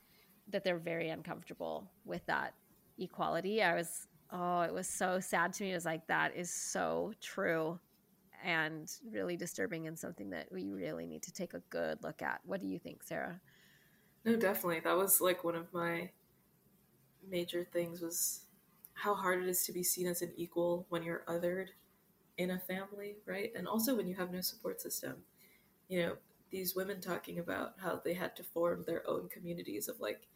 that 0.48 0.62
they're 0.62 0.78
very 0.78 1.08
uncomfortable 1.08 1.90
with 2.04 2.24
that 2.26 2.52
equality. 2.98 3.62
I 3.62 3.74
was 3.74 4.06
oh, 4.30 4.60
it 4.60 4.72
was 4.72 4.88
so 4.88 5.20
sad 5.20 5.52
to 5.54 5.64
me. 5.64 5.72
It 5.72 5.74
was 5.74 5.84
like 5.84 6.06
that 6.06 6.36
is 6.36 6.50
so 6.50 7.12
true 7.20 7.78
and 8.44 8.92
really 9.10 9.36
disturbing 9.36 9.86
and 9.86 9.98
something 9.98 10.30
that 10.30 10.52
we 10.52 10.70
really 10.70 11.06
need 11.06 11.22
to 11.22 11.32
take 11.32 11.54
a 11.54 11.60
good 11.70 12.02
look 12.02 12.20
at. 12.20 12.40
What 12.44 12.60
do 12.60 12.66
you 12.66 12.78
think, 12.78 13.02
Sarah? 13.02 13.40
No, 14.24 14.36
definitely. 14.36 14.80
That 14.80 14.96
was 14.96 15.20
like 15.20 15.44
one 15.44 15.54
of 15.54 15.72
my 15.72 16.10
major 17.28 17.66
things 17.72 18.00
was 18.00 18.42
how 18.94 19.14
hard 19.14 19.42
it 19.42 19.48
is 19.48 19.64
to 19.64 19.72
be 19.72 19.82
seen 19.82 20.06
as 20.06 20.22
an 20.22 20.32
equal 20.36 20.86
when 20.88 21.02
you're 21.02 21.24
othered 21.26 21.68
in 22.36 22.50
a 22.50 22.58
family, 22.58 23.16
right? 23.26 23.50
And 23.56 23.66
also 23.66 23.96
when 23.96 24.06
you 24.06 24.14
have 24.16 24.32
no 24.32 24.40
support 24.40 24.80
system. 24.80 25.16
You 25.88 26.02
know, 26.02 26.12
these 26.50 26.74
women 26.74 27.00
talking 27.00 27.38
about 27.38 27.74
how 27.78 28.00
they 28.04 28.14
had 28.14 28.36
to 28.36 28.42
form 28.42 28.84
their 28.86 29.08
own 29.08 29.28
communities 29.28 29.88
of 29.88 30.00
like 30.00 30.28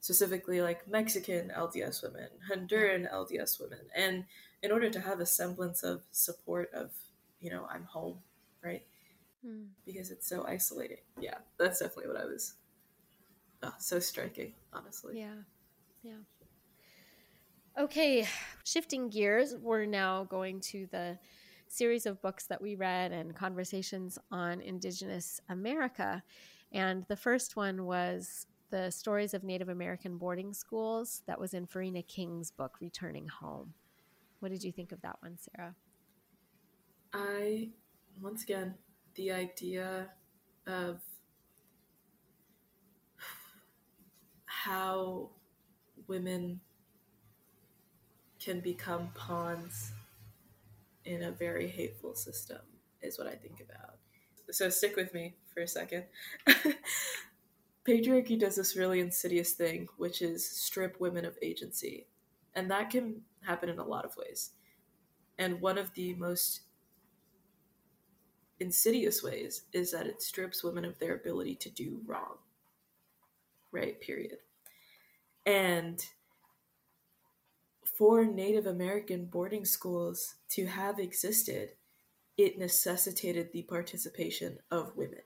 specifically 0.00 0.60
like 0.60 0.88
Mexican 0.88 1.52
LDS 1.56 2.02
women, 2.02 2.28
Honduran 2.50 3.12
LDS 3.12 3.60
women, 3.60 3.80
and 3.94 4.24
in 4.62 4.70
order 4.72 4.90
to 4.90 5.00
have 5.00 5.20
a 5.20 5.26
semblance 5.26 5.82
of 5.82 6.02
support 6.12 6.70
of, 6.74 6.90
you 7.40 7.50
know, 7.50 7.66
I'm 7.70 7.84
home, 7.84 8.18
right? 8.62 8.82
Hmm. 9.44 9.64
Because 9.84 10.10
it's 10.10 10.28
so 10.28 10.44
isolating. 10.46 10.98
Yeah, 11.20 11.38
that's 11.58 11.80
definitely 11.80 12.12
what 12.12 12.22
I 12.22 12.26
was. 12.26 12.54
Oh, 13.62 13.74
so 13.78 13.98
striking, 13.98 14.52
honestly. 14.72 15.18
Yeah, 15.18 15.34
yeah. 16.02 16.18
Okay, 17.78 18.26
shifting 18.64 19.10
gears, 19.10 19.54
we're 19.60 19.84
now 19.84 20.24
going 20.24 20.60
to 20.62 20.86
the 20.90 21.18
series 21.68 22.06
of 22.06 22.22
books 22.22 22.46
that 22.46 22.62
we 22.62 22.74
read 22.74 23.12
and 23.12 23.34
conversations 23.34 24.18
on 24.30 24.60
Indigenous 24.60 25.40
America. 25.48 26.22
And 26.72 27.04
the 27.08 27.16
first 27.16 27.56
one 27.56 27.84
was 27.84 28.46
the 28.70 28.90
stories 28.90 29.34
of 29.34 29.44
Native 29.44 29.68
American 29.68 30.18
boarding 30.18 30.52
schools 30.52 31.22
that 31.26 31.38
was 31.38 31.54
in 31.54 31.66
Farina 31.66 32.02
King's 32.02 32.50
book, 32.50 32.76
Returning 32.80 33.28
Home. 33.28 33.74
What 34.40 34.50
did 34.50 34.62
you 34.62 34.72
think 34.72 34.92
of 34.92 35.00
that 35.02 35.16
one, 35.20 35.38
Sarah? 35.38 35.74
I, 37.12 37.70
once 38.20 38.42
again, 38.42 38.74
the 39.14 39.32
idea 39.32 40.08
of 40.66 41.00
how 44.44 45.30
women 46.06 46.60
can 48.38 48.60
become 48.60 49.10
pawns 49.14 49.92
in 51.04 51.22
a 51.22 51.30
very 51.30 51.68
hateful 51.68 52.14
system 52.14 52.58
is 53.00 53.18
what 53.18 53.26
I 53.26 53.34
think 53.34 53.60
about. 53.60 53.96
So 54.50 54.68
stick 54.68 54.96
with 54.96 55.14
me 55.14 55.34
for 55.52 55.60
a 55.60 55.68
second. 55.68 56.04
Patriarchy 57.86 58.38
does 58.38 58.56
this 58.56 58.76
really 58.76 59.00
insidious 59.00 59.52
thing, 59.52 59.88
which 59.96 60.22
is 60.22 60.48
strip 60.48 61.00
women 61.00 61.24
of 61.24 61.38
agency. 61.42 62.06
And 62.54 62.70
that 62.70 62.90
can 62.90 63.22
happen 63.42 63.68
in 63.68 63.78
a 63.78 63.84
lot 63.84 64.04
of 64.04 64.16
ways. 64.16 64.50
And 65.38 65.60
one 65.60 65.78
of 65.78 65.92
the 65.94 66.14
most 66.14 66.62
insidious 68.58 69.22
ways 69.22 69.62
is 69.72 69.92
that 69.92 70.06
it 70.06 70.22
strips 70.22 70.64
women 70.64 70.84
of 70.84 70.98
their 70.98 71.14
ability 71.14 71.54
to 71.56 71.70
do 71.70 72.00
wrong. 72.06 72.38
Right? 73.70 74.00
Period. 74.00 74.38
And 75.44 76.04
for 77.84 78.24
Native 78.24 78.66
American 78.66 79.26
boarding 79.26 79.64
schools 79.64 80.34
to 80.50 80.66
have 80.66 80.98
existed, 80.98 81.70
it 82.36 82.58
necessitated 82.58 83.52
the 83.52 83.62
participation 83.62 84.58
of 84.70 84.96
women, 84.96 85.22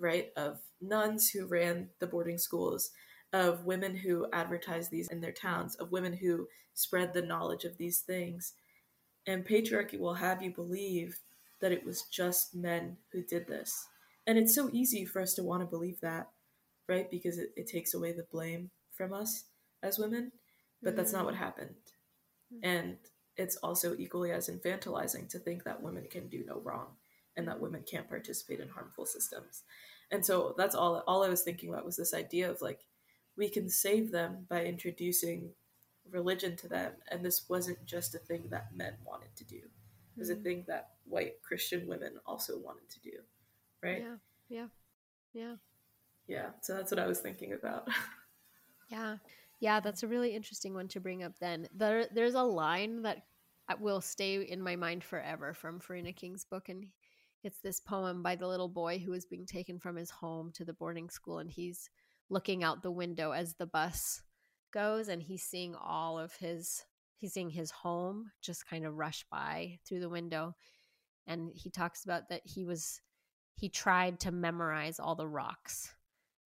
right? 0.00 0.30
Of 0.36 0.58
nuns 0.80 1.30
who 1.30 1.46
ran 1.46 1.90
the 1.98 2.06
boarding 2.06 2.38
schools, 2.38 2.90
of 3.32 3.64
women 3.64 3.94
who 3.94 4.26
advertised 4.32 4.90
these 4.90 5.08
in 5.08 5.20
their 5.20 5.32
towns, 5.32 5.76
of 5.76 5.92
women 5.92 6.12
who 6.12 6.48
spread 6.74 7.14
the 7.14 7.22
knowledge 7.22 7.64
of 7.64 7.76
these 7.76 8.00
things. 8.00 8.54
And 9.26 9.46
patriarchy 9.46 9.98
will 9.98 10.14
have 10.14 10.42
you 10.42 10.50
believe 10.50 11.20
that 11.60 11.72
it 11.72 11.84
was 11.84 12.02
just 12.10 12.54
men 12.54 12.96
who 13.12 13.22
did 13.22 13.46
this. 13.46 13.86
And 14.26 14.38
it's 14.38 14.54
so 14.54 14.70
easy 14.72 15.04
for 15.04 15.20
us 15.20 15.34
to 15.34 15.42
want 15.42 15.62
to 15.62 15.66
believe 15.66 16.00
that, 16.00 16.30
right? 16.88 17.10
Because 17.10 17.38
it, 17.38 17.50
it 17.56 17.66
takes 17.66 17.94
away 17.94 18.12
the 18.12 18.26
blame 18.32 18.70
from 18.96 19.12
us 19.12 19.44
as 19.82 19.98
women 19.98 20.32
but 20.82 20.96
that's 20.96 21.12
not 21.12 21.24
what 21.24 21.34
mm. 21.34 21.38
happened. 21.38 21.74
Mm. 22.54 22.58
And 22.62 22.96
it's 23.36 23.56
also 23.56 23.94
equally 23.96 24.32
as 24.32 24.48
infantilizing 24.48 25.28
to 25.30 25.38
think 25.38 25.64
that 25.64 25.82
women 25.82 26.06
can 26.10 26.28
do 26.28 26.44
no 26.46 26.60
wrong 26.60 26.88
and 27.36 27.46
that 27.48 27.60
women 27.60 27.84
can't 27.88 28.08
participate 28.08 28.60
in 28.60 28.68
harmful 28.68 29.06
systems. 29.06 29.62
And 30.10 30.24
so 30.24 30.54
that's 30.56 30.74
all 30.74 31.02
all 31.06 31.22
I 31.22 31.28
was 31.28 31.42
thinking 31.42 31.68
about 31.68 31.84
was 31.84 31.96
this 31.96 32.14
idea 32.14 32.50
of 32.50 32.60
like 32.60 32.80
we 33.36 33.48
can 33.48 33.68
save 33.68 34.10
them 34.10 34.46
by 34.48 34.64
introducing 34.64 35.50
religion 36.10 36.56
to 36.56 36.68
them 36.68 36.92
and 37.10 37.24
this 37.24 37.48
wasn't 37.48 37.84
just 37.86 38.14
a 38.14 38.18
thing 38.18 38.44
that 38.50 38.74
men 38.74 38.94
wanted 39.04 39.34
to 39.36 39.44
do. 39.44 39.56
It 39.56 40.18
was 40.18 40.30
mm-hmm. 40.30 40.40
a 40.40 40.42
thing 40.42 40.64
that 40.66 40.90
white 41.04 41.40
Christian 41.42 41.86
women 41.86 42.14
also 42.26 42.58
wanted 42.58 42.88
to 42.90 43.00
do. 43.00 43.12
Right? 43.82 44.02
Yeah. 44.02 44.16
Yeah. 44.48 44.66
Yeah. 45.32 45.54
Yeah. 46.26 46.46
So 46.60 46.74
that's 46.74 46.90
what 46.90 47.00
I 47.00 47.06
was 47.06 47.20
thinking 47.20 47.52
about. 47.52 47.88
yeah. 48.88 49.16
Yeah, 49.60 49.78
that's 49.78 50.02
a 50.02 50.08
really 50.08 50.34
interesting 50.34 50.72
one 50.74 50.88
to 50.88 51.00
bring 51.00 51.22
up 51.22 51.32
then. 51.38 51.68
There 51.74 52.06
there's 52.12 52.34
a 52.34 52.42
line 52.42 53.02
that 53.02 53.24
uh, 53.68 53.74
will 53.78 54.00
stay 54.00 54.42
in 54.42 54.60
my 54.60 54.74
mind 54.74 55.04
forever 55.04 55.54
from 55.54 55.80
Farina 55.80 56.12
King's 56.12 56.44
book 56.44 56.68
and 56.70 56.86
it's 57.42 57.60
this 57.60 57.80
poem 57.80 58.22
by 58.22 58.36
the 58.36 58.46
little 58.46 58.68
boy 58.68 58.98
who 58.98 59.12
is 59.12 59.24
being 59.24 59.46
taken 59.46 59.78
from 59.78 59.96
his 59.96 60.10
home 60.10 60.52
to 60.52 60.64
the 60.64 60.72
boarding 60.72 61.08
school 61.08 61.38
and 61.38 61.50
he's 61.50 61.88
looking 62.28 62.62
out 62.62 62.82
the 62.82 62.90
window 62.90 63.32
as 63.32 63.54
the 63.54 63.66
bus 63.66 64.22
goes 64.72 65.08
and 65.08 65.22
he's 65.22 65.42
seeing 65.42 65.74
all 65.74 66.18
of 66.18 66.34
his 66.34 66.84
he's 67.16 67.32
seeing 67.32 67.50
his 67.50 67.70
home 67.70 68.30
just 68.40 68.68
kind 68.68 68.86
of 68.86 68.96
rush 68.96 69.24
by 69.30 69.78
through 69.86 70.00
the 70.00 70.08
window. 70.08 70.54
And 71.26 71.50
he 71.54 71.70
talks 71.70 72.04
about 72.04 72.28
that 72.30 72.42
he 72.44 72.64
was 72.64 73.00
he 73.56 73.68
tried 73.68 74.20
to 74.20 74.32
memorize 74.32 74.98
all 74.98 75.14
the 75.14 75.28
rocks 75.28 75.94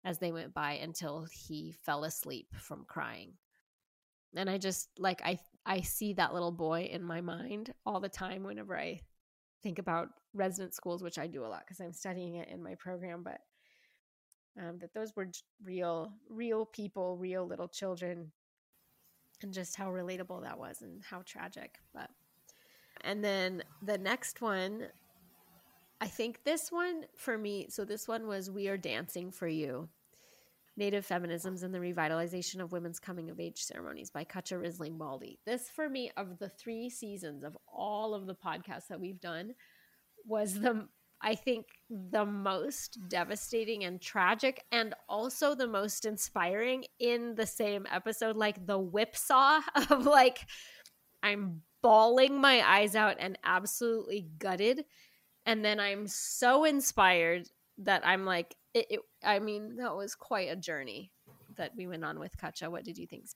as 0.04 0.18
they 0.18 0.32
went 0.32 0.52
by 0.52 0.72
until 0.72 1.26
he 1.32 1.72
fell 1.84 2.04
asleep 2.04 2.48
from 2.58 2.84
crying. 2.88 3.34
And 4.36 4.50
i 4.50 4.58
just 4.58 4.88
like 4.98 5.22
i 5.24 5.38
i 5.64 5.80
see 5.80 6.12
that 6.14 6.34
little 6.34 6.52
boy 6.52 6.88
in 6.90 7.02
my 7.02 7.20
mind 7.20 7.72
all 7.86 8.00
the 8.00 8.08
time 8.08 8.42
whenever 8.42 8.76
i 8.76 9.00
think 9.64 9.78
about 9.78 10.10
resident 10.34 10.74
schools 10.74 11.02
which 11.02 11.18
i 11.18 11.26
do 11.26 11.44
a 11.44 11.48
lot 11.48 11.62
because 11.64 11.80
i'm 11.80 11.92
studying 11.92 12.36
it 12.36 12.48
in 12.50 12.62
my 12.62 12.74
program 12.74 13.22
but 13.24 13.40
um, 14.60 14.78
that 14.78 14.92
those 14.94 15.16
were 15.16 15.26
real 15.64 16.12
real 16.28 16.66
people 16.66 17.16
real 17.16 17.46
little 17.46 17.66
children 17.66 18.30
and 19.42 19.52
just 19.52 19.74
how 19.74 19.88
relatable 19.90 20.42
that 20.42 20.58
was 20.58 20.82
and 20.82 21.02
how 21.02 21.22
tragic 21.24 21.78
but 21.94 22.10
and 23.00 23.24
then 23.24 23.64
the 23.82 23.96
next 23.96 24.42
one 24.42 24.82
i 26.02 26.06
think 26.06 26.44
this 26.44 26.70
one 26.70 27.06
for 27.16 27.38
me 27.38 27.66
so 27.70 27.86
this 27.86 28.06
one 28.06 28.26
was 28.26 28.50
we 28.50 28.68
are 28.68 28.76
dancing 28.76 29.30
for 29.30 29.48
you 29.48 29.88
native 30.76 31.06
feminisms 31.06 31.62
and 31.62 31.74
the 31.74 31.78
revitalization 31.78 32.60
of 32.60 32.72
women's 32.72 32.98
coming 32.98 33.30
of 33.30 33.38
age 33.38 33.62
ceremonies 33.62 34.10
by 34.10 34.24
Cutcha 34.24 34.60
Risling 34.60 34.98
Baldy. 34.98 35.38
This 35.46 35.68
for 35.68 35.88
me 35.88 36.10
of 36.16 36.38
the 36.38 36.48
three 36.48 36.90
seasons 36.90 37.44
of 37.44 37.56
all 37.72 38.14
of 38.14 38.26
the 38.26 38.34
podcasts 38.34 38.88
that 38.88 39.00
we've 39.00 39.20
done 39.20 39.54
was 40.26 40.60
the 40.60 40.88
I 41.24 41.34
think 41.36 41.66
the 41.88 42.26
most 42.26 42.98
devastating 43.08 43.84
and 43.84 43.98
tragic, 43.98 44.62
and 44.70 44.94
also 45.08 45.54
the 45.54 45.66
most 45.66 46.04
inspiring 46.04 46.84
in 46.98 47.34
the 47.34 47.46
same 47.46 47.86
episode. 47.90 48.36
Like 48.36 48.66
the 48.66 48.78
whipsaw 48.78 49.60
of 49.90 50.04
like, 50.04 50.40
I'm 51.22 51.62
bawling 51.82 52.38
my 52.40 52.62
eyes 52.68 52.94
out 52.94 53.16
and 53.20 53.38
absolutely 53.42 54.28
gutted. 54.38 54.84
And 55.46 55.64
then 55.64 55.80
I'm 55.80 56.06
so 56.08 56.64
inspired 56.64 57.48
that 57.78 58.06
I'm 58.06 58.26
like, 58.26 58.54
it, 58.74 58.86
it, 58.90 59.00
I 59.22 59.38
mean, 59.38 59.76
that 59.76 59.94
was 59.96 60.14
quite 60.14 60.50
a 60.50 60.56
journey 60.56 61.12
that 61.56 61.72
we 61.76 61.86
went 61.86 62.04
on 62.04 62.18
with 62.18 62.36
Cutcha. 62.36 62.70
What 62.70 62.84
did 62.84 62.98
you 62.98 63.06
think? 63.06 63.26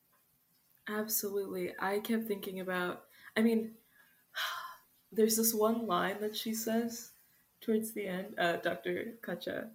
Absolutely. 0.88 1.72
I 1.80 2.00
kept 2.00 2.26
thinking 2.26 2.60
about, 2.60 3.04
I 3.36 3.42
mean, 3.42 3.72
there's 5.12 5.36
this 5.36 5.54
one 5.54 5.86
line 5.86 6.16
that 6.20 6.36
she 6.36 6.54
says 6.54 7.12
towards 7.60 7.92
the 7.92 8.06
end, 8.06 8.34
uh, 8.38 8.56
Dr. 8.56 9.14
Cutcha, 9.22 9.68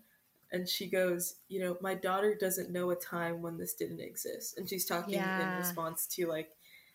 and 0.52 0.68
she 0.68 0.88
goes, 0.88 1.35
you 1.49 1.60
know, 1.60 1.77
my 1.81 1.95
daughter 1.95 2.35
doesn't 2.35 2.69
know 2.69 2.91
a 2.91 2.95
time 2.95 3.41
when 3.41 3.57
this 3.57 3.73
didn't 3.73 3.99
exist, 3.99 4.57
and 4.57 4.69
she's 4.69 4.85
talking 4.85 5.15
yeah. 5.15 5.53
in 5.53 5.57
response 5.57 6.06
to 6.07 6.27
like, 6.27 6.52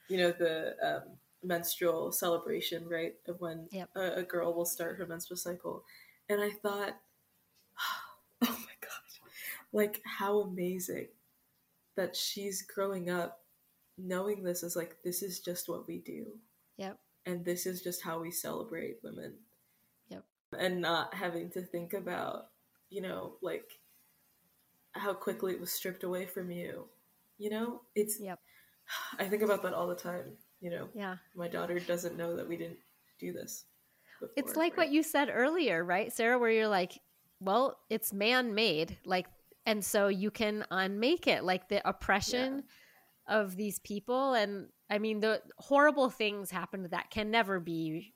you 0.08 0.16
know, 0.16 0.30
the 0.30 0.76
um, 0.82 1.02
menstrual 1.42 2.12
celebration, 2.12 2.88
right, 2.88 3.14
of 3.26 3.40
when 3.40 3.66
yep. 3.72 3.90
a, 3.96 4.18
a 4.18 4.22
girl 4.22 4.54
will 4.54 4.64
start 4.64 4.96
her 4.96 5.06
menstrual 5.06 5.36
cycle, 5.36 5.84
and 6.28 6.40
I 6.40 6.50
thought, 6.50 6.96
like 9.72 10.00
how 10.04 10.40
amazing 10.40 11.08
that 11.96 12.16
she's 12.16 12.62
growing 12.62 13.10
up 13.10 13.40
knowing 13.98 14.42
this 14.42 14.62
is 14.62 14.76
like 14.76 14.96
this 15.02 15.22
is 15.22 15.40
just 15.40 15.68
what 15.68 15.86
we 15.88 15.98
do. 15.98 16.26
Yep. 16.76 16.98
And 17.26 17.44
this 17.44 17.66
is 17.66 17.82
just 17.82 18.02
how 18.02 18.20
we 18.20 18.30
celebrate 18.30 18.98
women 19.02 19.34
Yep. 20.08 20.24
and 20.58 20.80
not 20.80 21.12
having 21.12 21.50
to 21.50 21.60
think 21.60 21.92
about, 21.92 22.46
you 22.90 23.02
know, 23.02 23.34
like 23.42 23.70
how 24.92 25.12
quickly 25.12 25.52
it 25.52 25.60
was 25.60 25.72
stripped 25.72 26.04
away 26.04 26.24
from 26.26 26.50
you. 26.50 26.84
You 27.38 27.50
know, 27.50 27.82
it's. 27.94 28.20
Yep. 28.20 28.38
I 29.18 29.24
think 29.24 29.42
about 29.42 29.62
that 29.62 29.74
all 29.74 29.86
the 29.86 29.94
time. 29.94 30.32
You 30.60 30.70
know, 30.70 30.88
yeah. 30.94 31.16
My 31.36 31.48
daughter 31.48 31.78
doesn't 31.78 32.16
know 32.16 32.36
that 32.36 32.48
we 32.48 32.56
didn't 32.56 32.78
do 33.20 33.32
this. 33.32 33.64
Before, 34.20 34.32
it's 34.36 34.56
like 34.56 34.76
right? 34.76 34.86
what 34.86 34.92
you 34.92 35.02
said 35.02 35.30
earlier, 35.32 35.84
right, 35.84 36.12
Sarah? 36.12 36.38
Where 36.38 36.50
you're 36.50 36.66
like, 36.66 36.98
well, 37.40 37.78
it's 37.88 38.12
man 38.12 38.54
made, 38.54 38.96
like, 39.04 39.26
and 39.68 39.84
so 39.84 40.08
you 40.08 40.30
can 40.30 40.64
unmake 40.70 41.26
it, 41.26 41.44
like 41.44 41.68
the 41.68 41.86
oppression 41.86 42.64
yeah. 43.28 43.38
of 43.38 43.54
these 43.54 43.78
people, 43.80 44.32
and 44.32 44.68
I 44.88 44.98
mean, 44.98 45.20
the 45.20 45.42
horrible 45.58 46.08
things 46.08 46.50
happened 46.50 46.86
that 46.90 47.10
can 47.10 47.30
never 47.30 47.60
be 47.60 48.14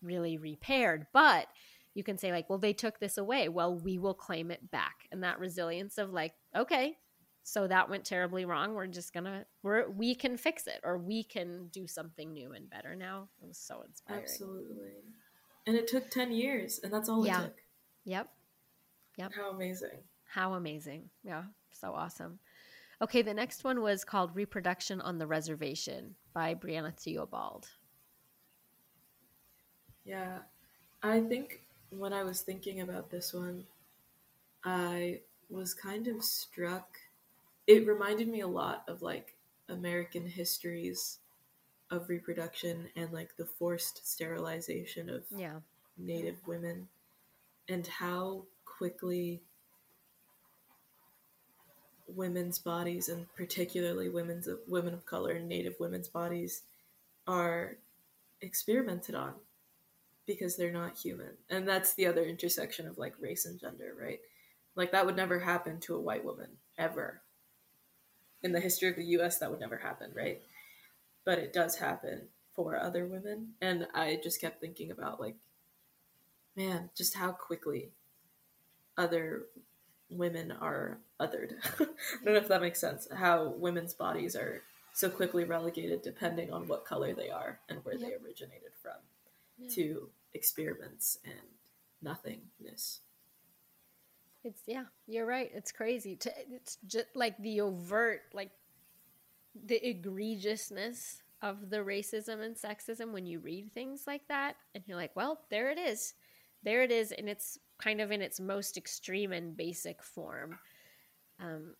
really 0.00 0.38
repaired. 0.38 1.06
But 1.12 1.48
you 1.92 2.02
can 2.02 2.16
say, 2.16 2.32
like, 2.32 2.48
well, 2.48 2.58
they 2.58 2.72
took 2.72 2.98
this 2.98 3.18
away. 3.18 3.50
Well, 3.50 3.78
we 3.78 3.98
will 3.98 4.14
claim 4.14 4.50
it 4.50 4.70
back. 4.70 5.06
And 5.12 5.22
that 5.22 5.38
resilience 5.38 5.98
of, 5.98 6.14
like, 6.14 6.32
okay, 6.56 6.96
so 7.42 7.66
that 7.66 7.90
went 7.90 8.06
terribly 8.06 8.46
wrong. 8.46 8.72
We're 8.72 8.86
just 8.86 9.12
gonna 9.12 9.44
we're 9.62 9.90
we 9.90 10.14
can 10.14 10.38
fix 10.38 10.66
it 10.66 10.80
or 10.82 10.96
we 10.96 11.24
can 11.24 11.68
do 11.68 11.86
something 11.86 12.32
new 12.32 12.52
and 12.52 12.70
better 12.70 12.96
now. 12.96 13.28
It 13.42 13.46
was 13.46 13.58
so 13.58 13.82
inspiring. 13.86 14.22
Absolutely. 14.22 14.92
And 15.66 15.76
it 15.76 15.88
took 15.88 16.10
10 16.10 16.32
years 16.32 16.80
and 16.82 16.90
that's 16.90 17.08
all 17.10 17.26
yeah. 17.26 17.42
it 17.42 17.44
took. 17.44 17.56
Yep. 18.06 18.28
Yep. 19.18 19.32
How 19.36 19.50
amazing. 19.50 20.00
How 20.36 20.52
amazing. 20.52 21.08
Yeah. 21.24 21.44
So 21.72 21.94
awesome. 21.94 22.38
Okay, 23.00 23.22
the 23.22 23.32
next 23.32 23.64
one 23.64 23.80
was 23.80 24.04
called 24.04 24.36
Reproduction 24.36 25.00
on 25.00 25.16
the 25.16 25.26
Reservation 25.26 26.14
by 26.34 26.54
Brianna 26.54 26.94
Theobald. 26.94 27.70
Yeah, 30.04 30.40
I 31.02 31.20
think 31.20 31.62
when 31.88 32.12
I 32.12 32.22
was 32.22 32.42
thinking 32.42 32.82
about 32.82 33.10
this 33.10 33.32
one, 33.32 33.64
I 34.62 35.20
was 35.48 35.72
kind 35.72 36.06
of 36.06 36.22
struck. 36.22 36.98
It 37.66 37.86
reminded 37.86 38.28
me 38.28 38.42
a 38.42 38.46
lot 38.46 38.84
of 38.88 39.00
like 39.00 39.36
American 39.70 40.26
histories 40.26 41.18
of 41.90 42.10
reproduction 42.10 42.90
and 42.94 43.10
like 43.10 43.38
the 43.38 43.46
forced 43.46 44.06
sterilization 44.06 45.08
of 45.08 45.22
yeah. 45.34 45.60
Native 45.96 46.46
women 46.46 46.88
and 47.70 47.86
how 47.86 48.42
quickly 48.66 49.40
women's 52.08 52.58
bodies 52.58 53.08
and 53.08 53.26
particularly 53.34 54.08
women's 54.08 54.48
women 54.68 54.94
of 54.94 55.06
color 55.06 55.32
and 55.32 55.48
native 55.48 55.74
women's 55.80 56.08
bodies 56.08 56.62
are 57.26 57.76
experimented 58.40 59.14
on 59.14 59.34
because 60.26 60.56
they're 60.56 60.72
not 60.72 60.96
human. 60.96 61.30
And 61.50 61.66
that's 61.66 61.94
the 61.94 62.06
other 62.06 62.24
intersection 62.24 62.86
of 62.86 62.98
like 62.98 63.14
race 63.20 63.46
and 63.46 63.58
gender, 63.60 63.94
right? 64.00 64.20
Like 64.74 64.92
that 64.92 65.06
would 65.06 65.16
never 65.16 65.38
happen 65.40 65.80
to 65.80 65.94
a 65.94 66.00
white 66.00 66.24
woman 66.24 66.48
ever. 66.78 67.22
In 68.42 68.52
the 68.52 68.60
history 68.60 68.88
of 68.88 68.96
the 68.96 69.04
US 69.18 69.38
that 69.38 69.50
would 69.50 69.60
never 69.60 69.78
happen, 69.78 70.10
right? 70.14 70.42
But 71.24 71.38
it 71.38 71.52
does 71.52 71.76
happen 71.76 72.28
for 72.54 72.78
other 72.78 73.06
women 73.06 73.54
and 73.60 73.86
I 73.94 74.18
just 74.22 74.40
kept 74.40 74.60
thinking 74.60 74.90
about 74.90 75.20
like 75.20 75.36
man, 76.56 76.88
just 76.96 77.14
how 77.14 77.32
quickly 77.32 77.90
other 78.96 79.42
women 80.10 80.52
are 80.52 80.98
othered. 81.20 81.52
I 81.80 82.24
don't 82.24 82.34
know 82.34 82.40
if 82.40 82.48
that 82.48 82.60
makes 82.60 82.80
sense. 82.80 83.08
How 83.12 83.54
women's 83.56 83.94
bodies 83.94 84.36
are 84.36 84.62
so 84.92 85.10
quickly 85.10 85.44
relegated 85.44 86.02
depending 86.02 86.52
on 86.52 86.66
what 86.68 86.86
color 86.86 87.12
they 87.12 87.28
are 87.28 87.60
and 87.68 87.84
where 87.84 87.98
they 87.98 88.14
originated 88.14 88.72
from 88.80 88.96
yeah. 89.58 89.68
to 89.70 90.08
experiments 90.32 91.18
and 91.24 91.34
nothingness. 92.02 93.00
It's 94.44 94.62
yeah, 94.66 94.84
you're 95.06 95.26
right. 95.26 95.50
It's 95.52 95.72
crazy. 95.72 96.16
To 96.16 96.32
it's 96.50 96.78
just 96.86 97.08
like 97.14 97.36
the 97.38 97.60
overt, 97.60 98.22
like 98.32 98.52
the 99.66 99.80
egregiousness 99.84 101.16
of 101.42 101.68
the 101.68 101.78
racism 101.78 102.42
and 102.42 102.54
sexism 102.54 103.12
when 103.12 103.26
you 103.26 103.40
read 103.40 103.72
things 103.74 104.04
like 104.06 104.26
that, 104.28 104.56
and 104.74 104.84
you're 104.86 104.96
like, 104.96 105.16
well, 105.16 105.40
there 105.50 105.70
it 105.70 105.78
is, 105.78 106.14
there 106.62 106.82
it 106.82 106.92
is, 106.92 107.12
and 107.12 107.28
it's 107.28 107.58
kind 107.78 108.00
of 108.00 108.10
in 108.10 108.22
its 108.22 108.40
most 108.40 108.76
extreme 108.76 109.32
and 109.32 109.56
basic 109.56 110.02
form. 110.02 110.58
Um, 111.40 111.74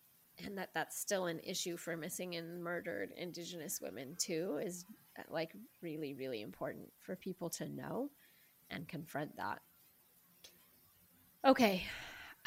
and 0.45 0.57
that 0.57 0.69
that's 0.73 0.99
still 0.99 1.25
an 1.25 1.39
issue 1.43 1.77
for 1.77 1.97
missing 1.97 2.35
and 2.35 2.63
murdered 2.63 3.11
indigenous 3.17 3.81
women 3.81 4.15
too 4.19 4.59
is 4.63 4.85
like 5.29 5.51
really 5.81 6.13
really 6.13 6.41
important 6.41 6.91
for 6.99 7.15
people 7.15 7.49
to 7.49 7.67
know 7.69 8.09
and 8.69 8.87
confront 8.87 9.35
that. 9.37 9.61
Okay 11.43 11.87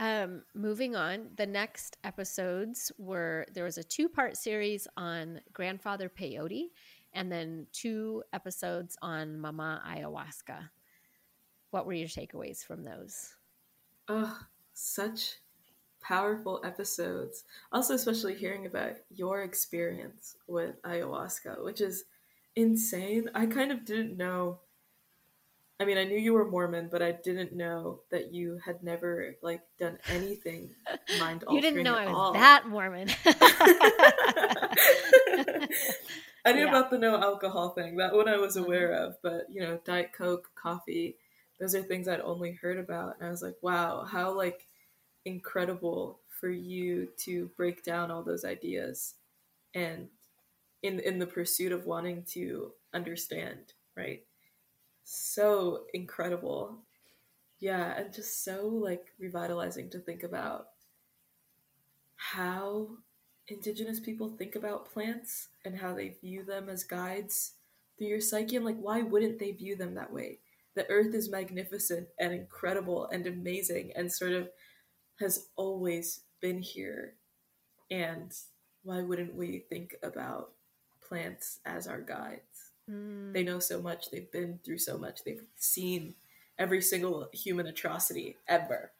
um 0.01 0.43
moving 0.55 0.97
on. 0.97 1.29
The 1.37 1.47
next 1.47 1.99
episodes 2.03 2.91
were 2.99 3.47
there 3.53 3.65
was 3.65 3.79
a 3.79 3.85
two 3.85 4.09
part 4.09 4.37
series 4.37 4.89
on 4.97 5.41
grandfather 5.53 6.09
peyote 6.09 6.71
and 7.13 7.31
then 7.31 7.67
two 7.73 8.23
episodes 8.33 8.97
on 9.03 9.39
mama 9.39 9.83
ayahuasca. 9.87 10.71
What 11.71 11.87
were 11.87 11.93
your 11.93 12.09
takeaways 12.09 12.65
from 12.65 12.83
those 12.83 13.35
oh 14.11 14.39
such 14.75 15.37
powerful 16.03 16.61
episodes. 16.65 17.45
Also, 17.73 17.95
especially 17.95 18.35
hearing 18.35 18.67
about 18.67 18.95
your 19.11 19.43
experience 19.43 20.37
with 20.49 20.81
ayahuasca, 20.83 21.63
which 21.65 21.81
is 21.81 22.05
insane. 22.57 23.31
I 23.35 23.47
kind 23.47 23.71
of 23.71 23.85
didn't 23.85 24.17
know. 24.17 24.61
I 25.79 25.85
mean, 25.87 25.97
I 25.97 26.05
knew 26.05 26.19
you 26.19 26.35
were 26.35 26.51
Mormon, 26.51 26.89
but 26.91 27.01
I 27.01 27.13
didn't 27.13 27.55
know 27.55 28.01
that 28.11 28.35
you 28.35 28.59
had 28.65 28.83
never 28.83 29.37
like 29.43 29.63
done 29.79 29.99
anything 30.11 30.71
mind 31.19 31.45
altering. 31.47 31.57
You 31.57 31.63
didn't 31.63 31.85
know 31.85 31.95
I 31.95 32.07
was 32.07 32.15
all. 32.17 32.33
that 32.35 32.67
Mormon. 32.67 33.09
I 36.45 36.53
knew 36.53 36.63
Yeah. 36.65 36.69
about 36.69 36.91
the 36.91 36.99
no 36.99 37.17
alcohol 37.19 37.71
thing. 37.71 37.97
That 37.97 38.15
one 38.15 38.29
I 38.29 38.37
was 38.37 38.57
uh-huh. 38.57 38.67
aware 38.67 38.93
of, 38.93 39.17
but 39.23 39.47
you 39.51 39.61
know, 39.61 39.79
Diet 39.85 40.13
Coke, 40.13 40.51
coffee, 40.55 41.17
those 41.61 41.75
are 41.75 41.83
things 41.83 42.09
I'd 42.09 42.21
only 42.21 42.53
heard 42.53 42.79
about. 42.79 43.17
And 43.19 43.29
I 43.29 43.31
was 43.31 43.43
like, 43.43 43.57
wow, 43.63 44.05
how 44.05 44.33
like 44.37 44.67
incredible 45.27 46.21
for 46.41 46.51
you 46.51 47.09
to 47.19 47.51
break 47.57 47.85
down 47.85 48.11
all 48.11 48.23
those 48.23 48.45
ideas 48.45 49.15
and 49.75 50.09
in 50.83 51.01
in 51.01 51.19
the 51.19 51.27
pursuit 51.27 51.73
of 51.73 51.87
wanting 51.87 52.25
to 52.33 52.73
understand, 52.95 53.75
right? 53.97 54.25
So 55.05 55.85
incredible. 55.95 56.79
Yeah, 57.61 57.97
and 57.99 58.13
just 58.13 58.45
so 58.45 58.67
like 58.69 59.13
revitalizing 59.19 59.91
to 59.91 60.01
think 60.01 60.23
about 60.25 60.69
how 62.17 62.89
indigenous 63.49 63.99
people 64.01 64.29
think 64.29 64.55
about 64.55 64.93
plants 64.93 65.49
and 65.65 65.77
how 65.77 65.95
they 65.95 66.11
view 66.21 66.45
them 66.45 66.69
as 66.69 66.85
guides 66.85 67.53
through 67.99 68.07
your 68.09 68.21
psyche 68.21 68.57
and 68.57 68.65
like 68.65 68.79
why 68.79 69.03
wouldn't 69.03 69.39
they 69.39 69.51
view 69.51 69.75
them 69.77 69.95
that 69.95 70.13
way 70.13 70.39
the 70.77 70.89
earth 70.89 71.15
is 71.15 71.29
magnificent 71.31 72.09
and 72.19 72.33
incredible 72.33 73.07
and 73.13 73.27
amazing 73.27 73.93
and 73.97 74.13
sort 74.13 74.33
of 74.33 74.49
has 75.21 75.49
always 75.57 76.21
been 76.41 76.61
here 76.63 77.15
and 77.91 78.33
why 78.83 79.03
wouldn't 79.03 79.35
we 79.35 79.65
think 79.69 79.95
about 80.03 80.53
plants 81.07 81.61
as 81.65 81.87
our 81.87 82.01
guides 82.01 82.43
Mm. 82.91 83.33
they 83.35 83.45
know 83.45 83.59
so 83.61 83.81
much 83.81 84.11
they've 84.11 84.33
been 84.33 84.59
through 84.65 84.79
so 84.79 84.97
much 84.99 85.23
they've 85.23 85.45
seen 85.57 86.15
every 86.59 86.81
single 86.81 87.29
human 87.33 87.67
atrocity 87.67 88.37
ever 88.49 88.91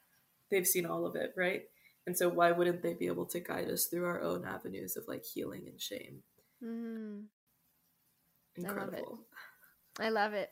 they've 0.51 0.67
seen 0.67 0.87
all 0.87 1.07
of 1.07 1.17
it 1.17 1.33
right 1.37 1.65
and 2.07 2.17
so 2.17 2.29
why 2.29 2.53
wouldn't 2.53 2.83
they 2.83 2.93
be 2.95 3.07
able 3.09 3.27
to 3.27 3.41
guide 3.41 3.69
us 3.71 3.87
through 3.87 4.05
our 4.05 4.21
own 4.21 4.45
avenues 4.45 4.97
of 4.97 5.09
like 5.09 5.25
healing 5.25 5.63
and 5.67 5.81
shame 5.81 6.23
Mm. 6.63 7.25
I 8.59 8.61
love 8.61 8.71
it. 8.79 8.79
incredible 8.79 9.19
I 9.99 10.09
love 10.11 10.35
it. 10.35 10.51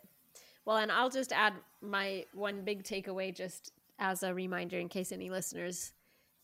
Well, 0.65 0.77
and 0.77 0.93
I'll 0.93 1.11
just 1.11 1.33
add 1.33 1.55
my 1.81 2.25
one 2.35 2.63
big 2.65 2.83
takeaway 2.83 3.35
just 3.35 3.73
as 3.99 4.23
a 4.23 4.35
reminder 4.35 4.79
in 4.79 4.89
case 4.89 5.13
any 5.13 5.31
listeners 5.31 5.93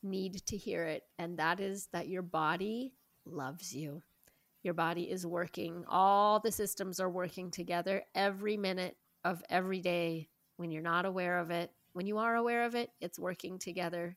need 0.03 0.45
to 0.47 0.57
hear 0.57 0.85
it. 0.85 1.03
And 1.19 1.39
that 1.39 1.61
is 1.61 1.89
that 1.93 2.09
your 2.09 2.23
body 2.23 2.95
loves 3.27 3.75
you. 3.75 4.03
Your 4.63 4.75
body 4.75 5.11
is 5.11 5.27
working. 5.27 5.85
All 5.89 6.41
the 6.41 6.53
systems 6.53 7.01
are 7.01 7.11
working 7.11 7.51
together 7.51 8.03
every 8.15 8.57
minute 8.57 8.97
of 9.25 9.43
every 9.51 9.81
day 9.81 10.29
when 10.57 10.71
you're 10.71 10.83
not 10.83 11.05
aware 11.05 11.39
of 11.39 11.51
it. 11.51 11.71
When 11.93 12.07
you 12.07 12.19
are 12.19 12.37
aware 12.37 12.65
of 12.65 12.75
it, 12.75 12.91
it's 13.01 13.19
working 13.19 13.59
together. 13.59 14.17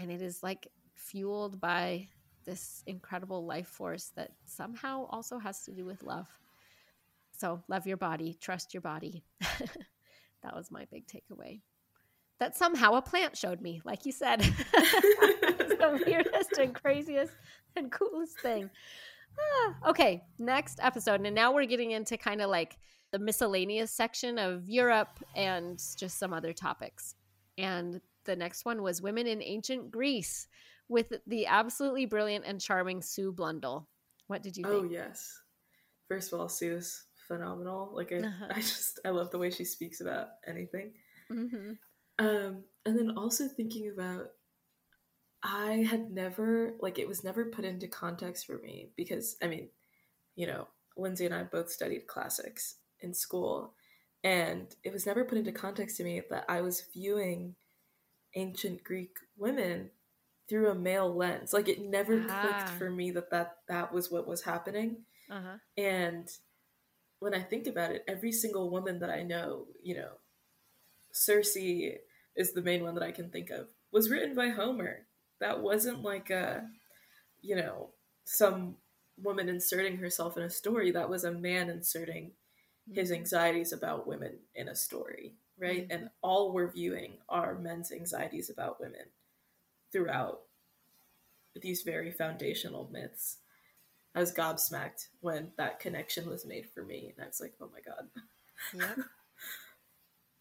And 0.00 0.10
it 0.10 0.22
is 0.22 0.42
like 0.42 0.68
fueled 0.94 1.60
by 1.60 2.08
this 2.44 2.82
incredible 2.86 3.44
life 3.44 3.68
force 3.68 4.12
that 4.16 4.30
somehow 4.46 5.06
also 5.10 5.38
has 5.38 5.62
to 5.64 5.72
do 5.72 5.84
with 5.84 6.02
love. 6.02 6.28
So 7.38 7.62
love 7.68 7.86
your 7.86 7.96
body, 7.96 8.36
trust 8.40 8.74
your 8.74 8.80
body. 8.80 9.24
that 9.40 10.54
was 10.54 10.70
my 10.70 10.86
big 10.90 11.06
takeaway. 11.06 11.60
That 12.38 12.56
somehow 12.56 12.94
a 12.94 13.02
plant 13.02 13.36
showed 13.36 13.60
me, 13.60 13.80
like 13.84 14.04
you 14.04 14.12
said. 14.12 14.40
it's 14.74 15.76
the 15.76 16.02
weirdest 16.06 16.52
and 16.58 16.74
craziest 16.74 17.32
and 17.76 17.90
coolest 17.90 18.38
thing. 18.40 18.70
Ah, 19.38 19.90
okay, 19.90 20.22
next 20.38 20.78
episode. 20.82 21.20
And 21.24 21.34
now 21.34 21.52
we're 21.52 21.66
getting 21.66 21.92
into 21.92 22.16
kind 22.16 22.42
of 22.42 22.50
like 22.50 22.78
the 23.12 23.18
miscellaneous 23.18 23.90
section 23.90 24.38
of 24.38 24.68
Europe 24.68 25.18
and 25.34 25.78
just 25.96 26.18
some 26.18 26.32
other 26.32 26.52
topics. 26.52 27.14
And 27.56 28.00
the 28.24 28.36
next 28.36 28.64
one 28.64 28.82
was 28.82 29.00
Women 29.00 29.26
in 29.26 29.42
Ancient 29.42 29.90
Greece 29.90 30.48
with 30.88 31.12
the 31.26 31.46
absolutely 31.46 32.06
brilliant 32.06 32.44
and 32.44 32.60
charming 32.60 33.02
Sue 33.02 33.32
Blundell. 33.32 33.88
What 34.26 34.42
did 34.42 34.56
you 34.56 34.64
oh 34.66 34.84
yes 34.84 35.40
first 36.08 36.32
of 36.32 36.40
all 36.40 36.48
sue's 36.48 37.04
phenomenal 37.26 37.92
like 37.94 38.12
I, 38.12 38.24
Uh-huh. 38.24 38.48
I 38.50 38.60
just 38.60 39.00
i 39.04 39.10
love 39.10 39.30
the 39.30 39.38
way 39.38 39.50
she 39.50 39.64
speaks 39.64 40.00
about 40.00 40.28
anything 40.46 40.92
hmm 41.30 41.78
Um, 42.18 42.64
and 42.84 42.98
then 42.98 43.12
also 43.16 43.48
thinking 43.48 43.88
about, 43.90 44.32
I 45.42 45.86
had 45.88 46.10
never, 46.10 46.74
like, 46.80 46.98
it 46.98 47.08
was 47.08 47.22
never 47.24 47.46
put 47.46 47.64
into 47.64 47.86
context 47.88 48.46
for 48.46 48.58
me 48.58 48.90
because, 48.96 49.36
I 49.42 49.46
mean, 49.48 49.68
you 50.36 50.46
know, 50.46 50.68
Lindsay 50.96 51.26
and 51.26 51.34
I 51.34 51.44
both 51.44 51.70
studied 51.70 52.06
classics 52.06 52.76
in 53.00 53.14
school, 53.14 53.74
and 54.24 54.74
it 54.84 54.92
was 54.92 55.06
never 55.06 55.24
put 55.24 55.38
into 55.38 55.52
context 55.52 55.96
to 55.98 56.04
me 56.04 56.22
that 56.30 56.46
I 56.48 56.60
was 56.62 56.86
viewing 56.94 57.54
ancient 58.34 58.84
Greek 58.84 59.16
women 59.36 59.90
through 60.48 60.70
a 60.70 60.74
male 60.74 61.14
lens. 61.14 61.52
Like, 61.52 61.68
it 61.68 61.82
never 61.82 62.24
Ah. 62.30 62.40
clicked 62.40 62.70
for 62.70 62.90
me 62.90 63.10
that 63.12 63.30
that, 63.30 63.58
that 63.68 63.92
was 63.92 64.10
what 64.10 64.26
was 64.28 64.42
happening. 64.42 65.04
Uh 65.30 65.40
huh. 65.42 65.58
And 65.76 66.28
when 67.26 67.34
I 67.34 67.42
think 67.42 67.66
about 67.66 67.90
it, 67.90 68.04
every 68.06 68.30
single 68.30 68.70
woman 68.70 69.00
that 69.00 69.10
I 69.10 69.24
know, 69.24 69.66
you 69.82 69.96
know, 69.96 70.10
Circe 71.10 71.56
is 71.56 72.52
the 72.52 72.62
main 72.62 72.84
one 72.84 72.94
that 72.94 73.02
I 73.02 73.10
can 73.10 73.30
think 73.30 73.50
of, 73.50 73.66
was 73.90 74.10
written 74.10 74.36
by 74.36 74.50
Homer. 74.50 75.08
That 75.40 75.60
wasn't 75.60 76.04
like 76.04 76.30
a, 76.30 76.70
you 77.42 77.56
know, 77.56 77.90
some 78.22 78.76
woman 79.20 79.48
inserting 79.48 79.96
herself 79.96 80.36
in 80.36 80.44
a 80.44 80.50
story. 80.50 80.92
That 80.92 81.10
was 81.10 81.24
a 81.24 81.32
man 81.32 81.68
inserting 81.68 82.30
his 82.88 83.10
anxieties 83.10 83.72
about 83.72 84.06
women 84.06 84.38
in 84.54 84.68
a 84.68 84.76
story, 84.76 85.34
right? 85.58 85.88
Mhm. 85.88 85.92
And 85.94 86.10
all 86.22 86.52
we're 86.52 86.70
viewing 86.70 87.18
are 87.28 87.58
men's 87.58 87.90
anxieties 87.90 88.50
about 88.50 88.78
women 88.78 89.10
throughout 89.90 90.42
these 91.56 91.82
very 91.82 92.12
foundational 92.12 92.88
myths. 92.92 93.38
I 94.16 94.20
was 94.20 94.32
gobsmacked 94.32 95.08
when 95.20 95.52
that 95.58 95.78
connection 95.78 96.28
was 96.28 96.46
made 96.46 96.66
for 96.70 96.82
me, 96.82 97.12
and 97.14 97.24
I 97.24 97.28
was 97.28 97.40
like, 97.40 97.54
"Oh 97.60 97.70
my 97.70 97.80
god!" 97.80 98.08
Yep. 98.72 99.06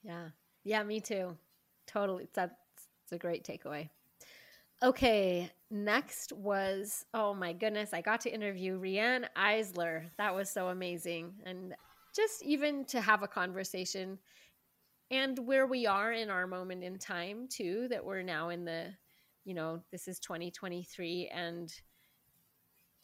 yeah. 0.03 0.29
Yeah, 0.63 0.83
me 0.83 1.01
too. 1.01 1.37
Totally. 1.85 2.27
That's 2.33 2.53
it's 3.03 3.11
a 3.11 3.17
great 3.17 3.45
takeaway. 3.45 3.89
Okay, 4.81 5.51
next 5.69 6.31
was 6.33 7.05
oh 7.13 7.33
my 7.33 7.53
goodness, 7.53 7.93
I 7.93 8.01
got 8.01 8.21
to 8.21 8.33
interview 8.33 8.77
Riane 8.77 9.27
Eisler. 9.37 10.05
That 10.17 10.33
was 10.33 10.49
so 10.49 10.69
amazing. 10.69 11.33
And 11.45 11.75
just 12.15 12.43
even 12.43 12.85
to 12.85 13.01
have 13.01 13.23
a 13.23 13.27
conversation 13.27 14.17
and 15.11 15.37
where 15.39 15.67
we 15.67 15.85
are 15.85 16.13
in 16.13 16.29
our 16.29 16.47
moment 16.47 16.83
in 16.83 16.97
time 16.97 17.47
too, 17.49 17.87
that 17.89 18.03
we're 18.03 18.23
now 18.23 18.49
in 18.49 18.65
the, 18.65 18.93
you 19.43 19.53
know, 19.53 19.83
this 19.91 20.07
is 20.07 20.19
2023 20.19 21.29
and 21.33 21.73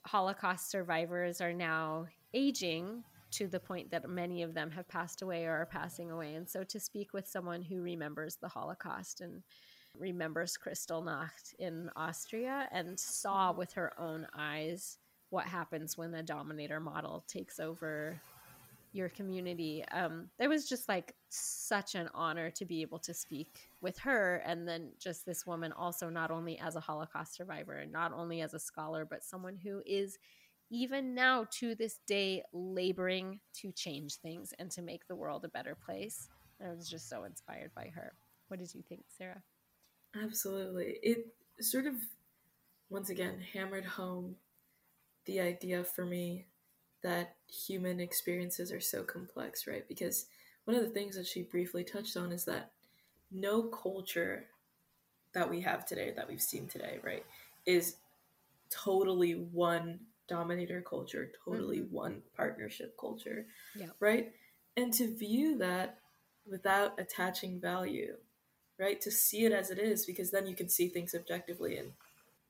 Holocaust 0.06 0.70
survivors 0.70 1.42
are 1.42 1.54
now 1.54 2.08
aging 2.34 3.04
to 3.32 3.48
the 3.48 3.60
point 3.60 3.90
that 3.92 4.10
many 4.10 4.42
of 4.44 4.54
them 4.54 4.72
have 4.72 4.88
passed 4.88 5.22
away 5.22 5.46
or 5.46 5.54
are 5.54 5.66
passing 5.66 6.12
away. 6.12 6.36
And 6.36 6.50
so 6.50 6.64
to 6.66 6.80
speak 6.80 7.14
with 7.14 7.28
someone 7.28 7.62
who 7.62 7.82
remembers 7.82 8.36
the 8.36 8.50
Holocaust 8.50 9.22
and 9.22 9.42
remembers 9.98 10.58
Kristallnacht 10.58 11.54
in 11.60 11.90
Austria 11.96 12.68
and 12.72 13.00
saw 13.00 13.52
with 13.52 13.74
her 13.74 13.94
own 14.00 14.28
eyes 14.36 14.98
what 15.30 15.46
happens 15.46 15.98
when 15.98 16.12
the 16.12 16.24
dominator 16.24 16.80
model 16.80 17.24
takes 17.28 17.60
over 17.60 18.20
your 18.94 19.10
community. 19.10 19.84
Um, 19.92 20.30
it 20.40 20.48
was 20.48 20.68
just 20.68 20.90
like 20.90 21.16
such 21.30 21.96
an 21.96 22.10
honor 22.14 22.52
to 22.52 22.66
be 22.66 22.82
able 22.82 23.00
to 23.00 23.14
speak 23.14 23.70
with 23.82 23.98
her. 24.00 24.44
And 24.46 24.68
then 24.68 24.92
just 25.00 25.26
this 25.26 25.46
woman, 25.46 25.72
also 25.72 26.10
not 26.10 26.32
only 26.32 26.60
as 26.60 26.76
a 26.76 26.82
Holocaust 26.82 27.36
survivor 27.36 27.78
and 27.78 27.92
not 27.92 28.12
only 28.14 28.42
as 28.42 28.54
a 28.54 28.60
scholar, 28.60 29.06
but 29.06 29.24
someone 29.24 29.56
who 29.56 29.82
is 29.86 30.18
even 30.70 31.14
now 31.14 31.46
to 31.52 31.76
this 31.76 32.00
day 32.08 32.44
laboring 32.54 33.40
to 33.54 33.72
change 33.72 34.16
things 34.16 34.54
and 34.60 34.70
to 34.72 34.82
make 34.82 35.08
the 35.08 35.16
world 35.16 35.46
a 35.46 35.50
better 35.50 35.76
place. 35.76 36.30
And 36.60 36.70
I 36.70 36.74
was 36.74 36.90
just 36.90 37.10
so 37.10 37.24
inspired 37.24 37.72
by 37.76 37.92
her. 37.96 38.14
What 38.48 38.60
did 38.60 38.74
you 38.74 38.82
think, 38.82 39.04
Sarah? 39.18 39.42
Absolutely. 40.22 40.98
It 41.02 41.28
sort 41.62 41.88
of, 41.88 41.96
once 42.90 43.10
again, 43.10 43.42
hammered 43.54 43.86
home 43.86 44.36
the 45.26 45.40
idea 45.40 45.84
for 45.84 46.06
me 46.06 46.48
that 47.04 47.36
human 47.48 48.00
experiences 48.00 48.72
are 48.72 48.82
so 48.82 49.04
complex, 49.04 49.68
right? 49.68 49.88
Because 49.88 50.26
one 50.66 50.76
of 50.76 50.84
the 50.84 50.90
things 50.90 51.16
that 51.16 51.28
she 51.28 51.44
briefly 51.44 51.84
touched 51.84 52.18
on 52.18 52.32
is 52.32 52.46
that 52.46 52.72
no 53.32 53.64
culture 53.64 54.46
that 55.34 55.50
we 55.50 55.62
have 55.62 55.86
today, 55.86 56.12
that 56.16 56.28
we've 56.28 56.42
seen 56.42 56.68
today, 56.68 57.00
right, 57.04 57.26
is 57.66 57.96
totally 58.70 59.34
one 59.34 60.00
dominator 60.28 60.82
culture, 60.82 61.32
totally 61.46 61.82
Mhm. 61.82 61.90
one 61.92 62.24
partnership 62.36 62.98
culture, 62.98 63.48
Yeah. 63.76 63.92
right? 64.00 64.34
And 64.78 64.94
to 64.94 65.08
view 65.08 65.58
that 65.58 66.00
without 66.46 67.00
attaching 67.00 67.60
value, 67.60 68.18
right? 68.78 69.00
To 69.02 69.12
see 69.12 69.46
it 69.46 69.52
as 69.52 69.70
it 69.72 69.80
is, 69.80 70.06
because 70.06 70.32
then 70.32 70.48
you 70.48 70.56
can 70.56 70.70
see 70.70 70.88
things 70.88 71.14
objectively 71.14 71.78
and 71.78 71.94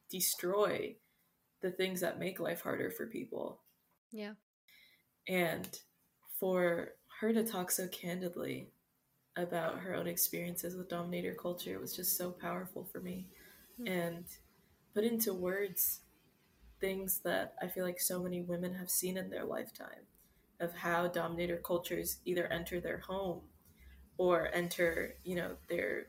destroy 0.09 0.95
the 1.61 1.71
things 1.71 2.01
that 2.01 2.19
make 2.19 2.39
life 2.39 2.61
harder 2.61 2.89
for 2.89 3.05
people. 3.07 3.61
Yeah. 4.11 4.33
And 5.27 5.67
for 6.39 6.89
her 7.19 7.33
to 7.33 7.43
talk 7.43 7.71
so 7.71 7.87
candidly 7.87 8.71
about 9.37 9.79
her 9.79 9.95
own 9.95 10.07
experiences 10.07 10.75
with 10.75 10.89
dominator 10.89 11.33
culture 11.33 11.79
was 11.79 11.95
just 11.95 12.17
so 12.17 12.31
powerful 12.31 12.83
for 12.83 12.99
me. 12.99 13.27
Mm-hmm. 13.79 13.87
And 13.91 14.25
put 14.93 15.03
into 15.03 15.33
words 15.33 16.01
things 16.79 17.21
that 17.23 17.53
I 17.61 17.67
feel 17.67 17.85
like 17.85 17.99
so 17.99 18.21
many 18.21 18.41
women 18.41 18.73
have 18.73 18.89
seen 18.89 19.17
in 19.17 19.29
their 19.29 19.45
lifetime 19.45 20.07
of 20.59 20.75
how 20.75 21.07
dominator 21.07 21.57
cultures 21.57 22.17
either 22.25 22.47
enter 22.47 22.79
their 22.79 22.99
home 22.99 23.41
or 24.17 24.49
enter, 24.53 25.15
you 25.23 25.35
know, 25.35 25.51
their 25.69 26.07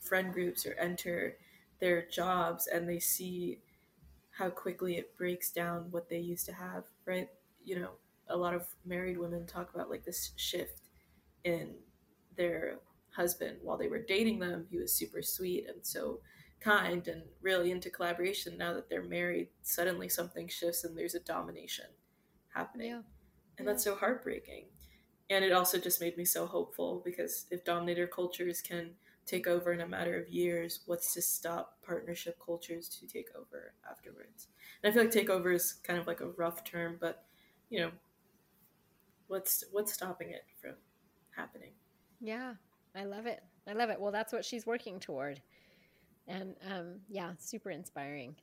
friend 0.00 0.32
groups 0.32 0.66
or 0.66 0.74
enter 0.74 1.36
their 1.80 2.06
jobs 2.06 2.66
and 2.66 2.88
they 2.88 2.98
see 2.98 3.58
how 4.32 4.48
quickly 4.48 4.96
it 4.96 5.16
breaks 5.16 5.50
down 5.50 5.86
what 5.90 6.08
they 6.08 6.18
used 6.18 6.46
to 6.46 6.52
have, 6.52 6.84
right? 7.06 7.28
You 7.64 7.80
know, 7.80 7.90
a 8.28 8.36
lot 8.36 8.54
of 8.54 8.66
married 8.84 9.18
women 9.18 9.46
talk 9.46 9.74
about 9.74 9.90
like 9.90 10.04
this 10.04 10.32
shift 10.36 10.88
in 11.44 11.74
their 12.36 12.78
husband 13.10 13.58
while 13.62 13.76
they 13.76 13.88
were 13.88 14.02
dating 14.02 14.38
them. 14.38 14.66
He 14.70 14.78
was 14.78 14.92
super 14.92 15.22
sweet 15.22 15.66
and 15.68 15.84
so 15.84 16.20
kind 16.60 17.06
and 17.08 17.22
really 17.42 17.70
into 17.70 17.90
collaboration. 17.90 18.56
Now 18.56 18.74
that 18.74 18.88
they're 18.88 19.02
married, 19.02 19.48
suddenly 19.62 20.08
something 20.08 20.48
shifts 20.48 20.84
and 20.84 20.96
there's 20.96 21.14
a 21.14 21.20
domination 21.20 21.86
happening. 22.54 22.90
Yeah. 22.90 23.02
And 23.58 23.66
yeah. 23.66 23.72
that's 23.72 23.84
so 23.84 23.94
heartbreaking. 23.94 24.66
And 25.28 25.44
it 25.44 25.52
also 25.52 25.78
just 25.78 26.00
made 26.00 26.16
me 26.16 26.24
so 26.24 26.46
hopeful 26.46 27.02
because 27.04 27.46
if 27.50 27.64
dominator 27.64 28.06
cultures 28.06 28.60
can 28.60 28.90
take 29.30 29.46
over 29.46 29.72
in 29.72 29.80
a 29.80 29.86
matter 29.86 30.18
of 30.18 30.28
years, 30.28 30.80
what's 30.86 31.14
to 31.14 31.22
stop 31.22 31.76
partnership 31.82 32.36
cultures 32.44 32.88
to 32.88 33.06
take 33.06 33.28
over 33.38 33.74
afterwards? 33.88 34.48
And 34.82 34.90
I 34.90 34.94
feel 34.94 35.04
like 35.04 35.12
takeover 35.12 35.54
is 35.54 35.74
kind 35.84 35.98
of 35.98 36.06
like 36.06 36.20
a 36.20 36.30
rough 36.30 36.64
term, 36.64 36.98
but 37.00 37.24
you 37.68 37.80
know, 37.80 37.90
what's 39.28 39.64
what's 39.70 39.92
stopping 39.92 40.30
it 40.30 40.44
from 40.60 40.74
happening? 41.36 41.70
Yeah, 42.20 42.54
I 42.94 43.04
love 43.04 43.26
it. 43.26 43.40
I 43.68 43.72
love 43.72 43.90
it. 43.90 44.00
Well, 44.00 44.12
that's 44.12 44.32
what 44.32 44.44
she's 44.44 44.66
working 44.66 44.98
toward. 44.98 45.40
And 46.26 46.56
um, 46.68 46.96
yeah, 47.08 47.32
super 47.38 47.70
inspiring. 47.70 48.34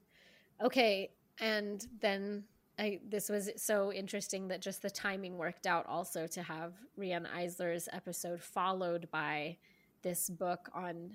Okay, 0.64 1.12
and 1.40 1.86
then 2.02 2.46
I 2.80 3.02
this 3.08 3.30
was 3.30 3.50
so 3.58 3.92
interesting 3.92 4.48
that 4.48 4.62
just 4.62 4.82
the 4.82 4.90
timing 4.90 5.38
worked 5.38 5.68
out 5.68 5.86
also 5.88 6.28
to 6.28 6.42
have 6.44 6.74
Riane 6.96 7.28
Eisler's 7.28 7.90
episode 7.92 8.42
followed 8.42 9.10
by 9.12 9.58
this 10.02 10.30
book 10.30 10.70
on 10.74 11.12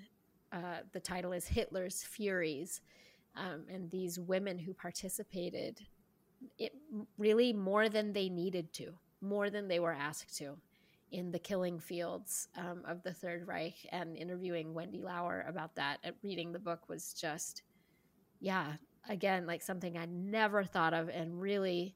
uh, 0.53 0.81
the 0.93 1.01
title 1.01 1.33
is 1.33 1.47
Hitler's 1.47 2.03
Furies, 2.03 2.81
um, 3.37 3.65
and 3.71 3.91
these 3.91 4.19
women 4.19 4.59
who 4.59 4.75
participated 4.75 5.81
it 6.59 6.73
really 7.19 7.53
more 7.53 7.89
than 7.89 8.13
they 8.13 8.29
needed 8.29 8.73
to, 8.75 8.93
more 9.21 9.49
than 9.49 9.69
they 9.69 9.81
were 9.81 9.93
asked 9.93 10.37
to 10.39 10.57
in 11.11 11.31
the 11.31 11.39
killing 11.39 11.79
fields 11.79 12.49
um, 12.57 12.83
of 12.87 13.03
the 13.03 13.13
Third 13.13 13.47
Reich. 13.47 13.87
And 13.91 14.17
interviewing 14.17 14.75
Wendy 14.75 15.03
Lower 15.03 15.45
about 15.49 15.75
that, 15.77 15.99
reading 16.23 16.53
the 16.53 16.59
book 16.59 16.89
was 16.89 17.13
just, 17.13 17.63
yeah, 18.41 18.73
again, 19.09 19.47
like 19.47 19.63
something 19.63 19.97
I 19.97 20.07
never 20.07 20.65
thought 20.65 20.95
of 20.95 21.09
and 21.09 21.41
really 21.41 21.95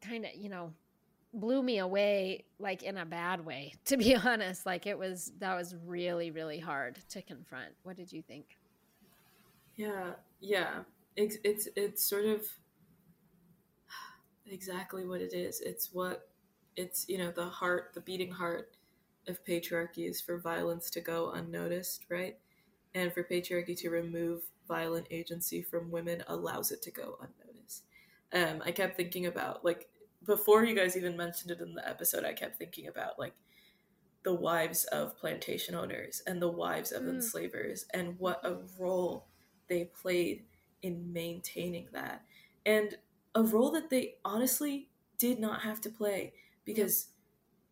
kind 0.00 0.24
of, 0.24 0.30
you 0.34 0.48
know, 0.48 0.72
blew 1.32 1.62
me 1.62 1.78
away 1.78 2.44
like 2.58 2.82
in 2.82 2.96
a 2.96 3.04
bad 3.04 3.44
way 3.44 3.74
to 3.86 3.96
be 3.96 4.14
honest. 4.14 4.66
Like 4.66 4.86
it 4.86 4.98
was 4.98 5.32
that 5.38 5.54
was 5.54 5.74
really 5.86 6.30
really 6.30 6.58
hard 6.58 6.98
to 7.10 7.22
confront. 7.22 7.72
What 7.82 7.96
did 7.96 8.12
you 8.12 8.22
think? 8.22 8.46
Yeah 9.76 10.12
yeah. 10.40 10.80
It's 11.16 11.36
it's, 11.44 11.68
it's 11.76 12.04
sort 12.04 12.26
of 12.26 12.46
exactly 14.46 15.06
what 15.06 15.20
it 15.20 15.34
is. 15.34 15.60
It's 15.60 15.90
what 15.92 16.28
it's 16.76 17.08
you 17.08 17.18
know 17.18 17.30
the 17.30 17.46
heart 17.46 17.90
the 17.94 18.00
beating 18.00 18.30
heart 18.30 18.76
of 19.26 19.44
patriarchy 19.44 20.08
is 20.08 20.20
for 20.20 20.38
violence 20.38 20.90
to 20.90 21.00
go 21.00 21.32
unnoticed 21.32 22.04
right? 22.08 22.36
And 22.94 23.12
for 23.12 23.22
patriarchy 23.22 23.76
to 23.80 23.90
remove 23.90 24.42
violent 24.66 25.06
agency 25.10 25.62
from 25.62 25.90
women 25.90 26.22
allows 26.28 26.70
it 26.72 26.82
to 26.82 26.90
go 26.90 27.18
unnoticed. 27.20 27.84
Um, 28.32 28.62
i 28.64 28.70
kept 28.70 28.96
thinking 28.96 29.26
about 29.26 29.64
like 29.64 29.88
before 30.24 30.64
you 30.64 30.74
guys 30.74 30.96
even 30.96 31.16
mentioned 31.16 31.50
it 31.50 31.60
in 31.60 31.74
the 31.74 31.88
episode, 31.88 32.24
I 32.24 32.32
kept 32.32 32.58
thinking 32.58 32.88
about 32.88 33.18
like 33.18 33.34
the 34.24 34.34
wives 34.34 34.84
of 34.86 35.16
plantation 35.16 35.74
owners 35.74 36.22
and 36.26 36.42
the 36.42 36.50
wives 36.50 36.92
of 36.92 37.02
mm. 37.02 37.14
enslavers 37.14 37.86
and 37.94 38.18
what 38.18 38.44
a 38.44 38.58
role 38.78 39.26
they 39.68 39.84
played 39.84 40.44
in 40.82 41.12
maintaining 41.12 41.88
that. 41.92 42.22
And 42.66 42.96
a 43.34 43.42
role 43.42 43.70
that 43.72 43.90
they 43.90 44.16
honestly 44.24 44.88
did 45.18 45.38
not 45.38 45.62
have 45.62 45.80
to 45.82 45.90
play 45.90 46.32
because 46.64 47.08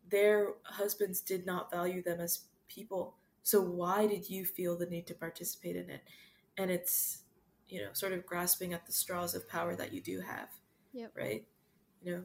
their 0.09 0.53
husbands 0.63 1.21
did 1.21 1.45
not 1.45 1.71
value 1.71 2.01
them 2.01 2.19
as 2.19 2.45
people. 2.67 3.15
So 3.43 3.61
why 3.61 4.07
did 4.07 4.29
you 4.29 4.45
feel 4.45 4.77
the 4.77 4.85
need 4.85 5.07
to 5.07 5.13
participate 5.13 5.75
in 5.75 5.89
it? 5.89 6.01
And 6.57 6.71
it's, 6.71 7.23
you 7.67 7.81
know, 7.81 7.89
sort 7.93 8.13
of 8.13 8.25
grasping 8.25 8.73
at 8.73 8.85
the 8.85 8.91
straws 8.91 9.35
of 9.35 9.47
power 9.47 9.75
that 9.75 9.93
you 9.93 10.01
do 10.01 10.21
have. 10.21 10.49
Yep. 10.93 11.11
Right? 11.15 11.45
You 12.01 12.11
know, 12.11 12.23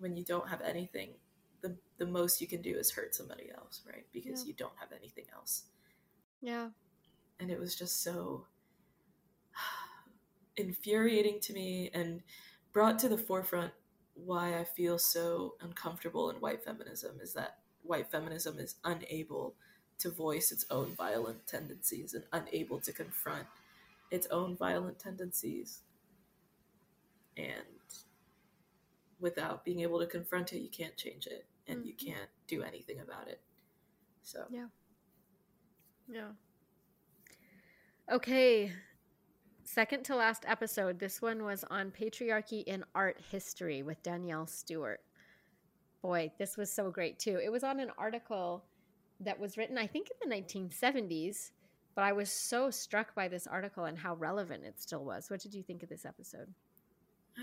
when 0.00 0.16
you 0.16 0.24
don't 0.24 0.48
have 0.48 0.60
anything, 0.62 1.10
the 1.62 1.76
the 1.98 2.06
most 2.06 2.40
you 2.40 2.46
can 2.46 2.62
do 2.62 2.76
is 2.76 2.90
hurt 2.90 3.14
somebody 3.14 3.50
else, 3.54 3.82
right? 3.86 4.06
Because 4.12 4.42
yeah. 4.42 4.48
you 4.48 4.54
don't 4.54 4.76
have 4.78 4.90
anything 4.92 5.26
else. 5.32 5.64
Yeah. 6.40 6.70
And 7.38 7.50
it 7.50 7.60
was 7.60 7.74
just 7.74 8.02
so 8.02 8.46
infuriating 10.56 11.40
to 11.40 11.52
me 11.52 11.90
and 11.94 12.22
brought 12.72 12.98
to 13.00 13.08
the 13.08 13.18
forefront 13.18 13.72
why 14.14 14.58
I 14.58 14.64
feel 14.64 14.98
so 14.98 15.54
uncomfortable 15.60 16.30
in 16.30 16.36
white 16.36 16.64
feminism 16.64 17.18
is 17.22 17.32
that 17.34 17.58
white 17.82 18.10
feminism 18.10 18.58
is 18.58 18.76
unable 18.84 19.54
to 19.98 20.10
voice 20.10 20.50
its 20.50 20.66
own 20.70 20.94
violent 20.96 21.46
tendencies 21.46 22.14
and 22.14 22.24
unable 22.32 22.80
to 22.80 22.92
confront 22.92 23.46
its 24.10 24.26
own 24.30 24.56
violent 24.56 24.98
tendencies. 24.98 25.80
And 27.36 27.79
without 29.20 29.64
being 29.64 29.80
able 29.80 29.98
to 30.00 30.06
confront 30.06 30.52
it, 30.52 30.60
you 30.60 30.68
can't 30.68 30.96
change 30.96 31.26
it 31.26 31.46
and 31.66 31.78
mm-hmm. 31.78 31.88
you 31.88 31.94
can't 31.94 32.28
do 32.46 32.62
anything 32.62 33.00
about 33.00 33.28
it. 33.28 33.40
So, 34.22 34.44
yeah. 34.50 34.66
Yeah. 36.10 36.28
Okay. 38.10 38.72
Second 39.64 40.04
to 40.04 40.16
last 40.16 40.44
episode. 40.48 40.98
This 40.98 41.22
one 41.22 41.44
was 41.44 41.64
on 41.70 41.92
patriarchy 41.92 42.64
in 42.64 42.84
art 42.94 43.20
history 43.30 43.82
with 43.82 44.02
Danielle 44.02 44.46
Stewart. 44.46 45.00
Boy, 46.02 46.32
this 46.38 46.56
was 46.56 46.72
so 46.72 46.90
great 46.90 47.18
too. 47.18 47.38
It 47.42 47.52
was 47.52 47.62
on 47.62 47.78
an 47.78 47.90
article 47.96 48.64
that 49.20 49.38
was 49.38 49.56
written, 49.56 49.78
I 49.78 49.86
think, 49.86 50.08
in 50.10 50.28
the 50.28 50.34
1970s, 50.34 51.50
but 51.94 52.02
I 52.02 52.12
was 52.12 52.30
so 52.30 52.70
struck 52.70 53.14
by 53.14 53.28
this 53.28 53.46
article 53.46 53.84
and 53.84 53.98
how 53.98 54.14
relevant 54.14 54.64
it 54.64 54.80
still 54.80 55.04
was. 55.04 55.30
What 55.30 55.40
did 55.40 55.54
you 55.54 55.62
think 55.62 55.82
of 55.82 55.88
this 55.88 56.06
episode? 56.06 56.52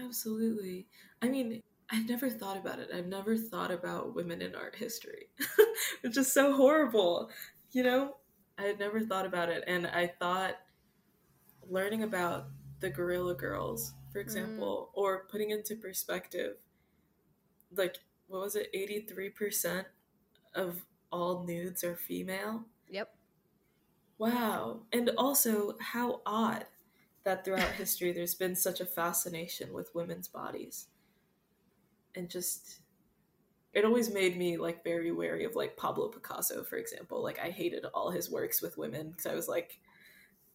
Absolutely. 0.03 0.87
I 1.21 1.29
mean, 1.29 1.61
I've 1.89 2.07
never 2.07 2.29
thought 2.29 2.57
about 2.57 2.79
it. 2.79 2.89
I've 2.93 3.07
never 3.07 3.37
thought 3.37 3.71
about 3.71 4.13
women 4.13 4.41
in 4.41 4.55
art 4.55 4.75
history, 4.75 5.27
which 6.01 6.17
is 6.17 6.31
so 6.31 6.53
horrible. 6.53 7.29
You 7.71 7.83
know, 7.83 8.17
I 8.57 8.63
had 8.63 8.79
never 8.79 9.01
thought 9.01 9.25
about 9.25 9.49
it. 9.49 9.63
And 9.67 9.87
I 9.87 10.07
thought 10.19 10.55
learning 11.69 12.03
about 12.03 12.47
the 12.79 12.89
Guerrilla 12.89 13.35
Girls, 13.35 13.93
for 14.11 14.19
example, 14.19 14.89
mm. 14.91 14.97
or 14.99 15.25
putting 15.29 15.51
into 15.51 15.75
perspective, 15.75 16.57
like, 17.75 17.97
what 18.27 18.41
was 18.41 18.55
it, 18.55 18.69
83% 18.73 19.85
of 20.55 20.85
all 21.11 21.45
nudes 21.45 21.83
are 21.83 21.95
female? 21.95 22.65
Yep. 22.89 23.13
Wow. 24.17 24.81
And 24.91 25.11
also, 25.17 25.75
how 25.79 26.21
odd 26.25 26.65
that 27.27 27.43
throughout 27.43 27.73
history 27.73 28.13
there's 28.13 28.35
been 28.35 28.55
such 28.55 28.79
a 28.79 28.85
fascination 28.85 29.73
with 29.73 29.93
women's 29.93 30.29
bodies. 30.29 30.87
And 32.15 32.29
just 32.29 32.79
it 33.73 33.83
always 33.83 34.11
made 34.11 34.37
me 34.37 34.55
like 34.55 34.81
very 34.81 35.11
wary 35.11 35.43
of 35.43 35.53
like 35.53 35.75
Pablo 35.75 36.07
Picasso 36.07 36.63
for 36.63 36.77
example. 36.77 37.21
Like 37.21 37.37
I 37.37 37.49
hated 37.49 37.85
all 37.93 38.11
his 38.11 38.31
works 38.31 38.61
with 38.61 38.77
women 38.77 39.09
because 39.09 39.25
I 39.25 39.35
was 39.35 39.49
like 39.49 39.77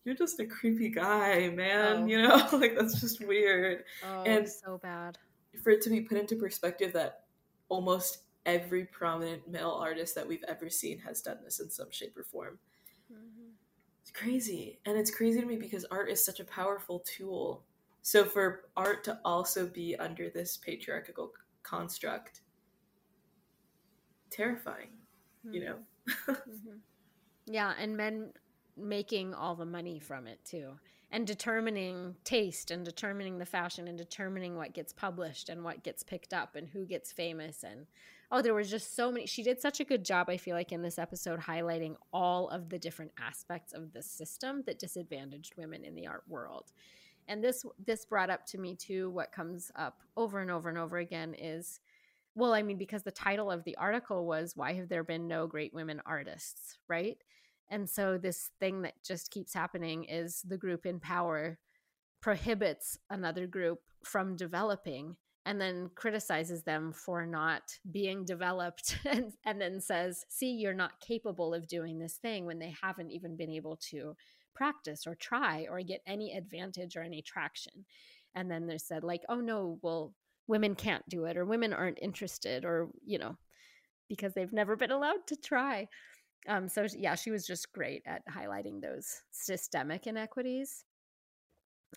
you're 0.05 0.15
just 0.15 0.40
a 0.40 0.47
creepy 0.47 0.89
guy 0.89 1.51
man 1.51 2.05
oh. 2.05 2.07
you 2.07 2.23
know? 2.23 2.49
Like 2.53 2.74
that's 2.74 2.99
just 2.99 3.23
weird. 3.27 3.85
Oh, 4.11 4.23
and 4.23 4.49
so 4.49 4.78
bad. 4.82 5.19
for 5.62 5.69
it 5.69 5.82
to 5.82 5.90
be 5.90 6.01
put 6.01 6.16
into 6.16 6.36
perspective 6.36 6.94
that 6.94 7.24
almost 7.69 8.20
every 8.47 8.86
prominent 8.86 9.47
male 9.47 9.78
artist 9.78 10.15
that 10.15 10.27
we've 10.27 10.44
ever 10.49 10.70
seen 10.70 11.01
has 11.01 11.20
done 11.20 11.36
this 11.44 11.61
in 11.61 11.69
some 11.69 11.90
shape 11.90 12.16
or 12.16 12.24
form 12.24 12.59
mm-hmm. 13.12 13.41
It's 14.03 14.11
crazy. 14.11 14.81
And 14.85 14.99
it's 14.99 15.11
crazy 15.11 15.41
to 15.41 15.47
me 15.47 15.57
because 15.57 15.85
art 15.91 16.11
is 16.11 16.24
such 16.24 16.41
a 16.41 16.45
powerful 16.45 17.05
tool. 17.07 17.62
So 18.03 18.24
for 18.24 18.62
art 18.77 19.05
to 19.05 19.20
also 19.24 19.66
be 19.66 19.97
under 19.97 20.29
this 20.29 20.57
patriarchal 20.57 21.33
construct, 21.62 22.41
terrifying, 24.31 24.89
mm-hmm. 25.47 25.55
you 25.55 25.65
know? 25.65 25.77
mm-hmm. 26.29 26.79
Yeah, 27.47 27.74
and 27.79 27.97
men 27.97 28.33
making 28.77 29.35
all 29.35 29.55
the 29.55 29.66
money 29.66 30.01
from 30.01 30.27
it 30.27 30.45
too. 30.45 30.73
And 31.13 31.27
determining 31.27 32.17
taste 32.25 32.71
and 32.71 32.85
determining 32.85 33.39
the 33.39 33.47
fashion 33.47 33.87
and 33.87 33.99
determining 33.99 34.57
what 34.57 34.73
gets 34.73 34.95
published 34.95 35.51
and 35.51 35.63
what 35.63 35.85
gets 35.85 36.03
picked 36.03 36.33
up 36.33 36.57
and 36.57 36.67
who 36.67 36.87
gets 36.87 37.13
famous 37.13 37.63
and 37.63 37.87
oh 38.31 38.41
there 38.41 38.55
was 38.55 38.71
just 38.71 38.97
so 38.97 39.13
many 39.13 39.27
she 39.27 39.43
did 39.43 39.61
such 39.61 39.79
a 39.79 39.85
good 39.85 40.07
job 40.07 40.31
I 40.31 40.39
feel 40.39 40.57
like 40.57 40.73
in 40.73 40.81
this 40.81 40.99
episode 40.99 41.39
highlighting 41.39 41.97
all 42.15 42.49
of 42.49 42.71
the 42.71 42.79
different 42.79 43.13
aspects 43.21 43.75
of 43.75 43.93
the 43.93 44.03
system 44.03 44.63
that 44.65 44.79
disadvantaged 44.79 45.55
women 45.59 45.85
in 45.85 45.95
the 45.95 46.07
art 46.07 46.25
world. 46.27 46.73
And 47.29 47.45
this 47.45 47.67
this 47.85 48.07
brought 48.07 48.31
up 48.31 48.47
to 48.47 48.59
me 48.59 48.75
too 48.75 49.11
what 49.11 49.33
comes 49.33 49.71
up 49.77 50.01
over 50.17 50.41
and 50.41 50.51
over 50.51 50.71
and 50.71 50.79
over 50.79 50.97
again 50.97 51.35
is 51.35 51.79
well, 52.35 52.55
I 52.55 52.63
mean, 52.63 52.79
because 52.79 53.03
the 53.03 53.11
title 53.11 53.51
of 53.51 53.65
the 53.65 53.77
article 53.77 54.25
was 54.25 54.57
Why 54.57 54.73
Have 54.75 54.89
There 54.89 55.05
Been 55.05 55.29
No 55.29 55.47
Great 55.47 55.75
Women 55.75 56.01
Artists, 56.07 56.79
right? 56.89 57.19
And 57.71 57.89
so 57.89 58.19
this 58.19 58.51
thing 58.61 58.83
that 58.83 58.95
just 59.05 59.31
keeps 59.31 59.55
happening 59.55 60.05
is 60.05 60.43
the 60.47 60.59
group 60.59 60.87
in 60.87 61.01
power 61.01 61.59
prohibits 62.21 62.99
another 63.11 63.47
group 63.47 63.81
from 64.05 64.37
developing 64.37 65.17
and 65.45 65.61
then 65.61 65.91
criticizes 65.97 66.63
them 66.63 66.93
for 66.93 67.27
not 67.27 67.63
being 67.91 68.25
developed 68.25 68.99
and, 69.11 69.33
and 69.45 69.61
then 69.61 69.81
says, 69.81 70.25
see, 70.29 70.53
you're 70.53 70.75
not 70.75 71.01
capable 71.01 71.53
of 71.53 71.67
doing 71.67 71.99
this 71.99 72.17
thing 72.17 72.47
when 72.47 72.59
they 72.59 72.75
haven't 72.81 73.11
even 73.11 73.37
been 73.37 73.51
able 73.51 73.77
to 73.91 74.15
practice 74.55 75.07
or 75.07 75.15
try 75.15 75.67
or 75.69 75.81
get 75.81 76.01
any 76.07 76.37
advantage 76.37 76.97
or 76.97 77.03
any 77.03 77.23
traction. 77.23 77.85
And 78.35 78.51
then 78.51 78.67
they 78.67 78.79
said, 78.79 79.03
like, 79.03 79.23
oh 79.29 79.41
no, 79.41 79.79
well, 79.83 80.15
women 80.47 80.75
can't 80.75 81.09
do 81.09 81.25
it 81.25 81.37
or 81.37 81.45
women 81.45 81.73
aren't 81.73 81.99
interested 82.01 82.65
or, 82.65 82.89
you 83.05 83.19
know, 83.19 83.37
because 84.09 84.35
they've 84.35 84.53
never 84.53 84.77
been 84.77 84.91
allowed 84.91 85.27
to 85.27 85.37
try. 85.37 85.89
Um, 86.48 86.69
so 86.69 86.86
yeah, 86.97 87.14
she 87.14 87.31
was 87.31 87.47
just 87.47 87.73
great 87.73 88.02
at 88.06 88.27
highlighting 88.27 88.81
those 88.81 89.23
systemic 89.31 90.06
inequities 90.06 90.85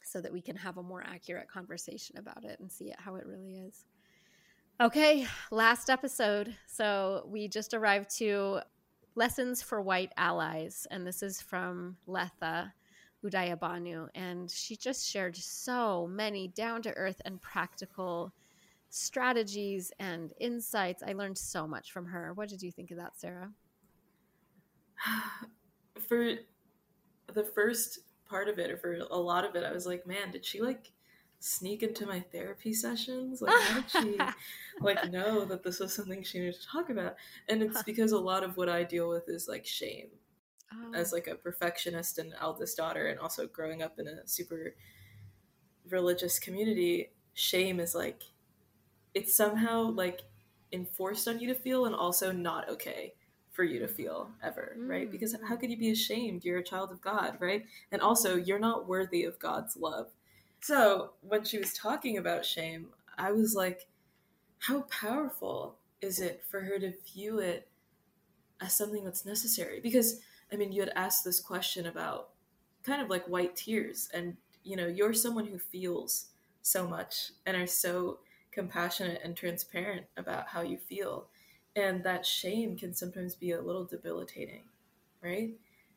so 0.04 0.22
that 0.22 0.32
we 0.32 0.42
can 0.42 0.56
have 0.56 0.78
a 0.78 0.84
more 0.84 1.04
accurate 1.06 1.50
conversation 1.50 2.18
about 2.18 2.44
it 2.44 2.60
and 2.60 2.72
see 2.72 2.86
it 2.86 3.00
how 3.00 3.16
it 3.16 3.26
really 3.26 3.56
is. 3.58 3.86
Okay, 4.82 5.26
last 5.52 5.90
episode. 5.90 6.54
So 6.68 7.26
we 7.28 7.48
just 7.48 7.74
arrived 7.74 8.16
to 8.18 8.60
lessons 9.16 9.62
for 9.62 9.82
white 9.82 10.12
allies, 10.18 10.86
and 10.92 11.08
this 11.08 11.24
is 11.24 11.42
from 11.42 11.96
Letha 12.06 12.74
Udayabanu, 13.24 14.10
and 14.14 14.52
she 14.52 14.76
just 14.76 15.10
shared 15.10 15.36
so 15.36 16.08
many 16.08 16.50
down 16.50 16.82
to 16.84 16.94
earth 16.98 17.22
and 17.26 17.42
practical 17.42 18.34
strategies 18.90 19.92
and 20.00 20.34
insights. 20.40 21.02
I 21.02 21.14
learned 21.14 21.38
so 21.38 21.66
much 21.66 21.92
from 21.92 22.06
her. 22.08 22.34
What 22.34 22.50
did 22.50 22.62
you 22.62 22.72
think 22.72 22.92
of 22.92 22.98
that, 22.98 23.18
Sarah? 23.18 23.52
for 26.08 26.36
the 27.34 27.44
first 27.44 28.00
part 28.26 28.48
of 28.48 28.60
it 28.60 28.72
or 28.72 28.78
for 28.78 28.96
a 29.12 29.18
lot 29.18 29.46
of 29.46 29.56
it 29.56 29.64
i 29.64 29.72
was 29.72 29.86
like 29.86 30.06
man 30.08 30.32
did 30.32 30.46
she 30.46 30.62
like 30.62 30.92
sneak 31.40 31.84
into 31.84 32.08
my 32.08 32.20
therapy 32.32 32.74
sessions? 32.74 33.40
Like 33.40 33.54
how 33.56 33.82
did 33.82 33.92
she 33.92 34.18
like 34.82 35.12
know 35.12 35.46
that 35.46 35.64
this 35.64 35.80
was 35.80 35.94
something 35.94 36.24
she 36.24 36.40
needed 36.40 36.56
to 36.60 36.68
talk 36.68 36.90
about? 36.90 37.16
And 37.48 37.62
it's 37.62 37.84
because 37.84 38.14
a 38.14 38.18
lot 38.20 38.44
of 38.44 38.58
what 38.58 38.68
i 38.68 38.84
deal 38.84 39.10
with 39.10 39.30
is 39.30 39.48
like 39.48 39.66
shame. 39.66 40.08
Oh. 40.74 40.92
as 40.96 41.14
like 41.14 41.28
a 41.28 41.36
perfectionist 41.36 42.18
and 42.18 42.34
eldest 42.42 42.78
daughter 42.78 43.06
and 43.08 43.20
also 43.20 43.46
growing 43.46 43.84
up 43.84 44.00
in 44.00 44.08
a 44.08 44.28
super 44.28 44.76
religious 45.90 46.40
community 46.40 47.12
shame 47.36 47.80
is 47.80 47.94
like 47.94 48.24
it's 49.14 49.36
somehow 49.36 49.92
like 49.92 50.24
enforced 50.72 51.28
on 51.28 51.40
you 51.40 51.48
to 51.48 51.54
feel 51.54 51.86
and 51.86 51.94
also 51.94 52.32
not 52.32 52.68
okay 52.68 53.14
for 53.56 53.64
you 53.64 53.80
to 53.80 53.88
feel 53.88 54.30
ever, 54.44 54.76
mm. 54.78 54.90
right? 54.90 55.10
Because 55.10 55.36
how 55.48 55.56
could 55.56 55.72
you 55.72 55.78
be 55.78 55.92
ashamed? 55.92 56.44
You're 56.44 56.60
a 56.60 56.64
child 56.64 56.92
of 56.92 57.02
God, 57.02 57.38
right? 57.40 57.66
And 57.92 58.02
also, 58.02 58.36
you're 58.36 58.60
not 58.60 58.88
worthy 58.88 59.24
of 59.24 59.40
God's 59.40 59.78
love. 59.78 60.08
So, 60.62 61.12
when 61.22 61.44
she 61.44 61.58
was 61.58 61.74
talking 61.74 62.18
about 62.18 62.46
shame, 62.46 62.88
I 63.18 63.32
was 63.32 63.56
like, 63.56 63.88
how 64.60 64.82
powerful 64.84 65.78
is 66.02 66.20
it 66.20 66.44
for 66.50 66.62
her 66.62 66.78
to 66.80 66.94
view 67.14 67.40
it 67.40 67.68
as 68.60 68.76
something 68.76 69.04
that's 69.04 69.26
necessary? 69.26 69.80
Because, 69.80 70.20
I 70.52 70.58
mean, 70.58 70.72
you 70.72 70.82
had 70.82 70.92
asked 70.96 71.24
this 71.24 71.40
question 71.40 71.86
about 71.86 72.30
kind 72.84 73.02
of 73.02 73.10
like 73.10 73.26
white 73.28 73.56
tears, 73.56 74.10
and 74.14 74.36
you 74.64 74.76
know, 74.76 74.88
you're 74.88 75.14
someone 75.14 75.46
who 75.46 75.60
feels 75.60 76.28
so 76.62 76.88
much 76.88 77.32
and 77.46 77.56
are 77.56 77.68
so 77.68 78.20
compassionate 78.52 79.22
and 79.24 79.36
transparent 79.36 80.06
about 80.18 80.48
how 80.48 80.62
you 80.62 80.78
feel 80.78 81.28
and 81.76 82.04
that 82.04 82.26
shame 82.26 82.78
can 82.78 82.94
sometimes 82.94 83.36
be 83.36 83.52
a 83.52 83.62
little 83.62 83.86
debilitating 83.86 84.62
right? 85.22 85.52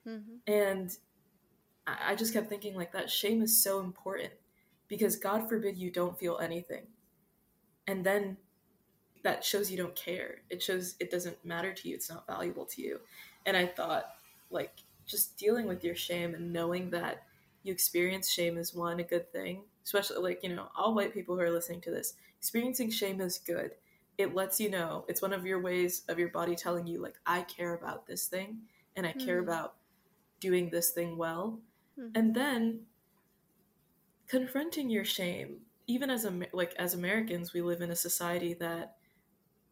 Mm-hmm. 0.06 0.52
and 0.52 0.96
I, 1.86 2.14
just 2.14 2.32
kept 2.32 2.48
thinking 2.48 2.74
like 2.74 2.92
that 2.92 3.10
shame 3.10 3.42
is 3.42 3.62
so 3.62 3.80
important 3.80 4.32
because 4.88 5.16
god 5.16 5.48
forbid 5.48 5.76
you 5.76 5.90
don't 5.90 6.18
feel 6.18 6.38
anything. 6.38 6.86
And 7.86 8.04
then 8.04 8.36
that 9.22 9.44
shows 9.44 9.70
you 9.70 9.76
don't 9.76 9.96
care. 9.96 10.42
It 10.50 10.62
shows 10.62 10.94
it 11.00 11.10
doesn't 11.10 11.44
matter 11.44 11.72
to 11.72 11.88
you. 11.88 11.94
It's 11.94 12.10
not 12.10 12.26
valuable 12.26 12.64
to 12.66 12.82
you. 12.82 13.00
And 13.46 13.56
i 13.56 13.66
thought 13.66 14.06
like 14.50 14.72
just 15.06 15.36
dealing 15.36 15.66
with 15.66 15.82
your 15.82 15.96
shame 15.96 16.34
and 16.34 16.52
knowing 16.52 16.90
that 16.90 17.24
you 17.62 17.72
experience 17.72 18.30
shame 18.30 18.56
is 18.58 18.74
one 18.74 19.00
a 19.00 19.02
good 19.02 19.30
thing 19.32 19.62
especially 19.84 20.18
like 20.18 20.42
you 20.42 20.54
know 20.54 20.68
all 20.76 20.94
white 20.94 21.12
people 21.12 21.34
who 21.34 21.40
are 21.40 21.50
listening 21.50 21.80
to 21.80 21.90
this 21.90 22.14
experiencing 22.38 22.90
shame 22.90 23.20
is 23.20 23.38
good 23.38 23.72
it 24.18 24.34
lets 24.34 24.60
you 24.60 24.68
know 24.68 25.04
it's 25.08 25.22
one 25.22 25.32
of 25.32 25.46
your 25.46 25.60
ways 25.60 26.02
of 26.08 26.18
your 26.18 26.28
body 26.28 26.54
telling 26.54 26.86
you 26.86 27.00
like 27.00 27.16
i 27.24 27.40
care 27.42 27.74
about 27.74 28.06
this 28.06 28.26
thing 28.26 28.58
and 28.96 29.06
i 29.06 29.10
mm-hmm. 29.10 29.24
care 29.24 29.38
about 29.38 29.76
doing 30.40 30.68
this 30.68 30.90
thing 30.90 31.16
well 31.16 31.58
mm-hmm. 31.98 32.10
and 32.14 32.34
then 32.34 32.80
confronting 34.26 34.90
your 34.90 35.04
shame 35.04 35.58
even 35.86 36.10
as 36.10 36.24
a 36.24 36.40
like 36.52 36.74
as 36.78 36.94
americans 36.94 37.52
we 37.52 37.62
live 37.62 37.80
in 37.80 37.90
a 37.90 37.96
society 37.96 38.52
that 38.54 38.96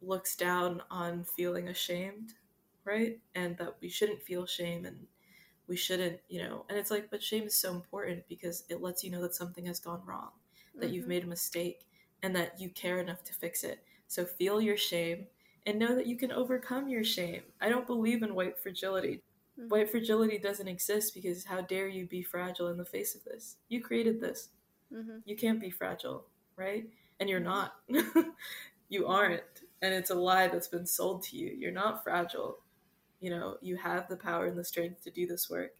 looks 0.01 0.35
down 0.35 0.81
on 0.89 1.23
feeling 1.23 1.67
ashamed 1.67 2.33
right 2.85 3.19
and 3.35 3.57
that 3.57 3.75
we 3.81 3.89
shouldn't 3.89 4.21
feel 4.21 4.45
shame 4.45 4.85
and 4.85 4.97
we 5.67 5.75
shouldn't 5.75 6.19
you 6.29 6.41
know 6.41 6.65
and 6.69 6.77
it's 6.77 6.91
like 6.91 7.09
but 7.11 7.21
shame 7.21 7.43
is 7.43 7.55
so 7.57 7.73
important 7.73 8.23
because 8.29 8.63
it 8.69 8.81
lets 8.81 9.03
you 9.03 9.11
know 9.11 9.21
that 9.21 9.35
something 9.35 9.65
has 9.65 9.79
gone 9.79 10.01
wrong 10.05 10.29
that 10.75 10.85
mm-hmm. 10.85 10.93
you've 10.95 11.07
made 11.07 11.23
a 11.23 11.27
mistake 11.27 11.81
and 12.23 12.35
that 12.35 12.59
you 12.59 12.69
care 12.69 12.99
enough 12.99 13.23
to 13.23 13.33
fix 13.33 13.63
it 13.63 13.83
so 14.07 14.25
feel 14.25 14.61
your 14.61 14.77
shame 14.77 15.27
and 15.65 15.77
know 15.77 15.95
that 15.95 16.07
you 16.07 16.15
can 16.15 16.31
overcome 16.31 16.87
your 16.87 17.03
shame. 17.03 17.41
I 17.59 17.69
don't 17.69 17.85
believe 17.85 18.23
in 18.23 18.35
white 18.35 18.57
fragility. 18.57 19.21
Mm-hmm. 19.59 19.69
White 19.69 19.89
fragility 19.89 20.37
doesn't 20.37 20.67
exist 20.67 21.13
because 21.13 21.43
how 21.43 21.61
dare 21.61 21.87
you 21.87 22.05
be 22.05 22.23
fragile 22.23 22.67
in 22.67 22.77
the 22.77 22.85
face 22.85 23.15
of 23.15 23.23
this? 23.23 23.57
You 23.67 23.81
created 23.81 24.21
this. 24.21 24.49
Mm-hmm. 24.93 25.17
You 25.25 25.35
can't 25.35 25.59
be 25.59 25.69
fragile, 25.69 26.25
right? 26.55 26.85
And 27.19 27.29
you're 27.29 27.39
not. 27.39 27.73
you 28.89 29.07
aren't. 29.07 29.41
And 29.81 29.93
it's 29.93 30.09
a 30.09 30.15
lie 30.15 30.47
that's 30.47 30.69
been 30.69 30.85
sold 30.85 31.23
to 31.23 31.37
you. 31.37 31.53
You're 31.57 31.71
not 31.71 32.03
fragile. 32.03 32.59
You 33.19 33.31
know, 33.31 33.57
you 33.61 33.75
have 33.75 34.07
the 34.07 34.15
power 34.15 34.45
and 34.45 34.57
the 34.57 34.63
strength 34.63 35.03
to 35.03 35.11
do 35.11 35.27
this 35.27 35.49
work, 35.49 35.71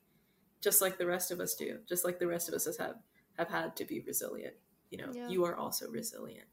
just 0.61 0.81
like 0.81 0.97
the 0.97 1.05
rest 1.05 1.31
of 1.31 1.39
us 1.39 1.55
do, 1.55 1.77
just 1.87 2.03
like 2.03 2.19
the 2.19 2.27
rest 2.27 2.49
of 2.49 2.55
us 2.55 2.65
have 2.77 2.95
have 3.37 3.49
had 3.49 3.75
to 3.75 3.85
be 3.85 4.01
resilient. 4.01 4.55
You 4.89 4.97
know, 4.97 5.11
yeah. 5.13 5.29
you 5.29 5.45
are 5.45 5.55
also 5.55 5.89
resilient. 5.89 6.47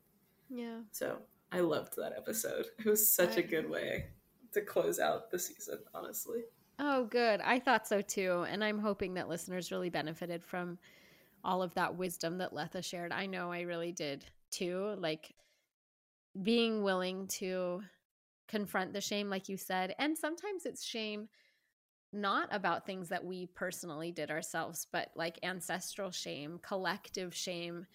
Yeah. 0.50 0.80
So 0.92 1.18
I 1.54 1.60
loved 1.60 1.96
that 1.96 2.14
episode. 2.16 2.66
It 2.78 2.86
was 2.86 3.08
such 3.08 3.36
I... 3.36 3.40
a 3.40 3.42
good 3.42 3.68
way 3.68 4.06
to 4.52 4.60
close 4.60 4.98
out 4.98 5.30
the 5.30 5.38
season, 5.38 5.78
honestly. 5.94 6.42
Oh, 6.78 7.04
good. 7.04 7.40
I 7.40 7.60
thought 7.60 7.86
so 7.86 8.00
too. 8.00 8.44
And 8.48 8.64
I'm 8.64 8.78
hoping 8.78 9.14
that 9.14 9.28
listeners 9.28 9.70
really 9.70 9.90
benefited 9.90 10.42
from 10.42 10.78
all 11.44 11.62
of 11.62 11.74
that 11.74 11.96
wisdom 11.96 12.38
that 12.38 12.52
Letha 12.52 12.82
shared. 12.82 13.12
I 13.12 13.26
know 13.26 13.52
I 13.52 13.60
really 13.60 13.92
did 13.92 14.24
too. 14.50 14.94
Like 14.98 15.32
being 16.42 16.82
willing 16.82 17.28
to 17.28 17.82
confront 18.48 18.92
the 18.92 19.00
shame, 19.00 19.30
like 19.30 19.48
you 19.48 19.56
said. 19.56 19.94
And 19.98 20.18
sometimes 20.18 20.66
it's 20.66 20.84
shame 20.84 21.28
not 22.12 22.48
about 22.52 22.86
things 22.86 23.08
that 23.08 23.24
we 23.24 23.46
personally 23.46 24.12
did 24.12 24.30
ourselves, 24.30 24.86
but 24.92 25.10
like 25.16 25.38
ancestral 25.42 26.10
shame, 26.10 26.60
collective 26.62 27.34
shame 27.34 27.86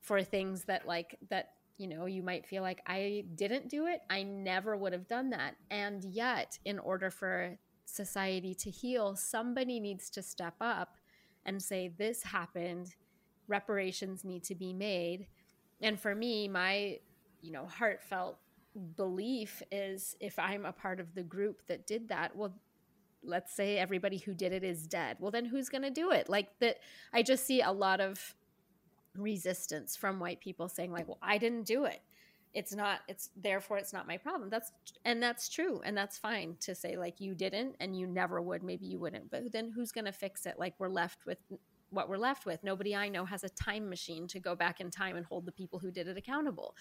for 0.00 0.22
things 0.22 0.64
that 0.64 0.86
like 0.86 1.16
that 1.30 1.50
you 1.78 1.86
know, 1.86 2.06
you 2.06 2.22
might 2.22 2.46
feel 2.46 2.62
like 2.62 2.80
I 2.86 3.24
didn't 3.34 3.68
do 3.68 3.86
it. 3.86 4.00
I 4.08 4.22
never 4.22 4.76
would 4.76 4.92
have 4.92 5.08
done 5.08 5.30
that. 5.30 5.56
And 5.70 6.04
yet, 6.04 6.58
in 6.64 6.78
order 6.78 7.10
for 7.10 7.58
society 7.84 8.54
to 8.54 8.70
heal, 8.70 9.14
somebody 9.14 9.78
needs 9.78 10.08
to 10.10 10.22
step 10.22 10.54
up 10.60 10.96
and 11.44 11.62
say, 11.62 11.92
This 11.96 12.22
happened. 12.22 12.94
Reparations 13.48 14.24
need 14.24 14.42
to 14.44 14.54
be 14.54 14.72
made. 14.72 15.26
And 15.82 16.00
for 16.00 16.14
me, 16.14 16.48
my, 16.48 16.98
you 17.42 17.52
know, 17.52 17.66
heartfelt 17.66 18.38
belief 18.96 19.62
is 19.70 20.16
if 20.20 20.38
I'm 20.38 20.64
a 20.64 20.72
part 20.72 21.00
of 21.00 21.14
the 21.14 21.22
group 21.22 21.66
that 21.68 21.86
did 21.86 22.08
that, 22.08 22.34
well, 22.34 22.54
let's 23.22 23.54
say 23.54 23.78
everybody 23.78 24.18
who 24.18 24.34
did 24.34 24.52
it 24.52 24.64
is 24.64 24.86
dead. 24.86 25.16
Well, 25.20 25.30
then 25.30 25.44
who's 25.44 25.68
going 25.68 25.82
to 25.82 25.90
do 25.90 26.10
it? 26.10 26.28
Like 26.28 26.58
that, 26.60 26.78
I 27.12 27.22
just 27.22 27.46
see 27.46 27.60
a 27.60 27.72
lot 27.72 28.00
of 28.00 28.34
resistance 29.18 29.96
from 29.96 30.18
white 30.20 30.40
people 30.40 30.68
saying 30.68 30.92
like 30.92 31.06
well 31.08 31.18
i 31.22 31.38
didn't 31.38 31.64
do 31.64 31.84
it. 31.84 32.00
It's 32.54 32.74
not 32.74 33.00
it's 33.06 33.28
therefore 33.36 33.76
it's 33.76 33.92
not 33.92 34.06
my 34.08 34.16
problem. 34.16 34.48
That's 34.48 34.72
and 35.04 35.22
that's 35.22 35.50
true 35.50 35.82
and 35.84 35.94
that's 35.94 36.16
fine 36.16 36.56
to 36.60 36.74
say 36.74 36.96
like 36.96 37.20
you 37.20 37.34
didn't 37.34 37.76
and 37.80 37.94
you 37.98 38.06
never 38.06 38.40
would. 38.40 38.62
Maybe 38.62 38.86
you 38.86 38.98
wouldn't. 38.98 39.30
But 39.30 39.52
then 39.52 39.70
who's 39.74 39.92
going 39.92 40.06
to 40.06 40.12
fix 40.12 40.46
it? 40.46 40.58
Like 40.58 40.72
we're 40.78 40.88
left 40.88 41.26
with 41.26 41.36
what 41.90 42.08
we're 42.08 42.16
left 42.16 42.46
with. 42.46 42.64
Nobody 42.64 42.96
i 42.96 43.10
know 43.10 43.26
has 43.26 43.44
a 43.44 43.50
time 43.50 43.90
machine 43.90 44.26
to 44.28 44.40
go 44.40 44.54
back 44.54 44.80
in 44.80 44.90
time 44.90 45.16
and 45.16 45.26
hold 45.26 45.44
the 45.44 45.52
people 45.52 45.78
who 45.78 45.90
did 45.90 46.08
it 46.08 46.16
accountable. 46.16 46.74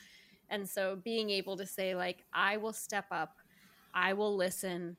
And 0.49 0.67
so 0.67 0.95
being 1.03 1.29
able 1.29 1.57
to 1.57 1.65
say 1.65 1.93
like 1.93 2.23
i 2.33 2.55
will 2.55 2.73
step 2.73 3.07
up. 3.11 3.35
I 3.93 4.13
will 4.13 4.35
listen. 4.35 4.95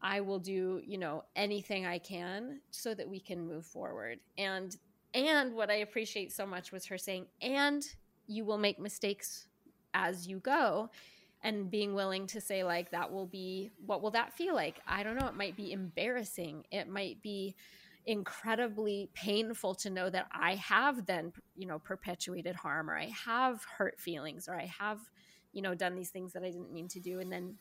I 0.00 0.20
will 0.20 0.38
do 0.38 0.80
you 0.86 0.98
know 0.98 1.24
anything 1.34 1.86
i 1.86 1.98
can 1.98 2.60
so 2.70 2.94
that 2.94 3.08
we 3.08 3.18
can 3.18 3.48
move 3.48 3.66
forward. 3.66 4.20
And 4.38 4.76
and 5.14 5.54
what 5.54 5.70
i 5.70 5.76
appreciate 5.76 6.32
so 6.32 6.44
much 6.44 6.72
was 6.72 6.84
her 6.86 6.98
saying 6.98 7.26
and 7.40 7.86
you 8.26 8.44
will 8.44 8.58
make 8.58 8.78
mistakes 8.78 9.46
as 9.94 10.26
you 10.26 10.38
go 10.40 10.90
and 11.42 11.70
being 11.70 11.94
willing 11.94 12.26
to 12.26 12.40
say 12.40 12.64
like 12.64 12.90
that 12.90 13.12
will 13.12 13.26
be 13.26 13.70
what 13.84 14.02
will 14.02 14.10
that 14.10 14.32
feel 14.32 14.54
like? 14.54 14.80
I 14.88 15.02
don't 15.02 15.20
know 15.20 15.28
it 15.28 15.36
might 15.36 15.56
be 15.56 15.72
embarrassing. 15.72 16.64
It 16.72 16.88
might 16.88 17.22
be 17.22 17.54
incredibly 18.06 19.08
painful 19.14 19.74
to 19.74 19.88
know 19.88 20.10
that 20.10 20.26
i 20.30 20.56
have 20.56 21.06
then 21.06 21.32
you 21.56 21.66
know 21.66 21.78
perpetuated 21.78 22.54
harm 22.54 22.90
or 22.90 22.94
i 22.94 23.06
have 23.06 23.64
hurt 23.64 23.98
feelings 23.98 24.46
or 24.46 24.54
i 24.54 24.66
have 24.78 25.00
you 25.54 25.62
know 25.62 25.74
done 25.74 25.94
these 25.94 26.10
things 26.10 26.34
that 26.34 26.42
i 26.42 26.50
didn't 26.50 26.70
mean 26.70 26.86
to 26.86 27.00
do 27.00 27.18
and 27.18 27.32
then 27.32 27.54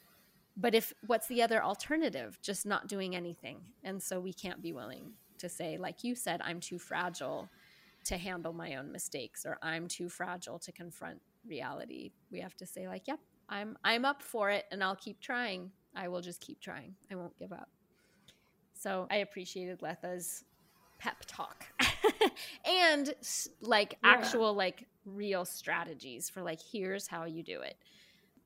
but 0.56 0.76
if 0.76 0.94
what's 1.08 1.28
the 1.28 1.42
other 1.42 1.64
alternative? 1.64 2.38
Just 2.42 2.66
not 2.66 2.88
doing 2.88 3.16
anything. 3.16 3.62
And 3.84 4.02
so 4.02 4.20
we 4.20 4.34
can't 4.34 4.62
be 4.62 4.72
willing 4.72 5.14
to 5.44 5.50
say 5.50 5.78
like 5.78 6.04
you 6.04 6.16
said 6.16 6.42
i'm 6.44 6.60
too 6.60 6.80
fragile 6.80 7.48
to 8.04 8.18
handle 8.18 8.52
my 8.52 8.76
own 8.76 8.92
mistakes 8.92 9.46
or 9.46 9.58
i'm 9.62 9.88
too 9.88 10.10
fragile 10.10 10.60
to 10.60 10.72
confront 10.72 11.22
reality. 11.46 12.12
We 12.32 12.40
have 12.40 12.56
to 12.58 12.66
say 12.66 12.88
like 12.88 13.08
yep 13.08 13.20
i'm 13.50 13.78
i'm 13.84 14.06
up 14.06 14.22
for 14.22 14.50
it 14.50 14.66
and 14.72 14.84
i'll 14.84 14.96
keep 14.96 15.20
trying. 15.20 15.72
I 15.96 16.08
will 16.08 16.22
just 16.22 16.42
keep 16.42 16.60
trying. 16.60 16.96
I 17.12 17.16
won't 17.16 17.38
give 17.38 17.52
up. 17.52 17.70
So 18.74 19.08
i 19.12 19.18
appreciated 19.18 19.82
letha's 19.82 20.44
pep 21.00 21.18
talk. 21.28 21.66
And 22.66 23.14
like 23.62 23.98
yeah. 24.04 24.12
actual 24.12 24.54
like 24.54 24.88
real 25.06 25.46
strategies 25.46 26.30
for 26.30 26.42
like 26.42 26.60
here's 26.72 27.08
how 27.08 27.26
you 27.26 27.44
do 27.44 27.62
it. 27.62 27.76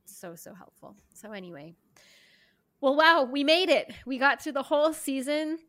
So 0.06 0.36
so 0.36 0.54
helpful. 0.54 0.96
So 1.14 1.32
anyway. 1.32 1.74
Well 2.82 2.96
wow 2.96 3.24
we 3.24 3.44
made 3.44 3.70
it. 3.70 3.94
We 4.06 4.18
got 4.18 4.42
through 4.42 4.54
the 4.54 4.64
whole 4.64 4.94
season 4.94 5.60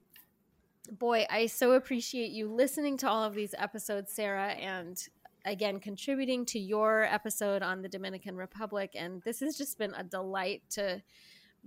boy 0.92 1.26
i 1.28 1.46
so 1.46 1.72
appreciate 1.72 2.30
you 2.30 2.48
listening 2.48 2.96
to 2.96 3.08
all 3.08 3.22
of 3.22 3.34
these 3.34 3.54
episodes 3.58 4.12
sarah 4.12 4.52
and 4.52 5.08
again 5.48 5.80
contributing 5.80 6.44
to 6.46 6.58
your 6.58 7.04
episode 7.04 7.62
on 7.62 7.82
the 7.82 7.88
Dominican 7.88 8.36
Republic. 8.36 8.92
And 8.94 9.22
this 9.22 9.40
has 9.40 9.56
just 9.56 9.78
been 9.78 9.94
a 9.94 10.04
delight 10.04 10.62
to 10.70 11.02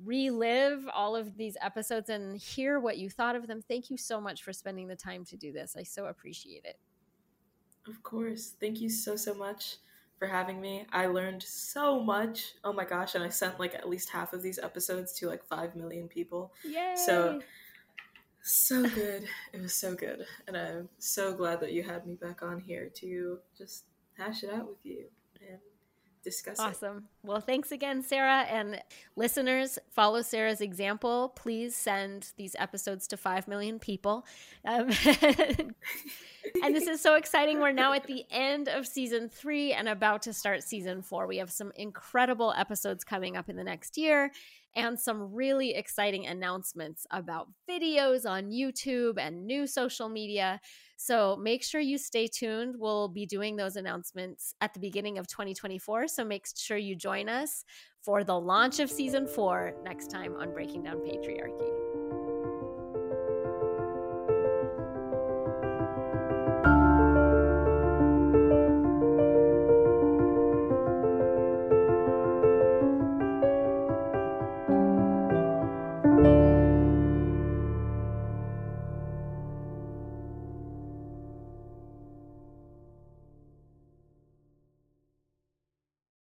relive 0.06 0.88
all 0.94 1.16
of 1.16 1.36
these 1.38 1.58
episodes 1.62 2.10
and 2.10 2.38
hear 2.38 2.80
what 2.80 2.98
you 2.98 3.10
thought 3.10 3.36
of 3.36 3.48
them. 3.48 3.62
Thank 3.62 3.90
you 3.90 3.98
so 3.98 4.22
much 4.22 4.44
for 4.44 4.54
spending 4.54 4.88
the 4.88 4.96
time 4.96 5.26
to 5.26 5.38
do 5.38 5.52
this. 5.52 5.76
I 5.78 5.84
so 5.84 6.06
appreciate 6.06 6.66
it. 6.66 6.80
Of 7.88 8.02
course. 8.04 8.54
Thank 8.60 8.80
you 8.80 8.90
so, 8.90 9.16
so 9.16 9.34
much 9.34 9.78
for 10.18 10.28
having 10.28 10.62
me. 10.62 10.86
I 10.92 11.08
learned 11.08 11.42
so 11.42 12.00
much. 12.00 12.54
Oh 12.64 12.72
my 12.72 12.86
gosh. 12.86 13.16
And 13.16 13.24
I 13.24 13.30
sent 13.30 13.60
like 13.60 13.74
at 13.74 13.90
least 13.90 14.10
half 14.10 14.34
of 14.34 14.44
these 14.44 14.60
episodes 14.60 15.14
to 15.14 15.28
like 15.28 15.44
5 15.44 15.76
million 15.76 16.08
people. 16.08 16.54
Yay. 16.64 16.94
So 17.06 17.42
so 18.42 18.84
good. 18.90 19.24
It 19.54 19.62
was 19.62 19.74
so 19.74 19.96
good. 19.96 20.26
And 20.48 20.58
I'm 20.58 20.90
so 21.00 21.34
glad 21.34 21.60
that 21.62 21.74
you 21.74 21.84
had 21.84 22.06
me 22.06 22.16
back 22.16 22.42
on 22.42 22.60
here 22.60 22.90
to 22.96 23.40
just 23.58 23.86
hash 24.18 24.44
it 24.44 24.52
out 24.52 24.68
with 24.68 24.84
you 24.84 25.06
and 25.42 25.60
discuss 26.24 26.60
awesome. 26.60 26.98
It. 26.98 27.28
Well, 27.28 27.40
thanks 27.40 27.72
again, 27.72 28.04
Sarah. 28.04 28.42
And 28.50 28.82
listeners, 29.16 29.80
follow 29.90 30.22
Sarah's 30.22 30.62
example. 30.62 31.30
Please 31.36 31.76
send 31.76 32.32
these 32.38 32.56
episodes 32.60 33.08
to 33.08 33.18
5 33.18 33.48
million 33.48 33.80
people. 33.80 34.26
Um, 34.66 34.90
and 36.64 36.76
this 36.76 36.88
is 36.88 37.02
so 37.02 37.16
exciting. 37.16 37.60
We're 37.60 37.72
now 37.72 37.94
at 37.94 38.06
the 38.06 38.24
end 38.30 38.68
of 38.70 38.88
season 38.88 39.30
three 39.30 39.74
and 39.74 39.88
about 39.88 40.24
to 40.24 40.34
start 40.34 40.64
season 40.64 41.02
four. 41.02 41.28
We 41.28 41.38
have 41.38 41.52
some 41.52 41.72
incredible 41.76 42.54
episodes 42.56 43.04
coming 43.04 43.36
up 43.38 43.50
in 43.50 43.56
the 43.56 43.64
next 43.64 43.98
year 43.98 44.32
and 44.76 45.00
some 45.00 45.34
really 45.34 45.76
exciting 45.76 46.28
announcements 46.28 47.06
about 47.12 47.48
videos 47.70 48.30
on 48.30 48.52
YouTube 48.52 49.18
and 49.18 49.46
new 49.46 49.68
social 49.68 50.10
media. 50.10 50.60
So 50.98 51.36
make 51.36 51.64
sure 51.64 51.82
you 51.82 51.98
stay 51.98 52.28
tuned. 52.28 52.76
We'll 52.78 53.08
be 53.08 53.26
doing 53.26 53.56
those 53.56 53.76
announcements 53.76 54.54
at 54.62 54.74
the 54.74 54.80
beginning 54.80 55.18
of 55.18 55.28
2024. 55.28 56.08
So 56.08 56.24
make 56.24 56.46
sure 56.56 56.78
you 56.78 56.96
join 56.96 57.28
us 57.28 57.66
for 58.04 58.24
the 58.24 58.40
launch 58.40 58.80
of 58.80 58.90
season 58.90 59.28
four 59.28 59.74
next 59.84 60.12
time 60.12 60.36
on 60.38 60.54
Breaking 60.54 60.84
Down 60.84 60.98
Patriarchy. 60.98 61.81